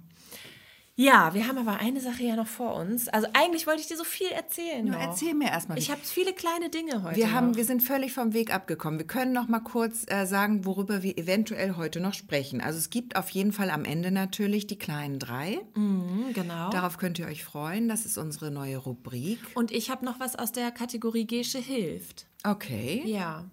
Ja, 0.98 1.34
wir 1.34 1.46
haben 1.46 1.58
aber 1.58 1.78
eine 1.80 2.00
Sache 2.00 2.24
ja 2.24 2.38
noch 2.38 2.48
vor 2.48 2.74
uns. 2.76 3.10
Also 3.10 3.28
eigentlich 3.34 3.68
wollte 3.68 3.82
ich 3.82 3.88
dir 3.88 3.98
so 3.98 4.06
viel 4.06 4.30
erzählen. 4.30 4.86
Nur 4.86 4.96
noch. 4.96 5.02
erzähl 5.02 5.34
mir 5.34 5.50
erstmal. 5.50 5.78
Ich 5.78 5.92
habe 5.92 6.00
viele 6.02 6.32
kleine 6.32 6.70
Dinge 6.70 7.04
heute. 7.04 7.18
wir, 7.18 7.34
haben, 7.34 7.50
noch. 7.50 7.58
wir 7.58 7.66
sind 7.66 7.84
völlig 7.84 8.14
vom 8.14 8.34
Weg 8.34 8.54
abgekommen. 8.54 8.98
Wir 8.98 9.06
können 9.06 9.34
noch 9.34 9.50
mal 9.50 9.60
kurz 9.60 10.06
äh, 10.08 10.26
sagen, 10.26 10.64
worüber 10.64 11.04
wir 11.04 11.18
eventuell 11.18 11.76
heute 11.76 12.00
noch 12.00 12.14
sprechen. 12.14 12.62
Also 12.62 12.80
es 12.80 12.90
gibt 12.90 13.18
auf 13.18 13.30
jeden 13.32 13.52
Fall 13.52 13.72
am 13.72 13.84
Ende 13.84 14.10
natürlich 14.10 14.68
die 14.68 14.78
kleinen 14.78 15.20
drei. 15.20 15.60
Mhm, 15.76 16.32
genau. 16.34 16.70
Darauf 16.70 16.98
könnt 16.98 17.20
ihr 17.20 17.28
euch 17.28 17.44
freuen. 17.44 17.90
Das 17.90 18.06
ist 18.06 18.18
unsere 18.18 18.50
neue 18.50 18.78
Rubrik. 18.78 19.40
Und 19.54 19.72
ich 19.72 19.90
habe 19.90 20.06
noch 20.06 20.22
was 20.22 20.38
aus 20.38 20.54
der 20.54 20.72
Kategorie 20.72 21.28
Gesche 21.28 21.60
hilft. 21.60 22.26
Okay. 22.46 23.04
Ja. 23.06 23.44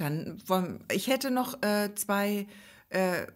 Dann 0.00 0.40
wollen, 0.46 0.84
ich 0.90 1.08
hätte 1.08 1.30
noch 1.30 1.62
äh, 1.62 1.94
zwei 1.94 2.46
äh, 2.88 3.26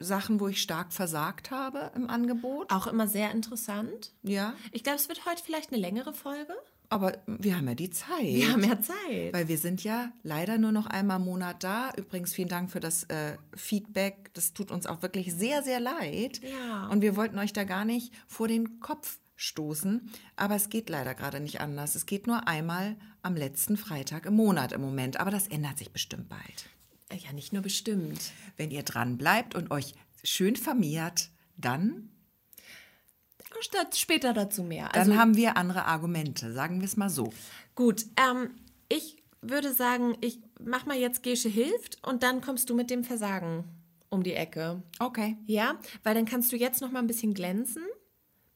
Sachen, 0.00 0.40
wo 0.40 0.48
ich 0.48 0.60
stark 0.60 0.92
versagt 0.92 1.50
habe 1.50 1.90
im 1.94 2.08
Angebot. 2.10 2.70
Auch 2.72 2.86
immer 2.86 3.06
sehr 3.06 3.30
interessant. 3.30 4.12
Ja. 4.22 4.54
Ich 4.72 4.82
glaube, 4.82 4.98
es 4.98 5.08
wird 5.08 5.24
heute 5.26 5.42
vielleicht 5.42 5.72
eine 5.72 5.80
längere 5.80 6.12
Folge. 6.12 6.54
Aber 6.90 7.18
wir 7.26 7.56
haben 7.56 7.68
ja 7.68 7.74
die 7.74 7.90
Zeit. 7.90 8.22
Wir 8.22 8.52
haben 8.52 8.64
ja 8.64 8.80
Zeit. 8.80 9.32
Weil 9.32 9.48
wir 9.48 9.58
sind 9.58 9.84
ja 9.84 10.10
leider 10.22 10.56
nur 10.56 10.72
noch 10.72 10.86
einmal 10.86 11.18
im 11.18 11.26
Monat 11.26 11.62
da. 11.62 11.92
Übrigens 11.96 12.32
vielen 12.32 12.48
Dank 12.48 12.70
für 12.70 12.80
das 12.80 13.04
äh, 13.04 13.36
Feedback. 13.54 14.30
Das 14.34 14.54
tut 14.54 14.70
uns 14.70 14.86
auch 14.86 15.02
wirklich 15.02 15.34
sehr, 15.34 15.62
sehr 15.62 15.80
leid. 15.80 16.40
Ja. 16.42 16.88
Und 16.88 17.02
wir 17.02 17.14
wollten 17.14 17.38
euch 17.38 17.52
da 17.52 17.64
gar 17.64 17.84
nicht 17.84 18.12
vor 18.26 18.48
den 18.48 18.80
Kopf 18.80 19.18
stoßen. 19.38 20.10
Aber 20.36 20.56
es 20.56 20.68
geht 20.68 20.90
leider 20.90 21.14
gerade 21.14 21.40
nicht 21.40 21.60
anders. 21.60 21.94
Es 21.94 22.04
geht 22.04 22.26
nur 22.26 22.46
einmal 22.46 22.96
am 23.22 23.36
letzten 23.36 23.76
Freitag 23.76 24.26
im 24.26 24.34
Monat 24.34 24.72
im 24.72 24.82
Moment. 24.82 25.18
Aber 25.18 25.30
das 25.30 25.46
ändert 25.46 25.78
sich 25.78 25.90
bestimmt 25.92 26.28
bald. 26.28 26.68
Ja, 27.22 27.32
nicht 27.32 27.54
nur 27.54 27.62
bestimmt. 27.62 28.32
Wenn 28.58 28.70
ihr 28.70 28.82
dran 28.82 29.16
bleibt 29.16 29.54
und 29.54 29.70
euch 29.70 29.94
schön 30.22 30.56
vermehrt, 30.56 31.30
dann, 31.56 32.10
Statt 33.60 33.96
später 33.96 34.34
dazu 34.34 34.62
mehr. 34.62 34.88
dann 34.92 35.02
Also 35.02 35.16
haben 35.16 35.36
wir 35.36 35.56
andere 35.56 35.84
Argumente. 35.86 36.52
Sagen 36.52 36.80
wir 36.80 36.84
es 36.84 36.96
mal 36.96 37.10
so. 37.10 37.32
gut, 37.74 38.04
ähm, 38.16 38.50
ich 38.88 39.22
würde 39.40 39.72
sagen, 39.72 40.16
ich 40.20 40.40
mach 40.60 40.86
mal 40.86 40.96
jetzt 40.96 41.22
Gesche 41.22 41.48
hilft 41.48 42.06
und 42.06 42.22
dann 42.22 42.40
kommst 42.40 42.70
du 42.70 42.74
mit 42.74 42.90
dem 42.90 43.04
Versagen 43.04 43.64
um 44.10 44.22
die 44.22 44.34
Ecke. 44.34 44.82
Okay. 44.98 45.36
Ja, 45.46 45.78
weil 46.02 46.14
dann 46.14 46.24
kannst 46.24 46.52
du 46.52 46.56
jetzt 46.56 46.80
noch 46.80 46.90
mal 46.90 47.00
ein 47.00 47.06
bisschen 47.06 47.34
glänzen, 47.34 47.82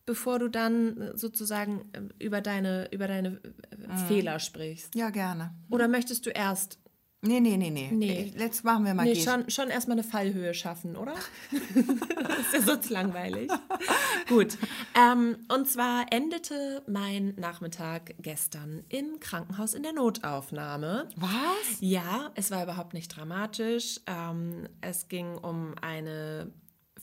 bevor 0.07 0.39
du 0.39 0.49
dann 0.49 1.01
äh, 1.01 1.17
sozusagen 1.17 1.91
äh, 1.93 2.25
über 2.25 2.41
deine, 2.41 2.89
über 2.93 3.09
deine 3.09 3.41
äh, 3.71 3.97
Fehler 4.09 4.39
sprichst. 4.39 4.95
Ja, 4.95 5.11
gerne. 5.11 5.55
Oder 5.71 5.89
möchtest 5.89 6.27
du 6.27 6.31
erst 6.31 6.79
Nee, 7.25 7.39
nee, 7.39 7.57
nee, 7.57 7.71
nee. 7.71 7.89
Nee. 7.93 8.33
Jetzt 8.37 8.65
machen 8.65 8.85
wir 8.85 8.95
mal 8.95 9.05
Nee, 9.05 9.15
schon, 9.15 9.49
schon 9.49 9.71
erstmal 9.71 9.97
eine 9.97 10.03
Fallhöhe 10.03 10.55
schaffen, 10.55 10.97
oder? 10.97 11.15
das 11.53 12.39
ist 12.47 12.53
ja 12.53 12.63
sonst 12.63 12.91
langweilig. 12.91 13.49
Gut. 14.29 14.59
Ähm, 15.01 15.37
und 15.47 15.69
zwar 15.69 16.07
endete 16.11 16.83
mein 16.89 17.37
Nachmittag 17.37 18.17
gestern 18.19 18.83
im 18.89 19.21
Krankenhaus 19.21 19.75
in 19.75 19.85
der 19.85 19.93
Notaufnahme. 19.93 21.09
Was? 21.15 21.79
Ja, 21.79 22.33
es 22.35 22.51
war 22.51 22.65
überhaupt 22.65 22.93
nicht 22.93 23.17
dramatisch. 23.17 24.01
Ähm, 24.09 24.69
es 24.81 25.07
ging 25.07 25.37
um 25.37 25.77
eine 25.81 26.51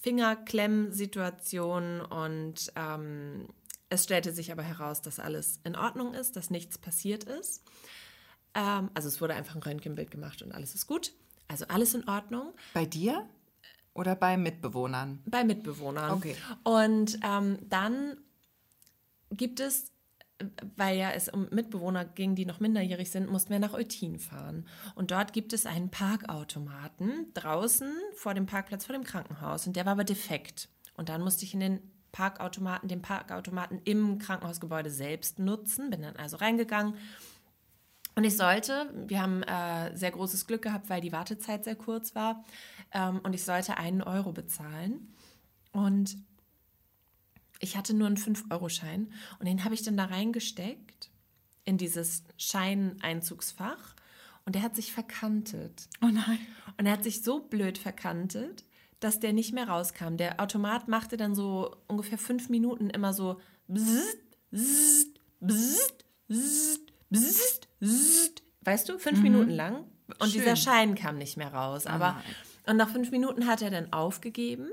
Fingerklemmsituation 0.02 2.02
und 2.02 2.72
ähm, 2.76 3.48
es 3.90 4.04
stellte 4.04 4.34
sich 4.34 4.52
aber 4.52 4.64
heraus, 4.64 5.02
dass 5.02 5.20
alles 5.20 5.60
in 5.64 5.76
Ordnung 5.76 6.14
ist, 6.14 6.36
dass 6.36 6.50
nichts 6.50 6.78
passiert 6.78 7.24
ist. 7.24 7.64
Ähm, 8.54 8.90
also 8.94 9.08
es 9.08 9.22
wurde 9.22 9.34
einfach 9.34 9.56
ein 9.56 9.64
Röntgenbild 9.64 10.12
gemacht 10.12 10.42
und 10.42 10.54
alles 10.54 10.76
ist 10.76 10.88
gut. 10.88 11.14
Also 11.48 11.66
alles 11.68 11.96
in 11.96 12.08
Ordnung 12.08 12.54
Bei 12.74 12.86
dir 12.86 13.28
oder 13.94 14.16
bei 14.16 14.38
Mitbewohnern? 14.38 15.22
bei 15.26 15.44
Mitbewohnern. 15.44 16.12
Okay. 16.12 16.36
Und 16.64 17.20
ähm, 17.24 17.58
dann 17.68 18.18
gibt 19.32 19.60
es 19.60 19.92
weil 20.78 20.98
ja 20.98 21.12
es 21.12 21.30
um 21.30 21.48
Mitbewohner 21.52 22.06
ging, 22.06 22.36
die 22.36 22.46
noch 22.46 22.60
minderjährig 22.60 23.12
sind, 23.12 23.30
mussten 23.30 23.52
wir 23.52 23.60
nach 23.60 23.74
Eutin 23.74 24.20
fahren. 24.20 24.66
Und 24.96 25.12
dort 25.12 25.34
gibt 25.34 25.54
es 25.54 25.66
einen 25.66 25.90
Parkautomaten 25.90 27.34
draußen 27.34 27.92
vor 28.14 28.34
dem 28.34 28.46
Parkplatz 28.46 28.86
vor 28.86 28.94
dem 28.94 29.04
Krankenhaus. 29.04 29.68
Und 29.68 29.76
der 29.76 29.86
war 29.86 29.94
aber 29.94 30.04
defekt. 30.04 30.70
Und 30.96 31.10
dann 31.10 31.22
musste 31.22 31.46
ich 31.46 31.54
in 31.54 31.60
den 31.60 31.80
Parkautomaten, 32.12 32.88
den 32.88 33.02
Parkautomaten 33.02 33.82
im 33.84 34.18
Krankenhausgebäude 34.18 34.90
selbst 34.90 35.40
nutzen. 35.40 35.90
Bin 35.90 36.02
dann 36.02 36.16
also 36.16 36.38
reingegangen. 36.38 36.96
Und 38.16 38.24
ich 38.24 38.36
sollte, 38.36 38.92
wir 39.08 39.22
haben 39.22 39.44
äh, 39.44 39.96
sehr 39.96 40.12
großes 40.12 40.48
Glück 40.48 40.62
gehabt, 40.62 40.90
weil 40.90 41.02
die 41.02 41.12
Wartezeit 41.12 41.64
sehr 41.64 41.76
kurz 41.76 42.16
war. 42.16 42.44
Ähm, 42.92 43.20
und 43.24 43.34
ich 43.34 43.44
sollte 43.44 43.78
einen 43.78 44.02
Euro 44.02 44.32
bezahlen. 44.32 45.14
Und 45.72 46.18
ich 47.60 47.78
hatte 47.78 47.94
nur 47.94 48.08
einen 48.08 48.18
5-Euro-Schein 48.18 49.12
und 49.40 49.46
den 49.46 49.64
habe 49.64 49.76
ich 49.76 49.84
dann 49.84 49.98
da 49.98 50.06
reingesteckt 50.06 51.10
in 51.66 51.78
dieses 51.78 52.24
Scheineinzugsfach 52.38 53.96
und 54.46 54.56
der 54.56 54.64
hat 54.64 54.76
sich 54.76 54.94
verkantet. 54.94 55.88
Oh 56.02 56.08
nein. 56.08 56.40
Und 56.78 56.86
er 56.86 56.94
hat 56.94 57.04
sich 57.04 57.24
so 57.24 57.42
blöd 57.42 57.78
verkantet, 57.78 58.64
dass 59.00 59.20
der 59.20 59.34
nicht 59.34 59.54
mehr 59.54 59.68
rauskam. 59.68 60.16
Der 60.18 60.40
Automat 60.40 60.88
machte 60.88 61.18
dann 61.18 61.36
so 61.36 61.76
ungefähr 61.88 62.18
fünf 62.18 62.50
Minuten 62.50 62.90
immer 62.90 63.14
so 63.14 63.40
bzzzt, 63.68 64.18
bzzzt, 64.52 65.20
bzzzt, 65.40 66.04
bzzzt, 66.28 66.82
bzzzt, 67.10 67.68
bzzzt. 67.80 68.44
Weißt 68.62 68.90
du, 68.90 68.98
fünf 68.98 69.18
mhm. 69.18 69.24
Minuten 69.24 69.52
lang. 69.52 69.86
Und 70.20 70.32
Schön. 70.32 70.42
dieser 70.42 70.56
Schein 70.56 70.96
kam 70.96 71.18
nicht 71.18 71.38
mehr 71.38 71.54
raus. 71.54 71.86
Aber 71.86 72.20
oh 72.20 72.72
und 72.72 72.78
nach 72.78 72.90
fünf 72.90 73.12
Minuten 73.12 73.48
hat 73.48 73.62
er 73.62 73.72
dann 73.72 73.92
aufgegeben. 73.94 74.70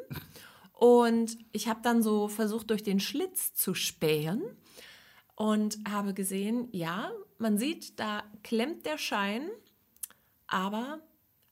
Und 0.77 1.39
ich 1.53 1.69
habe 1.69 1.81
dann 1.83 2.03
so 2.03 2.29
versucht, 2.29 2.69
durch 2.69 2.83
den 2.83 3.01
Schlitz 3.01 3.55
zu 3.55 3.75
spähen 3.75 4.43
und 5.35 5.79
habe 5.89 6.13
gesehen, 6.13 6.69
ja, 6.71 7.11
man 7.39 7.57
sieht, 7.57 7.99
da 7.99 8.25
klemmt 8.43 8.85
der 8.85 8.99
Schein, 8.99 9.49
aber 10.47 11.01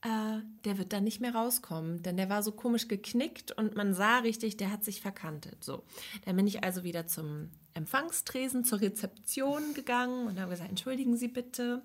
äh, 0.02 0.42
der 0.66 0.76
wird 0.76 0.92
dann 0.92 1.04
nicht 1.04 1.22
mehr 1.22 1.34
rauskommen, 1.34 2.02
denn 2.02 2.18
der 2.18 2.28
war 2.28 2.42
so 2.42 2.52
komisch 2.52 2.86
geknickt 2.86 3.50
und 3.52 3.76
man 3.76 3.94
sah 3.94 4.18
richtig, 4.18 4.58
der 4.58 4.70
hat 4.70 4.84
sich 4.84 5.00
verkantet. 5.00 5.64
So, 5.64 5.84
dann 6.26 6.36
bin 6.36 6.46
ich 6.46 6.62
also 6.62 6.84
wieder 6.84 7.06
zum 7.06 7.50
Empfangstresen, 7.72 8.62
zur 8.62 8.82
Rezeption 8.82 9.72
gegangen 9.72 10.26
und 10.26 10.38
habe 10.38 10.50
gesagt, 10.50 10.68
entschuldigen 10.68 11.16
Sie 11.16 11.28
bitte, 11.28 11.82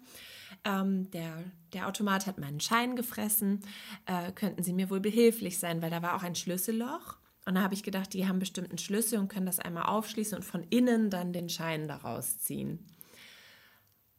ähm, 0.65 1.09
der, 1.11 1.41
der 1.71 1.87
Automat 1.87 2.27
hat 2.27 2.37
meinen 2.37 2.59
Schein 2.59 2.97
gefressen, 2.97 3.61
äh, 4.05 4.33
könnten 4.33 4.61
Sie 4.61 4.73
mir 4.73 4.89
wohl 4.89 4.99
behilflich 4.99 5.57
sein, 5.57 5.81
weil 5.81 5.89
da 5.89 6.01
war 6.01 6.15
auch 6.17 6.23
ein 6.23 6.35
Schlüsselloch. 6.35 7.18
Und 7.50 7.56
da 7.56 7.64
habe 7.64 7.74
ich 7.74 7.82
gedacht, 7.82 8.14
die 8.14 8.28
haben 8.28 8.38
bestimmt 8.38 8.70
einen 8.70 8.78
Schlüssel 8.78 9.18
und 9.18 9.28
können 9.28 9.47
das 9.47 9.60
einmal 9.60 9.88
aufschließen 9.88 10.38
und 10.38 10.43
von 10.43 10.62
innen 10.70 11.10
dann 11.10 11.34
den 11.34 11.50
Schein 11.50 11.88
daraus 11.88 12.38
ziehen. 12.38 12.86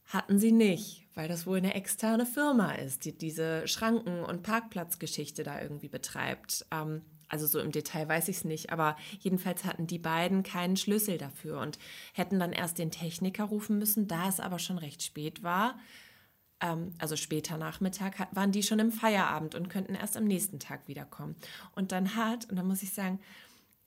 Hatten 0.06 0.40
sie 0.40 0.50
nicht, 0.50 1.06
weil 1.14 1.28
das 1.28 1.46
wohl 1.46 1.58
eine 1.58 1.74
externe 1.74 2.26
Firma 2.26 2.72
ist, 2.72 3.04
die 3.04 3.16
diese 3.16 3.68
Schranken- 3.68 4.24
und 4.24 4.42
Parkplatzgeschichte 4.42 5.44
da 5.44 5.62
irgendwie 5.62 5.86
betreibt. 5.86 6.66
Ähm, 6.72 7.02
also 7.28 7.46
so 7.46 7.60
im 7.60 7.70
Detail 7.70 8.08
weiß 8.08 8.26
ich 8.26 8.38
es 8.38 8.44
nicht, 8.44 8.72
aber 8.72 8.96
jedenfalls 9.20 9.64
hatten 9.64 9.86
die 9.86 10.00
beiden 10.00 10.42
keinen 10.42 10.76
Schlüssel 10.76 11.16
dafür 11.16 11.60
und 11.60 11.78
hätten 12.12 12.40
dann 12.40 12.52
erst 12.52 12.78
den 12.78 12.90
Techniker 12.90 13.44
rufen 13.44 13.78
müssen, 13.78 14.08
da 14.08 14.28
es 14.28 14.40
aber 14.40 14.58
schon 14.58 14.78
recht 14.78 15.04
spät 15.04 15.44
war 15.44 15.78
also 16.60 17.16
später 17.16 17.56
Nachmittag, 17.56 18.28
waren 18.32 18.52
die 18.52 18.62
schon 18.62 18.78
im 18.78 18.92
Feierabend 18.92 19.54
und 19.54 19.70
könnten 19.70 19.94
erst 19.94 20.16
am 20.16 20.24
nächsten 20.24 20.58
Tag 20.58 20.86
wiederkommen. 20.88 21.34
Und 21.74 21.92
dann 21.92 22.14
hat, 22.14 22.48
und 22.50 22.56
da 22.56 22.62
muss 22.62 22.82
ich 22.82 22.92
sagen, 22.92 23.18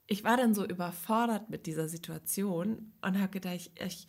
ich 0.07 0.23
war 0.23 0.37
dann 0.37 0.53
so 0.53 0.65
überfordert 0.65 1.49
mit 1.49 1.65
dieser 1.65 1.87
Situation 1.87 2.91
und 3.01 3.19
habe 3.19 3.29
gedacht, 3.29 3.55
ich, 3.55 3.71
ich, 3.79 4.07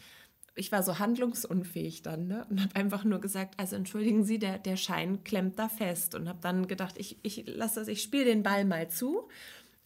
ich, 0.57 0.73
war 0.73 0.83
so 0.83 0.99
handlungsunfähig 0.99 2.03
dann 2.03 2.27
ne? 2.27 2.47
und 2.51 2.63
habe 2.63 2.75
einfach 2.77 3.05
nur 3.05 3.21
gesagt, 3.21 3.55
also 3.59 3.77
entschuldigen 3.77 4.25
Sie, 4.25 4.39
der, 4.39 4.59
der 4.59 4.77
Schein 4.77 5.23
klemmt 5.25 5.59
da 5.59 5.69
fest 5.69 6.15
und 6.15 6.29
habe 6.29 6.41
dann 6.41 6.67
gedacht, 6.67 6.97
ich, 6.99 7.19
ich 7.23 7.45
lasse 7.47 7.81
das, 7.81 7.89
ich 7.89 8.03
spiele 8.03 8.25
den 8.25 8.43
Ball 8.43 8.65
mal 8.65 8.89
zu 8.89 9.29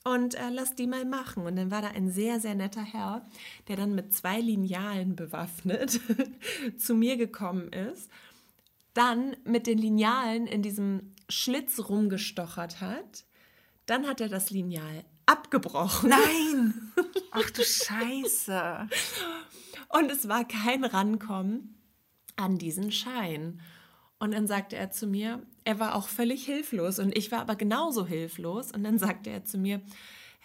und 0.04 0.34
äh, 0.34 0.50
lass 0.50 0.74
die 0.74 0.86
mal 0.86 1.04
machen. 1.04 1.44
Und 1.44 1.56
dann 1.56 1.70
war 1.70 1.82
da 1.82 1.88
ein 1.88 2.10
sehr, 2.10 2.40
sehr 2.40 2.54
netter 2.54 2.84
Herr, 2.84 3.26
der 3.66 3.76
dann 3.76 3.94
mit 3.94 4.14
zwei 4.14 4.40
Linealen 4.40 5.16
bewaffnet 5.16 6.00
zu 6.78 6.94
mir 6.94 7.16
gekommen 7.16 7.72
ist 7.72 8.10
dann 8.98 9.36
mit 9.44 9.68
den 9.68 9.78
Linealen 9.78 10.48
in 10.48 10.60
diesem 10.60 11.14
Schlitz 11.28 11.78
rumgestochert 11.88 12.80
hat. 12.80 13.24
Dann 13.86 14.08
hat 14.08 14.20
er 14.20 14.28
das 14.28 14.50
Lineal 14.50 15.04
abgebrochen. 15.24 16.10
Nein! 16.10 16.92
Ach 17.30 17.48
du 17.50 17.62
Scheiße! 17.62 18.88
Und 19.90 20.10
es 20.10 20.28
war 20.28 20.46
kein 20.46 20.84
Rankommen 20.84 21.78
an 22.34 22.58
diesen 22.58 22.90
Schein. 22.90 23.60
Und 24.18 24.34
dann 24.34 24.48
sagte 24.48 24.74
er 24.74 24.90
zu 24.90 25.06
mir, 25.06 25.42
er 25.62 25.78
war 25.78 25.94
auch 25.94 26.08
völlig 26.08 26.44
hilflos 26.44 26.98
und 26.98 27.16
ich 27.16 27.30
war 27.30 27.40
aber 27.40 27.54
genauso 27.54 28.04
hilflos. 28.04 28.72
Und 28.72 28.82
dann 28.82 28.98
sagte 28.98 29.30
er 29.30 29.44
zu 29.44 29.58
mir, 29.58 29.80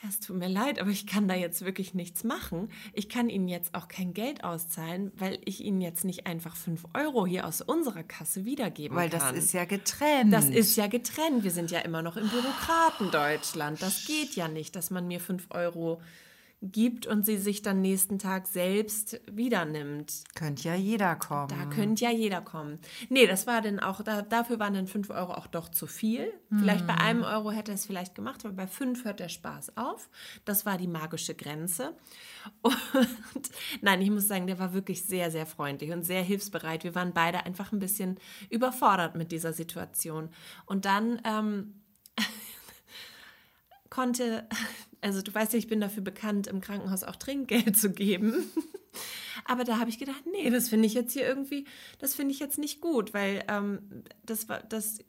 es 0.10 0.20
tut 0.20 0.38
mir 0.38 0.50
leid, 0.50 0.80
aber 0.80 0.90
ich 0.90 1.08
kann 1.08 1.28
da 1.28 1.36
jetzt 1.36 1.64
wirklich 1.64 1.94
nichts 1.94 2.24
machen. 2.24 2.70
Ich 2.94 3.10
kann 3.10 3.30
Ihnen 3.30 3.48
jetzt 3.48 3.74
auch 3.74 3.88
kein 3.88 4.14
Geld 4.14 4.44
auszahlen, 4.44 5.12
weil 5.16 5.40
ich 5.46 5.64
Ihnen 5.64 5.82
jetzt 5.82 6.04
nicht 6.04 6.28
einfach 6.28 6.56
fünf 6.56 6.84
Euro 6.94 7.26
hier 7.26 7.48
aus 7.48 7.62
unserer 7.62 8.04
Kasse 8.04 8.46
wiedergeben 8.46 8.98
weil 8.98 9.10
kann. 9.10 9.22
Weil 9.22 9.34
das 9.36 9.46
ist 9.46 9.54
ja 9.54 9.66
getrennt. 9.66 10.34
Das 10.34 10.46
ist 10.46 10.76
ja 10.76 10.88
getrennt. 10.88 11.44
Wir 11.44 11.52
sind 11.52 11.72
ja 11.72 11.80
immer 11.80 12.02
noch 12.02 12.18
im 12.18 12.28
Bürokratendeutschland. 12.30 13.82
Das 13.82 14.06
geht 14.06 14.36
ja 14.36 14.48
nicht, 14.48 14.76
dass 14.76 14.90
man 14.90 15.08
mir 15.08 15.20
fünf 15.20 15.48
Euro 15.52 16.02
gibt 16.72 17.06
und 17.06 17.26
sie 17.26 17.38
sich 17.38 17.62
dann 17.62 17.82
nächsten 17.82 18.20
Tag 18.20 18.48
selbst 18.48 19.20
wieder 19.30 19.66
nimmt. 19.66 20.24
Könnte 20.34 20.70
ja 20.70 20.76
jeder 20.76 21.16
kommen. 21.16 21.50
Da 21.50 21.66
könnte 21.66 22.06
ja 22.06 22.12
jeder 22.12 22.42
kommen. 22.42 22.80
Nee, 23.10 23.28
das 23.28 23.46
war 23.48 23.62
dann 23.62 23.80
auch, 23.80 24.02
da, 24.02 24.22
dafür 24.22 24.60
waren 24.60 24.74
dann 24.74 24.88
5 24.88 25.10
Euro 25.10 25.34
auch 25.34 25.48
doch 25.48 25.70
zu 25.70 25.88
viel. 25.88 26.32
Hm. 26.50 26.60
Vielleicht 26.60 26.88
bei 26.88 26.96
einem 26.96 27.24
Euro 27.24 27.52
hätte 27.52 27.72
er 27.72 27.76
es 27.76 27.86
vielleicht 27.86 28.16
gemacht, 28.16 28.46
aber 28.46 28.54
bei 28.54 28.68
5 28.68 29.04
hört 29.04 29.20
der 29.20 29.30
Spaß 29.30 29.76
auf. 29.76 30.10
Das 30.46 30.66
war 30.66 30.78
die 30.78 30.88
magische 30.88 31.36
Grenze. 31.36 31.96
Und 32.62 33.50
nein, 33.82 34.02
ich 34.02 34.10
muss 34.10 34.28
sagen, 34.28 34.48
der 34.48 34.60
war 34.60 34.74
wirklich 34.74 35.04
sehr, 35.04 35.32
sehr 35.32 35.46
freundlich 35.46 35.92
und 35.92 36.04
sehr 36.04 36.22
hilfsbereit. 36.22 36.84
Wir 36.84 36.94
waren 36.94 37.14
beide 37.14 37.46
einfach 37.46 37.72
ein 37.72 37.80
bisschen 37.80 38.20
überfordert 38.50 39.16
mit 39.16 39.32
dieser 39.32 39.54
Situation. 39.54 40.30
Und 40.66 40.86
dann 40.86 41.22
ähm, 41.24 41.83
konnte 43.94 44.48
also 45.04 45.22
du 45.22 45.34
weißt 45.34 45.54
ja, 45.54 45.60
ich 45.60 45.68
bin 45.68 45.82
dafür 45.82 46.02
bekannt, 46.02 46.48
im 46.48 46.62
Krankenhaus 46.62 47.04
auch 47.04 47.16
Trinkgeld 47.16 47.78
zu 47.78 47.92
geben. 47.92 48.34
Aber 49.46 49.64
da 49.64 49.78
habe 49.78 49.90
ich 49.90 50.00
gedacht, 50.00 50.24
nee, 50.32 50.50
das 50.50 50.70
finde 50.70 50.86
ich 50.86 50.94
jetzt 50.94 51.12
hier 51.14 51.28
irgendwie, 51.28 51.66
das 52.00 52.16
finde 52.16 52.34
ich 52.34 52.40
jetzt 52.40 52.58
nicht 52.58 52.80
gut, 52.80 53.14
weil 53.14 53.44
ähm, 53.50 54.04
das 54.24 54.48
war, 54.48 54.62
das, 54.62 55.00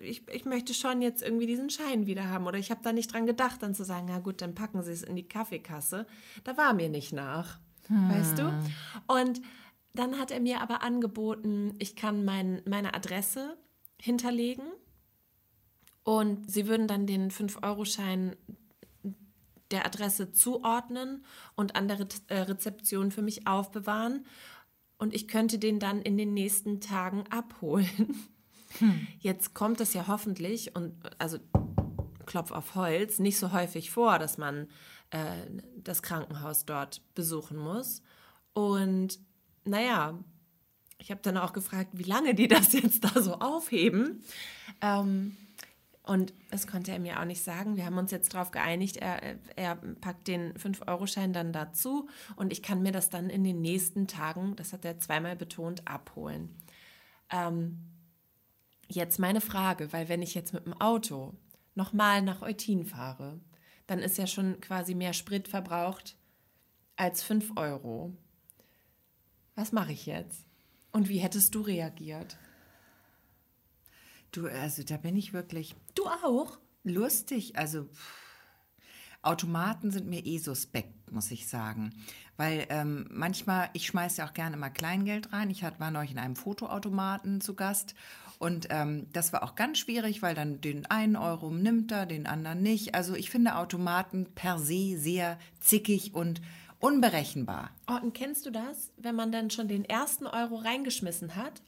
ich, 0.00 0.28
ich 0.28 0.44
möchte 0.44 0.74
schon 0.74 1.02
jetzt 1.02 1.22
irgendwie 1.22 1.46
diesen 1.46 1.70
Schein 1.70 2.06
wieder 2.06 2.28
haben. 2.28 2.46
Oder 2.46 2.58
ich 2.58 2.70
habe 2.70 2.82
da 2.84 2.92
nicht 2.92 3.12
dran 3.12 3.26
gedacht, 3.26 3.62
dann 3.62 3.74
zu 3.74 3.84
sagen, 3.84 4.06
na 4.08 4.20
gut, 4.20 4.42
dann 4.42 4.54
packen 4.54 4.82
Sie 4.82 4.92
es 4.92 5.02
in 5.02 5.16
die 5.16 5.26
Kaffeekasse. 5.26 6.06
Da 6.44 6.56
war 6.56 6.74
mir 6.74 6.88
nicht 6.88 7.12
nach. 7.12 7.58
Hm. 7.88 8.10
Weißt 8.10 8.38
du? 8.38 8.52
Und 9.08 9.42
dann 9.94 10.18
hat 10.18 10.30
er 10.30 10.40
mir 10.40 10.60
aber 10.60 10.82
angeboten, 10.82 11.74
ich 11.78 11.96
kann 11.96 12.24
mein, 12.24 12.62
meine 12.66 12.94
Adresse 12.94 13.56
hinterlegen 14.00 14.64
und 16.04 16.50
sie 16.50 16.68
würden 16.68 16.86
dann 16.86 17.06
den 17.06 17.30
5-Euro-Schein 17.30 18.36
der 19.70 19.86
Adresse 19.86 20.30
zuordnen 20.32 21.24
und 21.56 21.74
an 21.74 21.88
der 21.88 22.00
Re 22.00 22.06
äh, 22.28 22.40
Rezeption 22.40 23.10
für 23.10 23.22
mich 23.22 23.46
aufbewahren. 23.46 24.26
Und 24.98 25.14
ich 25.14 25.26
könnte 25.26 25.58
den 25.58 25.80
dann 25.80 26.02
in 26.02 26.16
den 26.16 26.34
nächsten 26.34 26.80
Tagen 26.80 27.24
abholen. 27.30 28.28
Hm. 28.78 29.06
Jetzt 29.20 29.54
kommt 29.54 29.80
es 29.80 29.94
ja 29.94 30.06
hoffentlich 30.08 30.74
und 30.74 30.94
also 31.18 31.38
Klopf 32.26 32.50
auf 32.50 32.74
Holz 32.74 33.18
nicht 33.18 33.38
so 33.38 33.52
häufig 33.52 33.90
vor, 33.90 34.18
dass 34.18 34.36
man 34.36 34.68
äh, 35.10 35.18
das 35.76 36.02
Krankenhaus 36.02 36.66
dort 36.66 37.00
besuchen 37.14 37.56
muss. 37.56 38.02
Und 38.52 39.20
naja, 39.64 40.18
ich 40.98 41.10
habe 41.10 41.20
dann 41.22 41.36
auch 41.36 41.52
gefragt, 41.52 41.90
wie 41.92 42.04
lange 42.04 42.34
die 42.34 42.48
das 42.48 42.72
jetzt 42.72 43.04
da 43.04 43.22
so 43.22 43.34
aufheben. 43.34 44.22
Ähm, 44.80 45.36
und 46.06 46.34
das 46.50 46.66
konnte 46.66 46.92
er 46.92 46.98
mir 46.98 47.18
auch 47.18 47.24
nicht 47.24 47.42
sagen. 47.42 47.76
Wir 47.76 47.86
haben 47.86 47.96
uns 47.96 48.10
jetzt 48.10 48.34
darauf 48.34 48.50
geeinigt, 48.50 48.98
er, 48.98 49.38
er 49.56 49.76
packt 49.76 50.28
den 50.28 50.52
5-Euro-Schein 50.52 51.32
dann 51.32 51.52
dazu 51.52 52.08
und 52.36 52.52
ich 52.52 52.62
kann 52.62 52.82
mir 52.82 52.92
das 52.92 53.08
dann 53.08 53.30
in 53.30 53.42
den 53.42 53.62
nächsten 53.62 54.06
Tagen, 54.06 54.54
das 54.56 54.74
hat 54.74 54.84
er 54.84 54.98
zweimal 54.98 55.34
betont, 55.34 55.88
abholen. 55.88 56.54
Ähm, 57.30 57.78
jetzt 58.86 59.18
meine 59.18 59.40
Frage, 59.40 59.94
weil 59.94 60.10
wenn 60.10 60.20
ich 60.20 60.34
jetzt 60.34 60.52
mit 60.52 60.66
dem 60.66 60.78
Auto 60.78 61.32
nochmal 61.74 62.20
nach 62.20 62.42
Eutin 62.42 62.84
fahre, 62.84 63.40
dann 63.86 63.98
ist 63.98 64.18
ja 64.18 64.26
schon 64.26 64.60
quasi 64.60 64.94
mehr 64.94 65.14
Sprit 65.14 65.48
verbraucht 65.48 66.18
als 66.96 67.22
5 67.22 67.56
Euro. 67.56 68.14
Was 69.54 69.72
mache 69.72 69.92
ich 69.92 70.04
jetzt? 70.04 70.44
Und 70.92 71.08
wie 71.08 71.18
hättest 71.18 71.54
du 71.54 71.62
reagiert? 71.62 72.36
Du, 74.34 74.48
also 74.48 74.82
da 74.82 74.96
bin 74.96 75.16
ich 75.16 75.32
wirklich. 75.32 75.76
Du 75.94 76.06
auch? 76.06 76.58
Lustig. 76.82 77.56
Also, 77.56 77.88
Automaten 79.22 79.92
sind 79.92 80.08
mir 80.08 80.26
eh 80.26 80.38
suspekt, 80.38 81.12
muss 81.12 81.30
ich 81.30 81.46
sagen. 81.46 81.92
Weil 82.36 82.66
ähm, 82.68 83.06
manchmal, 83.10 83.70
ich 83.74 83.86
schmeiße 83.86 84.18
ja 84.18 84.28
auch 84.28 84.34
gerne 84.34 84.56
mal 84.56 84.70
Kleingeld 84.70 85.32
rein. 85.32 85.50
Ich 85.50 85.62
war 85.62 85.90
neulich 85.92 86.10
in 86.10 86.18
einem 86.18 86.34
Fotoautomaten 86.34 87.40
zu 87.40 87.54
Gast 87.54 87.94
und 88.40 88.66
ähm, 88.70 89.06
das 89.12 89.32
war 89.32 89.44
auch 89.44 89.54
ganz 89.54 89.78
schwierig, 89.78 90.20
weil 90.20 90.34
dann 90.34 90.60
den 90.60 90.84
einen 90.86 91.14
Euro 91.14 91.50
nimmt 91.52 91.92
er, 91.92 92.04
den 92.04 92.26
anderen 92.26 92.60
nicht. 92.60 92.96
Also 92.96 93.14
ich 93.14 93.30
finde 93.30 93.54
Automaten 93.54 94.26
per 94.34 94.58
se 94.58 94.98
sehr 94.98 95.38
zickig 95.60 96.12
und 96.12 96.42
unberechenbar. 96.80 97.70
Oh, 97.88 98.02
und 98.02 98.14
kennst 98.14 98.44
du 98.46 98.50
das, 98.50 98.90
wenn 98.96 99.14
man 99.14 99.30
dann 99.30 99.50
schon 99.50 99.68
den 99.68 99.84
ersten 99.84 100.26
Euro 100.26 100.56
reingeschmissen 100.56 101.36
hat 101.36 101.62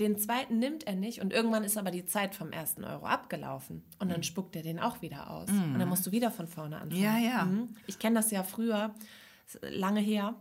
den 0.00 0.18
zweiten 0.18 0.58
nimmt 0.58 0.86
er 0.86 0.94
nicht 0.94 1.20
und 1.20 1.32
irgendwann 1.32 1.64
ist 1.64 1.76
aber 1.76 1.90
die 1.90 2.04
Zeit 2.04 2.34
vom 2.34 2.52
ersten 2.52 2.84
Euro 2.84 3.06
abgelaufen 3.06 3.84
und 3.98 4.10
dann 4.10 4.22
spuckt 4.22 4.56
er 4.56 4.62
den 4.62 4.78
auch 4.78 5.02
wieder 5.02 5.30
aus 5.30 5.48
und 5.50 5.78
dann 5.78 5.88
musst 5.88 6.06
du 6.06 6.12
wieder 6.12 6.30
von 6.30 6.46
vorne 6.46 6.80
anfangen. 6.80 7.02
Ja, 7.02 7.18
ja. 7.18 7.44
Mhm. 7.44 7.74
Ich 7.86 7.98
kenne 7.98 8.16
das 8.16 8.30
ja 8.30 8.42
früher, 8.42 8.94
lange 9.62 10.00
her, 10.00 10.34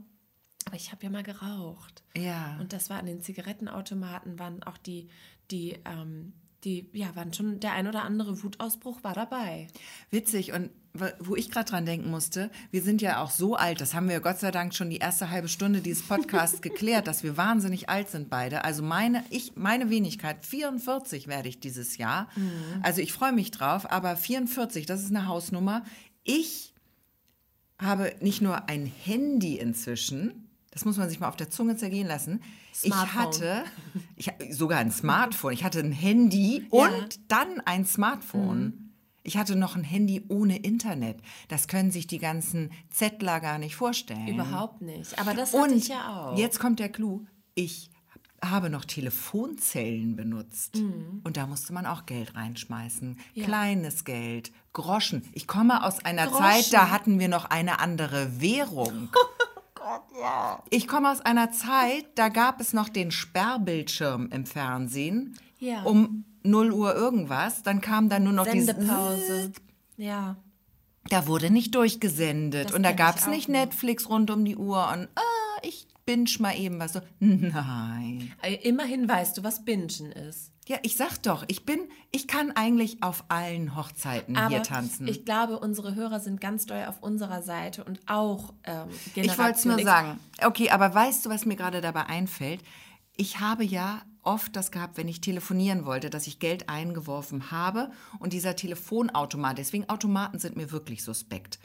aber 0.65 0.75
ich 0.75 0.91
habe 0.91 1.03
ja 1.03 1.09
mal 1.09 1.23
geraucht. 1.23 2.03
Ja. 2.15 2.57
Und 2.59 2.73
das 2.73 2.89
war 2.89 2.99
an 2.99 3.05
den 3.05 3.21
Zigarettenautomaten, 3.21 4.39
waren 4.39 4.63
auch 4.63 4.77
die, 4.77 5.09
die, 5.49 5.79
ähm, 5.85 6.33
die, 6.63 6.89
ja, 6.93 7.15
waren 7.15 7.33
schon, 7.33 7.59
der 7.59 7.73
ein 7.73 7.87
oder 7.87 8.03
andere 8.03 8.43
Wutausbruch 8.43 9.03
war 9.03 9.13
dabei. 9.13 9.67
Witzig 10.09 10.53
und 10.53 10.69
wo 11.19 11.35
ich 11.35 11.49
gerade 11.49 11.69
dran 11.69 11.85
denken 11.85 12.09
musste, 12.09 12.51
wir 12.69 12.81
sind 12.81 13.01
ja 13.01 13.23
auch 13.23 13.31
so 13.31 13.55
alt, 13.55 13.79
das 13.79 13.93
haben 13.93 14.09
wir 14.09 14.19
Gott 14.19 14.39
sei 14.39 14.51
Dank 14.51 14.75
schon 14.75 14.89
die 14.89 14.97
erste 14.97 15.29
halbe 15.29 15.47
Stunde 15.47 15.79
dieses 15.79 16.05
Podcasts 16.05 16.61
geklärt, 16.61 17.07
dass 17.07 17.23
wir 17.23 17.37
wahnsinnig 17.37 17.87
alt 17.89 18.09
sind 18.09 18.29
beide. 18.29 18.65
Also 18.65 18.83
meine, 18.83 19.23
ich, 19.29 19.55
meine 19.55 19.89
Wenigkeit, 19.89 20.45
44 20.45 21.27
werde 21.27 21.47
ich 21.47 21.59
dieses 21.61 21.97
Jahr. 21.97 22.27
Also 22.81 23.01
ich 23.01 23.13
freue 23.13 23.31
mich 23.31 23.51
drauf, 23.51 23.89
aber 23.89 24.17
44, 24.17 24.85
das 24.85 25.01
ist 25.01 25.11
eine 25.11 25.27
Hausnummer. 25.27 25.83
Ich 26.23 26.73
habe 27.79 28.13
nicht 28.19 28.41
nur 28.41 28.67
ein 28.67 28.85
Handy 28.85 29.55
inzwischen, 29.55 30.49
das 30.71 30.85
muss 30.85 30.97
man 30.97 31.09
sich 31.09 31.19
mal 31.19 31.29
auf 31.29 31.37
der 31.37 31.49
Zunge 31.49 31.77
zergehen 31.77 32.07
lassen. 32.07 32.41
Ich 32.71 32.91
Smartphone. 32.91 33.19
hatte 33.21 33.63
ich, 34.15 34.31
sogar 34.51 34.79
ein 34.79 34.91
Smartphone. 34.91 35.53
Ich 35.53 35.63
hatte 35.63 35.79
ein 35.79 35.91
Handy 35.91 36.65
und 36.69 37.19
dann 37.27 37.59
ein 37.65 37.85
Smartphone. 37.85 38.93
Ich 39.23 39.37
hatte 39.37 39.55
noch 39.55 39.75
ein 39.75 39.83
Handy 39.83 40.23
ohne 40.29 40.57
Internet. 40.57 41.17
Das 41.47 41.67
können 41.67 41.91
sich 41.91 42.07
die 42.07 42.17
ganzen 42.17 42.71
Zettler 42.89 43.39
gar 43.39 43.59
nicht 43.59 43.75
vorstellen. 43.75 44.27
Überhaupt 44.27 44.81
nicht. 44.81 45.19
Aber 45.19 45.33
das 45.33 45.53
hatte 45.53 45.63
Und 45.71 45.77
ich 45.77 45.89
ja 45.89 46.31
auch. 46.31 46.37
jetzt 46.37 46.59
kommt 46.59 46.79
der 46.79 46.89
Clou. 46.89 47.25
Ich 47.53 47.91
habe 48.43 48.71
noch 48.71 48.85
Telefonzellen 48.85 50.15
benutzt. 50.15 50.75
Mhm. 50.77 51.21
Und 51.23 51.37
da 51.37 51.45
musste 51.45 51.73
man 51.73 51.85
auch 51.85 52.07
Geld 52.07 52.35
reinschmeißen. 52.35 53.19
Kleines 53.35 54.03
Geld, 54.03 54.51
Groschen. 54.73 55.21
Ich 55.33 55.45
komme 55.45 55.83
aus 55.85 56.03
einer 56.03 56.25
Groschen. 56.27 56.43
Zeit, 56.43 56.73
da 56.73 56.89
hatten 56.89 57.19
wir 57.19 57.27
noch 57.27 57.45
eine 57.45 57.79
andere 57.79 58.41
Währung. 58.41 59.09
Ich 60.69 60.87
komme 60.87 61.11
aus 61.11 61.21
einer 61.21 61.51
Zeit, 61.51 62.05
da 62.15 62.29
gab 62.29 62.61
es 62.61 62.73
noch 62.73 62.89
den 62.89 63.11
Sperrbildschirm 63.11 64.29
im 64.31 64.45
Fernsehen. 64.45 65.37
Ja. 65.59 65.83
Um 65.83 66.25
0 66.43 66.71
Uhr 66.71 66.95
irgendwas. 66.95 67.63
Dann 67.63 67.81
kam 67.81 68.09
dann 68.09 68.23
nur 68.23 68.33
noch 68.33 68.47
dieses 68.47 68.75
Sendepause. 68.75 69.51
Ja. 69.97 70.35
da 71.09 71.27
wurde 71.27 71.51
nicht 71.51 71.75
durchgesendet 71.75 72.69
Das 72.69 72.75
und 72.75 72.83
da 72.83 72.91
gab 72.91 73.17
es 73.17 73.27
nicht. 73.27 73.49
Netflix 73.49 74.09
rund 74.09 74.31
um 74.31 74.45
die 74.45 74.55
Uhr 74.55 74.89
und 74.91 75.09
ah, 75.15 75.21
binge 76.11 76.29
mal 76.39 76.57
eben 76.57 76.79
was 76.79 76.93
so. 76.93 77.01
Nein. 77.19 78.31
Äh, 78.41 78.55
Immerhin 78.67 79.07
weißt 79.07 79.37
du, 79.37 79.43
was 79.43 79.63
Bingen 79.63 80.11
ist. 80.11 80.51
Ja, 80.67 80.77
ich 80.83 80.95
sag 80.95 81.17
doch, 81.23 81.43
ich 81.47 81.65
bin, 81.65 81.79
ich 82.11 82.27
kann 82.27 82.51
eigentlich 82.51 83.01
auf 83.01 83.25
allen 83.29 83.75
Hochzeiten 83.75 84.37
Aber 84.37 84.49
hier 84.49 84.63
tanzen. 84.63 85.07
ich 85.07 85.25
glaube, 85.25 85.59
unsere 85.59 85.95
Hörer 85.95 86.19
sind 86.19 86.39
ganz 86.39 86.65
doll 86.65 86.85
auf 86.87 87.01
unserer 87.01 87.41
Seite 87.41 87.83
und 87.83 87.99
auch 88.05 88.53
ähm, 88.63 88.87
Ich 89.15 89.37
wollte 89.37 89.57
es 89.57 89.65
nur 89.65 89.77
Generation 89.77 89.85
sagen. 89.85 90.19
Okay, 90.43 90.69
aber 90.69 90.93
weißt 90.93 91.25
du, 91.25 91.29
was 91.29 91.45
mir 91.45 91.55
gerade 91.55 91.81
dabei 91.81 92.05
einfällt? 92.05 92.61
Ich 93.17 93.39
habe 93.39 93.63
ja 93.63 94.01
oft 94.23 94.55
das 94.55 94.71
gehabt, 94.71 94.97
wenn 94.97 95.07
ich 95.07 95.19
telefonieren 95.19 95.85
wollte, 95.85 96.09
dass 96.09 96.27
ich 96.27 96.39
Geld 96.39 96.69
eingeworfen 96.69 97.51
habe 97.51 97.91
und 98.19 98.33
dieser 98.33 98.55
Telefonautomat, 98.55 99.57
deswegen 99.57 99.89
Automaten 99.89 100.39
sind 100.39 100.55
mir 100.55 100.71
wirklich 100.71 101.03
suspekt. 101.03 101.59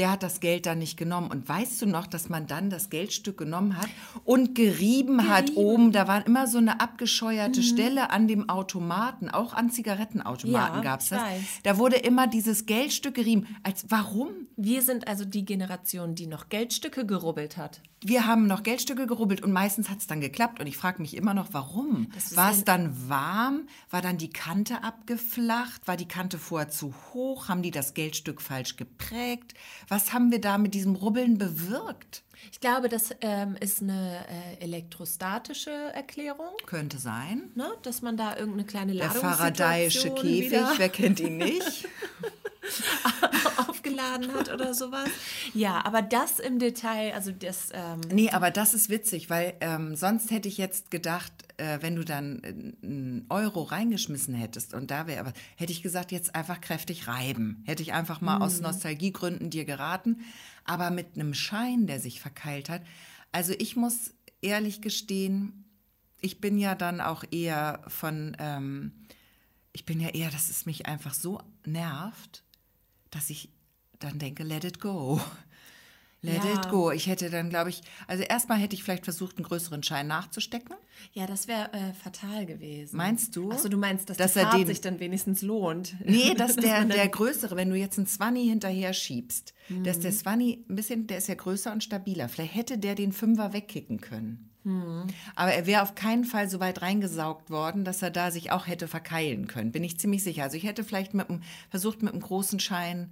Der 0.00 0.10
hat 0.12 0.22
das 0.22 0.40
Geld 0.40 0.64
dann 0.64 0.78
nicht 0.78 0.96
genommen. 0.96 1.30
Und 1.30 1.46
weißt 1.46 1.82
du 1.82 1.86
noch, 1.86 2.06
dass 2.06 2.30
man 2.30 2.46
dann 2.46 2.70
das 2.70 2.88
Geldstück 2.88 3.36
genommen 3.36 3.76
hat 3.76 3.90
und 4.24 4.54
gerieben, 4.54 5.28
hat 5.28 5.56
oben? 5.56 5.92
Da 5.92 6.08
war 6.08 6.26
immer 6.26 6.46
so 6.46 6.56
eine 6.56 6.80
abgescheuerte 6.80 7.62
Stelle 7.62 8.08
an 8.08 8.26
dem 8.26 8.48
Automaten. 8.48 9.28
Auch 9.28 9.52
an 9.52 9.70
Zigarettenautomaten 9.70 10.76
Ja, 10.76 10.82
gab 10.82 11.00
es 11.00 11.10
das. 11.10 11.20
weiß. 11.20 11.42
Da 11.64 11.76
wurde 11.76 11.96
immer 11.96 12.26
dieses 12.26 12.64
Geldstück 12.64 13.14
gerieben. 13.14 13.46
Als 13.62 13.84
warum? 13.90 14.28
Wir 14.56 14.80
sind 14.80 15.06
also 15.06 15.26
die 15.26 15.44
Generation, 15.44 16.14
die 16.14 16.26
noch 16.26 16.48
Geldstücke 16.48 17.04
gerubbelt 17.04 17.58
hat. 17.58 17.82
Wir 18.02 18.26
haben 18.26 18.46
noch 18.46 18.62
Geldstücke 18.62 19.06
gerubbelt 19.06 19.42
und 19.42 19.52
meistens 19.52 19.90
hat 19.90 19.98
es 19.98 20.06
dann 20.06 20.22
geklappt. 20.22 20.58
Und 20.58 20.66
ich 20.66 20.78
frage 20.78 21.02
mich 21.02 21.14
immer 21.14 21.34
noch, 21.34 21.48
warum? 21.52 22.10
War 22.34 22.50
es 22.50 22.64
dann 22.64 23.10
warm? 23.10 23.66
War 23.90 24.00
dann 24.00 24.16
die 24.16 24.30
Kante 24.30 24.82
abgeflacht? 24.82 25.86
War 25.86 25.98
die 25.98 26.08
Kante 26.08 26.38
vorher 26.38 26.70
zu 26.70 26.94
hoch? 27.12 27.48
Haben 27.48 27.60
die 27.60 27.70
das 27.70 27.92
Geldstück 27.92 28.40
falsch 28.40 28.76
geprägt? 28.76 29.52
Was 29.90 30.12
haben 30.12 30.30
wir 30.30 30.40
da 30.40 30.56
mit 30.56 30.72
diesem 30.72 30.94
Rubbeln 30.94 31.36
bewirkt? 31.36 32.22
Ich 32.52 32.60
glaube, 32.60 32.88
das 32.88 33.14
ähm, 33.20 33.56
ist 33.60 33.82
eine 33.82 34.24
äh, 34.58 34.64
elektrostatische 34.64 35.70
Erklärung, 35.70 36.50
Könnte 36.66 36.98
sein. 36.98 37.50
ne? 37.54 37.70
dass 37.82 38.02
man 38.02 38.16
da 38.16 38.36
irgendeine 38.36 38.64
kleine 38.64 38.92
Der 38.92 39.06
Ladungssituation 39.06 39.38
Faradayische 39.38 40.14
Käfig, 40.14 40.62
wer 40.78 40.88
kennt 40.88 41.20
ihn 41.20 41.38
nicht? 41.38 41.88
aufgeladen 43.90 44.32
hat 44.34 44.52
oder 44.52 44.74
sowas. 44.74 45.08
Ja, 45.54 45.84
aber 45.84 46.02
das 46.02 46.38
im 46.38 46.58
Detail, 46.58 47.12
also 47.14 47.32
das, 47.32 47.70
ähm, 47.72 48.00
Nee, 48.12 48.30
aber 48.30 48.50
das 48.50 48.74
ist 48.74 48.90
witzig, 48.90 49.30
weil 49.30 49.54
ähm, 49.60 49.96
sonst 49.96 50.30
hätte 50.30 50.48
ich 50.48 50.58
jetzt 50.58 50.90
gedacht, 50.90 51.32
äh, 51.56 51.78
wenn 51.80 51.96
du 51.96 52.04
dann 52.04 52.42
äh, 52.42 52.48
einen 52.86 53.26
Euro 53.28 53.62
reingeschmissen 53.62 54.34
hättest 54.34 54.74
und 54.74 54.90
da 54.90 55.06
wäre 55.06 55.20
aber, 55.20 55.32
hätte 55.56 55.72
ich 55.72 55.82
gesagt, 55.82 56.12
jetzt 56.12 56.34
einfach 56.34 56.60
kräftig 56.60 57.06
reiben. 57.06 57.62
Hätte 57.66 57.82
ich 57.82 57.92
einfach 57.92 58.20
mal 58.20 58.38
aus 58.38 58.60
Nostalgiegründen 58.60 59.50
dir 59.50 59.64
geraten. 59.64 60.20
Aber 60.64 60.90
mit 60.90 61.14
einem 61.14 61.34
Schein, 61.34 61.86
der 61.86 62.00
sich 62.00 62.20
verkeilt 62.20 62.68
hat. 62.68 62.82
Also 63.32 63.52
ich 63.58 63.76
muss 63.76 64.14
ehrlich 64.42 64.80
gestehen, 64.80 65.64
ich 66.20 66.40
bin 66.40 66.58
ja 66.58 66.74
dann 66.74 67.00
auch 67.00 67.24
eher 67.30 67.82
von, 67.88 68.36
ähm, 68.38 68.92
ich 69.72 69.84
bin 69.84 70.00
ja 70.00 70.08
eher, 70.08 70.30
dass 70.30 70.50
es 70.50 70.66
mich 70.66 70.86
einfach 70.86 71.14
so 71.14 71.40
nervt, 71.64 72.44
dass 73.10 73.30
ich 73.30 73.50
dann 73.98 74.18
denke, 74.18 74.42
let 74.42 74.64
it 74.64 74.80
go. 74.80 75.20
Let 76.22 76.44
Ja. 76.44 76.52
it 76.54 76.68
go. 76.68 76.90
Ich 76.90 77.06
hätte 77.06 77.30
dann, 77.30 77.48
glaube 77.48 77.70
ich, 77.70 77.80
also 78.06 78.22
erstmal 78.22 78.58
hätte 78.58 78.74
ich 78.76 78.82
vielleicht 78.82 79.04
versucht, 79.04 79.36
einen 79.38 79.46
größeren 79.46 79.82
Schein 79.82 80.06
nachzustecken. 80.06 80.74
ja, 81.14 81.26
das 81.26 81.48
wäre 81.48 81.72
äh, 81.72 81.94
fatal 81.94 82.44
gewesen. 82.44 82.96
Meinst 82.98 83.34
du? 83.36 83.50
Achso, 83.50 83.68
du 83.70 83.78
meinst, 83.78 84.10
dass, 84.10 84.18
Dass 84.18 84.34
die 84.34 84.40
er 84.40 84.46
Fahrt 84.48 84.58
den- 84.60 84.66
sich 84.66 84.80
dann 84.82 85.00
wenigstens 85.00 85.40
lohnt. 85.40 85.94
Nee, 86.04 86.34
dass 86.34 86.56
der, 86.56 86.84
der 86.84 87.08
größere, 87.08 87.56
wenn 87.56 87.70
du 87.70 87.76
jetzt 87.76 87.96
einen 87.96 88.06
Zwanni 88.06 88.44
hinterher 88.46 88.92
schiebst, 88.92 89.54
dass 89.82 89.96
Mhm. 89.98 90.02
der 90.02 90.10
Zwanni 90.12 90.64
ein 90.68 90.76
bisschen, 90.76 91.06
der 91.06 91.18
ist 91.18 91.28
ja 91.28 91.34
größer 91.36 91.72
und 91.72 91.82
stabiler. 91.82 92.28
Vielleicht 92.28 92.54
hätte 92.54 92.76
der 92.76 92.94
den 92.94 93.12
Fünfer 93.12 93.54
wegkicken 93.54 94.00
können. 94.02 94.50
Mhm. 94.64 95.06
Aber 95.36 95.52
er 95.54 95.64
wäre 95.66 95.80
auf 95.82 95.94
keinen 95.94 96.24
Fall 96.26 96.50
so 96.50 96.60
weit 96.60 96.82
reingesaugt 96.82 97.48
worden, 97.48 97.82
dass 97.86 98.02
er 98.02 98.10
da 98.10 98.30
sich 98.30 98.52
auch 98.52 98.66
hätte 98.66 98.88
verkeilen 98.88 99.46
können. 99.46 99.72
Bin 99.72 99.84
ich 99.84 99.98
ziemlich 99.98 100.22
sicher. 100.22 100.42
Also 100.42 100.58
ich 100.58 100.64
hätte 100.64 100.84
vielleicht 100.84 101.14
mit 101.14 101.30
einem, 101.30 101.40
versucht, 101.70 102.02
mit 102.02 102.12
einem 102.12 102.20
großen 102.20 102.60
Schein 102.60 103.10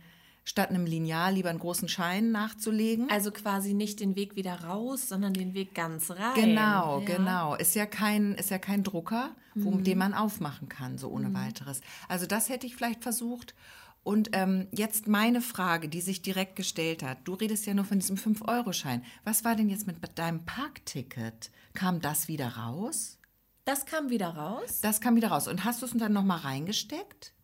statt 0.48 0.70
einem 0.70 0.86
Lineal 0.86 1.34
lieber 1.34 1.50
einen 1.50 1.58
großen 1.58 1.88
Schein 1.90 2.30
nachzulegen. 2.30 3.10
Also 3.10 3.30
quasi 3.30 3.74
nicht 3.74 4.00
den 4.00 4.16
Weg 4.16 4.34
wieder 4.34 4.64
raus, 4.64 5.06
sondern 5.06 5.34
den 5.34 5.52
Weg 5.52 5.74
ganz 5.74 6.10
rein. 6.10 6.34
Genau, 6.34 7.00
ja. 7.00 7.04
genau. 7.04 7.54
Ist 7.54 7.74
ja 7.74 7.84
kein, 7.84 8.34
ist 8.34 8.48
ja 8.48 8.58
kein 8.58 8.82
Drucker, 8.82 9.36
wo, 9.54 9.72
Mhm. 9.72 9.84
den 9.84 9.98
man 9.98 10.14
aufmachen 10.14 10.70
kann, 10.70 10.96
so 10.96 11.10
ohne 11.10 11.34
weiteres. 11.34 11.82
Also 12.08 12.24
das 12.24 12.48
hätte 12.48 12.66
ich 12.66 12.74
vielleicht 12.76 13.02
versucht. 13.02 13.54
Und 14.02 14.30
ähm, 14.32 14.68
jetzt 14.72 15.06
meine 15.06 15.42
Frage, 15.42 15.90
die 15.90 16.00
sich 16.00 16.22
direkt 16.22 16.56
gestellt 16.56 17.02
hat. 17.02 17.18
Du 17.24 17.34
redest 17.34 17.66
ja 17.66 17.74
nur 17.74 17.84
von 17.84 17.98
diesem 17.98 18.16
5-Euro-Schein. 18.16 19.04
Was 19.24 19.44
war 19.44 19.54
denn 19.54 19.68
jetzt 19.68 19.86
mit 19.86 19.96
deinem 20.18 20.46
Parkticket? 20.46 21.50
Kam 21.74 22.00
das 22.00 22.26
wieder 22.26 22.56
raus? 22.56 23.18
Das 23.66 23.84
kam 23.84 24.08
wieder 24.08 24.28
raus? 24.30 24.80
Das 24.80 25.02
kam 25.02 25.14
wieder 25.14 25.28
raus. 25.28 25.46
Und 25.46 25.66
hast 25.66 25.82
du 25.82 25.86
es 25.86 25.92
dann 25.92 26.14
nochmal 26.14 26.38
reingesteckt? 26.38 27.34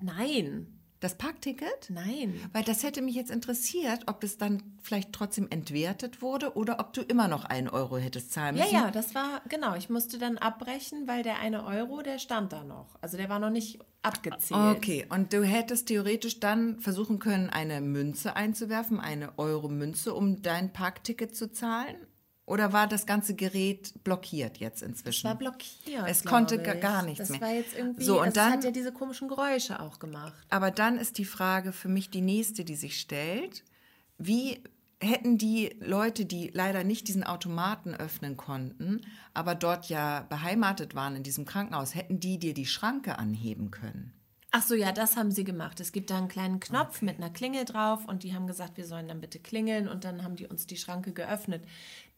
Nein, 0.00 0.73
Das 1.04 1.16
Parkticket? 1.16 1.90
nein. 1.90 2.40
Weil 2.54 2.64
das 2.64 2.82
hätte 2.82 3.02
mich 3.02 3.14
jetzt 3.14 3.30
interessiert, 3.30 4.04
ob 4.06 4.24
es 4.24 4.38
dann 4.38 4.62
vielleicht 4.80 5.12
trotzdem 5.12 5.48
entwertet 5.50 6.22
wurde 6.22 6.56
oder 6.56 6.80
ob 6.80 6.94
du 6.94 7.02
immer 7.02 7.28
noch 7.28 7.44
einen 7.44 7.68
Euro 7.68 7.98
hättest 7.98 8.32
zahlen 8.32 8.56
Ja, 8.56 8.62
müssen. 8.64 8.74
ja, 8.74 8.90
das 8.90 9.14
war, 9.14 9.42
genau. 9.50 9.74
Ich 9.74 9.90
musste 9.90 10.16
dann 10.18 10.38
abbrechen, 10.38 11.06
weil 11.06 11.22
der 11.22 11.40
eine 11.40 11.66
Euro, 11.66 12.00
der 12.00 12.18
stand 12.18 12.54
da 12.54 12.64
noch. 12.64 12.96
Also 13.02 13.18
der 13.18 13.28
war 13.28 13.38
noch 13.38 13.50
nicht 13.50 13.80
abgezählt. 14.00 14.78
Okay, 14.78 15.06
und 15.10 15.34
du 15.34 15.44
hättest 15.44 15.88
theoretisch 15.88 16.40
dann 16.40 16.80
versuchen 16.80 17.18
können, 17.18 17.50
eine 17.50 17.82
Münze 17.82 18.34
einzuwerfen, 18.34 18.98
eine 18.98 19.38
Euro-Münze, 19.38 20.14
um 20.14 20.40
dein 20.40 20.72
Parkticket 20.72 21.36
zu 21.36 21.52
zahlen? 21.52 21.96
Oder 22.46 22.72
war 22.74 22.86
das 22.86 23.06
ganze 23.06 23.34
Gerät 23.34 23.94
blockiert 24.04 24.58
jetzt 24.58 24.82
inzwischen? 24.82 25.28
War 25.28 25.34
blockiert. 25.36 26.04
Es 26.06 26.24
konnte 26.24 26.56
ich. 26.56 26.80
gar- 26.80 27.02
nichts 27.02 27.18
das 27.20 27.30
mehr. 27.30 27.40
war 27.40 27.52
jetzt 27.54 27.74
irgendwie. 27.76 28.04
So, 28.04 28.20
und 28.20 28.28
es 28.28 28.34
dann- 28.34 28.52
hat 28.52 28.64
ja 28.64 28.70
diese 28.70 28.92
komischen 28.92 29.28
Geräusche 29.28 29.80
auch 29.80 29.98
gemacht. 29.98 30.34
Aber 30.50 30.70
dann 30.70 30.98
ist 30.98 31.16
die 31.18 31.24
Frage 31.24 31.72
für 31.72 31.88
mich 31.88 32.10
die 32.10 32.20
nächste, 32.20 32.64
die 32.64 32.76
sich 32.76 33.00
stellt. 33.00 33.64
Wie 34.18 34.62
hätten 35.00 35.38
die 35.38 35.76
Leute, 35.80 36.24
die 36.26 36.50
leider 36.54 36.84
nicht 36.84 37.08
diesen 37.08 37.24
Automaten 37.24 37.94
öffnen 37.94 38.36
konnten, 38.36 39.00
aber 39.34 39.54
dort 39.54 39.88
ja 39.88 40.20
beheimatet 40.28 40.94
waren 40.94 41.16
in 41.16 41.22
diesem 41.22 41.44
Krankenhaus, 41.46 41.94
hätten 41.94 42.20
die 42.20 42.38
dir 42.38 42.54
die 42.54 42.66
Schranke 42.66 43.18
anheben 43.18 43.70
können? 43.70 44.12
Ach 44.56 44.62
so, 44.62 44.76
ja, 44.76 44.92
das 44.92 45.16
haben 45.16 45.32
sie 45.32 45.42
gemacht. 45.42 45.80
Es 45.80 45.90
gibt 45.90 46.10
da 46.10 46.16
einen 46.16 46.28
kleinen 46.28 46.60
Knopf 46.60 47.02
mit 47.02 47.16
einer 47.16 47.28
Klingel 47.28 47.64
drauf 47.64 48.04
und 48.06 48.22
die 48.22 48.34
haben 48.34 48.46
gesagt, 48.46 48.76
wir 48.76 48.86
sollen 48.86 49.08
dann 49.08 49.20
bitte 49.20 49.40
klingeln 49.40 49.88
und 49.88 50.04
dann 50.04 50.22
haben 50.22 50.36
die 50.36 50.46
uns 50.46 50.64
die 50.68 50.76
Schranke 50.76 51.12
geöffnet. 51.12 51.64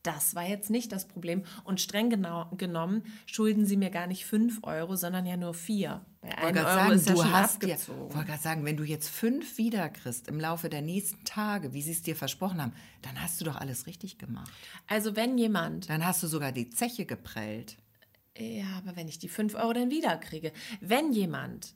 Das 0.03 0.35
war 0.35 0.47
jetzt 0.47 0.69
nicht 0.69 0.93
das 0.93 1.09
Problem 1.09 1.45
und 1.65 1.81
streng 1.81 2.11
genau, 2.11 2.51
genommen 2.59 3.05
schulden 3.25 3.65
sie 3.65 3.79
mir 3.79 3.89
gar 3.89 4.07
nicht 4.07 4.27
5 4.27 4.59
Euro, 4.65 4.97
sondern 4.97 5.25
ja 5.25 5.39
nur 5.39 5.55
4. 5.55 6.05
Bei 6.21 6.29
Ich 6.29 6.37
1 6.37 6.45
wollte 6.45 6.59
Euro 6.59 6.75
sagen, 6.77 6.93
ist 6.93 7.07
ja 7.09 7.15
du 7.15 7.23
schon 7.23 7.33
hast 7.33 7.63
dir, 7.63 7.73
abgezogen. 7.73 8.15
wollte 8.15 8.27
gerade 8.29 8.43
sagen, 8.43 8.65
wenn 8.67 8.77
du 8.77 8.85
jetzt 8.85 9.09
fünf 9.09 9.57
wiederkriegst 9.57 10.29
im 10.29 10.39
Laufe 10.39 10.69
der 10.69 10.83
nächsten 10.83 11.25
Tage, 11.25 11.73
wie 11.73 11.81
sie 11.81 11.93
es 11.93 12.03
dir 12.03 12.17
versprochen 12.17 12.61
haben, 12.61 12.75
dann 13.01 13.19
hast 13.19 13.41
du 13.41 13.47
doch 13.47 13.57
alles 13.57 13.87
richtig 13.87 14.19
gemacht. 14.19 14.53
Also 14.89 15.17
wenn 15.17 15.39
jemand 15.39 15.89
Dann 15.89 16.05
hast 16.05 16.23
du 16.23 16.27
sogar 16.27 16.53
die 16.53 16.69
Zeche 16.69 17.07
geprellt. 17.07 17.79
Ja, 18.37 18.67
aber 18.77 18.95
wenn 18.95 19.09
ich 19.09 19.19
die 19.19 19.31
5 19.31 19.55
Euro 19.55 19.73
dann 19.73 19.91
wieder 19.91 20.19
kriege. 20.19 20.53
Wenn 20.83 21.15
jemand 21.15 21.75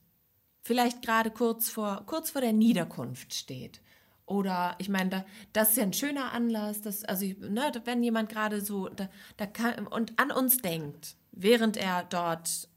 vielleicht 0.62 1.02
gerade 1.02 1.30
kurz 1.30 1.68
vor, 1.68 2.02
kurz 2.06 2.30
vor 2.30 2.40
der 2.40 2.52
Niederkunft 2.52 3.34
steht. 3.34 3.80
Oder 4.26 4.76
ich 4.78 4.88
meine, 4.88 5.10
da, 5.10 5.24
das 5.52 5.70
ist 5.70 5.76
ja 5.78 5.82
ein 5.82 5.92
schöner 5.92 6.32
Anlass, 6.32 6.80
dass, 6.82 7.04
also 7.04 7.26
ne, 7.26 7.72
wenn 7.84 8.02
jemand 8.02 8.28
gerade 8.28 8.60
so 8.60 8.88
da, 8.88 9.08
da 9.36 9.46
kann, 9.46 9.88
und 9.88 10.18
an 10.20 10.30
uns 10.30 10.58
denkt, 10.58 11.16
während 11.32 11.76
er 11.76 12.04
dort 12.04 12.68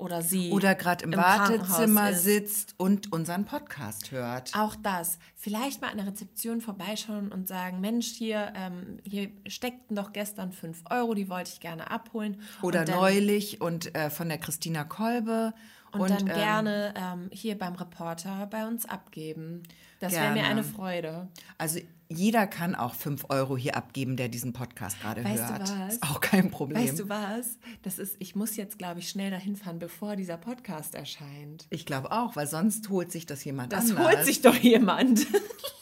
oder 0.00 0.22
sie 0.22 0.50
Oder 0.50 0.74
gerade 0.74 1.04
im, 1.04 1.12
Krankenhaus 1.12 1.68
Wartezimmer 1.68 2.14
sitzt 2.14 2.74
und 2.78 3.12
unseren 3.12 3.44
Podcast 3.44 4.10
hört. 4.10 4.52
Auch 4.56 4.74
das. 4.76 5.18
Vielleicht 5.36 5.82
mal 5.82 5.90
an 5.90 5.98
der 5.98 6.06
Rezeption 6.06 6.60
vorbeischauen 6.60 7.30
und 7.30 7.46
sagen, 7.46 7.80
Mensch, 7.80 8.08
hier, 8.08 8.52
ähm, 8.56 8.98
hier 9.04 9.30
steckten 9.46 9.96
doch 9.96 10.12
gestern 10.12 10.52
5 10.52 10.84
Euro, 10.90 11.14
die 11.14 11.28
wollte 11.28 11.50
ich 11.52 11.60
gerne 11.60 11.90
abholen. 11.90 12.40
Oder 12.62 12.80
und 12.80 12.88
neulich 12.88 13.60
und 13.60 13.94
äh, 13.94 14.10
von 14.10 14.28
der 14.28 14.38
Christina 14.38 14.84
Kolbe. 14.84 15.52
Und, 15.92 16.10
dann 16.10 16.20
ähm, 16.20 16.26
gerne 16.34 16.94
ähm, 16.96 17.28
hier 17.32 17.58
beim 17.58 17.74
Reporter 17.74 18.46
bei 18.46 18.66
uns 18.66 18.86
abgeben. 18.86 19.62
Das 20.00 20.12
wäre 20.12 20.32
mir 20.32 20.44
eine 20.44 20.64
Freude. 20.64 21.28
Also 21.58 21.80
jeder 22.08 22.46
kann 22.48 22.74
auch 22.74 22.94
5 22.94 23.26
Euro 23.28 23.56
hier 23.56 23.76
abgeben, 23.76 24.16
der 24.16 24.28
diesen 24.28 24.52
Podcast 24.52 25.00
gerade 25.00 25.22
Weißt 25.22 25.44
du 25.44 25.48
hört. 25.48 25.60
was? 25.62 25.94
Ist 25.94 26.02
auch 26.02 26.20
kein 26.20 26.50
Problem. 26.50 26.82
Weißt 26.82 26.98
du 26.98 27.08
was? 27.08 27.58
Das 27.82 27.98
ist, 27.98 28.16
ich 28.18 28.34
muss 28.34 28.56
jetzt, 28.56 28.78
glaube 28.78 28.98
ich, 29.00 29.08
schnell 29.08 29.30
dahin 29.30 29.54
fahren, 29.56 29.78
bevor 29.78 30.16
dieser 30.16 30.36
Podcast 30.36 30.94
erscheint. 30.94 31.66
ich 31.70 31.86
glaube 31.86 32.10
auch, 32.10 32.34
weil 32.34 32.46
sonst 32.48 32.88
holt 32.88 33.12
sich 33.12 33.26
das 33.26 33.44
jemand 33.44 33.72
Das 33.72 33.90
anders. 33.90 34.06
holt 34.06 34.24
sich 34.24 34.42
doch 34.42 34.56
jemand. 34.56 35.26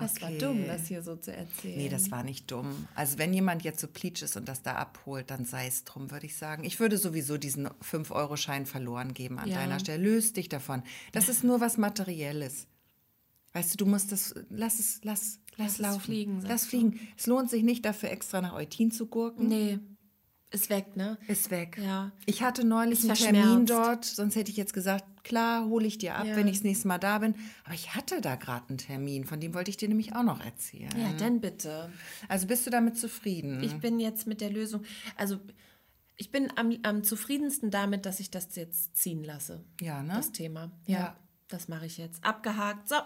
Das 0.00 0.20
war 0.22 0.28
Okay. 0.30 0.38
dumm, 0.38 0.66
das 0.66 0.86
hier 0.86 1.02
so 1.02 1.16
zu 1.16 1.32
erzählen. 1.34 1.76
Nee, 1.78 1.88
das 1.88 2.10
war 2.10 2.22
nicht 2.22 2.50
dumm. 2.50 2.86
Also 2.94 3.18
wenn 3.18 3.32
jemand 3.34 3.62
jetzt 3.62 3.80
so 3.80 3.86
pleatsch 3.88 4.22
ist 4.22 4.36
und 4.36 4.48
das 4.48 4.62
da 4.62 4.74
abholt, 4.76 5.30
dann 5.30 5.44
sei 5.44 5.66
es 5.66 5.84
drum, 5.84 6.10
würde 6.10 6.26
ich 6.26 6.36
sagen. 6.36 6.64
Ich 6.64 6.80
würde 6.80 6.98
sowieso 6.98 7.38
diesen 7.38 7.68
5-Euro-Schein 7.82 8.66
verloren 8.66 9.14
geben 9.14 9.38
an 9.38 9.48
Ja. 9.48 9.56
deiner 9.56 9.78
Stelle. 9.80 10.02
Löst 10.02 10.36
dich 10.36 10.48
davon. 10.48 10.82
Das 11.12 11.28
ist 11.28 11.44
nur 11.44 11.60
was 11.60 11.76
Materielles. 11.78 12.66
Weißt 13.52 13.72
du, 13.74 13.84
du 13.84 13.86
musst 13.90 14.12
das, 14.12 14.34
lass 14.50 14.78
es, 14.78 15.00
lass, 15.02 15.38
lass, 15.56 15.58
Lass 15.58 15.72
es 15.72 15.78
laufen. 15.78 16.00
fliegen, 16.00 16.40
Lass 16.42 16.62
du. 16.62 16.68
fliegen. 16.68 17.00
Es 17.16 17.26
lohnt 17.26 17.50
sich 17.50 17.62
nicht 17.62 17.84
dafür 17.84 18.10
extra 18.10 18.40
nach 18.40 18.52
Eutin 18.52 18.90
zu 18.90 19.06
gurken. 19.06 19.48
Nee, 19.48 19.78
ist 20.50 20.70
weg, 20.70 20.96
ne? 20.96 21.18
Ist 21.28 21.50
weg. 21.50 21.78
Ja. 21.82 22.12
Ich 22.26 22.42
hatte 22.42 22.64
neulich 22.64 23.00
Ist 23.04 23.10
einen 23.26 23.34
Termin 23.34 23.66
dort, 23.66 24.04
sonst 24.04 24.36
hätte 24.36 24.50
ich 24.50 24.56
jetzt 24.56 24.72
gesagt, 24.74 25.04
klar, 25.28 25.66
hole 25.66 25.86
ich 25.86 25.98
dir 25.98 26.16
ab, 26.16 26.26
Ja. 26.26 26.34
wenn 26.36 26.48
ich 26.48 26.56
das 26.56 26.64
nächste 26.64 26.88
Mal 26.88 26.98
da 26.98 27.18
bin. 27.18 27.34
Aber 27.64 27.74
ich 27.74 27.94
hatte 27.94 28.20
da 28.20 28.34
gerade 28.36 28.68
einen 28.70 28.78
Termin, 28.78 29.24
von 29.24 29.38
dem 29.40 29.54
wollte 29.54 29.70
ich 29.70 29.76
dir 29.76 29.88
nämlich 29.88 30.16
auch 30.16 30.22
noch 30.24 30.44
erzählen. 30.44 30.90
Ja, 30.98 31.12
dann 31.18 31.40
bitte. 31.40 31.92
Also 32.28 32.46
bist 32.46 32.66
du 32.66 32.70
damit 32.70 32.96
zufrieden? 32.98 33.62
Ich 33.62 33.74
bin 33.78 34.00
jetzt 34.00 34.26
mit 34.26 34.40
der 34.40 34.50
Lösung, 34.50 34.82
also 35.16 35.38
ich 36.16 36.30
bin 36.32 36.52
am, 36.56 36.76
am 36.82 37.04
zufriedensten 37.04 37.70
damit, 37.70 38.04
dass 38.04 38.18
ich 38.18 38.30
das 38.30 38.56
jetzt 38.56 38.96
ziehen 38.96 39.22
lasse. 39.22 39.62
ja, 39.80 40.02
ne? 40.02 40.14
Das 40.16 40.32
Thema. 40.32 40.72
Ja, 40.86 40.98
Ja. 40.98 41.16
das 41.46 41.68
mache 41.68 41.86
ich 41.86 41.96
jetzt. 41.98 42.24
Abgehakt. 42.24 42.88
So, 42.88 42.96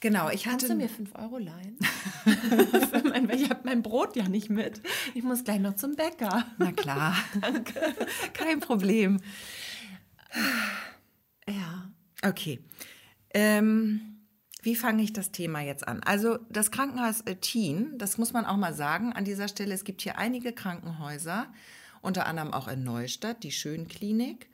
Genau, 0.00 0.28
ich 0.30 0.42
kannst 0.42 0.64
hatte 0.64 0.72
du 0.74 0.78
mir 0.82 0.88
5 0.88 1.14
Euro 1.14 1.38
leihen? 1.38 1.78
Mein, 3.04 3.30
ich 3.30 3.48
habe 3.50 3.60
mein 3.62 3.82
Brot 3.82 4.16
ja 4.16 4.28
nicht 4.28 4.50
mit. 4.50 4.80
Ich 5.14 5.22
muss 5.22 5.44
gleich 5.44 5.60
noch 5.60 5.76
zum 5.76 5.94
Bäcker. 5.94 6.44
Na 6.58 6.72
klar. 6.72 7.14
Danke. 7.40 7.94
Kein 8.34 8.58
Problem. 8.58 9.20
Ja. 11.48 11.90
Okay. 12.22 12.60
Ähm, 13.34 14.10
wie 14.62 14.76
fange 14.76 15.02
ich 15.02 15.12
das 15.12 15.32
Thema 15.32 15.60
jetzt 15.60 15.88
an? 15.88 16.02
Also 16.04 16.38
das 16.50 16.70
Krankenhaus 16.70 17.24
Eutin, 17.26 17.96
das 17.98 18.18
muss 18.18 18.32
man 18.32 18.44
auch 18.44 18.56
mal 18.56 18.74
sagen 18.74 19.12
an 19.12 19.24
dieser 19.24 19.48
Stelle, 19.48 19.74
es 19.74 19.84
gibt 19.84 20.02
hier 20.02 20.18
einige 20.18 20.52
Krankenhäuser, 20.52 21.46
unter 22.02 22.26
anderem 22.26 22.52
auch 22.52 22.68
in 22.68 22.84
Neustadt, 22.84 23.42
die 23.42 23.52
Schönklinik. 23.52 24.48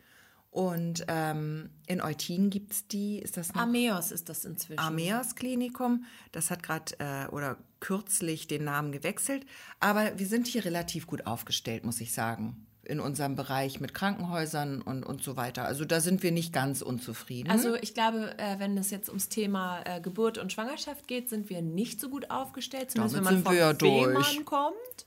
Und 0.51 1.05
ähm, 1.09 1.68
in 1.87 2.01
Eutin 2.01 2.49
gibt 2.49 2.72
es 2.72 2.89
die, 2.89 3.18
ist 3.18 3.37
das 3.37 3.53
noch? 3.53 3.61
Ameos 3.61 4.11
ist 4.11 4.31
das 4.31 4.47
inzwischen. 4.47 4.81
Ameos 4.81 5.35
Klinikum. 5.35 6.07
Das 6.33 6.51
hat 6.51 6.62
gerade 6.62 6.95
äh, 6.99 7.27
oder 7.29 7.59
kürzlich 7.81 8.47
den 8.47 8.64
Namen 8.64 8.91
gewechselt. 8.91 9.45
Aber 9.81 10.18
wir 10.18 10.27
sind 10.27 10.47
hier 10.47 10.64
relativ 10.64 11.07
gut 11.07 11.27
aufgestellt, 11.27 11.85
muss 11.85 12.01
ich 12.01 12.14
sagen. 12.14 12.66
In 12.89 13.01
unserem 13.01 13.34
Bereich 13.34 13.80
mit 13.80 13.95
Krankenhäusern 13.95 14.80
und, 14.80 15.03
und 15.03 15.22
so 15.22 15.37
weiter. 15.37 15.64
Also 15.64 15.84
da 15.84 16.01
sind 16.01 16.22
wir 16.22 16.30
nicht 16.30 16.53
ganz 16.53 16.82
unzufrieden. 16.82 17.51
Also 17.51 17.74
ich 17.74 17.95
glaube, 17.95 18.39
äh, 18.39 18.61
wenn 18.61 18.78
es 18.78 18.91
jetzt 18.91 19.09
ums 19.09 19.28
Thema 19.28 19.80
äh, 19.84 20.01
Geburt 20.01 20.39
und 20.39 20.53
Schwangerschaft 20.53 21.09
geht, 21.09 21.28
sind 21.28 21.51
wir 21.51 21.62
nicht 21.62 22.01
so 22.01 22.09
gut 22.09 22.30
aufgestellt, 22.30 22.93
zumindest 22.93 23.16
Damit 23.16 23.28
wenn 23.28 23.43
man 23.43 23.53
wir 23.53 23.61
ja. 23.61 23.74
Fehmarn 23.74 24.45
kommt. 24.45 25.07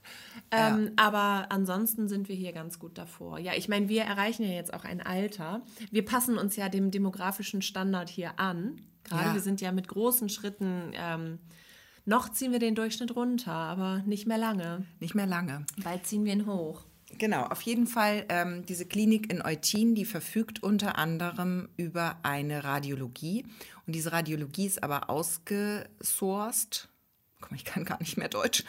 Ähm, 0.50 0.92
Aber 0.96 1.46
ansonsten 1.50 2.08
sind 2.08 2.28
wir 2.28 2.36
hier 2.36 2.52
ganz 2.52 2.78
gut 2.78 2.98
davor. 2.98 3.38
Ja, 3.38 3.52
ich 3.56 3.68
meine, 3.68 3.88
wir 3.88 4.02
erreichen 4.02 4.42
ja 4.42 4.50
jetzt 4.50 4.74
auch 4.74 4.84
ein 4.84 5.00
Alter. 5.00 5.62
Wir 5.90 6.04
passen 6.04 6.36
uns 6.36 6.56
ja 6.56 6.68
dem 6.68 6.90
demografischen 6.90 7.62
Standard 7.62 8.08
hier 8.08 8.38
an. 8.38 8.80
Gerade 9.04 9.28
Ja. 9.28 9.34
wir 9.34 9.40
sind 9.40 9.60
ja 9.60 9.72
mit 9.72 9.88
großen 9.88 10.28
Schritten, 10.28 10.92
ähm, 10.94 11.38
noch 12.04 12.28
ziehen 12.30 12.52
wir 12.52 12.58
den 12.58 12.74
Durchschnitt 12.74 13.14
runter, 13.16 13.52
aber 13.52 14.02
nicht 14.06 14.26
mehr 14.26 14.38
lange. 14.38 14.84
nicht 14.98 15.14
mehr 15.14 15.26
lange. 15.26 15.64
Bald 15.82 16.06
ziehen 16.06 16.24
wir 16.24 16.32
ihn 16.32 16.46
hoch. 16.46 16.82
Genau, 17.18 17.42
auf 17.42 17.60
jeden 17.62 17.86
Fall 17.86 18.24
ähm, 18.28 18.64
diese 18.66 18.86
Klinik 18.86 19.30
in 19.32 19.42
Eutin, 19.42 19.94
die 19.94 20.04
verfügt 20.04 20.62
unter 20.62 20.96
anderem 20.96 21.68
über 21.76 22.18
eine 22.22 22.64
Radiologie. 22.64 23.44
Und 23.86 23.94
diese 23.94 24.12
Radiologie 24.12 24.66
ist 24.66 24.82
aber 24.82 25.10
ausgesourced. 25.10 26.88
Komm, 27.40 27.56
ich 27.56 27.64
kann 27.64 27.84
gar 27.84 27.98
nicht 27.98 28.16
mehr 28.16 28.28
Deutsch. 28.28 28.64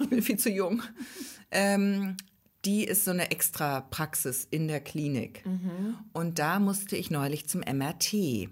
Ich 0.00 0.08
bin 0.10 0.22
viel 0.22 0.38
zu 0.38 0.50
jung. 0.50 0.82
Ähm, 1.50 2.16
die 2.64 2.84
ist 2.84 3.04
so 3.04 3.10
eine 3.10 3.30
extra 3.30 3.80
Praxis 3.80 4.46
in 4.50 4.68
der 4.68 4.80
Klinik. 4.80 5.42
Und 6.12 6.38
da 6.38 6.60
musste 6.60 6.96
ich 6.96 7.10
neulich 7.10 7.48
zum 7.48 7.60
MRT. 7.60 8.48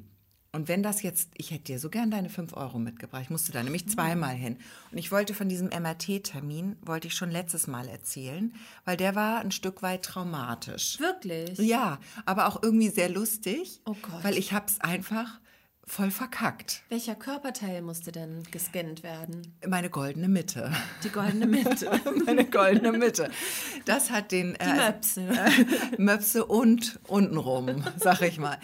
Und 0.52 0.66
wenn 0.66 0.82
das 0.82 1.02
jetzt, 1.02 1.30
ich 1.36 1.52
hätte 1.52 1.64
dir 1.64 1.78
so 1.78 1.90
gern 1.90 2.10
deine 2.10 2.28
5 2.28 2.54
Euro 2.54 2.78
mitgebracht, 2.78 3.22
ich 3.22 3.30
musste 3.30 3.52
da 3.52 3.62
nämlich 3.62 3.88
zweimal 3.88 4.34
hin. 4.34 4.56
Und 4.90 4.98
ich 4.98 5.12
wollte 5.12 5.32
von 5.32 5.48
diesem 5.48 5.68
MRT-Termin, 5.68 6.76
wollte 6.82 7.06
ich 7.06 7.14
schon 7.14 7.30
letztes 7.30 7.68
Mal 7.68 7.86
erzählen, 7.88 8.52
weil 8.84 8.96
der 8.96 9.14
war 9.14 9.38
ein 9.40 9.52
Stück 9.52 9.82
weit 9.82 10.02
traumatisch. 10.04 10.98
Wirklich? 10.98 11.56
Ja, 11.58 11.98
aber 12.26 12.46
auch 12.48 12.62
irgendwie 12.62 12.88
sehr 12.90 13.08
lustig, 13.08 13.80
Oh 13.84 13.94
Gott. 14.02 14.24
weil 14.24 14.36
ich 14.36 14.52
hab's 14.52 14.80
einfach 14.80 15.38
voll 15.86 16.10
verkackt. 16.10 16.82
Welcher 16.88 17.14
Körperteil 17.16 17.82
musste 17.82 18.10
denn 18.12 18.42
gescannt 18.50 19.02
werden? 19.04 19.54
Meine 19.66 19.88
goldene 19.90 20.28
Mitte. 20.28 20.72
Die 21.04 21.08
goldene 21.10 21.46
Mitte. 21.46 21.90
Meine 22.26 22.44
goldene 22.44 22.92
Mitte. 22.92 23.30
Das 23.86 24.10
hat 24.10 24.30
den 24.32 24.54
Die 24.54 24.60
äh, 24.60 24.74
Möpse. 24.74 25.28
Möpse 25.98 26.44
und 26.46 26.98
untenrum, 27.08 27.84
sag 27.96 28.22
ich 28.22 28.38
mal. 28.38 28.58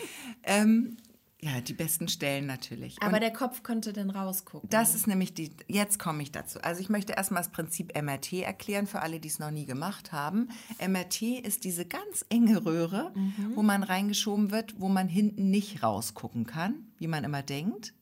Ähm, 0.44 0.96
ja, 1.42 1.60
die 1.60 1.74
besten 1.74 2.08
Stellen 2.08 2.46
natürlich. 2.46 3.00
Aber 3.02 3.14
Und 3.14 3.20
der 3.20 3.32
Kopf 3.32 3.62
könnte 3.62 3.92
dann 3.92 4.08
rausgucken. 4.10 4.70
das 4.70 4.94
ist 4.94 5.06
nämlich 5.06 5.34
die, 5.34 5.50
jetzt 5.68 5.98
komme 5.98 6.22
ich 6.22 6.32
dazu. 6.32 6.60
Also 6.62 6.80
ich 6.80 6.88
möchte 6.88 7.12
erstmal 7.12 7.42
das 7.42 7.52
Prinzip 7.52 7.92
MRT 8.00 8.32
erklären 8.42 8.86
für 8.86 9.02
alle, 9.02 9.20
die 9.20 9.28
es 9.28 9.38
noch 9.38 9.50
nie 9.50 9.66
gemacht 9.66 10.12
haben. 10.12 10.48
MRT 10.78 11.22
ist 11.40 11.64
diese 11.64 11.84
ganz 11.84 12.24
enge 12.30 12.64
Röhre, 12.64 13.12
Mhm. 13.14 13.52
wo 13.54 13.62
man 13.62 13.82
reingeschoben 13.82 14.50
wird, 14.50 14.80
wo 14.80 14.88
man 14.88 15.08
hinten 15.08 15.50
nicht 15.50 15.82
rausgucken 15.82 16.46
kann, 16.46 16.86
wie 16.98 17.06
man 17.08 17.22
immer 17.22 17.42
denkt, 17.42 17.92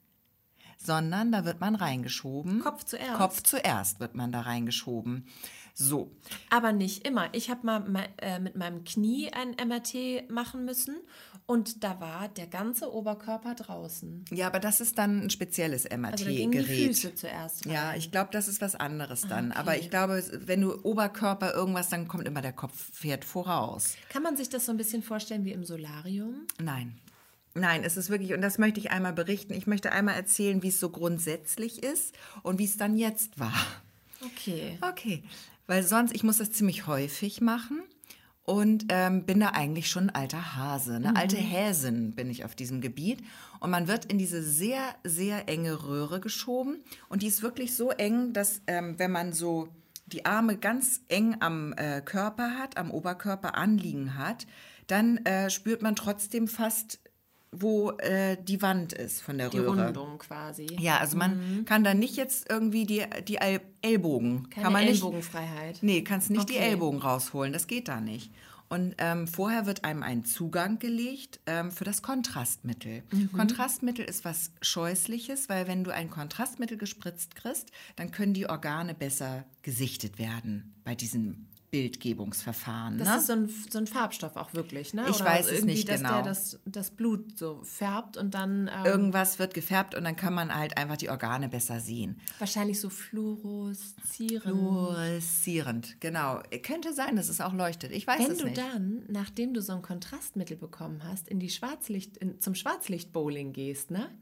sondern 0.79 1.33
da 1.33 1.45
wird 1.45 1.61
man 1.61 1.75
reingeschoben. 1.75 2.61
Kopf 2.61 2.85
zuerst. 2.85 3.15
Kopf 3.15 3.43
zuerst 3.43 4.01
wird 4.01 4.15
man 4.15 4.33
da 4.33 4.43
reingeschoben. 4.43 5.27
So, 5.77 6.13
Aber 6.51 6.73
nicht 6.73 7.05
immer. 7.05 7.29
Ich 7.33 7.51
habe 7.51 7.67
mal 7.67 8.09
äh, 8.19 8.39
mit 8.39 8.55
meinem 8.55 8.85
Knie 8.85 9.33
ein 9.33 9.57
MRT 9.67 10.31
machen 10.31 10.65
müssen 10.65 10.97
Und 11.47 11.85
da 11.85 12.01
war 12.01 12.29
der 12.29 12.47
ganze 12.47 12.91
Oberkörper 12.91 13.55
draußen. 13.55 14.25
Ja, 14.31 14.47
aber 14.47 14.61
das 14.61 14.81
ist 14.81 14.97
dann 14.97 15.25
ein 15.25 15.31
spezielles 15.31 15.85
Also 15.85 16.25
da 16.25 16.31
gingen 16.31 16.53
die 16.53 16.59
MRT-Gerät. 16.59 16.87
Füße 16.89 17.15
zuerst 17.15 17.67
rein. 17.67 17.73
ja, 17.73 17.95
ich 17.95 18.11
glaube, 18.11 18.31
das 18.33 18.49
ist 18.49 18.63
was 18.63 18.75
anderes 18.75 19.23
dann. 19.23 19.51
okay. 19.51 19.61
Aber 19.61 19.77
ich 19.77 19.91
glaube, 19.91 20.25
wenn 20.33 20.63
du 20.63 20.75
Oberkörper 20.83 21.53
irgendwas, 21.53 21.91
dann 21.91 22.09
kommt 22.09 22.27
immer 22.27 22.41
der 22.41 22.55
Kopf 22.55 22.73
fährt 22.95 23.27
voraus. 23.27 23.97
Kann 24.09 24.23
man 24.23 24.39
sich 24.39 24.49
das 24.49 24.65
so 24.65 24.73
ein 24.73 24.79
bisschen 24.79 25.03
vorstellen 25.03 25.45
wie 25.45 25.53
im 25.53 25.65
Solarium? 25.65 26.47
Nein. 26.59 26.99
Nein, 27.53 27.85
es 27.85 27.99
ist 27.99 28.09
wirklich, 28.09 28.33
und 28.33 28.41
das 28.41 28.57
möchte 28.57 28.81
ich 28.81 28.91
einmal 28.91 29.13
berichten. 29.13 29.53
Ich 29.53 29.67
möchte 29.67 29.93
einmal 29.93 30.15
erzählen, 30.15 30.63
wie 30.63 30.69
es 30.69 30.81
so 30.81 30.89
grundsätzlich 30.89 31.83
ist 31.83 32.15
und 32.43 32.59
wie 32.59 32.65
es 32.65 32.79
dann 32.79 32.97
jetzt 32.97 33.39
war. 33.39 33.55
Okay. 34.25 34.79
Okay, 34.81 35.23
weil 35.67 35.83
sonst, 35.83 36.15
ich 36.15 36.25
muss 36.25 36.39
das 36.39 36.51
ziemlich 36.51 36.87
häufig 36.87 37.43
machen 37.43 37.83
und 38.45 38.87
ähm, 38.91 39.25
bin 39.25 39.41
da 39.41 39.49
eigentlich 39.49 39.89
schon 39.89 40.11
ein 40.11 40.15
alter 40.15 40.57
Hase, 40.57 40.97
eine 40.97 41.17
alte 41.17 41.37
Häsin 41.37 42.13
bin 42.13 42.29
ich 42.29 42.45
auf 42.45 42.55
diesem 42.55 42.81
Gebiet. 42.81 43.23
Und 43.61 43.71
man 43.71 43.89
wird 43.89 44.05
in 44.05 44.19
diese 44.19 44.43
sehr, 44.43 44.95
sehr 45.03 45.49
enge 45.49 45.85
Röhre 45.85 46.21
geschoben. 46.21 46.85
Und 47.09 47.23
die 47.23 47.27
ist 47.27 47.43
wirklich 47.43 47.75
so 47.75 47.91
eng, 47.91 48.35
dass 48.35 48.61
ähm, 48.67 48.99
wenn 48.99 49.11
man 49.11 49.33
so 49.33 49.69
die 50.07 50.27
Arme 50.27 50.59
ganz 50.59 51.01
eng 51.09 51.37
am 51.41 51.73
äh, 51.73 52.03
Körper 52.03 52.59
hat, 52.59 52.77
am 52.77 52.91
Oberkörper 52.91 53.57
anliegen 53.57 54.19
hat, 54.19 54.47
dann 54.87 55.17
äh, 55.25 55.49
spürt 55.49 55.81
man 55.81 55.97
trotzdem 55.97 56.47
fast, 56.47 57.01
wo 57.61 57.91
äh, 57.99 58.37
die 58.43 58.61
Wand 58.63 58.93
ist 58.93 59.23
von 59.23 59.39
der 59.39 59.49
Die 59.51 59.59
Röhre. 59.59 59.87
Rundung 59.87 60.19
quasi. 60.19 60.67
Ja, 60.79 60.99
also 60.99 61.17
man 61.17 61.65
kann 61.67 61.85
da 61.85 61.95
nicht 61.95 62.17
jetzt 62.17 62.51
irgendwie 62.51 62.85
die, 62.87 63.05
die 63.29 63.37
El- 63.37 63.61
Ellbogen. 63.83 64.49
Keine 64.51 64.65
kann 64.65 64.73
man 64.73 64.83
nicht, 64.85 64.95
Ellbogenfreiheit. 64.95 65.79
Nee, 65.83 66.03
kannst 66.03 66.31
nicht 66.31 66.49
die 66.49 66.55
Okay. 66.57 66.71
Ellbogen 66.71 67.01
rausholen, 67.01 67.53
das 67.53 67.67
geht 67.67 67.89
da 67.89 68.01
nicht. 68.01 68.31
Und 68.71 68.95
ähm, 68.99 69.29
vorher 69.29 69.67
wird 69.67 69.85
einem 69.85 70.03
ein 70.03 70.25
Zugang 70.25 70.79
gelegt 70.79 71.39
ähm, 71.47 71.71
für 71.71 71.85
das 71.85 72.01
Kontrastmittel. 72.03 73.03
Mhm. 73.13 73.31
Kontrastmittel 73.33 74.05
ist 74.05 74.25
was 74.25 74.51
Scheußliches, 74.63 75.49
weil 75.49 75.69
wenn 75.69 75.85
du 75.85 75.93
ein 75.93 76.11
Kontrastmittel 76.11 76.79
gespritzt 76.79 77.37
kriegst, 77.37 77.71
dann 77.97 78.11
können 78.11 78.33
die 78.35 78.49
Organe 78.49 78.95
besser 78.95 79.45
gesichtet 79.63 80.19
werden 80.19 80.75
bei 80.83 80.95
diesem 80.95 81.47
Bildgebungsverfahren. 81.75 82.99
Das 82.99 83.09
ne? 83.09 83.17
ist 83.17 83.27
so 83.27 83.33
ein, 83.33 83.49
so 83.69 83.79
ein 83.79 83.89
Farbstoff 83.89 84.37
auch 84.37 84.55
wirklich, 84.55 84.95
ne? 84.95 85.07
Ich 85.11 85.19
weiß 85.19 85.51
es 85.51 85.65
nicht 85.65 85.89
dass 85.89 86.03
genau. 86.03 86.13
der 86.15 86.23
das, 86.23 86.61
das 86.65 86.93
Blut 86.93 87.37
so 87.37 87.63
färbt 87.65 88.17
und 88.17 88.33
dann 88.33 88.71
ähm, 88.73 88.85
Irgendwas 88.87 89.41
wird 89.41 89.55
gefärbt 89.55 89.97
und 89.97 90.05
dann 90.05 90.15
kann 90.15 90.35
man 90.35 90.55
halt 90.55 90.79
einfach 90.79 90.97
die 90.97 91.11
Organe 91.11 91.49
besser 91.49 91.81
sehen. 91.81 92.21
wahrscheinlich 92.39 92.81
so 92.81 92.91
fluoreszieren. 92.91 94.43
Fluoreszierend, 94.43 96.01
genau. 96.01 96.41
Könnte 96.63 96.95
sein, 96.95 97.17
dass 97.17 97.29
es 97.29 97.41
auch 97.41 97.53
leuchtet. 97.53 97.91
Ich 97.91 98.07
weiß 98.07 98.21
Wenn 98.21 98.31
es 98.31 98.39
du 98.39 98.45
nicht. 98.45 98.57
dann, 98.59 99.03
nachdem 99.09 99.53
du 99.53 99.61
so 99.61 99.73
ein 99.73 99.83
Kontrastmittel 99.83 100.57
bekommen 100.57 101.03
hast, 101.03 101.27
in 101.27 101.41
die 101.41 101.51
Schwarzlicht, 101.51 102.17
in, 102.19 102.41
zum 102.41 102.55
Schwarzlichtbowling 102.55 103.53
gehst, 103.53 103.91
ne? 103.91 104.17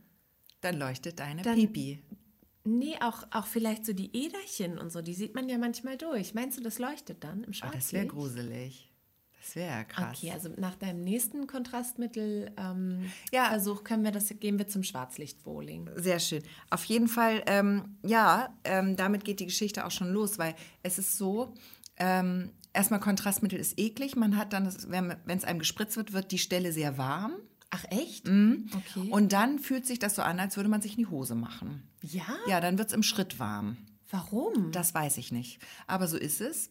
Dann 0.62 0.78
leuchtet 0.78 1.20
deine 1.20 1.42
Dann- 1.42 1.57
Pipi. 1.57 2.03
Nee, 2.64 2.94
auch, 3.00 3.24
auch 3.32 3.46
vielleicht 3.46 3.84
so 3.84 3.92
die 3.92 4.10
Äderchen 4.16 4.78
und 4.78 4.90
so, 4.92 5.02
die 5.02 5.14
sieht 5.14 5.34
man 5.34 5.48
ja 5.48 5.58
manchmal 5.58 5.96
durch. 5.96 6.32
Meinst 6.34 6.58
du, 6.58 6.62
das 6.62 6.78
leuchtet 6.78 7.24
dann 7.24 7.42
im 7.44 7.50
Oh, 7.50 7.52
Schwarzlicht? 7.52 7.84
das 7.84 7.92
wäre 7.92 8.06
gruselig. 8.06 8.88
Das 9.40 9.56
wäre 9.56 9.84
krass. 9.86 10.18
Okay, 10.18 10.30
also 10.30 10.48
nach 10.56 10.76
deinem 10.76 11.02
nächsten 11.02 11.48
Kontrastmittel 11.48 12.52
ähm, 12.56 13.10
Ja. 13.32 13.48
Versuch 13.48 13.82
können 13.82 14.04
wir 14.04 14.12
das, 14.12 14.28
gehen 14.38 14.58
wir 14.58 14.68
zum 14.68 14.84
Schwarzlichtbowling. 14.84 15.90
Sehr 15.96 16.20
schön. 16.20 16.44
Auf 16.70 16.84
jeden 16.84 17.08
Fall, 17.08 17.42
ähm, 17.46 17.96
ja, 18.04 18.56
ähm, 18.62 18.94
damit 18.94 19.24
geht 19.24 19.40
die 19.40 19.46
Geschichte 19.46 19.84
auch 19.84 19.90
schon 19.90 20.12
los, 20.12 20.38
weil 20.38 20.54
es 20.84 20.98
ist 20.98 21.18
so, 21.18 21.54
ähm, 21.96 22.52
erstmal 22.72 23.00
Kontrastmittel 23.00 23.58
ist 23.58 23.76
eklig. 23.80 24.14
Man 24.14 24.36
hat 24.36 24.52
dann, 24.52 24.64
das- 24.66 24.88
wenn 24.88 25.10
es 25.26 25.42
einem 25.44 25.58
gespritzt 25.58 25.96
wird, 25.96 26.12
wird 26.12 26.30
die 26.30 26.38
Stelle 26.38 26.72
sehr 26.72 26.96
warm. 26.96 27.32
Ach 27.75 27.85
echt? 27.89 28.29
Mhm. 28.29 28.68
Okay. 28.77 29.09
Und 29.11 29.33
dann 29.33 29.59
fühlt 29.59 29.87
sich 29.87 29.99
das 29.99 30.14
so 30.14 30.23
an, 30.23 30.39
als 30.39 30.57
würde 30.57 30.68
man 30.68 30.83
sich 30.83 30.93
in 30.93 30.99
die 30.99 31.07
Hose 31.07 31.35
machen. 31.35 31.83
ja? 32.03 32.23
Ja, 32.47 32.61
dann 32.61 32.77
wird 32.77 32.89
es 32.89 32.95
im 32.95 33.03
Schritt 33.03 33.39
warm. 33.39 33.79
Warum? 34.11 34.73
Das 34.73 34.93
weiß 34.93 35.16
ich 35.16 35.33
nicht. 35.33 35.59
Aber 35.87 36.07
so 36.07 36.18
ist 36.18 36.43
es. 36.43 36.70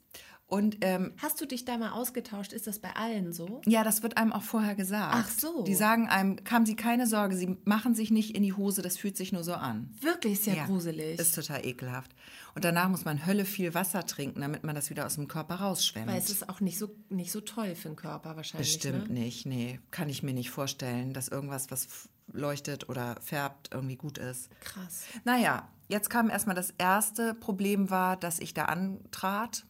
Und 0.52 0.80
ähm, 0.82 1.14
Hast 1.18 1.40
du 1.40 1.46
dich 1.46 1.64
da 1.64 1.78
mal 1.78 1.92
ausgetauscht? 1.92 2.52
Ist 2.52 2.68
das 2.68 2.80
bei 2.80 2.94
allen 2.98 3.32
so? 3.32 3.62
Ja, 3.66 3.86
das 3.86 4.04
wird 4.04 4.18
einem 4.18 4.34
auch 4.34 4.42
vorher 4.44 4.76
gesagt. 4.76 5.16
Ach 5.16 5.30
so. 5.30 5.64
Die 5.64 5.74
sagen 5.74 6.10
einem, 6.10 6.40
haben 6.52 6.66
Sie 6.66 6.76
keine 6.76 7.08
Sorge, 7.08 7.38
Sie 7.38 7.56
machen 7.64 7.96
sich 7.96 8.12
nicht 8.12 8.36
in 8.36 8.44
die 8.44 8.52
Hose, 8.52 8.82
das 8.82 8.98
fühlt 8.98 9.16
sich 9.16 9.32
nur 9.32 9.46
so 9.46 9.54
an. 9.54 9.96
Wirklich 10.02 10.34
ist 10.34 10.48
ja, 10.48 10.66
gruselig. 10.66 11.18
Ist 11.22 11.36
total 11.36 11.66
ekelhaft. 11.66 12.12
Und 12.54 12.66
danach 12.66 12.90
muss 12.90 13.06
man 13.06 13.26
Hölle 13.26 13.46
viel 13.46 13.74
Wasser 13.74 14.06
trinken, 14.06 14.42
damit 14.42 14.66
man 14.66 14.76
das 14.76 14.90
wieder 14.90 15.06
aus 15.06 15.16
dem 15.16 15.30
Körper 15.30 15.56
rausschwemmt. 15.56 16.08
Weil 16.08 16.18
es 16.18 16.30
ist 16.30 16.50
auch 16.50 16.60
nicht 16.60 16.78
so, 16.78 16.94
nicht 17.08 17.32
so 17.32 17.40
toll 17.40 17.74
für 17.74 17.88
den 17.88 17.96
Körper 17.96 18.36
wahrscheinlich. 18.36 18.74
Bestimmt 18.74 19.08
Ne? 19.10 19.22
nicht, 19.22 19.46
nee. 19.46 19.80
Kann 19.90 20.10
ich 20.10 20.22
mir 20.22 20.34
nicht 20.34 20.50
vorstellen, 20.50 21.14
dass 21.14 21.30
irgendwas, 21.30 21.72
was 21.72 22.10
leuchtet 22.34 22.90
oder 22.90 23.16
färbt, 23.22 23.70
irgendwie 23.74 23.96
gut 23.96 24.18
ist. 24.18 24.50
Krass. 24.60 25.04
Naja, 25.24 25.70
jetzt 25.88 26.10
kam 26.10 26.30
erstmal 26.30 26.58
das 26.58 26.74
erste 26.78 27.36
Problem 27.36 27.90
war, 27.90 28.18
dass 28.18 28.40
ich 28.40 28.54
da 28.54 28.66
antrat 28.66 29.66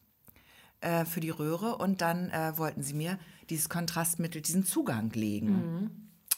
äh, 0.82 1.04
für 1.04 1.20
die 1.20 1.30
Röhre 1.30 1.76
und 1.76 2.00
dann 2.00 2.30
äh, 2.30 2.56
wollten 2.56 2.82
sie 2.82 2.94
mir 2.94 3.18
dieses 3.50 3.68
Kontrastmittel, 3.68 4.42
diesen 4.42 4.64
Zugang 4.64 5.10
legen. 5.10 5.90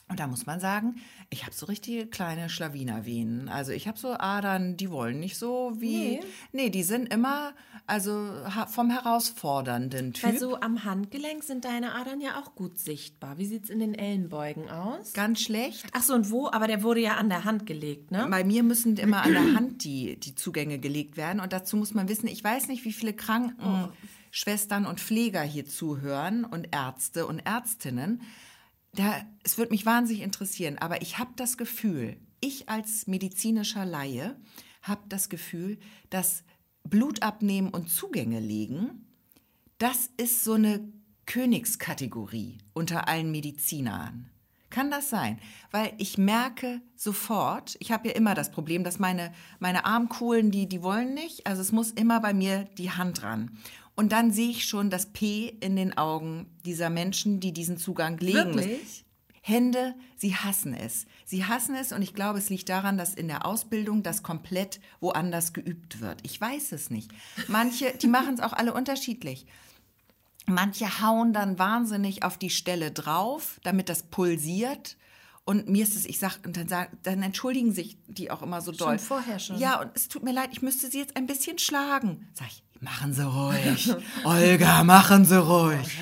Und 0.08 0.20
da 0.20 0.26
muss 0.26 0.44
man 0.44 0.60
sagen, 0.60 0.96
ich 1.30 1.44
habe 1.44 1.54
so 1.54 1.66
richtige 1.66 2.06
kleine 2.06 2.50
Schlawinervenen. 2.50 3.48
Also 3.48 3.72
ich 3.72 3.88
habe 3.88 3.98
so 3.98 4.12
Adern, 4.12 4.76
die 4.76 4.90
wollen 4.90 5.18
nicht 5.18 5.38
so 5.38 5.72
wie. 5.78 5.96
Nee. 5.96 6.20
Nee, 6.52 6.70
die 6.70 6.82
sind 6.82 7.12
immer 7.12 7.54
also 7.86 8.30
vom 8.68 8.90
herausfordernden 8.90 10.12
Typ. 10.12 10.24
Weil 10.24 10.38
so 10.38 10.60
am 10.60 10.84
Handgelenk 10.84 11.42
sind 11.42 11.64
deine 11.64 11.94
Adern 11.94 12.20
ja 12.20 12.40
auch 12.40 12.54
gut 12.54 12.78
sichtbar. 12.78 13.38
Wie 13.38 13.46
sieht 13.46 13.64
es 13.64 13.70
in 13.70 13.78
den 13.78 13.94
Ellenbeugen 13.94 14.70
aus? 14.70 15.14
Ganz 15.14 15.40
schlecht. 15.40 15.86
Ach 15.92 16.02
so, 16.02 16.14
und 16.14 16.30
wo? 16.30 16.48
Aber 16.50 16.66
der 16.66 16.82
wurde 16.82 17.00
ja 17.00 17.16
an 17.16 17.28
der 17.28 17.44
Hand 17.44 17.66
gelegt, 17.66 18.10
ne? 18.10 18.26
Bei 18.30 18.44
mir 18.44 18.62
müssen 18.62 18.96
immer 18.96 19.22
an 19.22 19.32
der 19.32 19.54
Hand 19.54 19.84
die, 19.84 20.18
die 20.18 20.34
Zugänge 20.34 20.78
gelegt 20.78 21.16
werden. 21.16 21.40
Und 21.40 21.52
dazu 21.52 21.76
muss 21.76 21.94
man 21.94 22.08
wissen, 22.08 22.26
ich 22.26 22.44
weiß 22.44 22.68
nicht, 22.68 22.84
wie 22.84 22.92
viele 22.92 23.14
Krankenschwestern 24.34 24.84
und 24.84 24.98
Pfleger 24.98 25.42
hier 25.42 25.64
zuhören 25.64 26.44
und 26.44 26.74
Ärzte 26.74 27.26
und 27.26 27.38
Ärztinnen. 27.38 28.22
Da, 28.92 29.22
es 29.44 29.58
würde 29.58 29.70
mich 29.70 29.86
wahnsinnig 29.86 30.22
interessieren, 30.22 30.78
aber 30.78 31.02
ich 31.02 31.18
habe 31.18 31.30
das 31.36 31.56
Gefühl, 31.56 32.16
ich 32.40 32.68
als 32.68 33.06
medizinischer 33.06 33.84
Laie 33.84 34.36
habe 34.82 35.02
das 35.08 35.28
Gefühl, 35.28 35.78
dass 36.10 36.42
Blut 36.82 37.22
abnehmen 37.22 37.70
und 37.70 37.88
Zugänge 37.88 38.40
legen, 38.40 39.06
das 39.78 40.10
ist 40.16 40.42
so 40.42 40.54
eine 40.54 40.80
Königskategorie 41.26 42.58
unter 42.72 43.08
allen 43.08 43.30
Medizinern. 43.30 44.30
Kann 44.68 44.90
das 44.90 45.08
sein? 45.08 45.38
Weil 45.70 45.92
ich 45.98 46.18
merke 46.18 46.82
sofort, 46.96 47.76
ich 47.78 47.92
habe 47.92 48.08
ja 48.08 48.14
immer 48.14 48.34
das 48.34 48.50
Problem, 48.50 48.82
dass 48.82 48.98
meine, 48.98 49.32
meine 49.60 49.84
Armkuhlen, 49.84 50.50
die, 50.50 50.68
die 50.68 50.82
wollen 50.82 51.14
nicht. 51.14 51.46
Also 51.46 51.62
es 51.62 51.70
muss 51.70 51.92
immer 51.92 52.18
bei 52.20 52.34
mir 52.34 52.64
die 52.76 52.90
Hand 52.90 53.22
ran. 53.22 53.56
Und 53.96 54.12
dann 54.12 54.32
sehe 54.32 54.50
ich 54.50 54.64
schon 54.64 54.90
das 54.90 55.06
P 55.12 55.56
in 55.60 55.76
den 55.76 55.96
Augen 55.96 56.46
dieser 56.64 56.90
Menschen, 56.90 57.40
die 57.40 57.52
diesen 57.52 57.76
Zugang 57.76 58.18
legen 58.18 58.54
müssen. 58.54 58.70
Wirklich? 58.70 59.04
Hände, 59.46 59.94
sie 60.16 60.34
hassen 60.34 60.72
es. 60.72 61.04
Sie 61.26 61.44
hassen 61.44 61.74
es 61.74 61.92
und 61.92 62.00
ich 62.00 62.14
glaube, 62.14 62.38
es 62.38 62.48
liegt 62.48 62.70
daran, 62.70 62.96
dass 62.96 63.12
in 63.12 63.28
der 63.28 63.44
Ausbildung 63.44 64.02
das 64.02 64.22
komplett 64.22 64.80
woanders 65.00 65.52
geübt 65.52 66.00
wird. 66.00 66.18
Ich 66.22 66.40
weiß 66.40 66.72
es 66.72 66.88
nicht. 66.88 67.12
Manche, 67.46 67.92
die 67.92 68.06
machen 68.06 68.34
es 68.34 68.40
auch 68.40 68.54
alle 68.54 68.72
unterschiedlich. 68.72 69.44
Manche 70.46 71.02
hauen 71.02 71.34
dann 71.34 71.58
wahnsinnig 71.58 72.22
auf 72.22 72.38
die 72.38 72.48
Stelle 72.48 72.90
drauf, 72.90 73.60
damit 73.64 73.90
das 73.90 74.04
pulsiert. 74.04 74.96
Und 75.44 75.68
mir 75.68 75.82
ist 75.82 75.94
es, 75.94 76.06
ich 76.06 76.18
sag, 76.18 76.38
und 76.46 76.56
dann, 76.56 76.68
sag, 76.68 76.90
dann 77.02 77.22
entschuldigen 77.22 77.72
sich 77.72 77.98
die 78.06 78.30
auch 78.30 78.42
immer 78.42 78.62
so 78.62 78.72
doll. 78.72 78.98
vorher 78.98 79.38
schon? 79.38 79.58
Ja, 79.58 79.78
und 79.80 79.90
es 79.94 80.08
tut 80.08 80.22
mir 80.22 80.32
leid, 80.32 80.50
ich 80.52 80.62
müsste 80.62 80.90
sie 80.90 81.00
jetzt 81.00 81.16
ein 81.16 81.26
bisschen 81.26 81.58
schlagen. 81.58 82.28
Sag 82.32 82.48
ich, 82.48 82.62
machen 82.84 83.12
Sie 83.12 83.26
ruhig. 83.26 83.92
Olga, 84.24 84.84
machen 84.84 85.24
Sie 85.24 85.40
ruhig. 85.40 85.98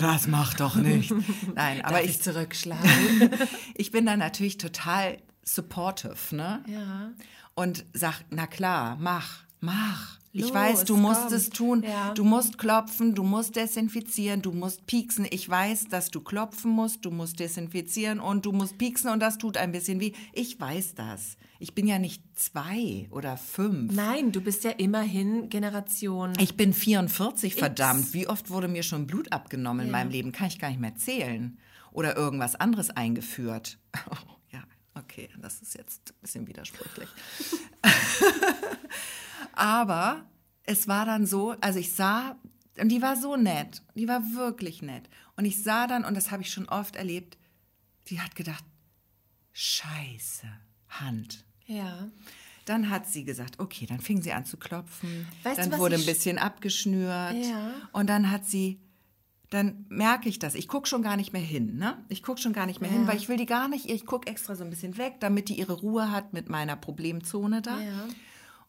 Das 0.00 0.26
macht 0.26 0.60
doch 0.60 0.76
nicht. 0.76 1.12
Nein, 1.54 1.80
aber 1.82 1.96
Darf 1.96 2.04
ich, 2.04 2.10
ich 2.10 2.22
zurückschlagen? 2.22 3.30
ich 3.74 3.90
bin 3.90 4.06
dann 4.06 4.18
natürlich 4.18 4.58
total 4.58 5.18
supportive, 5.44 6.34
ne? 6.36 6.62
ja. 6.66 7.10
Und 7.54 7.84
sag, 7.92 8.24
na 8.30 8.46
klar, 8.46 8.96
mach, 9.00 9.40
mach. 9.60 10.18
Ich 10.32 10.42
Los, 10.42 10.54
weiß, 10.54 10.84
du 10.84 10.96
musst 10.96 11.22
komm. 11.28 11.34
es 11.34 11.50
tun. 11.50 11.82
Ja. 11.82 12.14
Du 12.14 12.22
musst 12.22 12.58
klopfen, 12.58 13.14
du 13.16 13.24
musst 13.24 13.56
desinfizieren, 13.56 14.42
du 14.42 14.52
musst 14.52 14.86
pieksen. 14.86 15.26
Ich 15.28 15.48
weiß, 15.48 15.88
dass 15.88 16.10
du 16.10 16.20
klopfen 16.20 16.70
musst, 16.70 17.04
du 17.04 17.10
musst 17.10 17.40
desinfizieren 17.40 18.20
und 18.20 18.46
du 18.46 18.52
musst 18.52 18.78
pieksen 18.78 19.10
und 19.10 19.20
das 19.20 19.38
tut 19.38 19.56
ein 19.56 19.72
bisschen 19.72 19.98
weh. 19.98 20.12
Ich 20.32 20.60
weiß 20.60 20.94
das. 20.94 21.36
Ich 21.60 21.74
bin 21.74 21.88
ja 21.88 21.98
nicht 21.98 22.22
zwei 22.38 23.08
oder 23.10 23.36
fünf. 23.36 23.92
Nein, 23.92 24.30
du 24.30 24.40
bist 24.40 24.62
ja 24.62 24.70
immerhin 24.70 25.48
Generation. 25.48 26.32
Ich 26.38 26.56
bin 26.56 26.72
44, 26.72 27.56
verdammt. 27.56 28.14
Wie 28.14 28.28
oft 28.28 28.50
wurde 28.50 28.68
mir 28.68 28.84
schon 28.84 29.08
Blut 29.08 29.32
abgenommen 29.32 29.86
in 29.86 29.90
meinem 29.90 30.10
Leben? 30.10 30.30
Kann 30.30 30.46
ich 30.46 30.60
gar 30.60 30.68
nicht 30.68 30.80
mehr 30.80 30.94
zählen. 30.94 31.58
Oder 31.90 32.16
irgendwas 32.16 32.54
anderes 32.54 32.90
eingeführt. 32.90 33.78
Oh, 34.10 34.36
ja, 34.52 34.62
okay, 34.94 35.28
das 35.40 35.60
ist 35.60 35.74
jetzt 35.74 36.12
ein 36.12 36.20
bisschen 36.20 36.46
widersprüchlich. 36.46 37.08
Aber 39.52 40.24
es 40.62 40.86
war 40.86 41.04
dann 41.04 41.26
so, 41.26 41.56
also 41.60 41.80
ich 41.80 41.92
sah, 41.92 42.36
und 42.78 42.90
die 42.90 43.02
war 43.02 43.16
so 43.16 43.36
nett, 43.36 43.82
die 43.94 44.06
war 44.06 44.22
wirklich 44.34 44.82
nett. 44.82 45.08
Und 45.36 45.44
ich 45.44 45.62
sah 45.64 45.88
dann, 45.88 46.04
und 46.04 46.16
das 46.16 46.30
habe 46.30 46.42
ich 46.42 46.52
schon 46.52 46.68
oft 46.68 46.94
erlebt, 46.94 47.36
die 48.06 48.20
hat 48.20 48.36
gedacht, 48.36 48.64
scheiße, 49.52 50.46
Hand. 50.88 51.44
Ja. 51.68 52.08
Dann 52.64 52.90
hat 52.90 53.06
sie 53.06 53.24
gesagt, 53.24 53.60
okay, 53.60 53.86
dann 53.86 54.00
fing 54.00 54.20
sie 54.20 54.32
an 54.32 54.44
zu 54.44 54.56
klopfen. 54.56 55.26
Weißt 55.42 55.58
du, 55.58 55.62
dann 55.62 55.72
was 55.72 55.78
wurde 55.78 55.94
ein 55.94 56.04
bisschen 56.04 56.38
abgeschnürt. 56.38 57.34
Ja. 57.34 57.72
Und 57.92 58.10
dann 58.10 58.30
hat 58.30 58.44
sie, 58.44 58.78
dann 59.48 59.86
merke 59.88 60.28
ich 60.28 60.38
das. 60.38 60.54
Ich 60.54 60.68
gucke 60.68 60.86
schon 60.86 61.02
gar 61.02 61.16
nicht 61.16 61.32
mehr 61.32 61.40
hin. 61.40 61.76
Ne? 61.78 61.96
Ich 62.08 62.22
gucke 62.22 62.40
schon 62.40 62.52
gar 62.52 62.66
nicht 62.66 62.80
mehr 62.82 62.90
hin, 62.90 63.06
weil 63.06 63.16
ich 63.16 63.28
will 63.30 63.38
die 63.38 63.46
gar 63.46 63.68
nicht. 63.68 63.88
Ich 63.88 64.04
gucke 64.04 64.28
extra 64.28 64.54
so 64.54 64.64
ein 64.64 64.70
bisschen 64.70 64.98
weg, 64.98 65.14
damit 65.20 65.48
die 65.48 65.58
ihre 65.58 65.74
Ruhe 65.74 66.10
hat 66.10 66.34
mit 66.34 66.50
meiner 66.50 66.76
Problemzone 66.76 67.62
da 67.62 67.80
Ja. 67.80 68.08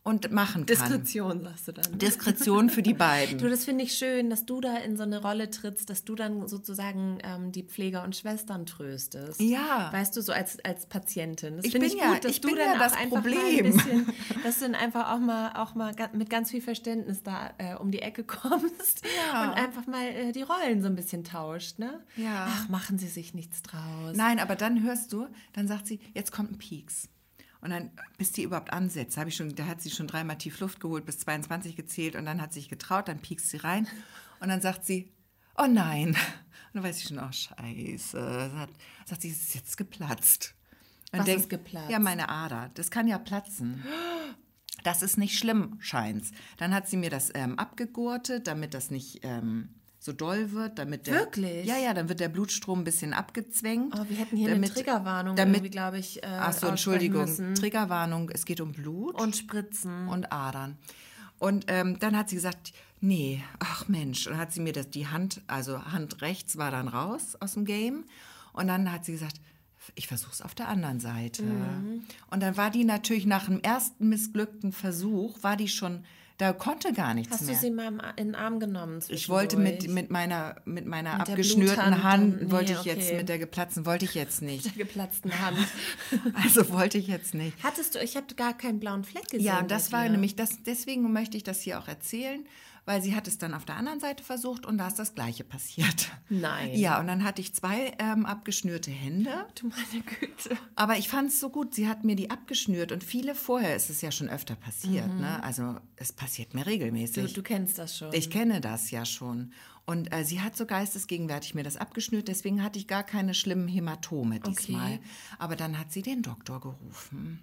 Und 0.09 0.31
machen 0.31 0.65
kann. 0.65 0.75
Diskretion, 0.75 1.43
sagst 1.43 1.67
du 1.67 1.71
dann. 1.71 1.97
Diskretion 1.99 2.69
für 2.69 2.81
die 2.81 2.93
beiden. 2.93 3.37
Du, 3.37 3.47
das 3.49 3.63
finde 3.65 3.83
ich 3.85 3.93
schön, 3.93 4.29
dass 4.29 4.45
du 4.45 4.59
da 4.59 4.75
in 4.77 4.97
so 4.97 5.03
eine 5.03 5.21
Rolle 5.21 5.49
trittst, 5.49 5.89
dass 5.89 6.03
du 6.03 6.15
dann 6.15 6.47
sozusagen 6.47 7.19
ähm, 7.23 7.51
die 7.51 7.63
Pfleger 7.63 8.03
und 8.03 8.15
Schwestern 8.15 8.65
tröstest. 8.65 9.39
Ja. 9.39 9.89
Weißt 9.93 10.17
du, 10.17 10.21
so 10.21 10.31
als, 10.33 10.57
als 10.65 10.85
Patientin. 10.87 11.57
Das 11.57 11.65
Ich 11.65 11.71
finde 11.71 11.87
bin 11.87 11.95
ich 11.97 12.03
ja- 12.03 12.13
gut, 12.13 12.23
dass 12.25 12.31
ich 12.31 12.41
du 12.41 12.47
bin 12.49 12.57
dann 12.57 12.65
ja 12.67 12.73
auch 12.73 12.79
das 12.79 12.93
einfach 12.97 13.23
mal 13.23 13.29
ein 13.31 13.41
Problem. 13.61 13.73
bisschen, 13.73 14.07
dass 14.43 14.59
du 14.59 14.65
dann 14.65 14.75
einfach 14.75 15.11
auch 15.13 15.19
mal, 15.19 15.51
auch 15.55 15.75
mal 15.75 15.93
mit 16.13 16.29
ganz 16.29 16.51
viel 16.51 16.61
Verständnis 16.61 17.23
da 17.23 17.51
äh, 17.57 17.75
um 17.75 17.91
die 17.91 18.01
Ecke 18.01 18.23
kommst 18.25 19.03
Ja. 19.31 19.43
und 19.43 19.49
einfach 19.57 19.85
mal 19.87 20.03
äh, 20.07 20.31
die 20.31 20.41
Rollen 20.41 20.81
so 20.81 20.87
ein 20.87 20.95
bisschen 20.95 21.23
tauscht, 21.23 21.79
ne? 21.79 21.99
Ja. 22.15 22.47
Ach, 22.49 22.69
machen 22.69 22.97
sie 22.97 23.07
sich 23.07 23.33
nichts 23.33 23.61
draus. 23.61 24.15
Nein, 24.15 24.39
aber 24.39 24.55
dann 24.55 24.83
hörst 24.83 25.13
du, 25.13 25.27
dann 25.53 25.67
sagt 25.67 25.87
sie, 25.87 25.99
jetzt 26.13 26.31
kommt 26.31 26.51
ein 26.51 26.57
Pieks. 26.57 27.07
Und 27.61 27.71
dann, 27.71 27.91
bis 28.17 28.31
die 28.31 28.43
überhaupt 28.43 28.71
ansetzt, 28.71 29.17
habe 29.17 29.29
ich 29.29 29.35
schon, 29.35 29.53
da 29.55 29.65
hat 29.65 29.81
sie 29.81 29.89
schon 29.89 30.07
dreimal 30.07 30.37
tief 30.37 30.59
Luft 30.61 30.79
geholt, 30.79 31.05
bis 31.05 31.19
22 31.19 31.75
gezählt 31.75 32.15
und 32.15 32.25
dann 32.25 32.41
hat 32.41 32.53
sie 32.53 32.61
sich 32.61 32.69
getraut, 32.69 33.07
dann 33.09 33.19
piekst 33.19 33.49
sie 33.49 33.57
rein 33.57 33.87
und 34.39 34.47
dann 34.49 34.61
sagt 34.61 34.85
sie, 34.85 35.11
oh 35.57 35.67
nein. 35.67 36.09
Und 36.09 36.15
dann 36.75 36.83
weiß 36.83 36.97
ich 37.01 37.07
schon, 37.07 37.19
oh 37.19 37.31
scheiße. 37.31 38.51
Sagt, 38.53 38.73
sagt 39.05 39.21
sie, 39.23 39.29
es 39.31 39.41
ist 39.41 39.55
jetzt 39.55 39.75
geplatzt. 39.77 40.53
Und 41.11 41.19
Was 41.19 41.25
denk- 41.25 41.39
ist 41.41 41.49
geplatzt? 41.49 41.89
Ja, 41.89 41.99
meine 41.99 42.29
Ader. 42.29 42.69
Das 42.75 42.91
kann 42.91 43.07
ja 43.07 43.17
platzen. 43.17 43.83
Das 44.83 45.01
ist 45.01 45.17
nicht 45.17 45.37
schlimm, 45.37 45.75
scheint's. 45.79 46.31
Dann 46.57 46.73
hat 46.73 46.87
sie 46.87 46.95
mir 46.95 47.09
das 47.09 47.31
ähm, 47.33 47.57
abgegurtet, 47.59 48.47
damit 48.47 48.73
das 48.73 48.91
nicht 48.91 49.19
ähm, 49.23 49.78
so 49.99 50.13
doll 50.13 50.51
wird. 50.53 50.79
Damit 50.79 51.07
der, 51.07 51.15
Wirklich? 51.15 51.65
Ja, 51.65 51.77
ja, 51.77 51.93
dann 51.93 52.07
wird 52.09 52.19
der 52.21 52.29
Blutstrom 52.29 52.79
ein 52.79 52.83
bisschen 52.85 53.13
abgezwängt. 53.13 53.93
Oh, 53.97 54.05
wir 54.07 54.17
hätten 54.17 54.37
hier 54.37 54.49
damit, 54.49 54.69
eine 54.71 54.73
Triggerwarnung 54.73 55.35
damit- 55.35 55.71
glaube 55.71 55.99
ich, 55.99 56.23
äh, 56.23 56.27
Ach 56.27 56.53
so, 56.53 56.67
Entschuldigung. 56.67 57.21
müssen. 57.25 57.53
Triggerwarnung, 57.55 58.29
es 58.29 58.45
geht 58.45 58.61
um 58.61 58.71
Blut 58.71 59.19
Und 59.19 59.35
Spritzen. 59.35 60.07
und 60.07 60.31
Adern. 60.31 60.77
Und 61.37 61.65
ähm, 61.67 61.99
dann 61.99 62.17
hat 62.17 62.29
sie 62.29 62.35
gesagt, 62.35 62.73
nee, 63.01 63.41
ach 63.59 63.87
Mensch. 63.87 64.27
Und 64.27 64.37
hat 64.37 64.51
sie 64.51 64.59
mir 64.61 64.73
das, 64.73 64.89
die 64.89 65.07
Hand, 65.07 65.41
also 65.47 65.83
Hand 65.85 66.21
rechts 66.21 66.57
war 66.57 66.71
dann 66.71 66.87
raus 66.87 67.35
aus 67.39 67.53
dem 67.53 67.65
Game. 67.65 68.05
Und 68.53 68.67
dann 68.67 68.91
hat 68.91 69.05
sie 69.05 69.13
gesagt, 69.13 69.39
ich 69.95 70.07
versuche 70.07 70.31
es 70.33 70.41
auf 70.41 70.53
der 70.53 70.67
anderen 70.67 70.99
Seite. 70.99 71.43
Mhm. 71.43 72.03
Und 72.29 72.41
dann 72.43 72.57
war 72.57 72.69
die 72.71 72.83
natürlich 72.83 73.25
nach 73.25 73.45
dem 73.45 73.59
ersten 73.61 74.09
missglückten 74.09 74.71
Versuch, 74.71 75.41
war 75.43 75.55
die 75.55 75.67
schon, 75.69 76.03
da 76.39 76.53
konnte 76.53 76.93
gar 76.93 77.13
nichts 77.13 77.33
Hast 77.33 77.45
mehr. 77.45 77.55
du 77.55 77.59
sie 77.59 77.69
mal 77.69 77.91
in 78.15 78.27
den 78.27 78.35
Arm 78.35 78.61
genommen? 78.61 79.03
ich 79.09 79.27
wollte 79.27 79.57
mit, 79.57 79.89
mit 79.89 80.09
meiner, 80.09 80.55
mit 80.63 80.85
meiner 80.85 81.17
Mit 81.17 81.29
abgeschnürten 81.29 82.01
Hand, 82.01 82.43
nee, 82.43 82.51
wollte 82.51 82.71
ich 82.71 82.83
jetzt, 82.85 83.07
okay. 83.07 83.17
mit 83.17 83.27
der 83.27 83.39
geplatzten, 83.39 83.85
wollte 83.85 84.05
ich 84.05 84.15
jetzt 84.15 84.41
nicht. 84.41 84.65
der 84.77 84.85
geplatzten 84.85 85.37
Hand. 85.39 85.57
Also 86.41 86.69
wollte 86.71 86.97
ich 86.97 87.07
jetzt 87.07 87.33
nicht. 87.33 87.55
Hattest 87.61 87.95
du, 87.95 87.99
ich 87.99 88.15
habe 88.15 88.33
gar 88.35 88.57
keinen 88.57 88.79
blauen 88.79 89.03
Fleck 89.03 89.25
gesehen. 89.25 89.45
Ja, 89.45 89.61
das 89.61 89.91
war 89.91 90.03
dir. 90.03 90.11
nämlich, 90.11 90.35
das, 90.35 90.63
deswegen 90.65 91.11
möchte 91.11 91.35
ich 91.35 91.43
das 91.43 91.61
hier 91.61 91.79
auch 91.79 91.87
erzählen, 91.87 92.45
weil 92.89 93.03
sie 93.03 93.15
hat 93.15 93.27
es 93.27 93.37
dann 93.37 93.53
auf 93.53 93.65
der 93.65 93.75
anderen 93.77 93.99
Seite 93.99 94.23
versucht 94.23 94.65
und 94.65 94.79
da 94.79 94.87
ist 94.87 94.97
das 94.97 95.13
Gleiche 95.13 95.43
passiert. 95.43 96.09
Nein. 96.29 96.73
Ja, 96.73 96.99
und 96.99 97.05
dann 97.05 97.23
hatte 97.23 97.39
ich 97.39 97.53
zwei 97.53 97.93
ähm, 97.99 98.25
abgeschnürte 98.25 98.89
Hände, 98.89 99.45
Du 99.53 99.67
meine 99.67 100.03
Güte. 100.03 100.57
aber 100.75 100.97
ich 100.97 101.07
fand 101.07 101.29
es 101.29 101.39
so 101.39 101.51
gut, 101.51 101.75
sie 101.75 101.87
hat 101.87 102.03
mir 102.03 102.15
die 102.15 102.31
abgeschnürt 102.31 102.91
und 102.91 103.03
viele 103.03 103.35
vorher 103.35 103.75
ist 103.75 103.91
es 103.91 104.01
ja 104.01 104.11
schon 104.11 104.27
öfter 104.27 104.55
passiert, 104.55 105.07
ne? 105.19 105.41
also 105.43 105.75
es 105.97 106.11
passiert 106.11 106.55
mir 106.55 106.63
Du, 106.63 106.69
regelmäßig. 106.71 107.33
du 107.33 107.43
kennst 107.43 107.77
das 107.77 107.95
schon. 107.95 108.11
Ich 108.11 108.31
kenne 108.31 108.59
das 108.59 108.89
ja 108.89 109.05
schon. 109.05 109.53
Und 109.85 110.11
äh, 110.13 110.23
sie 110.23 110.41
hat 110.41 110.55
so 110.57 110.65
geistesgegenwärtig 110.65 111.53
mir 111.55 111.63
das 111.63 111.77
abgeschnürt, 111.77 112.27
deswegen 112.27 112.63
hatte 112.63 112.79
ich 112.79 112.87
gar 112.87 113.03
keine 113.03 113.33
schlimmen 113.35 113.67
Hämatome 113.67 114.39
diesmal. 114.39 114.93
Okay. 114.93 114.99
Aber 115.39 115.55
dann 115.55 115.77
hat 115.79 115.91
sie 115.91 116.01
den 116.01 116.21
Doktor 116.23 116.59
gerufen. 116.59 117.39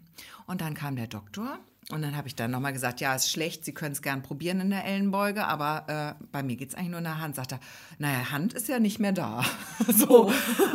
Und 0.46 0.60
dann 0.60 0.74
kam 0.74 0.96
der 0.96 1.06
Doktor 1.08 1.58
und 1.92 2.02
dann 2.02 2.16
habe 2.16 2.26
ich 2.26 2.34
dann 2.34 2.50
nochmal 2.50 2.72
gesagt, 2.72 3.00
ja, 3.00 3.14
ist 3.14 3.30
schlecht, 3.30 3.64
Sie 3.64 3.72
können 3.72 3.92
es 3.92 4.02
gern 4.02 4.22
probieren 4.22 4.60
in 4.60 4.70
der 4.70 4.84
Ellenbeuge, 4.84 5.46
aber 5.46 6.16
äh, 6.18 6.24
bei 6.32 6.42
mir 6.42 6.56
geht 6.56 6.70
es 6.70 6.74
eigentlich 6.74 6.90
nur 6.90 6.98
in 6.98 7.04
der 7.04 7.20
Hand. 7.20 7.36
Sagt 7.36 7.52
er, 7.52 7.60
naja, 7.98 8.32
Hand 8.32 8.54
ist 8.54 8.68
ja 8.68 8.80
nicht 8.80 8.98
mehr 8.98 9.12
da. 9.12 9.44
so. 9.88 10.32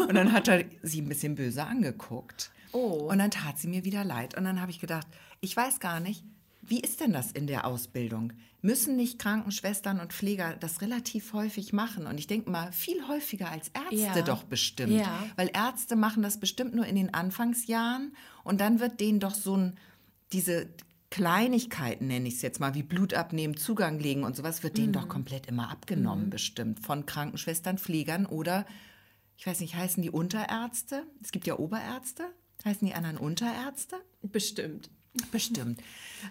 Und 0.07 0.15
dann 0.15 0.31
hat 0.31 0.47
er 0.47 0.63
sie 0.83 1.01
ein 1.01 1.09
bisschen 1.09 1.35
böse 1.35 1.65
angeguckt. 1.65 2.51
Oh. 2.71 3.09
Und 3.11 3.17
dann 3.17 3.29
tat 3.29 3.59
sie 3.59 3.67
mir 3.67 3.83
wieder 3.83 4.05
leid. 4.05 4.37
Und 4.37 4.45
dann 4.45 4.61
habe 4.61 4.71
ich 4.71 4.79
gedacht, 4.79 5.05
ich 5.41 5.55
weiß 5.55 5.81
gar 5.81 5.99
nicht, 5.99 6.23
wie 6.61 6.79
ist 6.79 7.01
denn 7.01 7.11
das 7.11 7.31
in 7.31 7.47
der 7.47 7.65
Ausbildung? 7.65 8.31
Müssen 8.61 8.95
nicht 8.95 9.19
Krankenschwestern 9.19 9.99
und 9.99 10.13
Pfleger 10.13 10.55
das 10.55 10.81
relativ 10.81 11.33
häufig 11.33 11.73
machen? 11.73 12.05
Und 12.07 12.19
ich 12.19 12.27
denke 12.27 12.49
mal, 12.49 12.71
viel 12.71 13.05
häufiger 13.07 13.49
als 13.49 13.69
Ärzte 13.69 14.19
Ja. 14.19 14.21
doch 14.21 14.43
bestimmt. 14.43 14.93
Ja. 14.93 15.25
Weil 15.35 15.49
Ärzte 15.53 15.97
machen 15.97 16.23
das 16.23 16.39
bestimmt 16.39 16.75
nur 16.75 16.85
in 16.85 16.95
den 16.95 17.13
Anfangsjahren 17.13 18.15
und 18.43 18.61
dann 18.61 18.79
wird 18.79 18.99
denen 19.01 19.19
doch 19.19 19.33
so 19.33 19.57
ein, 19.57 19.77
diese 20.31 20.67
Kleinigkeiten, 21.11 22.07
nenne 22.07 22.27
ich 22.27 22.35
es 22.35 22.41
jetzt 22.41 22.59
mal, 22.59 22.73
wie 22.73 22.83
Blut 22.83 23.13
abnehmen, 23.13 23.55
Zugang 23.57 23.99
legen 23.99 24.23
und 24.23 24.35
sowas, 24.35 24.63
wird 24.63 24.73
Mhm. 24.73 24.77
denen 24.81 24.93
doch 24.93 25.07
komplett 25.07 25.45
immer 25.45 25.69
abgenommen, 25.69 26.29
bestimmt. 26.31 26.79
Von 26.83 27.05
Krankenschwestern, 27.05 27.77
Pflegern 27.77 28.25
oder, 28.25 28.65
ich 29.37 29.45
weiß 29.45 29.59
nicht, 29.59 29.75
heißen 29.75 30.01
die 30.01 30.09
Unterärzte? 30.09 31.03
Es 31.21 31.31
gibt 31.31 31.45
ja 31.47 31.59
Oberärzte. 31.59 32.23
Heißen 32.65 32.87
die 32.87 32.93
anderen 32.93 33.17
Unterärzte? 33.17 33.97
Bestimmt. 34.23 34.89
Bestimmt. 35.31 35.81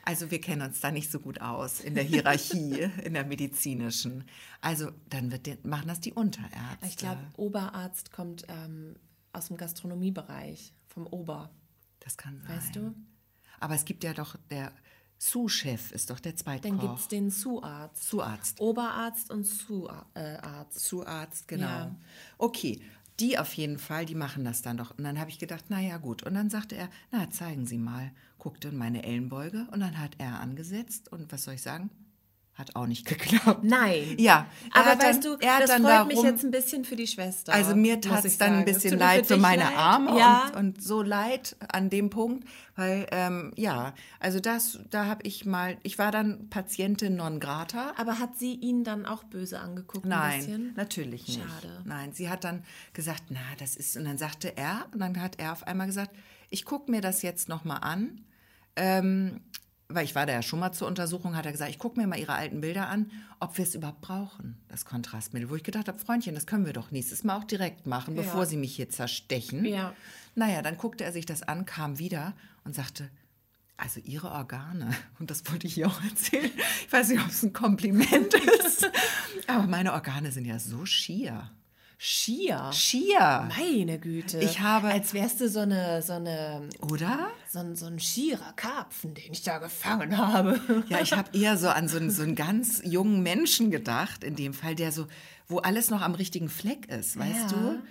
Also 0.07 0.31
wir 0.31 0.41
kennen 0.41 0.63
uns 0.63 0.81
da 0.81 0.91
nicht 0.91 1.11
so 1.11 1.21
gut 1.21 1.43
aus 1.43 1.81
in 1.81 1.95
der 1.95 2.05
Hierarchie, 2.05 2.81
in 3.05 3.13
der 3.13 3.27
medizinischen. 3.27 4.25
Also 4.63 4.91
dann 5.11 5.31
wird, 5.31 5.45
die- 5.47 5.59
machen 5.63 5.89
das 5.89 6.01
die 6.01 6.15
Unterärzte. 6.15 6.87
Ich 6.87 6.97
glaube, 6.97 7.21
Oberarzt 7.37 8.11
kommt 8.13 8.45
ähm, 8.49 8.97
aus 9.35 9.49
dem 9.49 9.59
Gastronomiebereich, 9.59 10.73
vom 10.89 11.07
Ober. 11.07 11.51
das 11.99 12.17
kann 12.17 12.41
sein. 12.41 12.57
Weißt 12.57 12.77
du? 12.77 12.95
Aber 13.61 13.75
es 13.75 13.85
gibt 13.85 14.03
ja 14.03 14.13
doch, 14.13 14.37
der 14.51 14.73
Sous-Chef 15.19 15.93
ist 15.93 16.11
doch 16.11 16.19
der 16.19 16.35
Zweitkoch. 16.35 16.71
Dann 16.71 16.81
gibt 16.81 16.99
es 16.99 17.09
den 17.09 17.31
Zu-Arzt. 17.31 18.09
Zu-Arzt. 18.09 18.61
Oberarzt 18.61 19.31
und 19.31 19.45
Zu-Arzt. 19.45 20.81
Zu-Arzt, 20.81 21.47
genau. 21.47 21.67
Ja. 21.67 21.97
Okay, 22.39 22.81
die 23.21 23.39
auf 23.39 23.53
jeden 23.53 23.79
Fall, 23.79 24.07
die 24.07 24.15
machen 24.15 24.45
das 24.45 24.63
dann 24.63 24.79
doch. 24.79 24.97
Und 24.97 25.05
dann 25.05 25.21
habe 25.21 25.29
ich 25.29 25.39
gedacht, 25.39 25.67
na 25.69 25.79
ja, 25.79 25.99
gut. 25.99 26.23
Und 26.23 26.35
dann 26.35 26.49
sagte 26.49 26.75
er, 26.75 26.89
na, 27.13 27.31
zeigen 27.31 27.67
Sie 27.67 27.77
mal. 27.77 28.13
Guckte 28.39 28.69
in 28.69 28.79
meine 28.79 29.03
Ellenbeuge 29.03 29.69
und 29.71 29.81
dann 29.81 29.99
hat 29.99 30.13
er 30.17 30.41
angesetzt. 30.41 31.13
Und 31.13 31.31
was 31.31 31.45
soll 31.45 31.55
ich 31.55 31.63
sagen? 31.63 31.91
Hat 32.61 32.77
auch 32.77 32.87
nicht 32.87 33.07
geklappt. 33.07 33.65
Nein. 33.65 34.17
Ja, 34.19 34.47
er 34.75 34.81
Aber 34.93 35.03
weißt 35.03 35.25
dann- 35.25 35.39
du, 35.39 35.45
er 35.45 35.61
das 35.61 35.71
freut 35.73 36.07
mich 36.09 36.17
darum- 36.17 36.27
jetzt 36.27 36.45
ein 36.45 36.51
bisschen 36.51 36.85
für 36.85 36.95
die 36.95 37.07
Schwester. 37.07 37.53
Also 37.55 37.75
mir 37.75 37.99
tat 38.01 38.23
es 38.25 38.37
dann 38.37 38.51
ein 38.53 38.59
sagen. 38.61 38.65
Bisschen 38.75 38.99
leid 38.99 39.27
für 39.27 39.39
meine 39.39 39.63
leid. 39.63 39.77
Arme 39.77 40.19
Ja. 40.19 40.49
und, 40.55 40.57
und 40.77 40.83
so 40.83 41.01
leid 41.01 41.57
an 41.73 41.89
dem 41.89 42.11
Punkt, 42.11 42.47
weil 42.77 43.07
ähm, 43.13 43.53
ja, 43.57 43.95
also 44.19 44.41
das, 44.41 44.79
da 44.91 45.07
habe 45.07 45.23
ich 45.23 45.47
mal, 45.47 45.79
ich 45.83 45.99
war 45.99 46.13
dann 46.13 46.51
Patientin 46.51 47.17
non 47.17 47.41
grata. 47.41 47.95
Aber 47.97 48.19
hat 48.19 48.37
sie 48.39 48.53
ihn 48.55 48.85
dann 48.85 49.07
auch 49.07 49.25
böse 49.25 49.59
angeguckt? 49.59 50.05
Ein 50.05 50.11
Nein, 50.11 50.73
natürlich 50.77 51.27
nicht. 51.29 51.41
Schade. 51.41 51.81
Nein, 51.87 52.13
sie 52.13 52.29
hat 52.29 52.45
dann 52.45 52.63
gesagt, 52.93 53.23
na, 53.31 53.41
das 53.59 53.75
ist, 53.75 53.97
und 53.97 54.05
dann 54.05 54.19
sagte 54.19 54.57
er, 54.57 54.85
und 54.93 55.01
dann 55.01 55.19
hat 55.21 55.39
er 55.41 55.53
auf 55.53 55.67
einmal 55.67 55.87
gesagt, 55.87 56.11
ich 56.51 56.67
gucke 56.67 56.91
mir 56.91 57.01
das 57.01 57.23
jetzt 57.23 57.49
nochmal 57.49 57.79
an. 57.81 58.21
Ähm, 58.77 59.41
weil 59.95 60.05
ich 60.05 60.15
war 60.15 60.27
da 60.27 60.33
ja 60.33 60.43
schon 60.43 60.59
mal 60.61 60.73
zur 60.73 60.89
Untersuchung, 60.89 61.37
hat 61.37 61.47
er 61.47 61.53
gesagt, 61.53 61.71
ich 61.71 61.79
gucke 61.79 62.01
mir 62.01 62.07
mal 62.07 62.19
Ihre 62.19 62.35
alten 62.35 62.61
Bilder 62.61 62.89
an, 62.89 63.11
ob 63.41 63.57
wir 63.59 63.65
es 63.65 63.75
überhaupt 63.75 64.01
brauchen, 64.01 64.57
das 64.69 64.85
Kontrastmittel. 64.85 65.51
Wo 65.51 65.57
ich 65.57 65.65
gedacht 65.65 65.89
habe, 65.89 65.99
Freundchen, 65.99 66.35
das 66.35 66.47
können 66.47 66.67
wir 66.67 66.73
doch 66.73 66.91
nächstes 66.91 67.25
Mal 67.25 67.37
auch 67.37 67.45
direkt 67.45 67.87
machen, 67.87 68.15
Ja. 68.17 68.23
bevor 68.23 68.47
Sie 68.47 68.57
mich 68.57 68.75
hier 68.75 68.89
zerstechen. 68.89 69.65
Ja. 69.65 69.93
Naja, 70.35 70.63
dann 70.63 70.77
guckte 70.79 71.05
er 71.05 71.13
sich 71.13 71.27
das 71.27 71.43
an, 71.43 71.67
kam 71.67 71.99
wieder 71.99 72.35
und 72.65 72.75
sagte, 72.75 73.11
also 73.77 73.99
Ihre 74.01 74.31
Organe, 74.31 74.91
und 75.19 75.31
das 75.31 75.51
wollte 75.51 75.67
ich 75.67 75.75
hier 75.75 75.87
auch 75.89 76.03
erzählen, 76.05 76.51
ich 76.87 76.93
weiß 76.93 77.09
nicht, 77.09 77.21
ob 77.21 77.29
es 77.31 77.43
ein 77.43 77.53
Kompliment 77.53 78.35
ist, 78.65 78.91
aber 79.47 79.67
meine 79.67 79.93
Organe 79.95 80.31
sind 80.33 80.45
ja 80.45 80.59
so 80.59 80.85
schier. 80.87 81.51
Schier. 82.03 82.71
Schier. 82.73 83.47
Meine 83.59 83.99
Güte. 83.99 84.39
Ich 84.39 84.61
habe- 84.61 84.89
Als 84.89 85.13
wärst 85.13 85.39
du 85.43 85.51
so 85.51 85.61
eine, 85.61 86.01
so 86.01 86.15
eine, 86.15 86.67
Oder? 86.91 87.29
so 87.47 87.59
ein, 87.59 87.77
so 87.77 87.85
ein 87.85 88.01
schierer 88.01 88.55
Karpfen, 88.57 89.13
den 89.13 89.31
ich 89.35 89.43
da 89.43 89.59
gefangen 89.59 90.17
habe. 90.17 90.59
Ja, 90.89 91.01
ich 91.03 91.13
habe 91.13 91.37
eher 91.37 91.59
so 91.59 91.69
an 91.69 91.89
so 91.89 91.99
einen, 91.99 92.11
so 92.11 92.23
einen 92.23 92.37
ganz 92.37 92.81
jungen 92.87 93.23
Menschen 93.23 93.71
gedacht, 93.71 94.25
in 94.25 94.35
dem 94.35 94.55
Fall, 94.55 94.75
der 94.75 94.93
so, 94.93 95.09
wo 95.47 95.59
alles 95.59 95.91
noch 95.91 96.01
am 96.01 96.15
richtigen 96.15 96.49
Fleck 96.49 96.87
ist, 96.89 97.19
weißt 97.19 97.51
Ja. 97.53 97.59
du? 97.59 97.83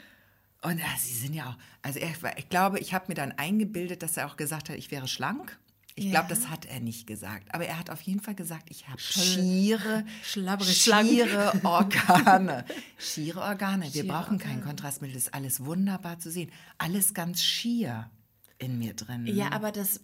Und 0.63 0.79
ja, 0.79 0.87
sie 0.97 1.13
sind 1.13 1.35
ja 1.35 1.45
auch, 1.51 1.57
also 1.83 1.99
er, 1.99 2.09
ich 2.37 2.49
glaube, 2.49 2.79
ich 2.79 2.95
habe 2.95 3.05
mir 3.09 3.13
dann 3.15 3.31
eingebildet, 3.33 4.01
dass 4.01 4.17
er 4.17 4.25
auch 4.25 4.37
gesagt 4.37 4.69
hat, 4.69 4.75
ich 4.77 4.89
wäre 4.89 5.07
schlank. 5.07 5.55
Ich 5.99 6.05
Ja. 6.05 6.11
glaube, 6.11 6.29
das 6.29 6.49
hat 6.49 6.65
er 6.65 6.79
nicht 6.79 7.05
gesagt. 7.07 7.53
Aber 7.53 7.65
er 7.65 7.77
hat 7.77 7.89
auf 7.89 8.01
jeden 8.01 8.21
Fall 8.21 8.35
gesagt, 8.35 8.69
ich 8.71 8.87
habe 8.87 8.99
schiere, 8.99 10.05
schiere 10.23 11.53
Organe. 11.63 12.65
Schiere 12.97 13.41
Organe. 13.41 13.85
Wir 13.85 13.91
Schiere 14.03 14.07
brauchen 14.07 14.37
kein 14.37 14.51
Organe. 14.57 14.65
Kontrastmittel. 14.65 15.13
Das 15.15 15.23
ist 15.23 15.33
alles 15.33 15.63
wunderbar 15.65 16.19
zu 16.19 16.31
sehen. 16.31 16.51
Alles 16.77 17.13
ganz 17.13 17.43
schier 17.43 18.09
in 18.57 18.77
mir 18.77 18.93
drin. 18.93 19.27
Ja, 19.27 19.51
aber 19.51 19.71
das, 19.71 20.01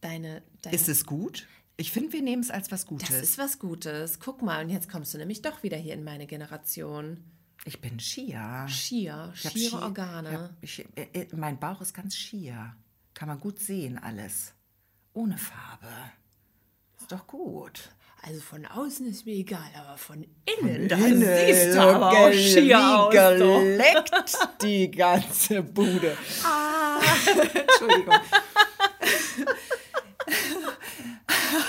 deine, 0.00 0.42
deine 0.62 0.74
Ist 0.76 0.88
es 0.88 1.04
gut? 1.06 1.46
Ich 1.76 1.90
finde, 1.90 2.12
wir 2.12 2.22
nehmen 2.22 2.42
es 2.42 2.50
als 2.50 2.70
was 2.70 2.86
Gutes. 2.86 3.08
das 3.08 3.18
ist 3.20 3.38
was 3.38 3.58
Gutes. 3.58 4.20
Guck 4.20 4.42
mal, 4.42 4.62
und 4.64 4.70
jetzt 4.70 4.88
kommst 4.88 5.12
du 5.14 5.18
nämlich 5.18 5.42
doch 5.42 5.62
wieder 5.62 5.76
hier 5.76 5.94
in 5.94 6.04
meine 6.04 6.26
Generation. 6.26 7.24
ich 7.64 7.80
bin 7.80 7.98
schier. 7.98 8.66
Schier, 8.68 9.32
Ich 9.34 9.40
schiere 9.40 9.58
schier- 9.70 9.82
Organe. 9.82 10.50
Ich 10.60 10.78
hab, 10.78 10.98
ich, 10.98 11.14
äh, 11.16 11.26
mein 11.36 11.58
Bauch 11.58 11.80
ist 11.80 11.92
ganz 11.94 12.14
schier. 12.16 12.74
Kann 13.14 13.28
man 13.28 13.40
gut 13.40 13.58
sehen, 13.60 13.96
alles. 13.98 14.52
Ohne 15.14 15.38
Farbe. 15.38 15.92
Ist 17.00 17.10
doch 17.12 17.26
gut. 17.26 17.90
Also 18.22 18.40
von 18.40 18.66
außen 18.66 19.06
ist 19.06 19.26
mir 19.26 19.34
egal, 19.34 19.70
aber 19.78 19.96
von 19.98 20.26
innen, 20.46 20.88
da 20.88 20.96
siehst 20.96 21.74
du 21.74 21.80
aber 21.80 22.10
auch 22.10 22.32
schier 22.32 22.80
aus. 22.80 23.12
geleckt, 23.12 24.10
die 24.62 24.90
ganze 24.90 25.62
Bude. 25.62 26.16
Ah. 26.42 26.98
Entschuldigung. 27.54 28.14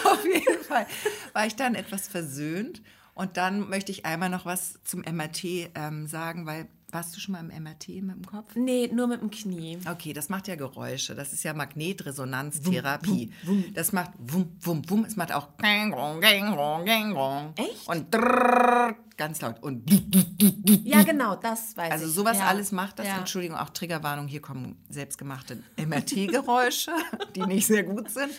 Auf 0.06 0.26
jeden 0.26 0.64
Fall 0.64 0.88
war 1.34 1.46
ich 1.46 1.56
dann 1.56 1.76
etwas 1.76 2.08
versöhnt. 2.08 2.82
Und 3.14 3.38
dann 3.38 3.70
möchte 3.70 3.92
ich 3.92 4.06
einmal 4.06 4.30
noch 4.30 4.46
was 4.46 4.80
zum 4.84 5.02
MRT 5.02 5.44
ähm, 5.76 6.08
sagen, 6.08 6.46
weil 6.46 6.68
warst 6.96 7.14
du 7.14 7.20
schon 7.20 7.34
mal 7.34 7.42
im 7.42 7.64
MRT 7.64 7.90
mit 8.02 8.16
dem 8.16 8.26
Kopf? 8.26 8.56
Nee, 8.56 8.90
nur 8.92 9.08
mit 9.08 9.22
dem 9.22 9.30
Knie. 9.30 9.78
Okay, 9.86 10.14
das 10.14 10.30
macht 10.30 10.48
ja 10.48 10.56
Geräusche. 10.56 11.14
Das 11.14 11.34
ist 11.34 11.44
ja 11.44 11.54
Magnetresonanztherapie. 11.54 13.34
Das 13.74 13.92
macht 13.92 14.12
wum, 14.18 14.56
wum, 14.62 14.82
wum. 14.90 15.04
Es 15.04 15.18
macht 15.18 15.34
auch. 15.34 15.50
Echt? 17.58 17.88
Und 17.90 18.14
drrrr, 18.14 18.96
ganz 19.18 19.42
laut. 19.42 19.62
Und 19.62 19.90
Ja, 20.84 21.04
genau, 21.04 21.36
das 21.36 21.76
weiß 21.78 21.92
also 21.92 22.06
ich. 22.08 22.14
sowas 22.14 22.38
ja. 22.38 22.48
alles 22.48 22.72
macht 22.72 23.00
das. 23.00 23.08
Ja. 23.08 23.18
Entschuldigung, 23.18 23.58
auch 23.58 23.70
Triggerwarnung. 23.70 24.28
Hier 24.28 24.42
kommen 24.42 24.78
selbstgemachte 24.90 25.64
MRT-Geräusche, 25.78 26.92
die 27.36 27.46
nicht 27.46 27.68
sehr 27.68 27.84
gut 27.84 28.10
sind. 28.10 28.32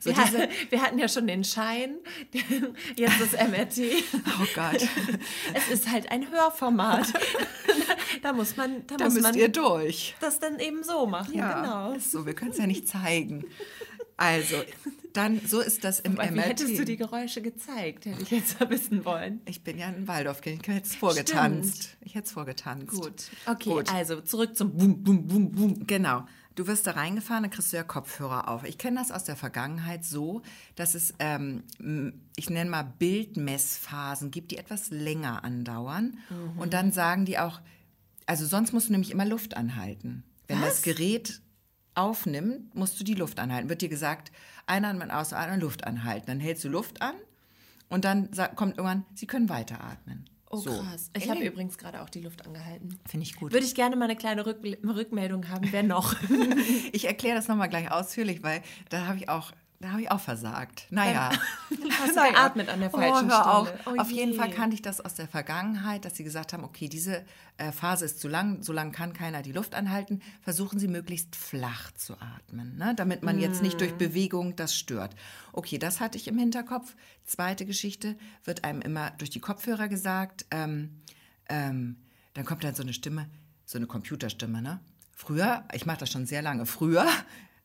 So 0.00 0.10
Wir, 0.10 0.24
diese, 0.24 0.48
wir 0.70 0.82
hatten 0.82 0.98
ja 0.98 1.08
schon 1.08 1.26
den 1.26 1.44
Schein, 1.44 1.96
jetzt 2.96 3.20
das 3.20 3.32
MRT. 3.32 3.78
oh 4.40 4.46
Gott, 4.54 4.88
Es 5.54 5.68
ist 5.68 5.90
halt 5.90 6.10
ein 6.10 6.30
Hörformat. 6.30 7.12
Da 8.22 8.32
muss 8.32 8.56
man, 8.56 8.86
da 8.86 8.96
da 8.96 9.04
muss 9.04 9.14
müsst 9.14 9.26
man 9.26 9.34
ihr 9.34 9.48
durch. 9.48 10.14
das 10.20 10.38
dann 10.38 10.58
eben 10.58 10.82
so 10.84 11.06
machen. 11.06 11.32
genau. 11.32 11.92
ist 11.92 12.12
so, 12.12 12.24
wir 12.26 12.34
können 12.34 12.52
es 12.52 12.58
ja 12.58 12.66
nicht 12.66 12.88
zeigen. 12.88 13.44
Also, 14.16 14.56
dann, 15.16 15.40
so 15.46 15.60
ist 15.60 15.84
das 15.84 16.00
im 16.00 16.16
Weil 16.16 16.30
wie 16.30 16.36
MRT. 16.36 16.46
hättest 16.48 16.78
du 16.78 16.84
die 16.84 16.96
Geräusche 16.96 17.42
gezeigt, 17.42 18.06
hätte 18.06 18.22
ich 18.22 18.30
jetzt 18.30 18.58
wissen 18.70 19.04
wollen. 19.04 19.40
Ich 19.46 19.62
bin 19.62 19.78
ja 19.78 19.86
ein 19.86 20.08
Waldorfkind, 20.08 20.62
ich 20.62 20.74
hätte 20.74 20.86
es 20.86 20.94
vorgetanzt. 20.94 21.96
Ich 22.00 22.14
hätte 22.14 22.26
es 22.26 22.32
vorgetanzt. 22.32 22.88
Gut. 22.88 23.24
Okay, 23.46 23.70
Gut. 23.70 23.92
also 23.92 24.20
zurück 24.20 24.56
zum 24.56 24.76
Bum, 24.76 25.02
Bum, 25.02 25.26
Bum, 25.26 25.52
Bum. 25.52 25.86
Genau. 25.86 26.24
Du 26.54 26.66
wirst 26.66 26.86
da 26.86 26.90
reingefahren, 26.90 27.44
dann 27.44 27.50
kriegst 27.50 27.72
du 27.72 27.78
ja 27.78 27.82
Kopfhörer 27.82 28.48
auf. 28.48 28.64
Ich 28.64 28.76
kenne 28.76 28.98
das 28.98 29.10
aus 29.10 29.24
der 29.24 29.36
Vergangenheit 29.36 30.04
so, 30.04 30.42
dass 30.74 30.94
es, 30.94 31.14
ähm, 31.18 31.62
ich 32.36 32.50
nenne 32.50 32.68
mal 32.68 32.82
Bildmessphasen 32.98 34.30
gibt, 34.30 34.50
die 34.50 34.58
etwas 34.58 34.90
länger 34.90 35.44
andauern. 35.44 36.18
Und 36.58 36.74
dann 36.74 36.92
sagen 36.92 37.24
die 37.24 37.38
auch, 37.38 37.60
also 38.26 38.46
sonst 38.46 38.72
musst 38.72 38.88
du 38.88 38.92
nämlich 38.92 39.10
immer 39.10 39.24
Luft 39.24 39.56
anhalten. 39.56 40.24
Wenn 40.46 40.60
Was? 40.60 40.68
das 40.68 40.82
Gerät 40.82 41.40
aufnimmt, 41.94 42.74
musst 42.74 42.98
du 43.00 43.04
die 43.04 43.14
Luft 43.14 43.38
anhalten. 43.38 43.68
Wird 43.68 43.82
dir 43.82 43.88
gesagt, 43.88 44.30
einatmen, 44.72 45.10
ausatmen, 45.10 45.60
Luft 45.60 45.84
anhalten. 45.84 46.26
Dann 46.26 46.40
hältst 46.40 46.64
du 46.64 46.68
Luft 46.68 47.02
an 47.02 47.14
und 47.88 48.04
dann 48.04 48.30
kommt 48.56 48.78
irgendwann, 48.78 49.04
sie 49.14 49.26
können 49.26 49.48
weiteratmen. 49.48 50.24
Oh 50.50 50.58
So. 50.58 50.70
krass. 50.70 51.10
Ich 51.16 51.30
habe 51.30 51.40
übrigens 51.44 51.78
gerade 51.78 52.02
auch 52.02 52.10
die 52.10 52.20
Luft 52.20 52.44
angehalten. 52.46 52.98
Finde 53.06 53.24
ich 53.24 53.36
gut. 53.36 53.52
Würde 53.52 53.64
ich 53.64 53.74
gerne 53.74 53.96
mal 53.96 54.04
eine 54.04 54.16
kleine 54.16 54.44
Rück 54.44 54.58
Rückmeldung 54.84 55.48
haben. 55.48 55.68
Wer 55.72 55.82
noch? 55.82 56.14
Ich 56.92 57.06
erkläre 57.06 57.36
das 57.36 57.48
nochmal 57.48 57.70
gleich 57.70 57.90
ausführlich, 57.90 58.42
weil 58.42 58.62
da 58.90 59.06
habe 59.06 59.16
ich 59.16 59.30
auch, 59.30 59.52
da 59.82 59.90
habe 59.90 60.02
ich 60.02 60.10
auch 60.10 60.20
versagt. 60.20 60.86
Naja. 60.90 61.30
Hast 62.00 62.16
du 62.16 62.22
geatmet 62.30 62.68
an 62.68 62.80
der 62.80 62.90
falschen 62.90 63.26
oh, 63.26 63.30
hör 63.30 63.54
auf. 63.54 63.68
Stelle? 63.68 63.80
Oh 63.86 64.00
Auf 64.00 64.10
jeden 64.10 64.32
je. 64.32 64.38
Fall 64.38 64.50
kannte 64.50 64.74
ich 64.74 64.82
das 64.82 65.00
aus 65.00 65.14
der 65.14 65.26
Vergangenheit, 65.28 66.04
dass 66.04 66.16
sie 66.16 66.24
gesagt 66.24 66.52
haben, 66.52 66.62
okay, 66.64 66.88
diese 66.88 67.24
äh, 67.58 67.72
Phase 67.72 68.04
ist 68.04 68.20
zu 68.20 68.28
lang, 68.28 68.62
so 68.62 68.72
lang 68.72 68.92
kann 68.92 69.12
keiner 69.12 69.42
die 69.42 69.52
Luft 69.52 69.74
anhalten. 69.74 70.22
Versuchen 70.40 70.78
Sie 70.78 70.88
möglichst 70.88 71.34
flach 71.36 71.90
zu 71.92 72.14
atmen, 72.14 72.76
ne? 72.76 72.94
damit 72.94 73.22
man 73.22 73.38
jetzt 73.38 73.60
nicht 73.60 73.76
Mm. 73.76 73.78
durch 73.78 73.94
Bewegung 73.94 74.54
das 74.56 74.76
stört. 74.76 75.14
Okay, 75.52 75.78
das 75.78 76.00
hatte 76.00 76.16
ich 76.16 76.28
im 76.28 76.38
Hinterkopf. 76.38 76.94
Zweite 77.24 77.66
Geschichte 77.66 78.16
wird 78.44 78.64
einem 78.64 78.80
immer 78.82 79.10
durch 79.18 79.30
die 79.30 79.40
Kopfhörer 79.40 79.88
gesagt, 79.88 80.46
ähm, 80.50 81.00
ähm, 81.48 81.96
dann 82.34 82.44
kommt 82.44 82.64
dann 82.64 82.74
so 82.74 82.82
eine 82.82 82.92
Stimme, 82.92 83.28
so 83.64 83.78
eine 83.78 83.86
Computerstimme, 83.86 84.62
ne? 84.62 84.80
Früher, 85.14 85.64
ich 85.72 85.86
mache 85.86 85.98
das 85.98 86.10
schon 86.10 86.26
sehr 86.26 86.42
lange, 86.42 86.66
früher, 86.66 87.06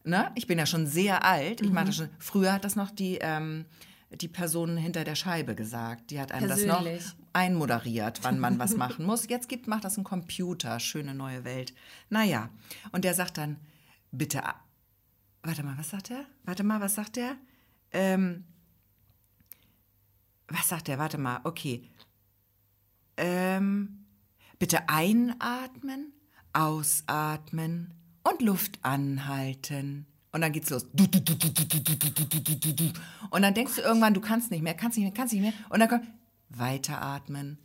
ne? 0.08 0.32
Ich 0.36 0.48
bin 0.48 0.58
ja 0.58 0.66
schon 0.66 0.88
sehr 0.88 1.24
alt, 1.24 1.62
ich 1.62 1.72
mache 1.72 1.86
das 1.86 1.96
schon, 1.98 2.10
früher 2.20 2.54
hat 2.54 2.64
das 2.64 2.76
noch 2.76 2.92
die, 2.92 3.18
ähm, 3.22 3.66
die 4.12 4.28
Person 4.28 4.78
hinter 4.78 5.04
der 5.04 5.16
Scheibe 5.16 5.56
gesagt. 5.56 6.12
Die 6.12 6.20
hat 6.20 6.32
einem 6.32 6.48
das 6.48 6.64
noch 6.66 6.86
einmoderiert, 7.34 8.20
wann 8.24 8.40
man 8.40 8.60
was 8.60 8.76
machen 8.78 9.06
muss. 9.06 9.28
Jetzt 9.28 9.50
gibt, 9.50 9.68
macht 9.68 9.84
das 9.84 9.98
ein 9.98 10.04
Computer, 10.04 10.80
schöne 10.80 11.14
neue 11.14 11.44
Welt. 11.44 11.74
Naja, 12.10 12.50
und 12.92 13.04
der 13.04 13.14
sagt 13.14 13.38
dann, 13.38 13.58
bitte, 14.12 14.42
warte 15.44 15.64
mal, 15.64 15.78
was 15.78 15.90
sagt 15.90 16.12
er? 16.12 16.26
Warte 16.44 16.64
mal, 16.64 16.80
was 16.80 16.96
sagt 16.96 17.18
er? 17.18 17.36
Ähm, 17.92 18.46
was 20.48 20.70
sagt 20.70 20.90
er? 20.90 20.98
Warte 20.98 21.18
mal, 21.18 21.42
okay. 21.44 21.84
Ähm, 23.18 24.06
bitte 24.60 24.88
einatmen, 24.88 26.14
ausatmen 26.54 27.94
und 28.30 28.42
Luft 28.42 28.80
anhalten. 28.82 30.06
Und 30.32 30.42
dann 30.42 30.52
geht's 30.52 30.70
los. 30.70 30.84
Und 33.30 33.42
dann 33.42 33.54
denkst 33.54 33.76
du 33.76 33.82
irgendwann, 33.82 34.14
du 34.14 34.22
kannst 34.22 34.52
nicht 34.52 34.62
mehr, 34.62 34.74
kannst 34.74 34.98
nicht 34.98 35.06
mehr, 35.06 35.14
kannst 35.14 35.34
nicht 35.34 35.42
mehr. 35.42 35.54
Und 35.70 35.80
dann 35.80 35.90
kommt 35.90 36.06
weiteratmen. 36.50 37.58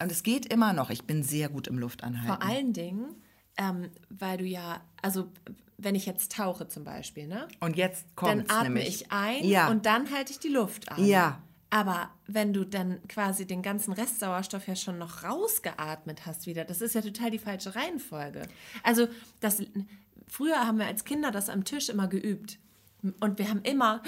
Und 0.00 0.10
es 0.10 0.22
geht 0.22 0.52
immer 0.52 0.72
noch. 0.72 0.90
Ich 0.90 1.04
bin 1.04 1.22
sehr 1.22 1.48
gut 1.48 1.66
im 1.68 1.78
Luftanhalten. 1.78 2.26
Vor 2.26 2.42
allen 2.42 2.72
Dingen, 2.72 3.16
ähm, 3.56 3.90
weil 4.08 4.38
du 4.38 4.44
ja, 4.44 4.80
also 5.02 5.28
wenn 5.78 5.94
ich 5.94 6.06
jetzt 6.06 6.32
tauche 6.32 6.68
zum 6.68 6.84
Beispiel, 6.84 7.26
ne? 7.26 7.48
Und 7.60 7.76
jetzt 7.76 8.04
kommt 8.16 8.50
Dann 8.50 8.56
atme 8.56 8.74
nämlich. 8.74 9.02
ich 9.02 9.12
ein 9.12 9.44
ja. 9.44 9.70
und 9.70 9.86
dann 9.86 10.10
halte 10.10 10.32
ich 10.32 10.38
die 10.38 10.48
Luft 10.48 10.90
an. 10.90 11.04
Ja. 11.04 11.42
Aber 11.70 12.10
wenn 12.26 12.52
du 12.52 12.64
dann 12.64 13.00
quasi 13.06 13.46
den 13.46 13.62
ganzen 13.62 13.92
Restsauerstoff 13.92 14.66
ja 14.66 14.74
schon 14.74 14.98
noch 14.98 15.22
rausgeatmet 15.22 16.26
hast 16.26 16.46
wieder, 16.46 16.64
das 16.64 16.80
ist 16.80 16.94
ja 16.96 17.00
total 17.00 17.30
die 17.30 17.38
falsche 17.38 17.74
Reihenfolge. 17.76 18.42
Also 18.82 19.06
das, 19.38 19.62
früher 20.26 20.66
haben 20.66 20.78
wir 20.78 20.86
als 20.86 21.04
Kinder 21.04 21.30
das 21.30 21.48
am 21.48 21.64
Tisch 21.64 21.88
immer 21.88 22.08
geübt. 22.08 22.58
Und 23.20 23.38
wir 23.38 23.48
haben 23.48 23.62
immer 23.62 24.02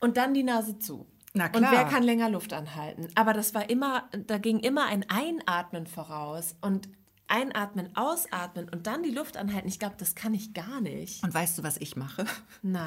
und 0.00 0.16
dann 0.18 0.34
die 0.34 0.42
Nase 0.42 0.78
zu. 0.78 1.06
Na 1.32 1.46
Und 1.46 1.52
klar. 1.52 1.72
wer 1.72 1.84
kann 1.86 2.02
länger 2.02 2.28
Luft 2.28 2.52
anhalten? 2.52 3.08
Aber 3.16 3.32
das 3.32 3.54
war 3.54 3.68
immer, 3.70 4.08
da 4.26 4.38
ging 4.38 4.60
immer 4.60 4.84
ein 4.86 5.08
Einatmen 5.08 5.86
voraus 5.86 6.54
und 6.60 6.88
Einatmen, 7.26 7.96
Ausatmen 7.96 8.68
und 8.68 8.86
dann 8.86 9.02
die 9.02 9.10
Luft 9.10 9.36
anhalten. 9.38 9.66
Ich 9.66 9.78
glaube, 9.78 9.96
das 9.98 10.14
kann 10.14 10.34
ich 10.34 10.52
gar 10.52 10.80
nicht. 10.82 11.24
Und 11.24 11.32
weißt 11.32 11.58
du, 11.58 11.62
was 11.62 11.78
ich 11.78 11.96
mache? 11.96 12.26
Na, 12.62 12.86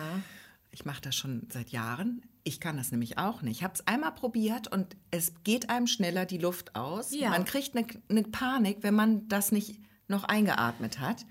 Ich 0.69 0.85
mache 0.85 1.01
das 1.01 1.15
schon 1.15 1.47
seit 1.51 1.71
Jahren. 1.71 2.21
Ich 2.47 2.61
kann 2.61 2.77
das 2.77 2.91
nämlich 2.91 3.17
auch 3.17 3.41
nicht. 3.41 3.57
Ich 3.57 3.63
habe 3.65 3.73
es 3.73 3.85
einmal 3.87 4.13
probiert 4.13 4.71
und 4.71 4.95
es 5.11 5.33
geht 5.43 5.69
einem 5.69 5.85
schneller 5.85 6.25
die 6.25 6.37
Luft 6.37 6.77
aus. 6.77 7.13
Ja. 7.13 7.31
Man 7.31 7.43
kriegt 7.43 7.75
eine, 7.75 7.85
eine 8.07 8.23
Panik, 8.23 8.83
wenn 8.83 8.95
man 8.95 9.27
das 9.27 9.51
nicht 9.51 9.81
noch 10.07 10.23
eingeatmet 10.23 11.01
hat. 11.01 11.25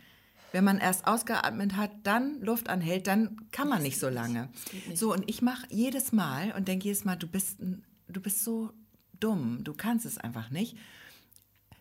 Wenn 0.53 0.62
man 0.62 0.77
erst 0.77 1.07
ausgeatmet 1.07 1.75
hat, 1.75 1.91
dann 2.03 2.43
Luft 2.43 2.69
anhält, 2.69 3.07
dann 3.07 3.51
kann 3.51 3.67
man 3.67 3.83
nicht 3.83 3.99
so 3.99 4.11
lange. 4.11 4.51
So, 4.95 5.11
und 5.11 5.25
ich 5.27 5.41
mache 5.41 5.67
jedes 5.71 6.12
Mal 6.12 6.53
und 6.53 6.69
denke 6.69 6.85
jedes 6.85 7.07
Mal, 7.07 7.17
du 7.17 7.27
bist, 7.27 7.61
du 7.61 8.21
bist 8.21 8.45
so 8.45 8.75
dumm, 9.19 9.64
du 9.64 9.73
kannst 9.73 10.05
es 10.05 10.19
einfach 10.19 10.51
nicht. 10.51 10.77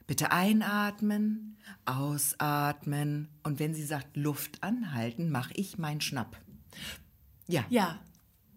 Bitte 0.08 0.32
einatmen, 0.32 1.58
ausatmen. 1.84 3.28
Und 3.44 3.60
wenn 3.60 3.74
sie 3.74 3.84
sagt 3.84 4.16
Luft 4.16 4.64
anhalten, 4.64 5.30
mache 5.30 5.52
ich 5.56 5.78
meinen 5.78 6.00
Schnapp. 6.00 6.38
Ja, 7.48 7.66
ja, 7.70 8.00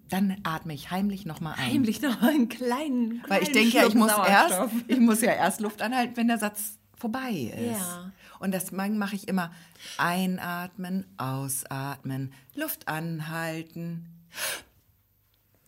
dann 0.08 0.36
atme 0.42 0.72
ich 0.74 0.90
heimlich 0.90 1.26
nochmal 1.26 1.54
ein. 1.58 1.72
heimlich 1.72 2.00
noch 2.02 2.20
mal 2.20 2.30
einen 2.30 2.48
kleinen, 2.48 3.22
Weil 3.28 3.42
ich 3.42 3.50
kleinen 3.50 3.70
denke 3.70 3.76
ja, 3.78 3.86
ich 3.86 3.94
muss, 3.94 4.10
erst, 4.10 4.60
ich 4.86 4.98
muss 5.00 5.20
ja 5.20 5.32
erst 5.32 5.60
Luft 5.60 5.82
anhalten, 5.82 6.16
wenn 6.16 6.28
der 6.28 6.38
Satz 6.38 6.78
vorbei 6.96 7.30
ist. 7.32 7.78
Ja. 7.78 8.12
Und 8.40 8.52
das 8.54 8.70
mache 8.72 9.14
ich 9.16 9.26
immer 9.28 9.50
einatmen, 9.98 11.06
ausatmen, 11.16 12.32
Luft 12.54 12.88
anhalten. 12.88 14.06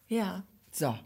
Ja. 0.09 0.45
So, 0.72 0.97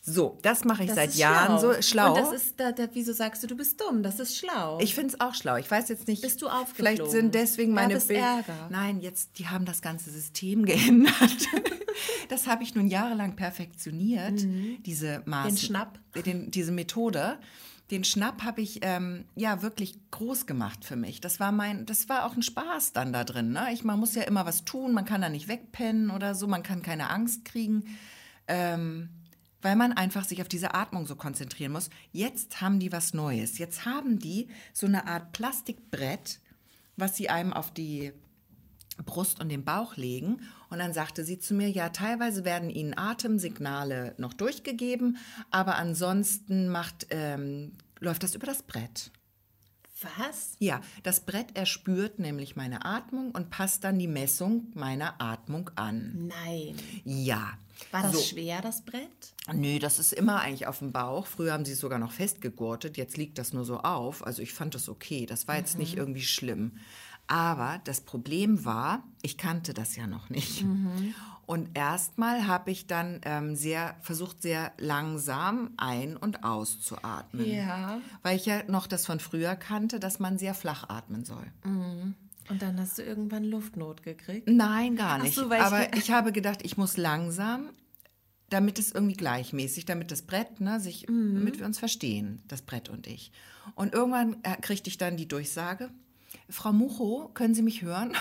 So, 0.00 0.38
das 0.42 0.64
mache 0.64 0.82
ich 0.82 0.88
Das 0.88 0.96
seit 0.96 1.14
Jahren 1.14 1.58
schlau. 1.58 1.74
so 1.74 1.82
schlau. 1.82 2.14
Und 2.14 2.20
das 2.20 2.32
ist, 2.32 2.60
da, 2.60 2.72
da, 2.72 2.88
wieso 2.92 3.12
sagst 3.12 3.42
du, 3.42 3.46
du 3.46 3.56
bist 3.56 3.80
dumm? 3.80 4.02
Das 4.02 4.20
ist 4.20 4.36
schlau. 4.36 4.78
ich 4.80 4.94
finde 4.94 5.14
es 5.14 5.20
auch 5.20 5.34
schlau. 5.34 5.56
Ich 5.56 5.70
weiß 5.70 5.88
jetzt 5.88 6.06
nicht. 6.08 6.22
Bist 6.22 6.42
du 6.42 6.46
Vielleicht 6.48 6.62
aufgeflogen? 7.00 7.10
sind 7.10 7.34
deswegen 7.34 7.72
meine 7.74 7.94
Gab 7.94 8.02
es 8.02 8.08
Bild- 8.08 8.20
Ärger? 8.20 8.68
Nein, 8.70 9.00
jetzt, 9.00 9.38
die 9.38 9.48
haben 9.48 9.64
das 9.64 9.82
ganze 9.82 10.10
System 10.10 10.64
geändert. 10.66 11.14
das 12.28 12.46
habe 12.46 12.62
ich 12.62 12.74
nun 12.74 12.86
jahrelang 12.86 13.36
perfektioniert, 13.36 14.40
diese 14.86 15.22
Maß. 15.26 15.44
Mhm. 15.44 15.48
Den 15.48 15.58
Schnapp? 15.58 16.00
Den, 16.26 16.50
diese 16.50 16.72
Methode. 16.72 17.38
Den 17.90 18.04
Schnapp 18.04 18.42
habe 18.42 18.62
ich 18.62 18.80
ähm, 18.82 19.26
ja 19.34 19.60
wirklich 19.60 19.98
groß 20.10 20.46
gemacht 20.46 20.84
für 20.84 20.96
mich. 20.96 21.20
Das 21.20 21.38
war 21.38 21.52
mein, 21.52 21.84
das 21.84 22.08
war 22.08 22.24
auch 22.24 22.34
ein 22.34 22.42
Spaß 22.42 22.92
dann 22.92 23.12
da 23.12 23.24
drin. 23.24 23.52
Ne? 23.52 23.68
Ich, 23.72 23.84
man 23.84 24.00
muss 24.00 24.14
ja 24.14 24.22
immer 24.22 24.46
was 24.46 24.64
tun, 24.64 24.94
man 24.94 25.04
kann 25.04 25.20
da 25.20 25.28
nicht 25.28 25.48
wegpennen 25.48 26.10
oder 26.10 26.34
so, 26.34 26.46
man 26.46 26.62
kann 26.62 26.82
keine 26.82 27.10
Angst 27.10 27.44
kriegen. 27.44 27.84
Ähm, 28.48 29.10
weil 29.64 29.76
man 29.76 29.94
einfach 29.94 30.24
sich 30.24 30.42
auf 30.42 30.48
diese 30.48 30.74
Atmung 30.74 31.06
so 31.06 31.16
konzentrieren 31.16 31.72
muss. 31.72 31.88
Jetzt 32.12 32.60
haben 32.60 32.80
die 32.80 32.92
was 32.92 33.14
Neues. 33.14 33.56
Jetzt 33.56 33.86
haben 33.86 34.18
die 34.18 34.48
so 34.74 34.86
eine 34.86 35.06
Art 35.06 35.32
Plastikbrett, 35.32 36.38
was 36.96 37.16
sie 37.16 37.30
einem 37.30 37.54
auf 37.54 37.72
die 37.72 38.12
Brust 39.06 39.40
und 39.40 39.48
den 39.48 39.64
Bauch 39.64 39.96
legen. 39.96 40.42
Und 40.74 40.80
dann 40.80 40.92
sagte 40.92 41.24
sie 41.24 41.38
zu 41.38 41.54
mir, 41.54 41.70
ja, 41.70 41.90
teilweise 41.90 42.44
werden 42.44 42.68
ihnen 42.68 42.98
Atemsignale 42.98 44.12
noch 44.18 44.32
durchgegeben, 44.32 45.18
aber 45.52 45.76
ansonsten 45.76 46.68
macht, 46.68 47.06
ähm, 47.10 47.70
läuft 48.00 48.24
das 48.24 48.34
über 48.34 48.48
das 48.48 48.64
Brett. 48.64 49.12
Was? 50.18 50.56
Ja, 50.58 50.80
das 51.04 51.20
Brett 51.20 51.56
erspürt 51.56 52.18
nämlich 52.18 52.56
meine 52.56 52.84
Atmung 52.84 53.30
und 53.30 53.50
passt 53.50 53.84
dann 53.84 54.00
die 54.00 54.08
Messung 54.08 54.66
meiner 54.74 55.20
Atmung 55.22 55.70
an. 55.76 56.32
Nein. 56.44 56.74
Ja. 57.04 57.56
War 57.92 58.02
das 58.02 58.12
so. 58.12 58.20
schwer, 58.20 58.60
das 58.60 58.82
Brett? 58.82 59.08
Nö, 59.52 59.78
das 59.78 60.00
ist 60.00 60.12
immer 60.12 60.40
eigentlich 60.40 60.66
auf 60.66 60.80
dem 60.80 60.90
Bauch. 60.90 61.28
Früher 61.28 61.52
haben 61.52 61.64
sie 61.64 61.72
es 61.72 61.80
sogar 61.80 62.00
noch 62.00 62.10
festgegurtet, 62.10 62.96
jetzt 62.96 63.16
liegt 63.16 63.38
das 63.38 63.52
nur 63.52 63.64
so 63.64 63.78
auf. 63.78 64.26
Also 64.26 64.42
ich 64.42 64.52
fand 64.52 64.74
das 64.74 64.88
okay, 64.88 65.24
das 65.24 65.46
war 65.46 65.56
jetzt 65.56 65.78
nicht 65.78 65.96
irgendwie 65.96 66.22
schlimm. 66.22 66.78
Aber 67.26 67.80
das 67.84 68.02
Problem 68.02 68.64
war, 68.64 69.02
ich 69.22 69.38
kannte 69.38 69.72
das 69.74 69.96
ja 69.96 70.06
noch 70.06 70.28
nicht. 70.30 70.64
Und 71.46 71.76
erstmal 71.76 72.46
habe 72.46 72.70
ich 72.70 72.86
dann 72.86 73.20
ähm, 73.24 73.54
sehr 73.56 73.96
versucht, 74.00 74.40
sehr 74.42 74.72
langsam 74.78 75.70
ein- 75.76 76.16
und 76.16 76.44
auszuatmen. 76.44 77.46
Ja. 77.46 78.00
Weil 78.22 78.36
ich 78.36 78.46
ja 78.46 78.62
noch 78.68 78.86
das 78.86 79.04
von 79.06 79.20
früher 79.20 79.54
kannte, 79.56 80.00
dass 80.00 80.18
man 80.20 80.38
sehr 80.38 80.54
flach 80.54 80.88
atmen 80.88 81.24
soll. 81.24 81.46
Und 81.64 82.60
dann 82.60 82.78
hast 82.78 82.98
du 82.98 83.02
irgendwann 83.02 83.44
Luftnot 83.44 84.02
gekriegt? 84.02 84.48
Nein, 84.48 84.96
gar 84.96 85.18
nicht. 85.22 85.34
so, 85.34 85.48
weil 85.50 85.60
ich- 85.60 85.66
Aber 85.66 85.92
ich, 85.96 86.10
habe 86.10 86.32
gedacht, 86.32 86.60
ich 86.62 86.76
muss 86.76 86.96
langsam, 86.98 87.70
damit 88.50 88.78
es 88.78 88.92
irgendwie 88.92 89.16
gleichmäßig, 89.16 89.86
damit 89.86 90.10
das 90.10 90.22
Brett, 90.22 90.60
ne, 90.60 90.78
sich, 90.80 91.08
Mhm. 91.08 91.34
damit 91.36 91.58
wir 91.58 91.66
uns 91.66 91.78
verstehen, 91.78 92.42
das 92.48 92.62
Brett 92.62 92.88
und 92.90 93.06
ich. 93.06 93.32
Und 93.74 93.94
irgendwann 93.94 94.36
äh, 94.44 94.56
kriegte 94.60 94.88
ich 94.88 94.98
dann 94.98 95.16
die 95.16 95.26
Durchsage, 95.28 95.90
Frau 96.48 96.72
Mucho, 96.72 97.30
können 97.34 97.54
Sie 97.54 97.62
mich 97.62 97.82
hören? 97.82 98.10
Und 98.10 98.16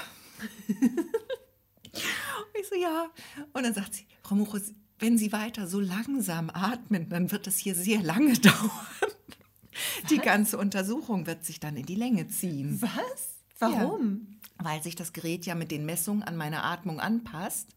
ich 2.60 2.68
so, 2.68 2.76
ja. 2.76 3.10
Und 3.54 3.64
dann 3.64 3.74
sagt 3.74 3.96
sie, 3.96 4.06
Frau 4.22 4.36
Mucho, 4.36 4.60
wenn 5.00 5.18
Sie 5.18 5.32
weiter 5.32 5.68
so 5.68 5.80
langsam 5.80 6.50
atmen, 6.50 7.10
dann 7.10 7.32
wird 7.32 7.48
das 7.48 7.58
hier 7.58 7.76
sehr 7.76 8.02
lange 8.02 8.34
dauern. 8.40 9.12
Die 10.10 10.20
ganze 10.20 10.58
Untersuchung 10.58 11.26
wird 11.26 11.46
sich 11.46 11.60
dann 11.60 11.76
in 11.76 11.86
die 11.86 11.96
Länge 11.96 12.28
ziehen. 12.28 12.82
Was? 12.82 13.36
Warum? 13.60 14.40
Weil 14.58 14.84
sich 14.84 14.96
das 14.96 15.14
Gerät 15.14 15.46
ja 15.46 15.56
mit 15.56 15.72
den 15.72 15.86
Messungen 15.86 16.24
an 16.24 16.36
meine 16.36 16.64
Atmung 16.64 17.00
anpasst. 17.00 17.70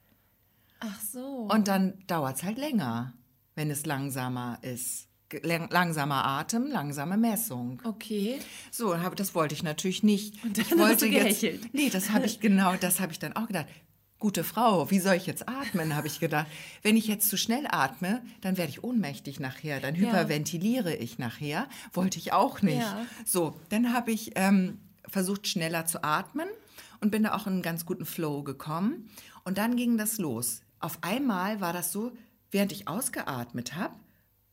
Ach 0.80 1.01
so. 1.01 1.49
Und 1.51 1.68
dann 1.68 1.99
dauert 2.07 2.36
es 2.36 2.42
halt 2.42 2.59
länger, 2.59 3.14
wenn 3.55 3.70
es 3.70 3.86
langsamer 3.86 4.59
ist. 4.62 5.09
Langsamer 5.43 6.24
Atem, 6.24 6.66
langsame 6.70 7.16
Messung. 7.16 7.81
okay. 7.85 8.39
So, 8.70 8.95
das 9.16 9.35
wollte 9.35 9.55
ich 9.55 9.62
natürlich 9.62 10.03
nicht. 10.03 10.43
Und 10.45 10.57
dann 10.57 10.64
ich 10.64 10.70
hast 10.72 10.79
wollte 10.79 11.07
du 11.07 11.12
jetzt, 11.12 11.43
nee, 11.72 11.91
das 11.91 12.11
habe 12.11 12.27
ich 12.27 12.41
genau, 12.41 12.74
das 12.77 13.01
habe 13.01 13.12
ich 13.12 13.18
dann 13.18 13.35
auch 13.35 13.47
gedacht. 13.47 13.66
Gute 14.18 14.45
Frau, 14.45 14.91
wie 14.91 14.99
soll 14.99 15.16
ich 15.16 15.27
jetzt 15.27 15.47
atmen, 15.47 15.95
habe 15.95 16.07
ich 16.07 16.20
gedacht. 16.20 16.47
Wenn 16.83 16.97
ich 16.97 17.07
jetzt 17.07 17.29
zu 17.29 17.37
schnell 17.37 17.66
atme, 17.68 18.22
dann 18.41 18.57
werde 18.57 18.70
ich 18.70 18.83
ohnmächtig 18.83 19.41
nachher, 19.41 19.79
dann 19.79 19.95
Ja. 19.95 20.09
hyperventiliere 20.09 20.95
ich 20.95 21.18
nachher. 21.18 21.68
Wollte 21.93 22.18
ich 22.18 22.33
auch 22.33 22.62
nicht. 22.62 22.79
Ja. 22.81 23.05
So, 23.27 23.61
dann 23.68 23.93
habe 23.93 24.12
ich 24.12 24.31
ähm, 24.37 24.79
versucht, 25.07 25.47
schneller 25.49 25.85
zu 25.85 26.03
atmen 26.03 26.49
und 27.01 27.11
bin 27.11 27.24
da 27.24 27.35
auch 27.35 27.47
in 27.47 27.55
einen 27.55 27.62
ganz 27.62 27.85
guten 27.85 28.07
Flow 28.07 28.43
gekommen. 28.43 29.11
Und 29.45 29.59
dann 29.59 29.77
ging 29.77 29.99
das 29.99 30.16
los. 30.16 30.62
Auf 30.81 30.99
einmal 31.03 31.61
war 31.61 31.74
das 31.74 31.93
so, 31.93 32.12
während 32.51 32.72
ich 32.72 32.89
ausgeatmet 32.89 33.74
habe, 33.77 33.95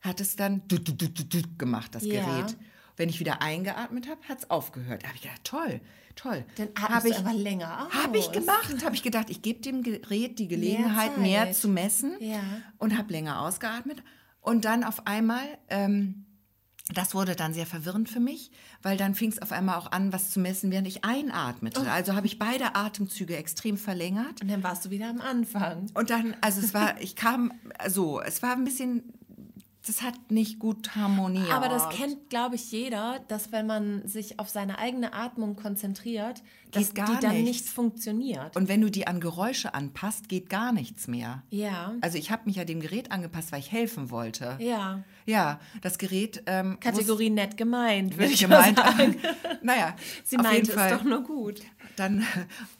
hat 0.04 0.20
es 0.20 0.36
dann 0.36 0.62
du, 0.68 0.78
du, 0.78 0.92
du, 0.92 1.08
du, 1.08 1.24
du 1.24 1.42
gemacht, 1.58 1.94
das 1.94 2.04
Ja. 2.04 2.24
Gerät. 2.24 2.56
Wenn 2.96 3.08
ich 3.08 3.18
wieder 3.18 3.42
eingeatmet 3.42 4.08
habe, 4.08 4.20
hat 4.28 4.38
es 4.38 4.50
aufgehört. 4.50 5.02
Da 5.02 5.08
habe 5.08 5.16
ich 5.16 5.22
gedacht, 5.22 5.42
toll, 5.42 5.80
toll. 6.14 6.44
Dann 6.56 6.68
Hab 6.80 6.90
atmest 6.98 7.06
ich, 7.18 7.26
aber 7.26 7.34
länger. 7.34 7.88
Habe 7.90 8.18
ich 8.18 8.30
gemacht. 8.30 8.84
Habe 8.84 8.94
ich 8.94 9.02
gedacht, 9.02 9.30
ich 9.30 9.42
gebe 9.42 9.60
dem 9.62 9.82
Gerät 9.82 10.38
die 10.38 10.46
Gelegenheit, 10.46 11.14
Zeit. 11.14 11.18
mehr, 11.18 11.52
zu 11.52 11.66
messen 11.68 12.14
Ja. 12.20 12.38
und 12.78 12.96
habe 12.96 13.12
länger 13.12 13.40
ausgeatmet. 13.40 14.04
Und 14.40 14.64
dann 14.64 14.84
auf 14.84 15.08
einmal, 15.08 15.42
ähm, 15.70 16.26
das 16.94 17.14
wurde 17.16 17.34
dann 17.34 17.52
sehr 17.54 17.66
verwirrend 17.66 18.08
für 18.08 18.20
mich, 18.20 18.52
weil 18.82 18.96
dann 18.96 19.14
fing 19.16 19.32
es 19.32 19.42
auf 19.42 19.50
einmal 19.50 19.76
auch 19.78 19.90
an, 19.90 20.12
was 20.12 20.30
zu 20.30 20.38
messen, 20.38 20.70
während 20.70 20.86
ich 20.86 21.02
einatmete. 21.04 21.80
Oh. 21.80 21.88
Also 21.90 22.14
habe 22.14 22.26
ich 22.28 22.38
beide 22.38 22.76
Atemzüge 22.76 23.36
extrem 23.36 23.76
verlängert. 23.76 24.40
Und 24.42 24.48
dann 24.52 24.62
warst 24.62 24.84
du 24.84 24.90
wieder 24.90 25.08
am 25.08 25.20
Anfang. 25.20 25.86
Und 25.94 26.10
dann, 26.10 26.36
also 26.42 26.60
es 26.60 26.74
war, 26.74 27.00
ich 27.00 27.16
kam 27.16 27.52
so, 27.88 28.20
es 28.20 28.40
war 28.42 28.52
ein 28.52 28.62
bisschen, 28.64 29.02
das 29.86 30.02
hat 30.02 30.30
nicht 30.30 30.58
gut 30.58 30.96
harmoniert. 30.96 31.52
Aber 31.52 31.68
das 31.68 31.88
kennt, 31.90 32.30
glaube 32.30 32.54
ich, 32.54 32.72
jeder, 32.72 33.20
dass 33.28 33.52
wenn 33.52 33.66
man 33.66 34.06
sich 34.06 34.38
auf 34.38 34.48
seine 34.48 34.78
eigene 34.78 35.12
Atmung 35.12 35.56
konzentriert, 35.56 36.42
dass 36.74 36.86
Geht 36.88 36.94
gar 36.94 37.06
die 37.06 37.20
dann 37.20 37.32
nichts. 37.42 37.62
nicht 37.64 37.68
funktioniert. 37.74 38.56
Und 38.56 38.68
wenn 38.68 38.80
du 38.80 38.90
die 38.90 39.06
an 39.06 39.20
Geräusche 39.20 39.74
anpasst, 39.74 40.28
geht 40.28 40.48
gar 40.50 40.72
nichts 40.72 41.06
mehr. 41.08 41.42
ja. 41.50 41.94
Also 42.00 42.18
ich 42.18 42.30
habe 42.30 42.42
mich 42.46 42.56
ja 42.56 42.64
dem 42.64 42.80
Gerät 42.80 43.10
angepasst, 43.12 43.52
weil 43.52 43.60
ich 43.60 43.72
helfen 43.72 44.10
wollte. 44.10 44.56
Ja. 44.60 45.02
Ja, 45.26 45.58
das 45.80 45.96
Gerät. 45.98 46.42
Ähm, 46.46 46.78
Kategorie 46.80 47.30
nett 47.30 47.56
gemeint, 47.56 48.18
würde 48.18 48.32
ich 48.32 48.40
gemeint. 48.40 48.76
sagen. 48.78 49.16
naja, 49.62 49.96
Sie 50.22 50.36
auf 50.36 50.42
meinte 50.42 50.56
jeden 50.58 50.68
es 50.68 50.74
Fall. 50.74 50.90
doch 50.90 51.02
nur 51.04 51.22
gut. 51.22 51.60
Dann 51.96 52.20
äh, 52.20 52.24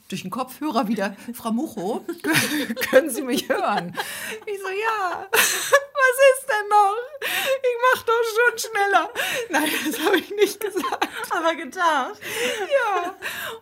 durch 0.09 0.21
den 0.21 0.29
Kopfhörer 0.29 0.87
wieder, 0.87 1.15
Frau 1.33 1.51
Mucho, 1.51 2.05
können 2.91 3.09
Sie 3.09 3.23
mich 3.23 3.49
hören? 3.49 3.95
Ich 4.45 4.59
so, 4.61 4.67
ja, 4.69 5.25
was 5.31 6.17
ist 6.37 6.47
denn 6.47 6.69
noch? 6.69 6.95
Ich 7.21 7.77
mach 7.95 8.03
doch 8.03 8.23
schon 8.35 8.69
schneller. 8.69 9.09
Nein, 9.49 9.69
das 9.85 10.05
habe 10.05 10.17
ich 10.19 10.29
nicht 10.35 10.59
gesagt. 10.59 11.07
Aber 11.31 11.55
gedacht. 11.55 12.19
Ja. 12.59 13.15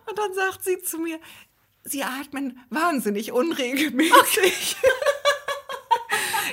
Und 0.06 0.18
dann 0.24 0.34
sagt 0.34 0.64
sie 0.64 0.78
zu 0.80 0.98
mir, 0.98 1.18
Sie 1.86 2.02
atmen 2.02 2.58
wahnsinnig 2.70 3.32
unregelmäßig. 3.32 4.76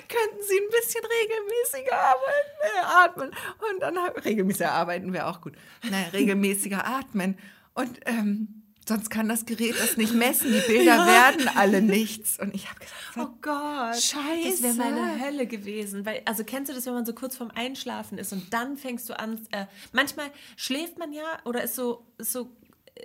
Könnten 0.09 0.43
Sie 0.45 0.57
ein 0.57 0.69
bisschen 0.69 1.01
regelmäßiger 1.05 1.97
arbeiten, 1.97 2.49
äh, 2.61 2.81
atmen? 2.83 3.31
Und 3.71 3.79
dann 3.81 3.97
regelmäßiger 3.97 4.71
arbeiten 4.71 5.13
wäre 5.13 5.27
auch 5.27 5.39
gut. 5.39 5.53
Nein, 5.89 6.05
regelmäßiger 6.11 6.85
atmen. 6.85 7.37
Und 7.73 8.01
ähm, 8.05 8.63
sonst 8.85 9.09
kann 9.09 9.29
das 9.29 9.45
Gerät 9.45 9.75
das 9.79 9.95
nicht 9.95 10.13
messen. 10.13 10.51
Die 10.51 10.59
Bilder 10.67 11.05
werden 11.05 11.47
alle 11.55 11.81
nichts. 11.81 12.37
Und 12.37 12.53
ich 12.53 12.69
habe 12.69 12.79
gesagt, 12.81 13.01
Oh 13.17 13.27
Gott. 13.41 13.95
Scheiße. 13.95 14.63
Das 14.63 14.63
wäre 14.63 14.91
meine 14.91 15.19
Hölle 15.19 15.47
gewesen. 15.47 16.05
Weil, 16.05 16.21
also 16.25 16.43
kennst 16.43 16.69
du 16.69 16.75
das, 16.75 16.85
wenn 16.85 16.93
man 16.93 17.05
so 17.05 17.13
kurz 17.13 17.37
vorm 17.37 17.51
Einschlafen 17.55 18.17
ist 18.17 18.33
und 18.33 18.53
dann 18.53 18.77
fängst 18.77 19.09
du 19.09 19.17
an, 19.17 19.39
äh, 19.51 19.65
manchmal 19.91 20.29
schläft 20.55 20.97
man 20.97 21.11
ja 21.13 21.39
oder 21.45 21.63
ist 21.63 21.75
so, 21.75 22.05
ist 22.17 22.31
so, 22.31 22.49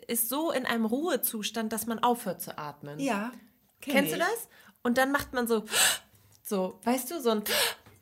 ist 0.08 0.28
so 0.28 0.50
in 0.50 0.66
einem 0.66 0.84
Ruhezustand, 0.84 1.72
dass 1.72 1.86
man 1.86 1.98
aufhört 2.00 2.40
zu 2.42 2.56
atmen. 2.58 2.98
ja. 3.00 3.32
kenn 3.80 3.94
Kennst 3.94 4.12
du 4.12 4.16
ich. 4.16 4.22
das? 4.22 4.48
Und 4.82 4.98
dann 4.98 5.12
macht 5.12 5.32
man 5.32 5.46
so, 5.48 5.64
so, 6.42 6.78
weißt 6.84 7.10
du, 7.10 7.20
so 7.20 7.30
ein, 7.30 7.42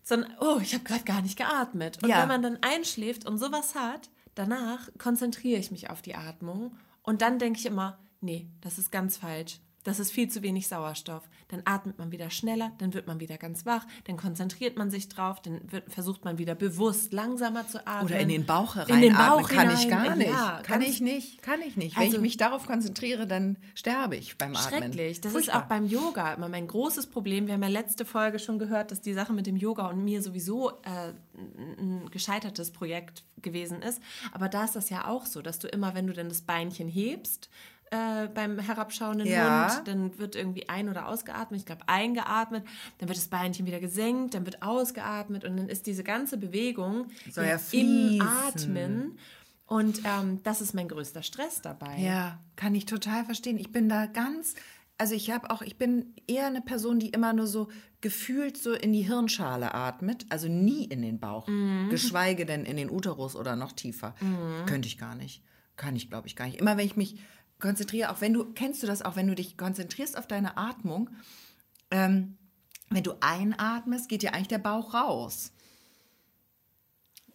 so 0.03 0.15
ein 0.15 0.27
oh, 0.41 0.59
ich 0.61 0.75
habe 0.75 0.85
gerade 0.85 1.05
gar 1.05 1.23
nicht 1.23 1.37
geatmet. 1.37 2.03
Und 2.03 2.09
Ja. 2.09 2.21
wenn 2.23 2.29
man 2.29 2.43
dann 2.43 2.59
einschläft 2.63 3.27
und 3.27 3.39
sowas 3.39 3.75
hat, 3.75 4.11
danach 4.35 4.89
konzentriere 4.99 5.59
ich 5.61 5.71
mich 5.71 5.91
auf 5.91 6.03
die 6.03 6.15
Atmung 6.15 6.77
und 7.03 7.23
dann 7.23 7.39
denke 7.39 7.59
ich 7.59 7.67
immer, 7.67 7.99
nee, 8.21 8.49
das 8.61 8.79
ist 8.79 8.91
ganz 8.93 9.17
falsch. 9.17 9.61
Das 9.85 10.01
ist 10.01 10.11
viel 10.11 10.29
zu 10.29 10.43
wenig 10.43 10.67
Sauerstoff. 10.67 11.23
Dann 11.49 11.63
atmet 11.67 11.99
man 11.99 12.11
wieder 12.11 12.31
schneller, 12.31 12.73
dann 12.79 12.95
wird 12.95 13.07
man 13.07 13.21
wieder 13.21 13.37
ganz 13.39 13.65
wach, 13.67 13.87
dann 14.05 14.17
konzentriert 14.17 14.77
man 14.77 14.91
sich 14.91 15.09
drauf, 15.09 15.41
dann 15.43 15.61
wird, 15.71 15.93
versucht 15.93 16.25
man 16.25 16.39
wieder 16.39 16.55
bewusst 16.55 17.13
langsamer 17.13 17.69
zu 17.69 17.87
atmen. 17.87 18.07
Oder 18.07 18.19
in 18.21 18.29
den 18.29 18.47
Bauch 18.47 18.77
In 18.89 19.01
den. 19.01 19.15
Bauch 19.15 19.49
kann 19.49 19.71
ich 19.73 19.81
hinein. 19.81 20.05
gar 20.07 20.17
nicht. 20.17 20.31
Ja, 20.31 20.61
kann 20.63 20.81
ich 20.83 21.01
nicht. 21.01 21.43
Kann 21.43 21.61
ich 21.61 21.77
nicht. 21.77 21.97
Wenn 21.97 22.05
Also- 22.05 22.17
ich 22.17 22.23
mich 22.23 22.37
darauf 22.37 22.67
konzentriere, 22.67 23.27
dann 23.27 23.57
sterbe 23.75 24.17
ich 24.17 24.37
beim 24.39 24.57
Atmen. 24.57 24.81
Schrecklich. 24.83 25.21
Das 25.21 25.33
Furchtbar. 25.33 25.55
ist 25.57 25.63
auch 25.65 25.69
beim 25.69 25.87
Yoga 25.87 26.33
immer 26.35 26.49
mein 26.49 26.67
großes 26.67 27.07
Problem. 27.09 27.47
Wir 27.47 27.55
haben 27.55 27.63
ja 27.63 27.69
letzte 27.69 28.05
Folge 28.05 28.39
schon 28.39 28.59
gehört, 28.59 28.91
dass 28.91 29.01
die 29.03 29.13
Sache 29.13 29.33
mit 29.33 29.47
dem 29.47 29.57
Yoga 29.57 29.89
und 29.89 30.03
mir 30.03 30.23
sowieso 30.23 30.71
äh, 30.83 31.13
ein 31.79 32.09
gescheitertes 32.11 32.71
Projekt 32.73 33.23
gewesen 33.43 33.83
ist. 33.83 34.01
Aber 34.33 34.49
da 34.49 34.65
ist 34.65 34.77
das 34.77 34.89
ja 34.91 35.07
auch 35.07 35.27
so, 35.27 35.43
dass 35.43 35.59
du 35.59 35.69
immer, 35.69 35.95
wenn 35.95 36.07
du 36.07 36.15
dann 36.15 36.29
das 36.31 36.41
Beinchen 36.41 36.89
hebst, 36.89 37.51
äh, 37.91 38.29
beim 38.29 38.59
herabschauenden 38.59 39.27
Ja. 39.27 39.75
Hund. 39.77 39.89
Dann 39.89 40.19
wird 40.19 40.37
irgendwie 40.37 40.69
ein- 40.69 40.89
oder 40.89 41.09
ausgeatmet. 41.09 41.61
Ich 41.61 41.67
glaube, 41.67 41.83
eingeatmet. 41.89 42.65
Dann 42.99 43.09
wird 43.09 43.19
das 43.19 43.29
Beinchen 43.29 43.67
wieder 43.67 43.81
gesenkt. 43.81 44.35
Dann 44.35 44.45
wird 44.47 44.63
ausgeatmet. 44.63 45.45
Und 45.45 45.57
dann 45.57 45.69
ist 45.69 45.87
diese 45.87 46.05
ganze 46.05 46.37
Bewegung 46.39 47.07
ja 47.35 47.59
im. 47.73 48.21
Atmen. 48.21 49.19
Und 49.67 50.03
ähm, 50.05 50.41
das 50.43 50.61
ist 50.61 50.75
mein 50.75 50.89
größter 50.89 51.23
Stress 51.23 51.63
dabei. 51.63 51.99
Ja, 51.99 52.39
kann 52.57 52.75
ich 52.75 52.85
total 52.87 53.25
verstehen. 53.25 53.59
Ich 53.59 53.73
bin 53.73 53.89
da 53.89 54.07
ganz, 54.07 54.55
also 54.99 55.15
ich 55.15 55.31
habe 55.31 55.51
auch, 55.51 55.63
ich 55.63 55.79
bin 55.79 56.15
eher 56.27 56.47
eine 56.47 56.61
Person, 56.61 56.99
die 56.99 57.09
immer 57.09 57.33
nur 57.33 57.47
so 57.47 57.69
gefühlt 58.03 58.59
so 58.59 58.75
in 58.75 58.93
die 58.93 59.01
Hirnschale 59.03 59.73
atmet, 59.75 60.27
also 60.29 60.49
nie 60.49 60.85
in 60.85 61.01
den 61.01 61.19
Bauch, 61.19 61.49
geschweige 61.89 62.45
denn 62.45 62.67
in 62.67 62.77
den 62.77 62.91
Uterus 62.91 63.35
oder 63.35 63.57
noch 63.57 63.73
tiefer. 63.73 64.15
Könnte 64.67 64.87
ich 64.87 64.99
gar 64.99 65.15
nicht. 65.15 65.43
Kann 65.77 65.97
ich, 65.97 66.11
glaube 66.11 66.27
ich, 66.27 66.37
gar 66.37 66.45
nicht. 66.45 66.61
Immer 66.61 66.77
wenn 66.77 66.85
ich 66.87 66.97
mich 66.97 67.17
konzentriere, 67.59 68.11
auch 68.11 68.21
wenn 68.21 68.33
du, 68.33 68.53
kennst 68.53 68.83
du 68.83 68.87
das 68.87 69.03
auch, 69.03 69.17
wenn 69.17 69.27
du 69.27 69.35
dich 69.35 69.57
konzentrierst 69.57 70.19
auf 70.19 70.27
deine 70.27 70.57
Atmung, 70.57 71.11
ähm, 71.91 72.37
wenn 72.91 73.03
du 73.03 73.15
einatmest, 73.21 74.09
geht 74.09 74.23
ja 74.23 74.33
eigentlich 74.33 74.49
der 74.49 74.59
Bauch 74.59 74.95
raus. 74.95 75.53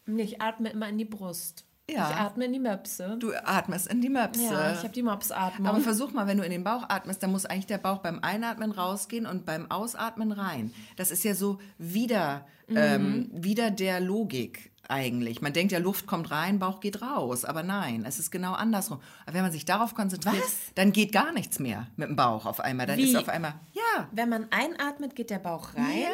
Ich 0.05 0.41
atme 0.41 0.69
immer 0.69 0.89
in 0.89 0.97
die 0.97 1.05
Brust. 1.05 1.65
Ja. 1.89 2.09
Ich 2.09 2.15
atme 2.15 2.45
in 2.45 2.53
die 2.53 2.59
Möpse. 2.59 3.17
Du 3.19 3.33
atmest 3.33 3.87
in 3.87 4.01
die 4.01 4.09
Möpse. 4.09 4.43
ja, 4.43 4.73
ich 4.73 4.79
habe 4.79 4.89
die 4.89 5.01
Mopsatmung. 5.01 5.67
Aber 5.67 5.79
versuch 5.79 6.11
mal, 6.11 6.27
wenn 6.27 6.37
du 6.37 6.43
in 6.43 6.51
den 6.51 6.63
Bauch 6.63 6.85
atmest, 6.87 7.23
dann 7.23 7.31
muss 7.31 7.45
eigentlich 7.45 7.65
der 7.65 7.79
Bauch 7.79 7.99
beim 7.99 8.19
Einatmen 8.19 8.71
rausgehen 8.71 9.25
und 9.25 9.45
beim 9.45 9.69
Ausatmen 9.71 10.31
rein. 10.31 10.71
Das 10.97 11.09
ist 11.09 11.23
ja 11.23 11.33
so 11.33 11.59
wieder, 11.77 12.45
ähm, 12.67 13.29
wieder 13.33 13.71
der 13.71 13.99
Logik 13.99 14.71
eigentlich. 14.89 15.41
Man 15.41 15.53
denkt 15.53 15.71
ja, 15.71 15.79
Luft 15.79 16.07
kommt 16.07 16.31
rein, 16.31 16.59
Bauch 16.59 16.79
geht 16.79 17.01
raus. 17.01 17.45
Aber 17.45 17.63
nein, 17.63 18.05
es 18.05 18.19
ist 18.19 18.31
genau 18.31 18.53
andersrum. 18.53 18.99
Aber 19.25 19.35
wenn 19.35 19.43
man 19.43 19.51
sich 19.51 19.65
darauf 19.65 19.93
konzentriert, 19.95 20.41
Was? 20.41 20.73
dann 20.75 20.91
geht 20.91 21.11
gar 21.11 21.31
nichts 21.31 21.59
mehr 21.59 21.87
mit 21.95 22.09
dem 22.09 22.15
Bauch 22.15 22.45
auf 22.45 22.59
einmal. 22.59 22.87
Dann 22.87 22.97
Wie? 22.97 23.09
ist 23.09 23.15
auf 23.15 23.29
einmal, 23.29 23.53
ja, 23.73 24.07
Wenn 24.11 24.29
man 24.29 24.47
einatmet, 24.51 25.15
geht 25.15 25.29
der 25.29 25.39
Bauch 25.39 25.75
rein. 25.75 26.01
Ja. 26.01 26.09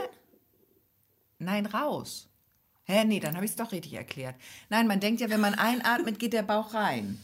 nein, 1.39 1.65
raus. 1.65 2.27
Hä, 2.83 3.03
nee, 3.03 3.19
dann 3.19 3.35
habe 3.35 3.45
ich 3.45 3.51
es 3.51 3.57
doch 3.57 3.71
richtig 3.71 3.93
erklärt. 3.93 4.35
Nein, 4.69 4.85
man 4.87 4.99
denkt 4.99 5.19
ja, 5.21 5.29
wenn 5.29 5.41
man 5.41 5.55
einatmet, 5.55 6.19
geht 6.19 6.33
der 6.33 6.43
Bauch 6.43 6.73
rein. 6.73 7.19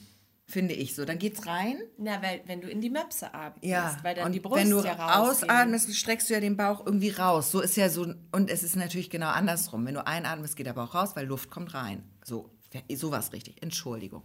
Finde 0.51 0.73
ich 0.73 0.95
so. 0.95 1.05
Dann 1.05 1.17
geht's 1.17 1.47
rein. 1.47 1.77
Na, 1.97 2.21
weil 2.21 2.41
wenn 2.45 2.59
du 2.59 2.67
in 2.67 2.81
die 2.81 2.89
Möpse 2.89 3.33
atmest, 3.33 3.63
Ja, 3.63 3.97
weil 4.03 4.15
dann 4.15 4.25
und 4.25 4.33
die 4.33 4.41
Brust 4.41 4.61
wenn 4.61 4.69
du 4.69 4.81
ja 4.81 5.19
ausatmest, 5.19 5.95
streckst 5.95 6.29
du 6.29 6.33
ja 6.33 6.41
den 6.41 6.57
Bauch 6.57 6.85
irgendwie 6.85 7.09
raus. 7.09 7.51
So 7.51 7.61
ist 7.61 7.77
ja 7.77 7.87
so, 7.87 8.13
und 8.31 8.49
es 8.49 8.61
ist 8.61 8.75
natürlich 8.75 9.09
genau 9.09 9.29
andersrum. 9.29 9.85
Wenn 9.85 9.93
du 9.93 10.05
einatmest, 10.05 10.57
geht 10.57 10.65
der 10.65 10.73
Bauch 10.73 10.93
raus, 10.93 11.11
weil 11.15 11.25
Luft 11.25 11.49
kommt 11.49 11.73
rein. 11.73 12.03
So, 12.25 12.49
so 12.93 13.11
war 13.11 13.19
es 13.19 13.31
richtig. 13.31 13.63
Entschuldigung. 13.63 14.23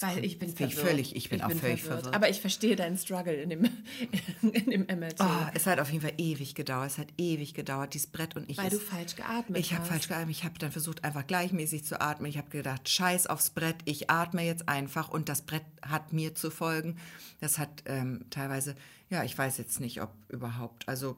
Weil 0.00 0.24
ich 0.24 0.38
bin 0.38 0.54
bin 0.54 0.68
ich 0.68 0.74
völlig, 0.76 1.16
ich 1.16 1.28
bin 1.28 1.42
auch 1.42 1.50
völlig 1.50 1.82
verwirrt. 1.82 2.14
Aber 2.14 2.28
ich 2.30 2.40
verstehe 2.40 2.76
deinen 2.76 2.96
Struggle 2.96 3.34
in 3.34 3.50
dem, 3.50 3.64
in 4.42 4.70
dem 4.70 4.82
MRT. 4.98 5.20
Oh, 5.20 5.26
es 5.54 5.66
hat 5.66 5.80
auf 5.80 5.90
jeden 5.90 6.02
Fall 6.02 6.14
ewig 6.18 6.54
gedauert. 6.54 6.90
Es 6.90 6.98
hat 6.98 7.08
ewig 7.18 7.52
gedauert, 7.54 7.94
dieses 7.94 8.06
Brett 8.06 8.36
und 8.36 8.48
ich. 8.48 8.58
weil 8.58 8.66
es- 8.68 8.74
du 8.74 8.78
falsch 8.78 9.16
geatmet 9.16 9.58
Ich 9.58 9.72
habe 9.72 9.82
hast. 9.82 9.88
falsch 9.88 10.06
geatmet. 10.08 10.30
Ich 10.30 10.44
habe 10.44 10.56
dann 10.58 10.70
versucht, 10.70 11.02
einfach 11.04 11.26
gleichmäßig 11.26 11.84
zu 11.84 12.00
atmen. 12.00 12.30
Ich 12.30 12.38
habe 12.38 12.48
gedacht, 12.48 12.88
scheiß 12.88 13.26
aufs 13.26 13.50
Brett. 13.50 13.76
Ich 13.86 14.08
atme 14.08 14.42
jetzt 14.44 14.68
einfach 14.68 15.08
und 15.08 15.28
das 15.28 15.42
Brett 15.42 15.64
hat 15.82 16.12
mir 16.12 16.34
zu 16.34 16.50
folgen. 16.50 16.96
Das 17.40 17.58
hat 17.58 17.82
ähm, 17.86 18.24
teilweise, 18.30 18.76
ja, 19.10 19.24
ich 19.24 19.36
weiß 19.36 19.58
jetzt 19.58 19.80
nicht, 19.80 20.00
ob 20.00 20.10
überhaupt. 20.28 20.88
Also 20.88 21.16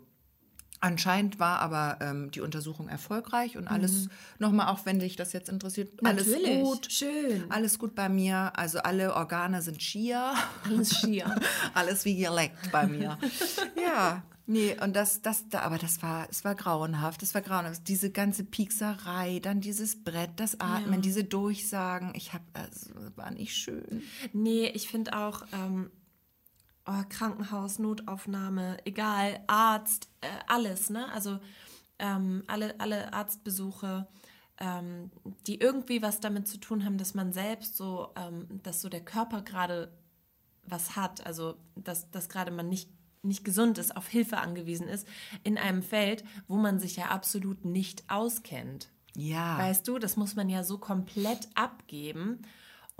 anscheinend 0.81 1.39
war 1.39 1.61
aber 1.61 1.99
ähm, 2.01 2.31
die 2.31 2.41
Untersuchung 2.41 2.89
erfolgreich 2.89 3.57
und 3.57 3.69
alles 3.69 4.09
nochmal, 4.39 4.69
auch 4.69 4.87
wenn 4.87 4.99
dich 4.99 5.17
das 5.17 5.33
jetzt 5.33 5.49
interessiert, 5.49 5.91
alles 6.05 6.27
Mhm. 6.27 6.33
Natürlich. 6.33 6.63
gut. 6.63 6.93
Schön. 6.93 7.45
Alles 7.51 7.79
gut 7.79 7.95
bei 7.95 8.09
mir. 8.09 8.53
Also 8.57 8.79
alle 8.81 9.15
Organe 9.15 9.63
sind 9.63 9.83
schier. 9.83 10.33
Alles 10.65 10.97
schier. 10.99 11.35
Alles 11.75 12.05
wie 12.05 12.17
geleckt 12.17 12.71
bei 12.73 12.87
mir. 12.87 13.19
ja, 13.83 14.23
nee, 14.47 14.77
und 14.83 14.95
das, 14.97 15.23
das, 15.23 15.49
da, 15.49 15.61
aber 15.61 15.79
das 15.79 16.03
war, 16.03 16.27
es 16.31 16.45
war 16.45 16.55
grauenhaft, 16.55 17.23
es 17.23 17.35
war 17.35 17.43
grauenhaft. 17.43 17.87
Diese 17.89 18.11
ganze 18.11 18.45
Piekserei, 18.45 19.39
dann 19.41 19.61
dieses 19.61 20.03
Brett, 20.03 20.31
das 20.37 20.61
Atmen, 20.61 21.03
diese 21.03 21.25
Durchsagen, 21.25 22.13
ich 22.15 22.33
habe, 22.33 22.45
also, 22.55 22.91
war 23.17 23.31
nicht 23.31 23.55
schön. 23.55 24.03
Nee, 24.33 24.67
ich 24.69 24.89
finde 24.89 25.17
auch 25.17 25.45
ähm, 25.53 25.91
oh, 26.91 27.05
Krankenhaus, 27.09 27.79
Notaufnahme, 27.79 28.79
egal, 28.85 29.41
Arzt, 29.47 30.09
äh, 30.21 30.29
alles, 30.47 30.91
ne? 30.91 31.11
Also 31.13 31.39
ähm, 31.99 32.43
alle, 32.47 32.79
alle 32.81 33.13
Arztbesuche, 33.13 34.09
ähm, 34.59 35.11
die 35.47 35.61
irgendwie 35.61 36.03
was 36.03 36.21
damit 36.21 36.49
zu 36.49 36.59
tun 36.59 36.85
haben, 36.85 36.99
dass 36.99 37.15
man 37.15 37.33
selbst 37.33 37.77
so, 37.77 38.13
ähm, 38.17 38.47
dass 38.63 38.81
so 38.81 38.89
der 38.89 39.05
Körper 39.05 39.43
gerade 39.43 39.93
was 40.65 40.97
hat, 40.97 41.27
also 41.27 41.57
dass, 41.77 42.11
dass 42.11 42.29
gerade 42.29 42.51
man 42.51 42.69
nicht, 42.69 42.91
nicht 43.23 43.45
gesund 43.45 43.79
ist, 43.79 43.97
auf 43.97 44.09
Hilfe 44.09 44.39
angewiesen 44.39 44.89
ist, 44.89 45.07
in 45.43 45.59
einem 45.59 45.83
Feld, 45.83 46.25
wo 46.49 46.57
man 46.57 46.79
sich 46.79 46.97
ja 46.97 47.07
absolut 47.07 47.65
nicht 47.65 48.05
auskennt. 48.09 48.91
Ja. 49.17 49.59
Weißt 49.59 49.87
du, 49.89 49.99
das 49.99 50.17
muss 50.17 50.37
man 50.37 50.49
ja 50.49 50.63
so 50.63 50.79
komplett 50.79 51.49
abgeben. 51.55 52.43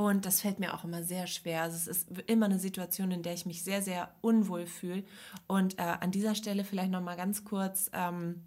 Und 0.01 0.25
das 0.25 0.41
fällt 0.41 0.61
mir 0.61 0.73
auch 0.73 0.85
immer 0.85 1.03
sehr 1.03 1.27
schwer. 1.27 1.61
Also 1.61 1.77
es 1.77 1.87
ist 1.87 2.09
immer 2.27 2.47
eine 2.47 2.59
Situation, 2.59 3.11
in 3.11 3.23
der 3.23 3.35
ich 3.35 3.45
mich 3.45 3.63
sehr, 3.63 3.83
sehr 3.83 4.09
unwohl 4.23 4.65
fühle. 4.65 5.05
Und 5.47 5.79
äh, 5.79 5.83
an 5.83 6.11
dieser 6.11 6.35
Stelle 6.35 6.65
vielleicht 6.65 6.91
noch 6.91 7.03
mal 7.03 7.19
ganz 7.19 7.45
kurz, 7.45 7.91
ähm, 7.93 8.41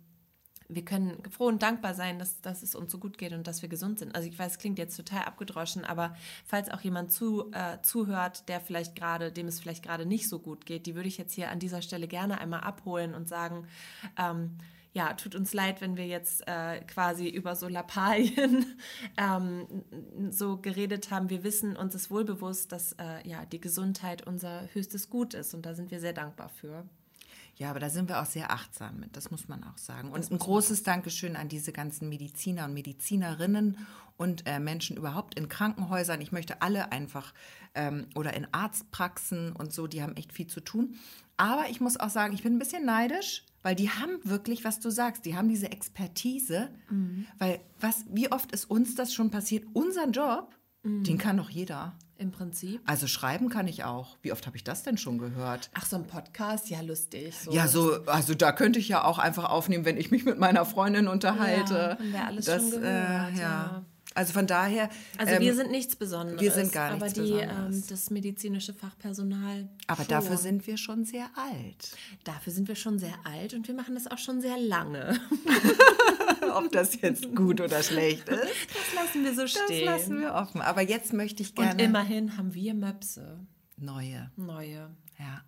wir 0.68 0.84
können 0.84 1.22
froh 1.30 1.46
und 1.46 1.62
dankbar 1.62 1.94
sein, 1.94 2.18
dass, 2.18 2.42
dass 2.42 2.64
es 2.64 2.74
uns 2.74 2.92
so 2.92 2.98
gut 2.98 3.20
geht 3.20 3.34
und 3.34 3.46
dass 3.46 3.62
wir 3.62 3.70
gesund 3.70 4.00
sind. 4.00 4.16
Also 4.16 4.28
ich 4.28 4.40
weiß, 4.40 4.54
es 4.54 4.58
klingt 4.58 4.80
jetzt 4.80 4.98
total 4.98 5.26
abgedroschen, 5.26 5.86
aber 5.86 6.16
falls 6.44 6.72
auch 6.72 6.82
jemand 6.82 7.12
zu, 7.12 7.52
äh, 7.52 7.80
zuhört, 7.84 8.50
der 8.50 8.60
vielleicht 8.60 8.96
gerade, 8.96 9.32
dem 9.32 9.48
es 9.48 9.60
vielleicht 9.60 9.84
gerade 9.84 10.08
nicht 10.08 10.28
so 10.28 10.40
gut 10.40 10.66
geht, 10.66 10.88
die 10.88 10.96
würde 10.96 11.08
ich 11.08 11.20
jetzt 11.20 11.36
hier 11.36 11.52
an 11.52 11.60
dieser 11.60 11.84
Stelle 11.84 12.08
gerne 12.08 12.42
einmal 12.42 12.62
abholen 12.62 13.14
und 13.14 13.28
sagen, 13.28 13.68
ähm, 14.18 14.58
ja, 14.94 15.14
tut 15.14 15.34
uns 15.34 15.54
leid, 15.54 15.82
wenn 15.82 15.98
wir 15.98 16.06
jetzt 16.06 16.48
äh, 16.48 16.80
quasi 16.82 17.28
über 17.28 17.56
so 17.56 17.68
Lappalien 17.68 18.66
ähm, 19.18 19.68
so 20.30 20.58
geredet 20.58 21.10
haben. 21.10 21.30
Wir 21.32 21.44
wissen, 21.44 21.76
uns 21.76 21.96
ist 21.96 22.12
wohl 22.12 22.24
bewusst, 22.24 22.72
dass 22.72 22.94
äh, 22.94 23.28
ja, 23.28 23.46
die 23.46 23.60
Gesundheit 23.60 24.26
unser 24.26 24.70
höchstes 24.74 25.10
Gut 25.10 25.34
ist 25.34 25.54
und 25.56 25.66
da 25.66 25.74
sind 25.74 25.90
wir 25.90 26.00
sehr 26.00 26.14
dankbar 26.14 26.50
für. 26.50 26.86
Ja, 27.56 27.70
aber 27.70 27.80
da 27.80 27.90
sind 27.90 28.10
wir 28.10 28.22
auch 28.22 28.26
sehr 28.26 28.52
achtsam 28.52 29.00
mit, 29.00 29.16
das 29.16 29.30
muss 29.30 29.48
man 29.48 29.64
auch 29.64 29.78
sagen. 29.78 30.12
Und 30.12 30.32
ein 30.32 30.40
großes 30.40 30.84
Dankeschön 30.84 31.36
an 31.36 31.50
diese 31.50 31.72
ganzen 31.72 32.10
Mediziner 32.10 32.66
und 32.66 32.74
Medizinerinnen 32.74 33.78
und 34.18 34.48
äh, 34.48 34.60
Menschen 34.60 34.98
überhaupt 34.98 35.38
in 35.38 35.50
Krankenhäusern. 35.50 36.22
Ich 36.22 36.32
möchte 36.32 36.62
alle 36.62 36.92
einfach 36.92 37.34
ähm, 37.76 38.08
oder 38.16 38.34
in 38.34 38.48
Arztpraxen 38.52 39.54
und 39.54 39.72
so, 39.74 39.88
die 39.88 40.02
haben 40.02 40.16
echt 40.16 40.34
viel 40.34 40.48
zu 40.48 40.62
tun. 40.62 40.96
Aber 41.38 41.70
ich 41.70 41.80
muss 41.80 42.00
auch 42.00 42.10
sagen, 42.10 42.34
ich 42.34 42.44
bin 42.44 42.56
ein 42.56 42.60
bisschen 42.60 42.86
neidisch, 42.86 43.44
weil 43.64 43.76
die 43.76 43.90
haben 43.90 44.20
wirklich, 44.24 44.64
was 44.64 44.80
du 44.80 44.92
sagst, 44.92 45.26
die 45.26 45.36
haben 45.36 45.50
diese 45.50 45.72
Expertise. 45.72 46.70
Weil 47.40 47.60
was, 47.80 48.06
wie 48.10 48.32
oft 48.32 48.52
ist 48.52 48.70
uns 48.70 48.94
das 48.96 49.14
schon 49.14 49.32
passiert? 49.32 49.66
Unser 49.74 50.08
Job, 50.10 50.56
den 50.84 51.18
kann 51.18 51.38
doch 51.38 51.50
jeder. 51.50 51.94
Im 52.16 52.32
Prinzip. 52.32 52.80
Also 52.86 53.08
schreiben 53.08 53.50
kann 53.50 53.68
ich 53.68 53.84
auch. 53.84 54.18
Wie 54.22 54.32
oft 54.32 54.46
habe 54.46 54.56
ich 54.56 54.64
das 54.64 54.84
denn 54.84 54.98
schon 54.98 55.18
gehört? 55.18 55.72
Ach, 55.74 55.86
so 55.86 55.96
ein 55.96 56.06
Podcast, 56.06 56.70
ja, 56.70 56.80
lustig. 56.82 57.36
So. 57.36 57.52
Ja, 57.52 57.68
so, 57.68 58.04
also 58.06 58.36
da 58.36 58.52
könnte 58.52 58.80
ich 58.80 58.88
ja 58.88 59.04
auch 59.04 59.18
einfach 59.18 59.50
aufnehmen, 59.50 59.84
wenn 59.84 59.98
ich 59.98 60.12
mich 60.12 60.24
mit 60.24 60.38
meiner 60.38 60.64
Freundin 60.64 61.08
unterhalte. 61.08 61.74
Ja, 61.74 61.90
haben 61.98 62.14
wir 62.14 62.26
alles 62.26 62.46
schon 62.46 62.72
gehört, 62.72 63.36
ja. 63.36 63.86
Also 64.16 64.34
von 64.34 64.46
daher. 64.46 64.90
Also 65.18 65.34
ähm, 65.34 65.42
wir 65.42 65.56
sind 65.56 65.72
nichts 65.72 65.96
Besonderes. 65.96 66.40
wir 66.40 66.52
sind 66.52 66.72
gar 66.72 66.92
aber 66.92 67.06
nichts 67.06 67.14
die, 67.14 67.22
Besonderes. 67.32 67.76
Ähm, 67.78 67.84
das 67.90 68.10
medizinische 68.12 68.74
Fachpersonal. 68.74 69.68
aber 69.88 70.04
schon. 70.04 70.08
dafür 70.10 70.38
sind 70.38 70.68
wir 70.68 70.78
schon 70.78 71.04
sehr 71.06 71.26
alt. 71.36 71.96
Dafür 72.24 72.54
sind 72.54 72.68
wir 72.68 72.76
schon 72.76 73.00
sehr 73.00 73.16
alt 73.24 73.54
und 73.56 73.68
wir 73.68 73.74
machen 73.74 73.96
das 73.96 74.06
auch 74.08 74.20
schon 74.20 74.40
sehr 74.42 74.58
lange. 74.58 75.20
Ob 76.56 76.72
das 76.72 77.02
jetzt 77.02 77.34
gut 77.36 77.60
oder 77.62 77.82
schlecht 77.82 78.30
ist, 78.30 78.42
Das 78.42 78.94
lassen 79.04 79.24
wir 79.24 79.34
so 79.34 79.42
das 79.44 79.52
stehen. 79.52 79.86
lassen 79.86 80.20
wir 80.20 80.34
offen. 80.36 80.62
Aber 80.62 80.82
jetzt 80.82 81.14
möchte 81.14 81.42
ich 81.42 81.56
gerne 81.56 81.72
und 81.72 81.80
immerhin 81.80 82.38
haben 82.38 82.54
wir 82.54 82.74
Möpse. 82.76 83.40
neue. 83.78 84.30
Neue. 84.36 84.92
Ja. 85.18 85.42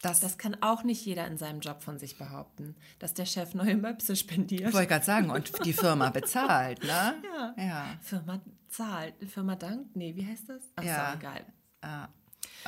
Das, 0.00 0.20
Das 0.20 0.38
kann 0.38 0.56
auch 0.62 0.84
nicht 0.84 1.04
jeder 1.04 1.26
in 1.26 1.38
seinem 1.38 1.60
Job 1.60 1.82
von 1.82 1.98
sich 1.98 2.18
behaupten, 2.18 2.76
dass 3.00 3.14
der 3.14 3.26
Chef 3.26 3.54
neue 3.54 3.76
Möpse 3.76 4.14
spendiert. 4.16 4.72
wollte 4.72 4.86
gerade 4.88 5.04
sagen. 5.04 5.30
Und 5.30 5.50
die 5.64 5.72
Firma 5.72 6.10
bezahlt, 6.18 6.82
ne? 6.84 7.14
Ja. 7.24 7.54
Ja. 7.56 7.86
Firma 8.00 8.40
zahlt. 8.68 9.14
Firma 9.28 9.56
dankt? 9.56 9.96
Nee, 9.96 10.14
wie 10.14 10.24
heißt 10.26 10.48
das? 10.48 10.62
Ach 10.76 10.84
Ja. 10.84 11.10
so, 11.12 11.18
egal. 11.18 11.44
Ah, 11.82 12.08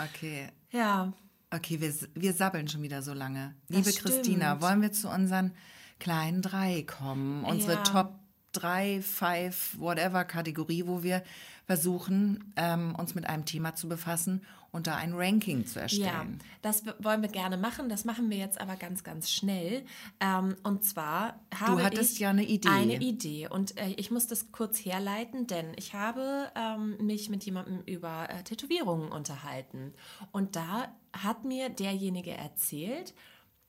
okay. 0.05 0.49
Ja, 0.71 1.13
Okay, 1.53 1.81
wir, 1.81 1.93
wir 2.15 2.33
sabbeln 2.33 2.69
schon 2.69 2.81
wieder 2.83 3.03
so 3.03 3.13
lange. 3.13 3.57
Das 3.69 3.79
Liebe 3.79 3.91
stimmt. 3.91 4.07
Christina, 4.07 4.61
wollen 4.61 4.83
wir 4.83 4.93
zu 4.93 5.09
unseren 5.09 5.53
kleinen 5.99 6.43
drei 6.43 6.85
kommen? 6.85 7.43
Unsere 7.45 7.73
Ja. 7.73 7.83
Top 7.83 8.21
3, 8.53 9.03
5, 9.03 9.77
whatever 9.81 10.25
Kategorie, 10.25 10.87
wo 10.87 11.03
wir 11.03 11.25
versuchen, 11.67 12.53
ähm, 12.55 12.95
uns 12.95 13.17
mit 13.17 13.27
einem 13.29 13.47
Thema 13.47 13.75
zu 13.75 13.89
befassen 13.89 14.43
und 14.73 14.87
da 14.87 14.97
ein 14.97 15.13
Ranking 15.15 15.67
zu 15.67 15.79
Ja, 15.79 15.83
erstellen. 15.83 16.39
das 16.63 16.87
w- 16.87 16.93
wollen 17.01 17.23
wir 17.23 17.29
gerne 17.29 17.57
machen. 17.57 17.89
Das 17.89 18.05
machen 18.05 18.31
wir 18.31 18.37
jetzt 18.39 18.61
aber 18.61 18.77
ganz, 18.77 19.03
ganz 19.05 19.31
schnell. 19.31 19.85
Ähm, 20.21 20.57
und 20.63 20.85
zwar 20.85 21.41
habe 21.59 21.83
hattest 21.83 22.15
ich 22.15 22.19
ja 22.21 22.31
eine 22.31 22.45
Idee. 22.45 22.69
Eine 22.69 22.97
Idee. 23.01 23.49
Und 23.49 23.77
äh, 23.79 23.89
ich 23.97 24.11
muss 24.11 24.27
das 24.27 24.53
kurz 24.53 24.79
herleiten, 24.79 25.47
denn 25.47 25.73
ich 25.77 25.95
habe 25.95 26.51
ähm, 26.55 26.97
mich 27.05 27.29
mit 27.31 27.45
jemandem 27.45 27.83
über 27.87 28.29
äh, 28.31 28.43
Tätowierungen 28.45 29.11
unterhalten. 29.11 29.93
Und 30.33 30.55
da 30.57 30.95
hat 31.13 31.45
mir 31.45 31.69
derjenige 31.69 32.31
erzählt, 32.33 33.15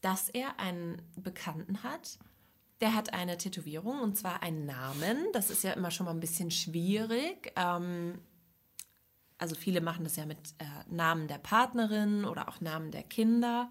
dass 0.02 0.30
er 0.30 0.60
einen 0.60 1.02
Bekannten 1.15 1.84
hat, 1.84 2.18
der 2.80 2.95
hat 2.95 3.14
eine 3.14 3.38
Tätowierung 3.38 3.99
und 3.99 4.18
zwar 4.18 4.41
einen 4.41 4.65
Namen. 4.65 5.18
Das 5.34 5.52
ist 5.52 5.64
ja 5.64 5.73
immer 5.73 5.91
schon 5.91 6.06
mal 6.07 6.11
ein 6.14 6.19
bisschen 6.19 6.49
schwierig. 6.49 7.53
Ähm, 7.56 8.19
also 9.41 9.55
viele 9.55 9.81
machen 9.81 10.03
das 10.03 10.15
ja 10.15 10.26
mit 10.26 10.38
äh, 10.59 10.63
Namen 10.89 11.27
der 11.27 11.38
Partnerin 11.39 12.26
oder 12.26 12.47
auch 12.47 12.61
Namen 12.61 12.91
der 12.91 13.03
Kinder. 13.03 13.69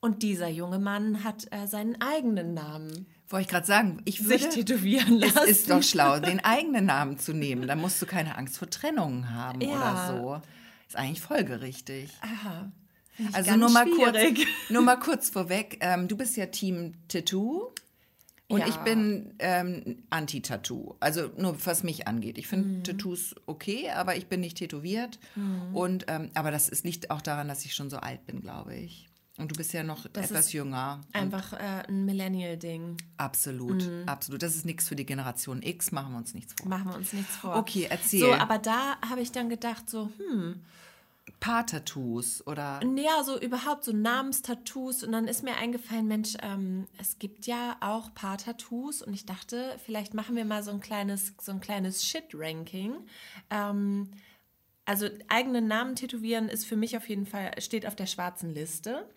Und 0.00 0.22
dieser 0.22 0.48
junge 0.48 0.78
Mann 0.78 1.24
hat 1.24 1.46
äh, 1.52 1.66
seinen 1.66 2.00
eigenen 2.00 2.54
Namen 2.54 3.06
Wollte 3.28 3.42
ich 3.42 3.48
gerade 3.48 3.66
sagen, 3.66 4.00
ich 4.06 4.18
sich 4.20 4.28
würde, 4.44 4.48
tätowieren 4.48 5.22
es 5.22 5.34
lassen. 5.34 5.48
ist 5.48 5.70
doch 5.70 5.82
schlau, 5.82 6.18
den 6.20 6.40
eigenen 6.44 6.86
Namen 6.86 7.18
zu 7.18 7.32
nehmen. 7.34 7.68
Da 7.68 7.76
musst 7.76 8.00
du 8.00 8.06
keine 8.06 8.36
Angst 8.38 8.58
vor 8.58 8.68
Trennungen 8.70 9.32
haben 9.34 9.60
Ja. 9.60 9.68
oder 9.68 10.06
so. 10.22 10.42
Ist 10.88 10.96
eigentlich 10.96 11.20
folgerichtig. 11.20 12.10
Aha. 12.22 12.72
Also 13.32 13.54
nur 13.56 13.68
mal, 13.70 13.84
kurz, 13.86 14.16
nur 14.70 14.82
mal 14.82 14.96
kurz 14.96 15.28
vorweg, 15.28 15.76
ähm, 15.82 16.08
du 16.08 16.16
bist 16.16 16.36
ja 16.38 16.46
Team 16.46 16.94
Tattoo 17.08 17.68
und 18.50 18.60
Ja. 18.60 18.66
ich 18.68 18.76
bin 18.78 19.32
ähm, 19.38 20.02
Anti-Tattoo. 20.10 20.96
Also 21.00 21.30
nur 21.38 21.56
was 21.64 21.82
mich 21.82 22.06
angeht. 22.06 22.36
Ich 22.36 22.46
finde 22.48 22.68
Mhm. 22.68 22.84
Tattoos 22.84 23.34
okay, 23.46 23.90
aber 23.90 24.16
ich 24.16 24.26
bin 24.26 24.40
nicht 24.40 24.58
tätowiert. 24.58 25.18
Und, 25.72 26.04
ähm, 26.08 26.30
aber 26.34 26.50
das 26.50 26.68
ist, 26.68 26.84
liegt 26.84 27.10
auch 27.10 27.22
daran, 27.22 27.48
dass 27.48 27.64
ich 27.64 27.74
schon 27.74 27.88
so 27.90 27.96
alt 27.98 28.26
bin, 28.26 28.40
glaube 28.42 28.74
ich. 28.76 29.06
Und 29.38 29.50
du 29.52 29.54
bist 29.56 29.72
ja 29.72 29.82
noch 29.82 30.06
Das 30.12 30.30
etwas 30.30 30.52
jünger. 30.52 31.00
Einfach 31.14 31.54
äh, 31.54 31.84
ein 31.88 32.04
Millennial-Ding. 32.04 32.98
Absolut, 33.16 33.82
Mhm. 33.86 34.02
absolut. 34.06 34.42
Das 34.42 34.54
ist 34.54 34.66
nichts 34.66 34.86
für 34.88 34.96
die 34.96 35.06
Generation 35.06 35.62
X, 35.62 35.92
machen 35.92 36.12
wir 36.12 36.18
uns 36.18 36.34
nichts 36.34 36.52
vor. 36.60 36.68
Machen 36.68 36.88
wir 36.90 36.96
uns 36.96 37.12
nichts 37.14 37.36
vor. 37.36 37.56
Okay, 37.56 37.86
erzähl. 37.88 38.20
So, 38.20 38.34
aber 38.34 38.58
da 38.58 38.96
habe 39.08 39.22
ich 39.22 39.32
dann 39.32 39.48
gedacht, 39.48 39.88
so, 39.88 40.10
hm, 40.18 40.60
Paar-Tattoos 41.40 42.46
oder 42.46 42.80
ja, 42.96 43.24
so 43.24 43.40
überhaupt 43.40 43.84
so 43.84 43.92
Namenstattoos. 43.92 45.02
Und 45.02 45.12
dann 45.12 45.26
ist 45.26 45.42
mir 45.42 45.56
eingefallen, 45.56 46.06
Mensch, 46.06 46.34
ähm, 46.42 46.86
es 46.98 47.18
gibt 47.18 47.46
ja 47.46 47.76
auch 47.80 48.14
Paar-Tattoos. 48.14 49.02
Und 49.02 49.14
ich 49.14 49.26
dachte, 49.26 49.76
vielleicht 49.84 50.14
machen 50.14 50.36
wir 50.36 50.44
mal 50.44 50.62
so 50.62 50.70
ein 50.70 50.80
kleines, 50.80 51.34
so 51.40 51.52
ein 51.52 51.60
kleines 51.60 52.04
Shit-Ranking. 52.04 52.94
Ähm, 53.48 54.10
also 54.84 55.08
eigenen 55.28 55.66
Namen 55.66 55.96
tätowieren 55.96 56.48
ist 56.48 56.66
für 56.66 56.76
mich 56.76 56.96
auf 56.96 57.08
jeden 57.08 57.26
Fall, 57.26 57.52
steht 57.60 57.86
auf 57.86 57.96
der 57.96 58.06
schwarzen 58.06 58.52
Liste. 58.52 59.08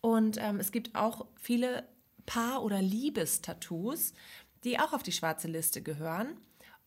Und 0.00 0.36
ähm, 0.40 0.58
es 0.58 0.72
gibt 0.72 0.94
auch 0.96 1.26
viele 1.36 1.88
Paar- 2.26 2.62
oder 2.62 2.82
Liebestattoos, 2.82 4.14
die 4.64 4.80
auch 4.80 4.92
auf 4.92 5.02
die 5.02 5.12
schwarze 5.12 5.48
Liste 5.48 5.80
gehören. 5.80 6.36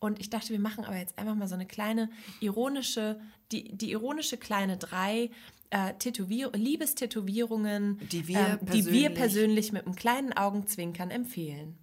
Und 0.02 0.18
ich 0.18 0.30
dachte, 0.30 0.50
wir 0.50 0.58
machen 0.58 0.84
aber 0.84 0.96
jetzt 0.96 1.16
einfach 1.16 1.36
mal 1.36 1.46
so 1.46 1.54
eine 1.54 1.66
kleine 1.66 2.10
ironische, 2.40 3.20
die, 3.52 3.76
die 3.76 3.90
ironische 3.92 4.36
kleine 4.38 4.76
drei 4.78 5.30
äh, 5.70 5.94
Tätowier 5.94 6.50
Liebestätowierungen, 6.52 7.98
Die 8.10 8.28
wir 8.28 8.58
ähm, 8.60 8.66
die 8.72 8.86
wir 8.86 9.10
persönlich- 9.10 9.72
mit 9.72 9.86
einem 9.86 9.94
kleinen 9.96 10.32
Augenzwinkern 10.32 11.10
empfehlen. 11.10 11.76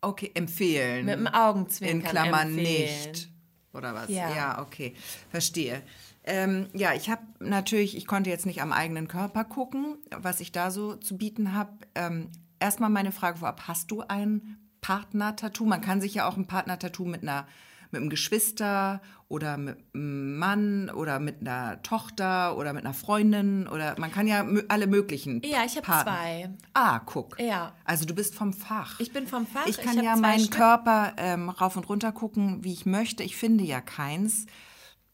okay, 0.00 0.30
empfehlen. 0.34 1.04
Mit 1.06 1.14
einem 1.14 1.26
Augenzwinkern 1.28 2.00
In 2.00 2.04
Klammern 2.06 2.58
empfehlen. 2.58 3.10
nicht. 3.12 3.28
Oder 3.72 3.94
was? 3.94 4.08
Ja. 4.08 4.62
okay. 4.62 4.94
Verstehe. 5.30 5.82
Ähm, 6.24 6.66
ja, 6.72 6.94
ich 6.94 7.08
habe 7.10 7.22
natürlich, 7.40 7.96
ich 7.96 8.06
konnte 8.06 8.30
jetzt 8.30 8.46
nicht 8.46 8.62
am 8.62 8.72
eigenen 8.72 9.06
Körper 9.06 9.44
gucken, 9.44 9.98
was 10.10 10.40
ich 10.40 10.50
da 10.50 10.70
so 10.70 10.96
zu 10.96 11.16
bieten 11.18 11.52
habe. 11.52 11.72
Ähm, 11.94 12.30
erstmal 12.58 12.90
meine 12.90 13.12
Frage 13.12 13.38
vorab: 13.38 13.68
Hast 13.68 13.90
du 13.90 14.00
ein 14.02 14.58
Partner-Tattoo? 14.80 15.66
Man 15.66 15.80
kann 15.82 16.00
sich 16.00 16.14
ja 16.14 16.28
auch 16.28 16.36
ein 16.36 16.46
Partner-Tattoo 16.46 17.04
mit 17.04 17.22
einer 17.22 17.46
mit 17.90 18.00
einem 18.00 18.10
Geschwister 18.10 19.00
oder 19.28 19.56
mit 19.56 19.78
einem 19.94 20.38
Mann 20.38 20.90
oder 20.90 21.18
mit 21.18 21.40
einer 21.40 21.82
Tochter 21.82 22.56
oder 22.56 22.72
mit 22.72 22.84
einer 22.84 22.94
Freundin 22.94 23.66
oder 23.66 23.98
man 23.98 24.12
kann 24.12 24.26
ja 24.26 24.46
alle 24.68 24.86
möglichen. 24.86 25.42
Ja, 25.44 25.64
ich 25.64 25.76
habe 25.76 25.86
zwei. 25.86 26.50
Ah, 26.74 27.00
guck. 27.00 27.40
Ja. 27.40 27.72
Also 27.84 28.04
du 28.04 28.14
bist 28.14 28.34
vom 28.34 28.52
Fach. 28.52 29.00
Ich 29.00 29.12
bin 29.12 29.26
vom 29.26 29.46
Fach. 29.46 29.66
Ich 29.66 29.78
kann 29.78 29.96
hab 29.96 30.04
ja 30.04 30.16
meinen 30.16 30.40
Stück. 30.40 30.56
Körper 30.56 31.14
ähm, 31.16 31.48
rauf 31.48 31.76
und 31.76 31.88
runter 31.88 32.12
gucken, 32.12 32.62
wie 32.62 32.72
ich 32.72 32.86
möchte. 32.86 33.22
Ich 33.22 33.36
finde 33.36 33.64
ja 33.64 33.80
keins. 33.80 34.46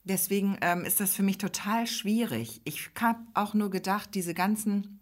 Deswegen 0.04 0.58
ähm, 0.60 0.84
ist 0.84 1.00
das 1.00 1.14
für 1.14 1.22
mich 1.22 1.38
total 1.38 1.86
schwierig. 1.86 2.60
Ich 2.64 2.90
habe 3.00 3.20
auch 3.34 3.54
nur 3.54 3.70
gedacht, 3.70 4.14
diese 4.14 4.34
ganzen 4.34 5.00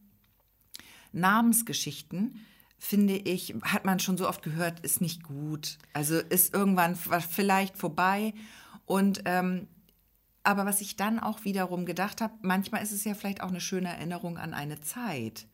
Namensgeschichten, 1.12 2.38
finde 2.81 3.15
ich, 3.15 3.55
hat 3.62 3.85
man 3.85 4.01
schon 4.01 4.16
so 4.16 4.27
oft 4.27 4.43
gehört, 4.43 4.81
ist 4.81 5.02
nicht 5.02 5.23
gut. 5.23 5.77
Also 5.93 6.19
ist 6.19 6.55
irgendwann 6.55 6.97
vielleicht 6.97 7.77
vorbei. 7.77 8.32
Und 8.86 9.23
ähm, 9.27 9.69
aber 10.43 10.65
was 10.65 10.81
ich 10.81 10.97
dann 10.97 11.20
auch 11.20 11.44
wiederum 11.44 11.85
gedacht 11.85 12.23
habe, 12.23 12.32
manchmal 12.40 12.82
ist 12.82 12.93
es 12.93 13.05
ja 13.05 13.15
vielleicht 13.15 13.43
auch 13.43 13.51
eine 13.51 13.61
schöne 13.61 13.89
Erinnerung 13.90 14.39
an 14.39 14.55
eine 14.55 14.81
Zeit. 14.81 15.47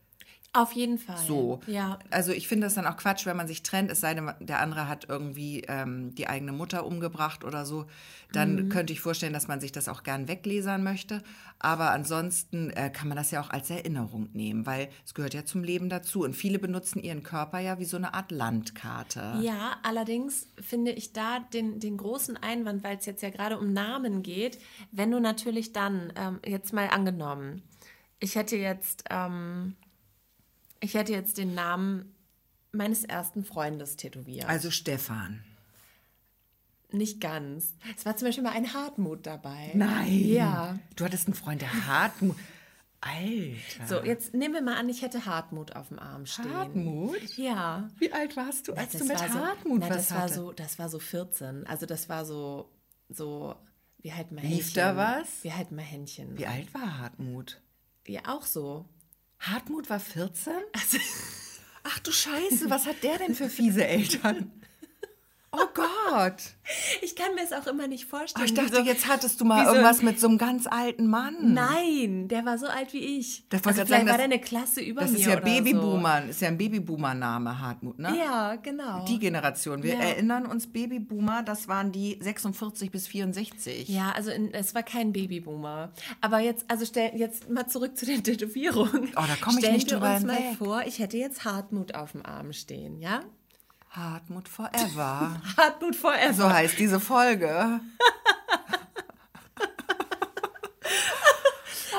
Auf 0.53 0.71
jeden 0.71 0.97
Fall. 0.97 1.17
So. 1.17 1.59
Ja. 1.67 1.99
Also 2.09 2.31
ich 2.31 2.47
finde 2.47 2.65
das 2.65 2.73
dann 2.73 2.87
auch 2.87 2.97
Quatsch, 2.97 3.25
wenn 3.27 3.37
man 3.37 3.47
sich 3.47 3.61
trennt, 3.61 3.91
es 3.91 3.99
sei 3.99 4.15
denn, 4.15 4.31
der 4.39 4.59
andere 4.59 4.87
hat 4.87 5.05
irgendwie 5.07 5.61
ähm, 5.67 6.15
die 6.15 6.27
eigene 6.27 6.51
Mutter 6.51 6.85
umgebracht 6.85 7.43
oder 7.43 7.65
so. 7.65 7.85
Dann 8.33 8.55
Mhm. 8.55 8.69
könnte 8.69 8.91
ich 8.91 8.99
vorstellen, 8.99 9.33
dass 9.33 9.47
man 9.47 9.61
sich 9.61 9.71
das 9.71 9.87
auch 9.87 10.01
gern 10.03 10.27
weglesern 10.27 10.83
möchte. 10.83 11.21
Aber 11.59 11.91
ansonsten 11.91 12.71
äh, 12.71 12.89
kann 12.89 13.07
man 13.07 13.17
das 13.17 13.29
ja 13.31 13.41
auch 13.41 13.49
als 13.51 13.69
Erinnerung 13.69 14.29
nehmen, 14.33 14.65
weil 14.65 14.89
es 15.05 15.13
gehört 15.13 15.33
ja 15.35 15.45
zum 15.45 15.63
Leben 15.63 15.89
dazu. 15.89 16.23
Und 16.23 16.33
viele 16.35 16.57
benutzen 16.59 16.99
ihren 17.03 17.21
Körper 17.23 17.59
ja 17.59 17.77
wie 17.77 17.85
so 17.85 17.97
eine 17.97 18.13
Art 18.15 18.31
Landkarte. 18.31 19.35
Ja, 19.41 19.77
allerdings 19.83 20.47
finde 20.59 20.91
ich 20.91 21.13
da 21.13 21.39
den, 21.53 21.79
den 21.79 21.97
großen 21.97 22.35
Einwand, 22.37 22.83
weil 22.83 22.97
es 22.97 23.05
jetzt 23.05 23.21
ja 23.21 23.29
gerade 23.29 23.59
um 23.59 23.73
Namen 23.73 24.23
geht, 24.23 24.57
wenn 24.91 25.11
du 25.11 25.19
natürlich 25.19 25.71
dann, 25.73 26.11
ähm, 26.15 26.39
jetzt 26.45 26.73
mal 26.73 26.87
angenommen, 26.89 27.61
ich 28.19 28.35
hätte 28.35 28.55
jetzt, 28.55 29.03
ähm, 29.11 29.75
ich 30.79 30.93
hätte 30.93 31.11
jetzt 31.11 31.37
den 31.37 31.53
Namen 31.55 32.15
meines 32.71 33.03
ersten 33.03 33.43
Freundes 33.43 33.95
tätowiert. 33.95 34.47
Also 34.47 34.71
Stefan. 34.71 35.43
Nicht 36.91 37.19
ganz. 37.19 37.73
Es 37.97 38.05
war 38.05 38.15
zum 38.15 38.27
Beispiel 38.27 38.43
mal 38.43 38.53
ein 38.53 38.73
Hartmut 38.73 39.25
dabei. 39.25 39.71
Nein. 39.73 40.25
Ja. 40.25 40.79
Du 40.95 41.03
hattest 41.03 41.27
einen 41.27 41.33
Freund, 41.33 41.61
der 41.61 41.87
Hartmut. 41.87 42.37
Alter. 43.01 43.87
So, 43.87 44.03
jetzt 44.03 44.33
nehmen 44.33 44.53
wir 44.55 44.61
mal 44.61 44.77
an, 44.77 44.89
ich 44.89 45.01
hätte 45.01 45.25
Hartmut 45.25 45.75
auf 45.75 45.89
dem 45.89 45.99
Arm 45.99 46.25
stehen. 46.25 46.51
Hartmut? 46.53 47.37
Ja. 47.37 47.89
Wie 47.99 48.11
alt 48.11 48.35
warst 48.35 48.67
du, 48.67 48.73
als 48.73 48.93
Das 48.93 49.01
du 49.01 49.07
mit 49.07 49.17
so, 49.19 49.25
Hartmut 49.25 49.79
na, 49.81 49.89
was 49.89 50.07
das 50.07 50.11
war 50.11 50.29
so, 50.29 50.51
das 50.51 50.79
war 50.79 50.89
so 50.89 50.97
14. 50.99 51.67
Also 51.67 51.85
das 51.85 52.09
war 52.09 52.25
so, 52.25 52.71
so, 53.09 53.55
wie 53.99 54.13
halt 54.13 54.31
mal 54.31 54.41
Lief 54.43 54.73
da 54.73 54.87
Händchen. 54.89 54.97
was? 54.97 55.43
Wie 55.43 55.53
halt 55.53 55.71
mal 55.71 55.83
Händchen. 55.83 56.37
Wie 56.37 56.47
alt 56.47 56.73
war 56.73 56.99
Hartmut? 56.99 57.61
Ja, 58.07 58.21
auch 58.27 58.43
so. 58.43 58.85
Hartmut 59.39 59.89
war 59.89 59.99
14? 59.99 60.53
Also, 60.73 60.97
Ach 61.83 61.99
du 61.99 62.11
Scheiße, 62.11 62.69
was 62.69 62.85
hat 62.85 63.01
der 63.03 63.17
denn 63.17 63.33
für 63.35 63.49
fiese 63.49 63.85
Eltern? 63.87 64.51
Oh 65.51 65.65
Gott. 65.73 66.35
ich 67.01 67.15
kann 67.15 67.33
mir 67.35 67.41
es 67.43 67.53
auch 67.53 67.67
immer 67.67 67.87
nicht 67.87 68.05
vorstellen. 68.05 68.43
Oh, 68.43 68.45
ich 68.45 68.53
dachte, 68.53 68.75
so, 68.75 68.81
jetzt 68.81 69.07
hattest 69.07 69.39
du 69.39 69.45
mal 69.45 69.63
so 69.65 69.71
irgendwas 69.71 70.01
mit 70.01 70.19
so 70.19 70.27
einem 70.27 70.37
ganz 70.37 70.67
alten 70.67 71.07
Mann. 71.07 71.53
Nein, 71.53 72.27
der 72.27 72.45
war 72.45 72.57
so 72.57 72.67
alt 72.67 72.93
wie 72.93 73.17
ich. 73.19 73.45
Das 73.49 73.63
also 73.65 73.81
ich 73.81 73.87
vielleicht 73.87 73.89
sagen, 73.89 74.05
war 74.07 74.17
das- 74.17 74.17
der 74.17 74.25
eine 74.25 74.39
Klasse 74.41 74.81
über 74.81 75.01
Das 75.01 75.11
mir 75.11 75.17
ist 75.19 75.25
ja 75.25 75.35
Babyboomer, 75.39 76.25
ist 76.25 76.41
ja 76.41 76.49
ein 76.49 76.57
Babyboomer-Name, 76.57 77.59
Hartmut, 77.61 77.97
ne? 77.97 78.09
So. 78.09 78.15
Ja, 78.17 78.55
genau. 78.57 79.05
Die 79.05 79.19
Generation. 79.19 79.83
Wir 79.83 79.93
Ja. 79.93 79.99
erinnern 80.01 80.45
uns, 80.45 80.67
Babyboomer, 80.67 81.43
das 81.43 81.67
waren 81.69 81.91
die 81.91 82.17
46 82.21 82.91
bis 82.91 83.07
64. 83.07 83.87
ja, 83.89 84.11
also 84.11 84.31
in, 84.31 84.53
es 84.53 84.75
war 84.75 84.83
kein 84.83 85.13
Babyboomer. 85.13 85.91
Aber 86.19 86.39
jetzt, 86.39 86.65
also 86.69 86.85
stell 86.85 87.11
jetzt 87.15 87.49
mal 87.49 87.67
zurück 87.67 87.97
zu 87.97 88.05
den 88.05 88.23
Tätowierungen. 88.23 89.09
Oh, 89.15 89.21
da 89.25 89.35
komm 89.41 89.57
ich 89.57 89.71
nicht 89.71 89.91
drüber 89.91 90.15
uns 90.15 90.25
mal 90.25 90.41
vor, 90.57 90.83
ich 90.85 90.99
hätte 90.99 91.17
jetzt 91.17 91.45
Hartmut 91.45 91.95
auf 91.95 92.11
dem 92.11 92.25
Arm 92.25 92.51
stehen, 92.53 92.99
ja? 92.99 93.21
Hartmut 93.97 94.47
Forever. 94.47 95.41
Hartmut 95.57 95.95
forever. 95.95 96.33
so 96.33 96.49
heißt 96.49 96.77
diese 96.79 96.99
Folge. 96.99 97.79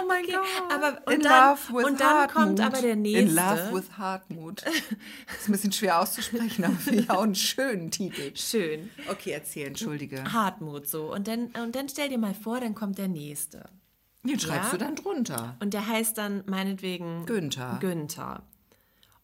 oh 0.00 0.06
mein 0.06 0.24
Okay, 0.24 0.32
Gott. 0.32 0.72
aber- 0.72 1.00
und 1.06 1.12
In 1.14 1.20
dann- 1.22 1.50
love 1.56 1.60
with 1.78 1.84
und 1.86 2.00
dann 2.00 2.08
Hartmut. 2.08 2.34
kommt 2.44 2.60
aber 2.60 2.80
der 2.80 2.92
In 2.92 3.02
nächste. 3.02 3.34
Love 3.34 3.74
with 3.74 3.90
Hartmut. 3.98 4.62
Ist 5.38 5.48
ein 5.48 5.52
bisschen 5.52 5.72
schwer 5.72 6.00
auszusprechen, 6.00 6.64
aber 6.64 6.74
finde 6.76 7.00
ich 7.02 7.10
auch 7.10 7.22
einen 7.22 7.34
schönen 7.34 7.90
Titel. 7.90 8.34
Schön. 8.36 8.90
Okay, 9.10 9.32
erzähl, 9.32 9.66
entschuldige. 9.66 10.32
Hartmut 10.32 10.86
so. 10.88 11.12
Und 11.12 11.26
dann, 11.28 11.46
und 11.62 11.74
dann 11.74 11.88
stell 11.88 12.08
dir 12.08 12.18
mal 12.18 12.34
vor, 12.34 12.60
dann 12.60 12.74
kommt 12.74 12.98
der 12.98 13.08
nächste. 13.08 13.64
Den 14.24 14.38
schreibst 14.38 14.72
Ja? 14.72 14.78
du 14.78 14.84
dann 14.84 14.96
drunter. 14.96 15.56
Und 15.60 15.74
der 15.74 15.86
heißt 15.86 16.18
dann 16.18 16.42
meinetwegen 16.46 17.24
Günther. 17.26 17.78
Günther. 17.80 18.42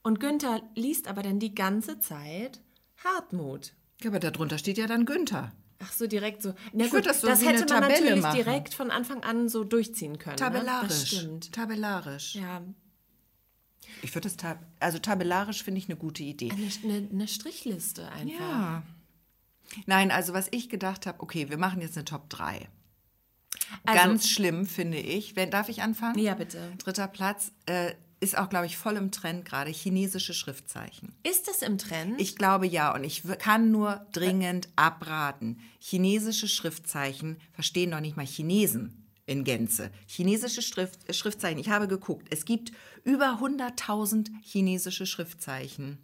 Und 0.03 0.21
Günther 0.21 0.63
liest 0.75 1.09
aber 1.09 1.23
dann 1.23 1.39
die 1.41 1.55
ganze 1.55 1.99
Zeit 1.99 2.61
Hartmut. 3.05 3.73
Ja, 4.03 4.11
aber 4.11 4.21
darunter 4.21 4.59
steht 4.59 4.79
ja 4.79 4.87
dann 4.87 5.05
Günther. 5.07 5.53
Ach 5.81 5.93
so, 5.93 6.07
direkt 6.07 6.43
so. 6.43 6.55
Na 6.73 6.85
Ich 6.87 6.93
würd 6.93 7.07
das 7.07 7.21
so 7.21 7.27
wie 7.29 7.33
hätte 7.47 7.59
man 7.61 7.67
Tabelle 7.67 7.89
natürlich 8.01 8.23
machen. 8.23 8.37
direkt 8.37 8.75
von 8.75 8.91
Anfang 8.91 9.23
an 9.23 9.49
so 9.49 9.65
durchziehen 9.65 10.19
können. 10.19 10.37
Ne? 10.37 10.41
Das 10.41 10.53
Tabellarisch. 10.53 11.07
stimmt. 11.09 11.53
Tabellarisch. 11.53 12.35
Ja, 12.37 12.63
Ich 14.03 14.15
würde 14.15 14.29
das 14.29 14.37
tab 14.37 14.59
also 14.81 14.99
tabellarisch 14.99 15.63
finde 15.63 15.79
ich 15.79 15.89
eine 15.89 15.97
gute 15.97 16.23
Idee. 16.23 16.51
eine, 16.51 16.69
eine, 16.99 17.09
eine 17.11 17.29
Strichliste 17.29 18.11
einfach. 18.13 18.41
Ja. 18.41 18.83
Nein, 19.87 20.11
also 20.11 20.33
was 20.33 20.49
ich 20.53 20.69
gedacht 20.69 21.07
habe, 21.07 21.21
okay, 21.21 21.51
wir 21.51 21.59
machen 21.59 21.81
jetzt 21.81 21.97
eine 21.97 22.05
Top 22.05 22.29
3. 22.31 22.69
Also- 23.85 23.99
Ganz 24.01 24.29
schlimm 24.29 24.67
finde 24.67 24.99
ich. 24.99 25.37
Wer, 25.37 25.47
darf 25.47 25.69
ich 25.69 25.83
anfangen? 25.83 26.19
Ja, 26.19 26.35
bitte. 26.35 26.73
Dritter 26.79 27.09
Platz 27.09 27.53
äh, 27.67 27.93
ist 28.25 28.37
auch, 28.37 28.49
glaube 28.49 28.67
ich, 28.67 28.77
voll 28.77 28.97
im 28.97 29.11
Trend 29.11 29.45
gerade 29.45 29.71
chinesische 29.71 30.35
Schriftzeichen. 30.35 31.15
Ist 31.23 31.47
das 31.47 31.63
im 31.63 31.79
Trend? 31.79 32.21
Ich 32.21 32.37
glaube 32.37 32.67
ja 32.67 32.95
und 32.95 33.05
ich 33.05 33.23
kann 33.39 33.71
nur 33.71 34.07
dringend 34.13 34.69
abraten. 34.75 35.61
Chinesische 35.79 36.49
Schriftzeichen 36.49 37.37
verstehen 37.53 37.91
doch 37.91 38.01
nicht 38.01 38.17
mal 38.17 38.27
Chinesen 38.27 39.05
in 39.27 39.45
Gänze. 39.45 39.91
Chinesische 40.07 40.63
Schrift, 40.63 41.15
Schriftzeichen, 41.15 41.59
ich 41.59 41.69
habe 41.69 41.89
geguckt, 41.89 42.27
es 42.31 42.45
gibt 42.45 42.73
über 43.05 43.39
100.000 43.41 44.29
chinesische 44.43 45.07
Schriftzeichen. 45.07 45.99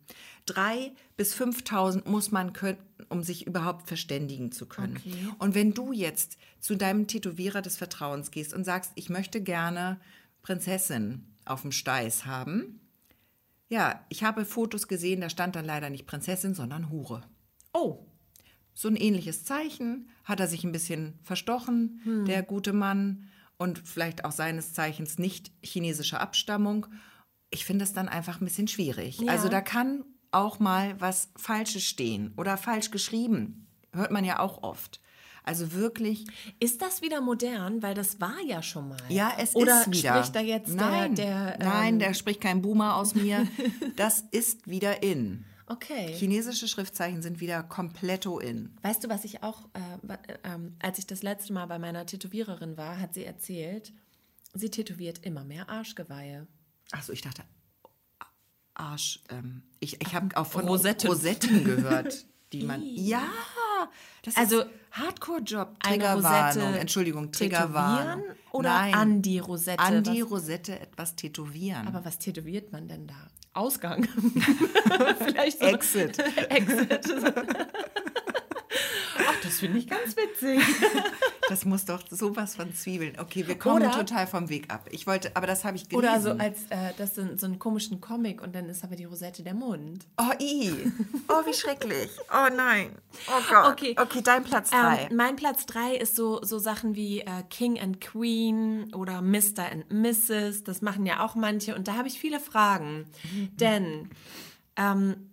Drei 0.46 0.92
bis 1.16 1.34
5.000 1.34 2.08
muss 2.08 2.30
man 2.30 2.52
können, 2.52 2.78
um 3.08 3.22
sich 3.22 3.46
überhaupt 3.46 3.88
verständigen 3.88 4.52
zu 4.52 4.66
können. 4.66 4.96
Okay. 4.96 5.28
Und 5.38 5.54
wenn 5.54 5.74
du 5.74 5.92
jetzt 5.92 6.38
zu 6.60 6.76
deinem 6.76 7.06
Tätowierer 7.06 7.62
des 7.62 7.76
Vertrauens 7.76 8.30
gehst 8.30 8.54
und 8.54 8.64
sagst, 8.64 8.92
ich 8.94 9.10
möchte 9.10 9.42
gerne 9.42 10.00
Prinzessin 10.42 11.26
auf 11.50 11.62
dem 11.62 11.72
Steiß 11.72 12.26
haben, 12.26 12.80
ja, 13.68 14.04
ich 14.08 14.24
habe 14.24 14.44
Fotos 14.44 14.88
gesehen, 14.88 15.20
da 15.20 15.30
stand 15.30 15.54
dann 15.56 15.64
leider 15.64 15.90
nicht 15.90 16.06
Prinzessin, 16.06 16.54
sondern 16.54 16.90
Hure. 16.90 17.22
oh, 17.72 18.06
So 18.74 18.88
ein 18.88 18.96
ähnliches 18.96 19.44
Zeichen 19.44 20.08
hat 20.24 20.40
er 20.40 20.46
sich 20.48 20.64
ein 20.64 20.72
bisschen 20.72 21.18
verstochen, 21.22 22.00
Hm. 22.04 22.24
der 22.24 22.42
gute 22.42 22.72
Mann, 22.72 23.28
und 23.58 23.78
vielleicht 23.86 24.24
auch 24.24 24.32
seines 24.32 24.72
Zeichens 24.72 25.18
nicht 25.18 25.52
chinesischer 25.62 26.20
Abstammung. 26.20 26.86
Ich 27.50 27.66
finde 27.66 27.84
es 27.84 27.92
dann 27.92 28.08
einfach 28.08 28.40
ein 28.40 28.46
bisschen 28.46 28.68
schwierig. 28.68 29.18
Ja. 29.20 29.30
Also 29.32 29.48
da 29.50 29.60
kann 29.60 30.02
auch 30.30 30.60
mal 30.60 30.98
was 30.98 31.28
Falsches 31.36 31.84
stehen 31.84 32.32
oder 32.38 32.56
falsch 32.56 32.90
geschrieben. 32.90 33.66
Hört 33.92 34.12
man 34.12 34.24
ja 34.24 34.38
auch 34.38 34.62
oft. 34.62 35.02
Also 35.50 35.72
wirklich, 35.72 36.26
ist 36.60 36.80
das 36.80 37.02
wieder 37.02 37.20
modern? 37.20 37.82
Weil 37.82 37.94
das 37.94 38.20
war 38.20 38.38
ja 38.46 38.62
schon 38.62 38.90
mal. 38.90 39.00
ja, 39.08 39.32
es 39.36 39.56
Oder 39.56 39.80
ist 39.80 39.92
wieder. 39.92 40.14
spricht 40.14 40.36
da 40.36 40.40
jetzt 40.40 40.68
nein, 40.68 41.16
der, 41.16 41.56
der 41.56 41.66
nein, 41.66 41.94
ähm, 41.94 41.98
der 41.98 42.14
spricht 42.14 42.40
kein 42.40 42.62
Boomer 42.62 42.94
aus 42.94 43.16
mir. 43.16 43.48
Das 43.96 44.22
ist 44.30 44.68
wieder 44.68 45.02
in. 45.02 45.44
Okay. 45.66 46.14
Chinesische 46.14 46.68
Schriftzeichen 46.68 47.20
sind 47.20 47.40
wieder 47.40 47.64
kompletto 47.64 48.38
in. 48.38 48.76
Weißt 48.82 49.02
du, 49.02 49.08
was 49.08 49.24
ich 49.24 49.42
auch, 49.42 49.68
äh, 49.74 50.12
äh, 50.44 50.58
als 50.80 51.00
ich 51.00 51.08
das 51.08 51.24
letzte 51.24 51.52
Mal 51.52 51.66
bei 51.66 51.80
meiner 51.80 52.06
Tätowiererin 52.06 52.76
war, 52.76 53.00
hat 53.00 53.12
sie 53.12 53.24
erzählt, 53.24 53.92
sie 54.54 54.70
tätowiert 54.70 55.18
immer 55.26 55.42
mehr 55.42 55.68
Arschgeweihe. 55.68 56.46
Achso, 56.92 57.12
ich 57.12 57.22
dachte, 57.22 57.42
Arsch. 58.74 59.20
Ähm, 59.30 59.64
ich 59.80 60.00
ich 60.00 60.14
habe 60.14 60.36
auch 60.36 60.46
von 60.46 60.68
Rosetten. 60.68 61.08
Rosetten 61.08 61.64
gehört, 61.64 62.24
die 62.52 62.62
man. 62.62 62.82
Ja, 62.96 63.28
das 64.22 64.36
Also, 64.36 64.64
Hardcore-Job. 64.92 65.80
Triggerwarnung. 65.80 66.74
Entschuldigung, 66.74 67.30
tätowieren 67.32 67.60
Triggerwarnung. 67.68 68.24
oder 68.52 68.68
Nein, 68.70 68.94
an 68.94 69.22
die 69.22 69.38
Rosette? 69.38 69.78
An 69.80 70.02
die 70.02 70.20
Rosette 70.20 70.78
etwas 70.80 71.16
tätowieren. 71.16 71.86
Aber 71.86 72.04
was 72.04 72.18
tätowiert 72.18 72.72
man 72.72 72.88
denn 72.88 73.06
da? 73.06 73.14
Ausgang. 73.52 74.06
Vielleicht 75.18 75.58
so. 75.58 75.66
Exit. 75.66 76.18
Exit. 76.50 77.12
Ach, 79.28 79.40
das 79.42 79.60
finde 79.60 79.78
ich 79.78 79.88
ganz 79.88 80.16
witzig. 80.16 80.60
Das 81.48 81.64
muss 81.64 81.84
doch 81.84 82.00
sowas 82.08 82.54
von 82.54 82.72
Zwiebeln. 82.72 83.18
Okay, 83.18 83.44
wir 83.48 83.58
kommen 83.58 83.82
Oder- 83.82 83.90
total 83.90 84.28
vom 84.28 84.48
Weg 84.48 84.72
ab. 84.72 84.86
Ich 84.92 85.08
wollte, 85.08 85.34
aber 85.34 85.48
das 85.48 85.64
habe 85.64 85.76
ich 85.76 85.88
gelesen. 85.88 86.08
Oder 86.08 86.20
so 86.20 86.30
als 86.30 86.58
äh, 86.70 86.92
das 86.96 87.16
so, 87.16 87.24
so 87.36 87.46
einen 87.46 87.58
komischen 87.58 88.00
Comic 88.00 88.40
und 88.40 88.54
dann 88.54 88.68
ist 88.68 88.84
aber 88.84 88.94
die 88.94 89.02
Rosette 89.04 89.42
der 89.42 89.54
Mund. 89.54 90.06
Oh, 90.16 90.30
i. 90.40 90.70
Oh, 91.26 91.44
wie 91.44 91.52
schrecklich. 91.52 92.08
Oh 92.32 92.54
nein. 92.54 92.92
Oh 93.26 93.40
Gott. 93.50 93.72
Okay. 93.72 93.96
Okay, 94.00 94.20
dein 94.22 94.44
Platz 94.44 94.70
drei. 94.70 95.08
Ähm, 95.10 95.16
mein 95.16 95.34
Platz 95.34 95.66
3 95.66 95.96
ist 95.96 96.14
so, 96.14 96.40
so 96.44 96.60
Sachen 96.60 96.94
wie 96.94 97.22
äh, 97.22 97.42
King 97.50 97.80
and 97.80 98.00
Queen 98.00 98.94
oder 98.94 99.20
Mr. 99.20 99.72
and 99.72 99.90
Mrs. 99.90 100.62
Das 100.62 100.82
machen 100.82 101.04
ja 101.04 101.24
auch 101.24 101.34
manche. 101.34 101.74
Und 101.74 101.88
da 101.88 101.96
habe 101.96 102.06
ich 102.06 102.20
viele 102.20 102.38
Fragen. 102.38 103.06
Denn 103.58 104.08
ähm, 104.76 105.29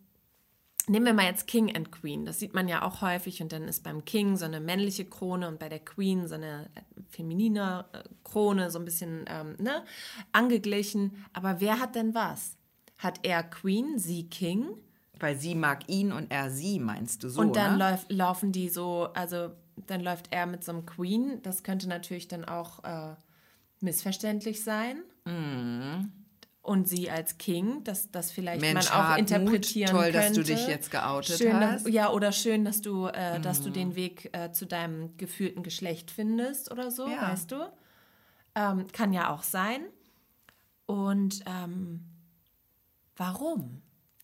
nehmen 0.87 1.05
wir 1.05 1.13
mal 1.13 1.25
jetzt 1.25 1.47
King 1.47 1.75
and 1.75 1.91
Queen. 1.91 2.25
Das 2.25 2.39
sieht 2.39 2.53
man 2.53 2.67
ja 2.67 2.83
auch 2.83 3.01
häufig. 3.01 3.41
Und 3.41 3.51
dann 3.51 3.63
ist 3.63 3.83
beim 3.83 4.05
King 4.05 4.37
so 4.37 4.45
eine 4.45 4.59
männliche 4.59 5.05
Krone 5.05 5.47
und 5.47 5.59
bei 5.59 5.69
der 5.69 5.79
Queen 5.79 6.27
so 6.27 6.35
eine 6.35 6.69
äh, 6.75 6.81
feminine 7.09 7.85
äh, 7.93 8.03
Krone, 8.23 8.71
so 8.71 8.79
ein 8.79 8.85
bisschen 8.85 9.25
ähm, 9.27 9.55
ne, 9.59 9.83
angeglichen. 10.31 11.25
Aber 11.33 11.59
wer 11.59 11.79
hat 11.79 11.95
denn 11.95 12.13
was? 12.13 12.57
Hat 12.97 13.19
er 13.23 13.43
Queen, 13.43 13.99
sie 13.99 14.29
King? 14.29 14.69
Weil 15.19 15.37
sie 15.37 15.55
mag 15.55 15.89
ihn 15.89 16.11
und 16.11 16.31
er 16.31 16.51
sie, 16.51 16.79
meinst 16.79 17.23
du 17.23 17.29
so? 17.29 17.41
Und 17.41 17.55
dann 17.55 17.77
ne? 17.77 17.89
läuft, 17.91 18.11
laufen 18.11 18.51
die 18.51 18.69
so, 18.69 19.09
also 19.13 19.49
dann 19.87 20.01
läuft 20.01 20.27
er 20.31 20.45
mit 20.45 20.63
so 20.63 20.71
einem 20.71 20.85
Queen. 20.85 21.41
Das 21.41 21.63
könnte 21.63 21.89
natürlich 21.89 22.27
dann 22.27 22.45
auch 22.45 22.83
äh, 22.83 23.15
missverständlich 23.81 24.63
sein. 24.63 25.01
Mhm. 25.25 26.11
Und 26.67 26.89
sie 26.89 27.09
als 27.09 27.37
King, 27.37 27.85
dass 27.85 28.11
das 28.11 28.29
vielleicht 28.29 28.59
Mensch, 28.59 28.89
man 28.89 28.93
auch 28.93 29.03
Hartmut, 29.07 29.19
interpretieren 29.31 29.89
toll, 29.91 30.11
könnte. 30.11 30.17
dass 30.19 30.33
du 30.33 30.43
dich 30.43 30.67
jetzt 30.67 30.91
geoutet 30.91 31.37
schön, 31.37 31.53
hast. 31.53 31.81
Mhm. 31.81 31.83
Dass, 31.85 31.93
ja, 31.93 32.11
oder 32.11 32.33
schön, 32.33 32.65
dass 32.65 32.81
du, 32.81 33.07
äh, 33.07 33.39
dass 33.39 33.61
du 33.61 33.69
den 33.69 33.95
Weg 33.95 34.29
äh, 34.33 34.51
zu 34.51 34.65
deinem 34.65 35.15
gefühlten 35.15 35.63
Geschlecht 35.63 36.11
findest 36.11 36.69
oder 36.69 36.91
so, 36.91 37.07
Ja. 37.07 37.21
weißt 37.31 37.51
du? 37.53 37.71
Ähm, 38.55 38.85
kann 38.91 39.13
ja 39.13 39.33
auch 39.33 39.43
sein. 39.43 39.85
Und 40.87 41.39
ähm, 41.45 42.03
warum? 43.15 43.81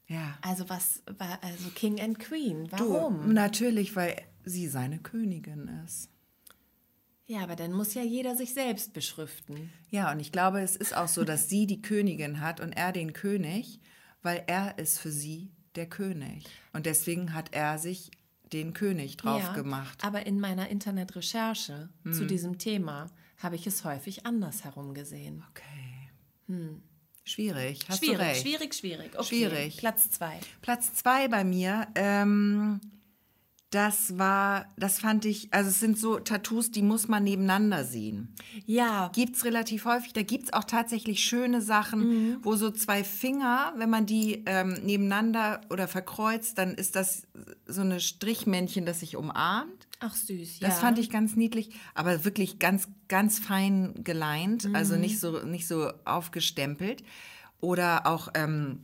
Ja. 0.07 0.38
Also 0.41 0.68
was, 0.70 1.02
wa- 1.18 1.40
also 1.41 1.70
King 1.76 2.02
and 2.02 2.20
Queen, 2.20 2.65
Du, 2.65 2.72
warum? 2.94 3.34
natürlich, 3.34 3.95
weil 3.95 4.22
sie 4.44 4.68
seine 4.68 4.99
Königin 4.99 5.70
ist. 5.86 6.10
Ja, 7.25 7.39
aber 7.41 7.55
dann 7.55 7.71
muss 7.71 7.93
ja 7.93 8.01
jeder 8.03 8.35
sich 8.35 8.53
selbst 8.53 8.93
beschriften. 8.93 9.71
Ja, 9.89 10.11
und 10.11 10.19
ich 10.19 10.31
glaube, 10.31 10.61
es 10.61 10.75
ist 10.75 10.95
auch 10.95 11.07
so, 11.07 11.23
dass 11.23 11.49
sie 11.49 11.65
die 11.67 11.81
Königin 11.81 12.41
hat 12.41 12.59
und 12.59 12.73
er 12.73 12.91
den 12.91 13.13
König, 13.13 13.79
weil 14.21 14.43
er 14.47 14.77
ist 14.77 14.99
für 14.99 15.11
sie 15.11 15.51
der 15.75 15.87
König. 15.87 16.45
Und 16.73 16.85
deswegen 16.85 17.33
hat 17.33 17.53
er 17.53 17.77
sich 17.79 18.11
den 18.51 18.73
König 18.73 19.17
drauf 19.17 19.41
ja, 19.41 19.53
gemacht. 19.53 20.03
Aber 20.03 20.25
in 20.27 20.39
meiner 20.39 20.67
Internetrecherche 20.69 21.89
Hm. 22.03 22.13
zu 22.13 22.25
diesem 22.25 22.57
Thema 22.59 23.07
habe 23.37 23.55
ich 23.55 23.65
es 23.67 23.83
häufig 23.83 24.25
anders 24.25 24.63
herum 24.63 24.93
gesehen. 24.93 25.43
Okay. 25.49 26.81
Schwierig, 27.25 27.79
hast 27.87 28.03
du 28.03 28.07
Hm. 28.07 28.15
schwierig, 28.15 28.27
recht. 28.27 28.41
schwierig, 28.41 28.73
schwierig. 28.73 29.11
Okay, 29.17 29.23
Schwierig. 29.25 29.77
Platz 29.77 30.11
zwei. 30.11 30.39
Platz 30.61 30.93
zwei 30.93 31.27
bei 31.29 31.43
mir, 31.43 31.87
ähm, 31.95 32.81
das 33.73 34.19
war, 34.19 34.67
das 34.77 34.99
fand 34.99 35.25
ich, 35.25 35.51
also 35.51 35.71
es 35.71 35.79
sind 35.79 35.97
so 35.97 36.19
Tattoos, 36.19 36.69
die 36.69 36.83
muss 36.83 37.07
man 37.07 37.23
nebeneinander 37.23 37.83
sehen. 37.83 38.33
Ja, 38.67 39.09
Gibt 39.15 39.35
es 39.35 39.45
relativ 39.45 39.85
häufig. 39.85 40.13
Da 40.13 40.21
gibt 40.21 40.45
es 40.45 40.53
auch 40.53 40.63
tatsächlich 40.63 41.21
schöne 41.21 41.59
Sachen, 41.59 42.37
wo 42.43 42.55
so 42.55 42.69
zwei 42.69 43.03
Finger, 43.03 43.73
wenn 43.77 43.89
man 43.89 44.05
die 44.05 44.43
ähm, 44.45 44.73
nebeneinander 44.83 45.61
oder 45.71 45.87
verkreuzt, 45.87 46.59
dann 46.59 46.75
ist 46.75 46.95
das 46.95 47.23
so 47.65 47.81
eine 47.81 47.99
Strichmännchen, 47.99 48.85
das 48.85 48.99
sich 48.99 49.15
umarmt. 49.15 49.87
ach 49.99 50.15
süß, 50.15 50.59
ja. 50.59 50.67
Das 50.67 50.79
fand 50.79 50.99
ich 50.99 51.09
ganz 51.09 51.35
niedlich, 51.35 51.71
aber 51.95 52.25
wirklich 52.25 52.59
ganz, 52.59 52.87
ganz 53.07 53.39
fein 53.39 53.95
geleint, 54.03 54.69
also 54.73 54.97
nicht 54.97 55.19
so, 55.19 55.43
nicht 55.43 55.67
so 55.67 55.91
aufgestempelt. 56.05 57.03
Oder 57.59 58.05
auch 58.05 58.27
ähm, 58.35 58.81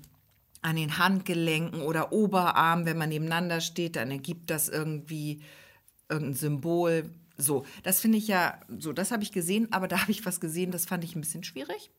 an 0.61 0.75
den 0.75 0.97
Handgelenken 0.97 1.81
oder 1.81 2.11
Oberarm, 2.11 2.85
wenn 2.85 2.97
man 2.97 3.09
nebeneinander 3.09 3.61
steht, 3.61 3.95
dann 3.95 4.11
ergibt 4.11 4.49
das 4.49 4.69
irgendwie 4.69 5.41
irgendein 6.09 6.35
Symbol. 6.35 7.09
So, 7.37 7.65
das 7.83 8.01
finde 8.01 8.17
ich 8.17 8.27
ja, 8.27 8.59
so, 8.77 8.91
das 8.91 9.11
habe 9.11 9.23
ich 9.23 9.31
gesehen, 9.31 9.71
aber 9.71 9.87
da 9.87 9.99
habe 10.01 10.11
ich 10.11 10.25
was 10.25 10.39
gesehen, 10.39 10.71
das 10.71 10.85
fand 10.85 11.03
ich 11.03 11.15
ein 11.15 11.21
bisschen 11.21 11.43
schwierig. 11.43 11.91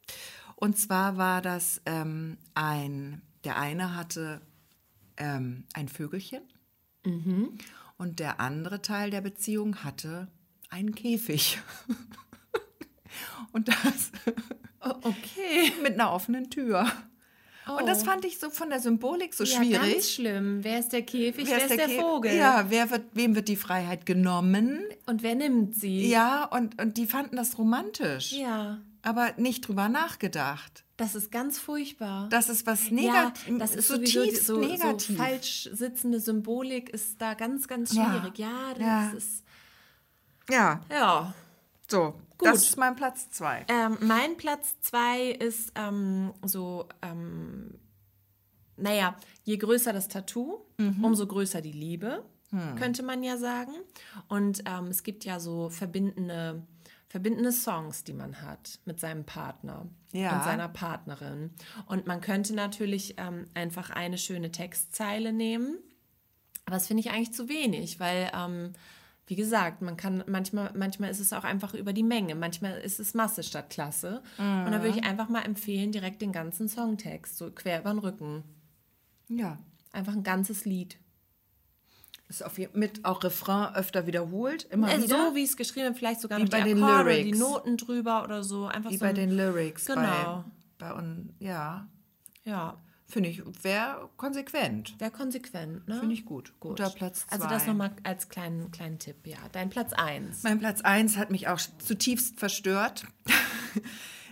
Und 0.57 0.78
zwar 0.78 1.16
war 1.16 1.41
das 1.41 1.81
ähm, 1.87 2.37
ein, 2.55 3.23
der 3.45 3.59
eine 3.59 3.97
hatte 3.97 4.43
ähm, 5.16 5.65
ein 5.73 5.89
Vögelchen 5.89 6.43
und 7.97 8.19
der 8.19 8.41
andere 8.41 8.82
Teil 8.82 9.11
der 9.11 9.23
Beziehung 9.23 9.77
hatte 9.77 10.28
einen 10.69 10.95
Käfig. 10.95 11.59
und 13.53 13.69
das 13.69 14.12
Oh, 14.82 14.95
okay. 15.03 15.73
mit 15.82 15.95
einer 15.95 16.12
offenen 16.12 16.51
Tür. 16.51 16.91
Und 17.66 17.87
das 17.87 18.03
Oh. 18.03 18.05
fand 18.07 18.24
ich 18.24 18.39
so 18.39 18.51
von 18.51 18.70
der 18.70 18.81
Symbolik 18.81 19.35
so 19.35 19.45
Ja, 19.45 19.57
schwierig. 19.59 19.93
ganz 19.95 20.11
schlimm. 20.11 20.59
Wer 20.65 20.78
ist 20.81 20.89
der 20.93 21.03
Käfig, 21.03 21.47
wer, 21.49 21.59
ist 21.59 21.70
der, 21.70 21.89
Kä- 21.89 22.01
Vogel? 22.01 22.35
Ja, 22.35 22.66
wer 22.69 22.91
wird, 22.91 23.03
wem 23.12 23.35
wird 23.35 23.49
die 23.49 23.57
Freiheit 23.57 24.07
genommen? 24.07 24.81
Und 25.07 25.23
wer 25.23 25.35
nimmt 25.35 25.77
sie? 25.77 26.09
Ja, 26.09 26.45
und, 26.47 26.81
und 26.81 26.97
die 26.97 27.07
fanden 27.07 27.37
das 27.37 27.59
romantisch. 27.59 28.32
Ja. 28.32 28.78
aber 29.03 29.32
nicht 29.39 29.66
drüber 29.66 29.89
nachgedacht. 29.89 30.85
Das 30.99 31.15
ist 31.15 31.31
ganz 31.32 31.59
furchtbar. 31.59 32.28
Das 32.31 32.51
ist 32.51 32.66
was 32.66 32.89
ja, 32.91 32.95
negativ. 32.95 33.59
das 33.59 33.74
ist 33.74 33.89
die, 33.91 34.05
zutiefst 34.05 34.47
so, 34.47 34.59
negativ. 34.59 35.07
so 35.16 35.23
falsch 35.23 35.70
sitzende 35.73 36.20
Symbolik 36.20 36.91
ist 36.91 37.19
da 37.23 37.32
ganz, 37.32 37.66
ganz 37.66 37.95
Ja. 37.95 38.05
schwierig. 38.20 38.39
Ja, 38.39 38.51
das 38.74 38.81
Ja. 38.81 39.11
ist 39.16 39.45
Ja, 40.51 40.81
ja. 40.91 41.35
so. 41.89 42.15
Gut. 42.40 42.48
Das 42.48 42.64
ist 42.68 42.76
mein 42.76 42.96
Platz 42.96 43.30
zwei. 43.30 43.64
Ähm, 43.68 43.96
mein 44.00 44.36
Platz 44.36 44.80
zwei 44.80 45.26
ist 45.30 45.72
ähm, 45.76 46.32
so, 46.44 46.88
ähm, 47.02 47.78
naja, 48.76 49.14
je 49.44 49.56
größer 49.58 49.92
das 49.92 50.08
Tattoo, 50.08 50.64
umso 51.02 51.26
größer 51.26 51.60
die 51.60 51.72
Liebe, 51.72 52.24
könnte 52.76 53.02
man 53.04 53.22
ja 53.22 53.36
sagen. 53.36 53.72
Und 54.28 54.64
ähm, 54.66 54.86
es 54.86 55.02
gibt 55.04 55.24
ja 55.24 55.38
so 55.38 55.68
verbindende, 55.70 56.66
verbindende 57.08 57.52
Songs, 57.52 58.02
die 58.02 58.12
man 58.14 58.40
hat 58.42 58.80
mit 58.86 58.98
seinem 58.98 59.24
Partner 59.24 59.86
Ja. 60.12 60.36
und 60.38 60.44
seiner 60.44 60.68
Partnerin. 60.68 61.50
Und 61.86 62.06
man 62.08 62.20
könnte 62.20 62.54
natürlich 62.54 63.14
ähm, 63.18 63.44
einfach 63.54 63.90
eine 63.90 64.18
schöne 64.18 64.50
Textzeile 64.50 65.32
nehmen. 65.32 65.78
Aber 66.64 66.76
das 66.76 66.86
finde 66.88 67.02
ich 67.02 67.10
eigentlich 67.10 67.32
zu 67.34 67.48
wenig, 67.48 68.00
weil, 68.00 68.30
ähm, 68.34 68.72
wie 69.31 69.36
gesagt, 69.36 69.81
man 69.81 69.97
kann 69.97 70.24
manchmal, 70.27 70.73
manchmal 70.74 71.09
ist 71.09 71.20
es 71.20 71.32
auch 71.32 71.44
einfach 71.44 71.73
über 71.73 71.93
die 71.93 72.02
Menge, 72.02 72.35
manchmal 72.35 72.78
ist 72.81 72.98
es 72.98 73.15
Masse 73.15 73.44
statt 73.44 73.70
Klasse. 73.70 74.23
Und 74.39 74.73
da 74.73 74.82
würde 74.82 74.98
ich 74.98 75.05
einfach 75.05 75.28
mal 75.28 75.43
empfehlen, 75.43 75.93
direkt 75.93 76.20
den 76.20 76.32
ganzen 76.32 76.69
Songtext, 76.69 77.39
so 77.39 77.48
quer 77.52 77.81
über 77.81 77.90
den 77.90 78.01
Rücken. 78.01 78.43
Ja. 79.28 79.59
Einfach 79.93 80.15
ein 80.15 80.24
ganzes 80.24 80.65
Lied. 80.65 80.98
Ist 82.28 82.44
auf 82.44 82.59
mit 82.74 83.05
auch 83.05 83.23
Refrain 83.23 83.74
öfter 83.77 84.07
wiederholt, 84.09 84.65
immer 84.70 84.93
Äh, 84.93 85.02
wieder. 85.02 85.28
so 85.31 85.35
wie 85.36 85.44
es 85.44 85.57
geschrieben 85.57 85.86
wird, 85.86 85.98
vielleicht 85.98 86.20
sogar 86.20 86.39
Wie 86.39 86.43
noch 86.44 86.51
bei 86.51 86.62
die 86.62 86.74
den 86.74 86.82
Akkorde 86.82 87.02
oder 87.02 87.15
die 87.15 87.23
Lyrics. 87.23 87.39
Noten 87.39 87.77
drüber 87.77 88.24
oder 88.24 88.43
so. 88.43 88.66
Einfach 88.66 88.90
wie 88.90 88.97
so 88.97 89.01
bei 89.05 89.11
ein, 89.11 89.15
den 89.15 89.31
Lyrics. 89.31 89.86
Genau. 89.86 90.44
Bei, 90.78 90.90
bei 90.90 90.94
un, 90.98 91.35
ja, 91.39 91.89
Ja, 92.44 92.81
finde 93.11 93.28
ich, 93.28 93.43
wäre 93.62 94.09
konsequent. 94.16 94.99
wäre 94.99 95.11
konsequent, 95.11 95.87
ne? 95.89 95.99
Finde 95.99 96.15
ich 96.15 96.24
gut. 96.24 96.53
Guter 96.61 96.91
Platz 96.91 97.27
zwei. 97.27 97.37
Also 97.37 97.49
das 97.49 97.66
nochmal 97.66 97.93
als 98.05 98.28
kleinen, 98.28 98.70
kleinen 98.70 98.99
Tipp, 98.99 99.27
ja. 99.27 99.39
Dein 99.53 99.70
Platz 99.70 99.93
1. 99.93 100.43
Mein 100.43 100.59
Platz 100.59 100.81
1 100.81 101.16
hat 101.16 101.31
mich 101.31 101.49
auch 101.49 101.61
zutiefst 101.78 102.39
verstört. 102.39 103.07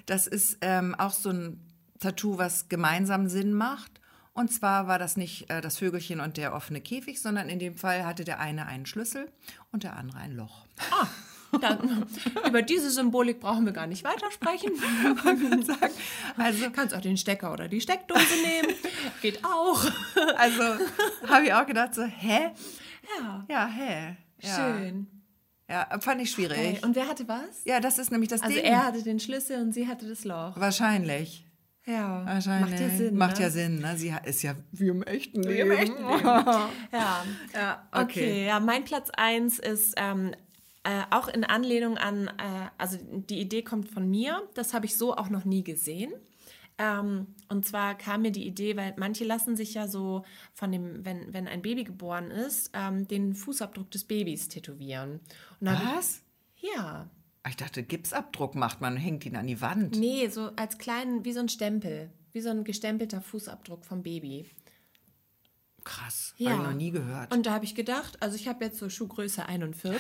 Das 0.07 0.27
ist 0.27 0.57
ähm, 0.63 0.95
auch 0.95 1.13
so 1.13 1.29
ein 1.29 1.61
Tattoo, 2.01 2.39
was 2.39 2.71
gemeinsam 2.71 3.29
Sinn 3.29 3.53
macht. 3.53 4.01
Und 4.33 4.51
zwar 4.51 4.87
war 4.87 4.99
das 4.99 5.19
nicht 5.19 5.51
äh, 5.51 5.61
das 5.61 5.77
Vögelchen 5.77 6.21
und 6.21 6.39
der 6.39 6.55
offene 6.55 6.81
Käfig, 6.81 7.21
sondern 7.21 7.51
in 7.51 7.59
dem 7.59 7.77
Fall 7.77 8.07
hatte 8.07 8.25
der 8.25 8.41
eine 8.41 8.67
einen 8.67 8.87
Schlüssel 8.87 9.31
und 9.71 9.83
der 9.83 9.97
andere 9.97 10.19
ein 10.19 10.35
Loch. 10.35 10.65
Dann, 11.61 12.07
über 12.47 12.63
diese 12.63 12.91
Symbolik 12.91 13.41
brauchen 13.41 13.65
wir 13.65 13.73
gar 13.73 13.87
nicht 13.87 14.05
weitersprechen. 14.05 14.73
Also, 16.37 16.71
Kannst 16.71 16.95
auch 16.95 17.01
den 17.01 17.17
Stecker 17.17 17.53
oder 17.53 17.69
die 17.69 17.81
Steckdose 17.81 18.21
nehmen. 18.45 18.75
Geht 19.23 19.45
auch. 19.45 19.85
also 20.37 20.63
habe 21.27 21.45
ich 21.47 21.53
auch 21.55 21.67
gedacht 21.67 21.95
so, 21.95 22.03
hä? 22.05 22.51
Ja. 23.21 23.45
Ja, 23.49 23.67
hä? 23.67 24.17
Ja. 24.41 24.55
Schön. 24.57 25.07
Ja, 25.69 25.99
fand 26.01 26.23
ich 26.23 26.31
schwierig. 26.31 26.59
Okay. 26.59 26.79
Und 26.83 26.97
wer 26.97 27.07
hatte 27.09 27.29
was? 27.29 27.65
Ja, 27.65 27.81
das 27.81 27.99
ist 27.99 28.11
nämlich 28.11 28.31
das 28.31 28.43
Also 28.43 28.55
Ding. 28.55 28.65
er 28.65 28.87
hatte 28.87 29.03
den 29.03 29.21
Schlüssel 29.21 29.61
und 29.61 29.73
sie 29.73 29.87
hatte 29.87 30.09
das 30.09 30.25
Loch. 30.25 30.53
Wahrscheinlich. 30.59 31.45
Ja. 31.85 32.25
Wahrscheinlich. 32.25 32.71
Macht 32.71 32.81
ja 32.81 32.89
Sinn. 32.97 33.17
Macht 33.17 33.37
ne? 33.39 33.43
ja 33.43 33.51
Sinn, 33.51 33.79
ne? 33.81 33.97
Sie 33.97 34.15
ist 34.25 34.43
ja 34.43 34.55
wie 34.73 34.89
im 34.89 35.03
echten 35.03 35.43
Wie 35.45 35.49
Leben. 35.49 35.71
im 35.73 35.79
echten 35.79 35.97
Leben. 36.07 36.25
Ja. 36.93 37.25
Ja, 37.55 37.89
Okay. 37.93 38.03
okay. 38.03 38.47
ja, 38.47 38.61
mein 38.61 38.85
Platz 38.85 39.11
1 39.17 39.59
ist 39.59 39.95
ähm, 39.97 40.33
äh, 40.89 41.05
auch 41.11 41.29
in 41.29 41.45
Anlehnung 41.45 41.99
an, 41.99 42.29
äh, 42.29 42.71
also 42.79 42.97
die 43.03 43.41
Idee 43.41 43.61
kommt 43.61 43.91
von 43.91 44.09
mir, 44.09 44.43
das 44.55 44.73
habe 44.73 44.87
ich 44.87 44.97
so 44.97 45.15
auch 45.15 45.29
noch 45.29 45.45
nie 45.45 45.63
gesehen. 45.63 46.15
Ähm, 46.79 47.27
und 47.51 47.67
zwar 47.67 47.95
kam 47.95 48.23
mir 48.23 48.31
die 48.31 48.47
Idee, 48.47 48.75
weil 48.75 48.95
manche 48.97 49.25
lassen 49.25 49.55
sich 49.55 49.75
ja 49.75 49.87
so 49.87 50.25
von 50.55 50.73
dem, 50.73 51.05
wenn, 51.05 51.35
wenn 51.35 51.47
ein 51.47 51.61
Baby 51.61 51.85
geboren 51.85 52.31
ist, 52.31 52.71
ähm, 52.73 53.07
den 53.07 53.35
Fußabdruck 53.35 53.91
des 53.91 54.05
Babys 54.05 54.49
tätowieren. 54.49 55.21
Was? 55.61 56.23
Ich, 56.57 56.75
ja. 56.75 57.11
Ich 57.47 57.57
dachte, 57.57 57.83
Gipsabdruck 57.83 58.55
macht 58.55 58.81
man 58.81 58.95
und 58.95 59.01
hängt 59.01 59.27
ihn 59.27 59.37
an 59.37 59.47
die 59.47 59.61
Wand. 59.61 59.95
Nee, 59.99 60.29
so 60.29 60.53
als 60.57 60.79
kleinen, 60.79 61.23
wie 61.23 61.33
so 61.33 61.41
ein 61.41 61.51
Stempel, 61.51 62.11
wie 62.33 62.41
so 62.41 62.49
ein 62.49 62.65
gestempelter 62.65 63.21
Fußabdruck 63.21 63.85
vom 63.85 64.03
Baby. 64.03 64.47
Krass. 65.89 66.35
Ja. 66.37 66.51
Habe 66.51 66.63
ich 66.63 66.69
noch 66.69 66.75
nie 66.77 66.91
gehört. 66.91 67.35
Und 67.35 67.47
da 67.47 67.53
habe 67.53 67.65
ich 67.65 67.75
gedacht, 67.75 68.23
also 68.23 68.37
ich 68.37 68.47
habe 68.47 68.63
jetzt 68.65 68.79
so 68.79 68.91
Schuhgröße 68.91 69.47
41. 69.47 69.99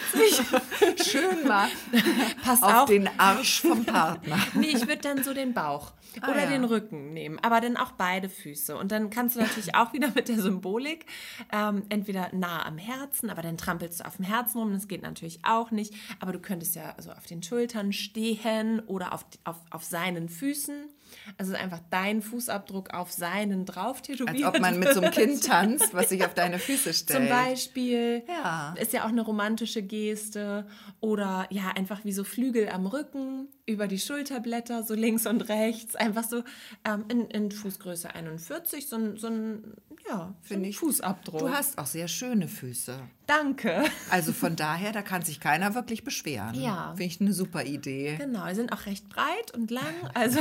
schön 1.10 1.46
mal 1.48 1.68
Passt 2.44 2.62
auf 2.62 2.72
auch. 2.72 2.86
den 2.86 3.08
Arsch 3.18 3.62
vom 3.62 3.84
Partner. 3.86 4.38
Nee, 4.54 4.66
ich 4.68 4.86
würde 4.86 4.98
dann 4.98 5.24
so 5.24 5.32
den 5.32 5.54
Bauch 5.54 5.92
oder 6.18 6.34
Ah, 6.34 6.38
ja. 6.40 6.46
den 6.50 6.64
Rücken 6.64 7.12
nehmen, 7.14 7.38
aber 7.42 7.60
dann 7.60 7.76
auch 7.76 7.92
beide 7.92 8.28
Füße. 8.28 8.76
Und 8.76 8.92
dann 8.92 9.08
kannst 9.08 9.36
du 9.36 9.40
natürlich 9.40 9.74
auch 9.74 9.92
wieder 9.92 10.10
mit 10.14 10.28
der 10.28 10.40
Symbolik 10.40 11.06
ähm, 11.52 11.84
entweder 11.88 12.28
nah 12.34 12.66
am 12.66 12.76
Herzen, 12.76 13.30
aber 13.30 13.40
dann 13.42 13.56
trampelst 13.56 14.00
du 14.00 14.04
auf 14.06 14.16
dem 14.16 14.24
Herzen 14.26 14.58
rum, 14.58 14.72
das 14.72 14.88
geht 14.88 15.02
natürlich 15.02 15.40
auch 15.44 15.70
nicht. 15.70 15.94
Aber 16.20 16.32
du 16.32 16.38
könntest 16.40 16.74
ja 16.76 16.94
also 16.96 17.12
auf 17.12 17.26
den 17.26 17.42
Schultern 17.42 17.92
stehen 17.92 18.80
oder 18.80 19.12
auf, 19.14 19.24
auf, 19.44 19.56
auf 19.70 19.84
seinen 19.84 20.28
Füßen. 20.28 20.88
Also 21.36 21.54
einfach 21.54 21.80
dein 21.90 22.22
Fußabdruck 22.22 22.94
auf 22.94 23.12
seinen 23.12 23.64
drauf 23.66 24.02
tätowiert. 24.02 24.44
Als 24.44 24.54
ob 24.54 24.60
man 24.60 24.78
mit 24.78 24.92
so 24.94 25.00
einem. 25.00 25.12
Kind 25.12 25.44
tanzt, 25.46 25.94
was 25.94 26.08
sich 26.08 26.24
auf 26.24 26.34
deine 26.34 26.58
Füße 26.58 26.94
stellt. 26.94 27.18
Zum 27.18 27.28
Beispiel. 27.28 28.22
Ja. 28.28 28.74
Ist 28.80 28.92
ja 28.92 29.04
auch 29.04 29.08
eine 29.08 29.22
romantische 29.22 29.82
Geste. 29.82 30.66
Oder 31.00 31.46
ja, 31.50 31.72
einfach 31.74 32.04
wie 32.04 32.12
so 32.12 32.24
Flügel 32.24 32.68
am 32.68 32.86
Rücken, 32.86 33.48
über 33.68 33.86
die 33.86 33.98
Schulterblätter, 33.98 34.82
so 34.82 34.94
links 34.94 35.26
und 35.26 35.48
rechts. 35.48 35.94
Einfach 35.94 36.24
so 36.24 36.42
ähm, 36.84 37.04
in, 37.08 37.26
in 37.26 37.50
Fußgröße 37.52 38.14
41, 38.14 38.88
so 38.88 38.96
ein, 38.96 39.16
so 39.18 39.26
ein, 39.28 39.74
ja, 40.08 40.34
so 40.42 40.48
Finde 40.48 40.68
ich. 40.70 40.78
Fußabdruck. 40.78 41.40
Du 41.40 41.50
hast 41.50 41.78
auch 41.78 41.86
sehr 41.86 42.08
schöne 42.08 42.48
Füße. 42.48 42.98
Danke. 43.26 43.84
Also 44.10 44.32
von 44.32 44.56
daher, 44.56 44.92
da 44.92 45.02
kann 45.02 45.22
sich 45.22 45.38
keiner 45.38 45.74
wirklich 45.74 46.02
beschweren. 46.02 46.54
Ja. 46.54 46.94
Finde 46.96 47.04
ich 47.04 47.20
eine 47.20 47.32
super 47.32 47.64
Idee. 47.64 48.16
Genau, 48.16 48.46
die 48.48 48.54
sind 48.54 48.72
auch 48.72 48.86
recht 48.86 49.08
breit 49.08 49.54
und 49.54 49.70
lang. 49.70 49.84
Also 50.14 50.40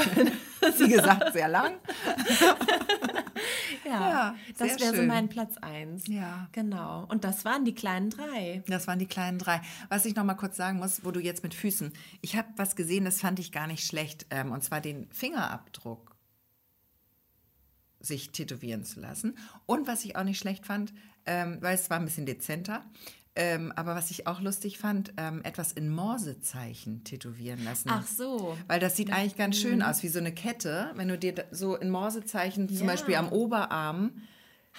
Wie 0.78 0.90
gesagt, 0.90 1.34
sehr 1.34 1.50
lang. 1.50 1.74
ja, 3.88 4.10
Ja, 4.10 4.36
das 4.58 4.80
wäre 4.80 4.96
so 4.96 5.04
mein 5.04 5.30
Platz 5.30 5.58
1. 5.58 6.08
Ja. 6.08 6.48
Genau. 6.52 7.06
Und 7.10 7.24
das 7.24 7.46
waren 7.46 7.66
die 7.66 7.74
kleinen 7.74 8.10
drei. 8.10 8.64
Das 8.68 8.88
waren 8.88 9.00
die 9.00 9.08
kleinen 9.08 9.40
drei. 9.40 9.62
Was 9.90 10.06
ich 10.06 10.16
noch 10.16 10.24
mal 10.24 10.36
kurz 10.36 10.58
sagen 10.58 10.80
muss, 10.80 11.04
wo 11.04 11.12
du 11.12 11.20
jetzt 11.20 11.44
mit 11.44 11.54
Füßen. 11.54 11.94
Ich 12.22 12.36
habe 12.36 12.48
was 12.58 12.76
gesehen, 12.76 13.06
das 13.06 13.22
fand 13.22 13.40
ich 13.40 13.52
gar 13.52 13.68
nicht 13.68 13.86
schlecht. 13.86 14.26
Ähm, 14.30 14.52
und 14.52 14.64
zwar 14.64 14.82
den 14.82 15.10
Fingerabdruck 15.12 16.16
sich 18.00 18.32
tätowieren 18.32 18.84
zu 18.84 19.00
lassen. 19.00 19.38
Und 19.66 19.88
was 19.88 20.06
ich 20.06 20.16
auch 20.16 20.24
nicht 20.24 20.40
schlecht 20.40 20.66
fand, 20.66 20.94
ähm, 21.26 21.58
weil 21.62 21.76
es 21.76 21.90
war 21.90 21.98
ein 21.98 22.06
bisschen 22.06 22.26
dezenter, 22.26 22.86
ähm, 23.38 23.72
aber 23.76 23.96
was 23.96 24.12
ich 24.12 24.28
auch 24.28 24.42
lustig 24.42 24.78
fand, 24.80 25.14
ähm, 25.18 25.42
etwas 25.44 25.72
in 25.72 25.90
Morsezeichen 25.90 27.04
tätowieren 27.04 27.64
lassen. 27.64 27.90
Ach 27.92 28.06
so. 28.06 28.58
Weil 28.68 28.80
das 28.80 28.96
sieht 28.98 29.14
eigentlich 29.14 29.38
ganz 29.38 29.58
schön 29.58 29.82
aus, 29.82 30.04
wie 30.04 30.08
so 30.10 30.20
eine 30.20 30.32
Kette. 30.34 30.92
Wenn 30.96 31.08
du 31.08 31.18
dir 31.18 31.46
so 31.52 31.76
in 31.76 31.90
Morsezeichen 31.90 32.68
zum 32.68 32.80
Ja. 32.80 32.94
Beispiel 32.94 33.16
am 33.16 33.30
Oberarm 33.30 34.12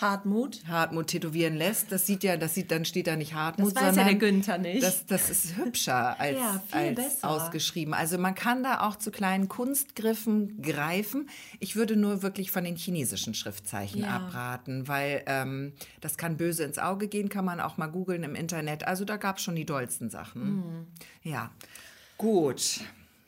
Hartmut. 0.00 0.62
Hartmut 0.68 1.08
tätowieren 1.08 1.56
lässt, 1.56 1.90
das 1.92 2.06
sieht 2.06 2.22
ja, 2.24 2.36
das 2.36 2.54
sieht, 2.54 2.70
dann 2.70 2.84
steht 2.84 3.06
da 3.08 3.16
nicht 3.16 3.34
Hartmut, 3.34 3.74
Das 3.74 3.82
weiß 3.82 3.82
ja 3.82 4.04
der 4.04 4.04
sondern 4.12 4.18
Günther 4.20 4.58
nicht. 4.58 4.82
das, 4.82 5.04
das 5.06 5.28
ist 5.28 5.56
hübscher 5.56 6.18
als, 6.20 6.38
Ja, 6.38 6.62
als 6.70 6.94
besser. 6.94 7.28
ausgeschrieben. 7.28 7.94
Also 7.94 8.16
man 8.16 8.34
kann 8.34 8.62
da 8.62 8.82
auch 8.86 8.96
zu 8.96 9.10
kleinen 9.10 9.48
Kunstgriffen 9.48 10.62
greifen. 10.62 11.28
Ich 11.58 11.74
würde 11.76 11.96
nur 11.96 12.22
wirklich 12.22 12.50
von 12.50 12.64
den 12.64 12.76
chinesischen 12.76 13.34
Schriftzeichen 13.34 14.02
Ja. 14.02 14.16
abraten, 14.16 14.86
weil 14.88 15.22
ähm, 15.26 15.72
das 16.00 16.16
kann 16.16 16.36
böse 16.36 16.62
ins 16.64 16.78
Auge 16.78 17.08
gehen, 17.08 17.28
kann 17.28 17.44
man 17.44 17.60
auch 17.60 17.76
mal 17.76 17.88
googeln 17.88 18.22
im 18.22 18.34
Internet. 18.34 18.84
Also 18.86 19.04
da 19.04 19.16
gab 19.16 19.38
es 19.38 19.42
schon 19.42 19.56
die 19.56 19.66
dollsten 19.66 20.10
Sachen. 20.10 20.42
Hm. 20.42 20.86
Ja, 21.24 21.50
gut. 22.18 22.80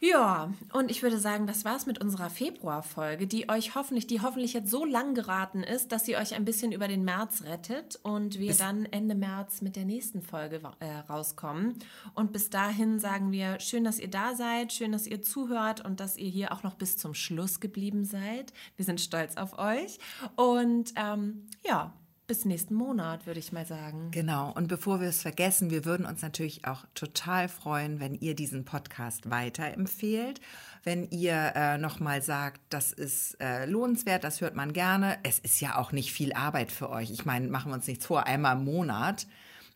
Ja, 0.02 0.51
und 0.72 0.90
ich 0.90 1.02
würde 1.02 1.18
sagen, 1.18 1.47
das 1.47 1.66
war's 1.66 1.85
mit 1.85 2.01
unserer 2.01 2.31
Februarfolge, 2.31 3.27
die 3.27 3.51
euch 3.51 3.74
hoffentlich, 3.74 4.06
die 4.06 4.22
hoffentlich 4.22 4.55
jetzt 4.55 4.70
so 4.70 4.86
lang 4.86 5.14
geraten 5.14 5.62
ist, 5.62 5.93
dass 5.93 6.06
sie 6.06 6.16
euch 6.16 6.35
ein 6.35 6.47
bisschen 6.47 6.72
über 6.72 6.89
den 6.89 7.05
März 7.05 7.43
rettet 7.44 8.01
und 8.02 8.39
wir 8.39 8.55
dann 8.55 8.86
Ende 8.86 9.14
März 9.14 9.60
mit 9.60 9.77
der 9.77 9.85
nächsten 9.85 10.22
Folge 10.22 10.62
äh, 10.78 10.86
rauskommen. 11.10 11.78
Und 12.14 12.32
bis 12.32 12.48
dahin 12.48 12.98
sagen 12.98 13.31
wir, 13.31 13.60
schön, 13.60 13.85
dass 13.85 13.98
ihr 13.98 14.09
da 14.09 14.35
seid, 14.35 14.72
schön, 14.72 14.93
dass 14.93 15.06
ihr 15.06 15.20
zuhört 15.20 15.85
und 15.85 16.01
dass 16.01 16.16
ihr 16.16 16.31
hier 16.31 16.52
auch 16.52 16.62
noch 16.62 16.77
bis 16.77 16.97
zum 16.97 17.12
Schluss 17.12 17.60
geblieben 17.60 18.05
seid. 18.05 18.55
Wir 18.77 18.86
sind 18.86 19.02
stolz 19.02 19.36
auf 19.36 19.59
euch. 19.59 19.98
Und 20.35 20.94
ähm, 20.97 21.47
ja, 21.62 21.93
bis 22.31 22.44
nächsten 22.44 22.77
Monat, 22.77 23.27
würde 23.27 23.40
ich 23.40 23.51
mal 23.51 23.66
sagen. 23.66 24.12
Genau. 24.12 24.52
Und 24.52 24.69
bevor 24.69 25.01
wir 25.01 25.09
es 25.09 25.20
vergessen, 25.20 25.70
wir 25.70 25.85
würden 25.85 26.07
uns 26.07 26.23
natürlich 26.23 26.65
auch 26.65 26.85
total 26.94 27.48
freuen, 27.48 27.98
wenn 27.98 28.15
ihr 28.15 28.36
diesen 28.36 28.65
Podcast 28.65 29.28
weiterempfehlt. 29.28 30.40
Wenn 30.85 31.11
ihr 31.11 31.52
äh, 31.57 31.77
nochmal 31.77 32.23
sagt, 32.23 32.61
das 32.69 32.93
ist 32.93 33.35
äh, 33.40 33.66
lohnenswert, 33.66 34.23
das 34.23 34.40
hört 34.40 34.55
man 34.55 34.73
gerne. 34.73 35.19
Es 35.24 35.40
ist 35.40 35.61
ja 35.61 35.77
auch 35.77 35.90
nicht 35.90 36.12
viel 36.12 36.32
Arbeit 36.32 36.70
für 36.70 36.89
euch. 36.90 37.11
Ich 37.11 37.24
meine, 37.24 37.48
machen 37.48 37.73
wir 37.73 37.74
uns 37.74 37.89
nichts 37.89 38.07
vor, 38.07 38.28
einmal 38.28 38.59
im 38.59 38.65
Monat. 38.65 39.27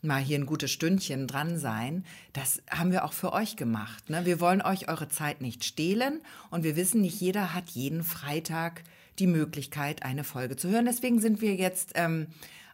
mal 0.03 0.23
hier 0.23 0.39
ein 0.39 0.47
gutes 0.47 0.71
Stündchen 0.71 1.27
dran 1.27 1.59
sein, 1.59 2.05
das 2.35 2.63
haben 2.71 2.93
wir 2.93 3.05
auch 3.05 3.15
für 3.15 3.33
euch 3.33 3.57
gemacht. 3.57 4.11
Ne? 4.11 4.27
Wir 4.27 4.39
wollen 4.39 4.63
euch 4.63 4.87
eure 4.89 5.09
Zeit 5.09 5.41
nicht 5.41 5.65
stehlen 5.65 6.21
und 6.51 6.63
wir 6.63 6.77
wissen, 6.77 7.01
nicht 7.01 7.21
jeder 7.21 7.53
hat 7.53 7.71
jeden 7.71 8.05
Freitag 8.05 8.85
die 9.19 9.27
Möglichkeit, 9.27 10.03
eine 10.03 10.25
Folge 10.25 10.57
zu 10.57 10.69
hören. 10.69 10.87
Deswegen 10.87 11.21
sind 11.21 11.41
wir 11.41 11.55
jetzt 11.55 11.93
ähm, 11.95 12.29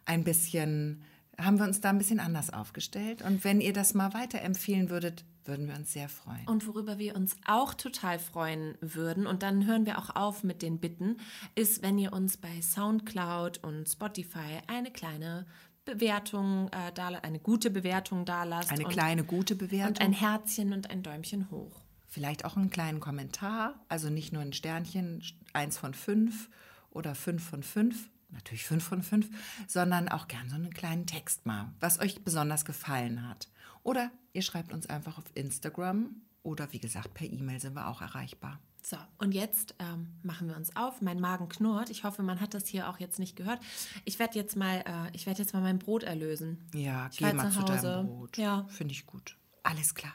ein 0.04 0.24
bisschen, 0.24 1.02
haben 1.38 1.58
wir 1.58 1.64
uns 1.64 1.80
da 1.80 1.90
ein 1.90 1.98
bisschen 1.98 2.20
anders 2.20 2.52
aufgestellt. 2.52 3.22
Und 3.22 3.44
wenn 3.44 3.60
ihr 3.60 3.72
das 3.72 3.94
mal 3.94 4.14
weiterempfehlen 4.14 4.90
würdet, 4.90 5.24
würden 5.44 5.66
wir 5.68 5.74
uns 5.74 5.92
sehr 5.92 6.08
freuen. 6.08 6.46
Und 6.46 6.66
worüber 6.66 6.98
wir 6.98 7.16
uns 7.16 7.36
auch 7.46 7.74
total 7.74 8.18
freuen 8.18 8.76
würden, 8.80 9.26
und 9.26 9.42
dann 9.42 9.66
hören 9.66 9.86
wir 9.86 9.98
auch 9.98 10.14
auf 10.14 10.44
mit 10.44 10.62
den 10.62 10.78
Bitten, 10.78 11.16
ist, 11.54 11.82
wenn 11.82 11.98
ihr 11.98 12.12
uns 12.12 12.36
bei 12.36 12.60
SoundCloud 12.60 13.58
und 13.64 13.88
Spotify 13.88 14.60
eine 14.66 14.90
kleine 14.90 15.46
Bewertung 15.84 16.68
äh, 16.68 16.92
da, 16.94 17.08
eine 17.08 17.40
gute 17.40 17.70
Bewertung 17.70 18.24
da 18.24 18.44
lasst. 18.44 18.70
Eine 18.70 18.84
und, 18.84 18.92
kleine 18.92 19.24
gute 19.24 19.56
Bewertung. 19.56 19.88
Und 19.88 20.00
ein 20.00 20.12
Herzchen 20.12 20.72
und 20.72 20.90
ein 20.90 21.02
Däumchen 21.02 21.50
hoch. 21.50 21.79
Vielleicht 22.10 22.44
auch 22.44 22.56
einen 22.56 22.70
kleinen 22.70 22.98
Kommentar, 22.98 23.78
also 23.88 24.10
nicht 24.10 24.32
nur 24.32 24.42
ein 24.42 24.52
Sternchen, 24.52 25.22
eins 25.52 25.78
von 25.78 25.94
fünf 25.94 26.50
oder 26.90 27.14
fünf 27.14 27.48
von 27.48 27.62
fünf, 27.62 28.10
natürlich 28.30 28.64
fünf 28.64 28.82
von 28.82 29.04
fünf, 29.04 29.28
sondern 29.68 30.08
auch 30.08 30.26
gern 30.26 30.50
so 30.50 30.56
einen 30.56 30.74
kleinen 30.74 31.06
Text 31.06 31.46
mal, 31.46 31.72
was 31.78 32.00
euch 32.00 32.24
besonders 32.24 32.64
gefallen 32.64 33.28
hat. 33.28 33.48
Oder 33.84 34.10
ihr 34.32 34.42
schreibt 34.42 34.72
uns 34.72 34.88
einfach 34.88 35.18
auf 35.18 35.24
Instagram 35.34 36.16
oder 36.42 36.72
wie 36.72 36.80
gesagt 36.80 37.14
per 37.14 37.30
E-Mail 37.30 37.60
sind 37.60 37.74
wir 37.74 37.86
auch 37.86 38.02
erreichbar. 38.02 38.58
So, 38.82 38.96
und 39.18 39.32
jetzt 39.32 39.76
ähm, 39.78 40.08
machen 40.24 40.48
wir 40.48 40.56
uns 40.56 40.74
auf. 40.74 41.02
Mein 41.02 41.20
Magen 41.20 41.48
knurrt. 41.48 41.90
Ich 41.90 42.02
hoffe, 42.02 42.24
man 42.24 42.40
hat 42.40 42.54
das 42.54 42.66
hier 42.66 42.88
auch 42.88 42.98
jetzt 42.98 43.20
nicht 43.20 43.36
gehört. 43.36 43.60
Ich 44.04 44.18
werde 44.18 44.36
jetzt 44.36 44.56
mal, 44.56 44.78
äh, 44.78 45.14
ich 45.14 45.26
werde 45.26 45.42
jetzt 45.42 45.52
mal 45.52 45.62
mein 45.62 45.78
Brot 45.78 46.02
erlösen. 46.02 46.66
Ja, 46.74 47.08
ich 47.12 47.18
geh 47.18 47.32
mal 47.32 47.52
zu 47.52 47.62
deinem 47.62 48.06
Brot. 48.06 48.36
Ja. 48.36 48.64
Finde 48.68 48.92
ich 48.92 49.06
gut. 49.06 49.36
Alles 49.62 49.94
klar. 49.94 50.14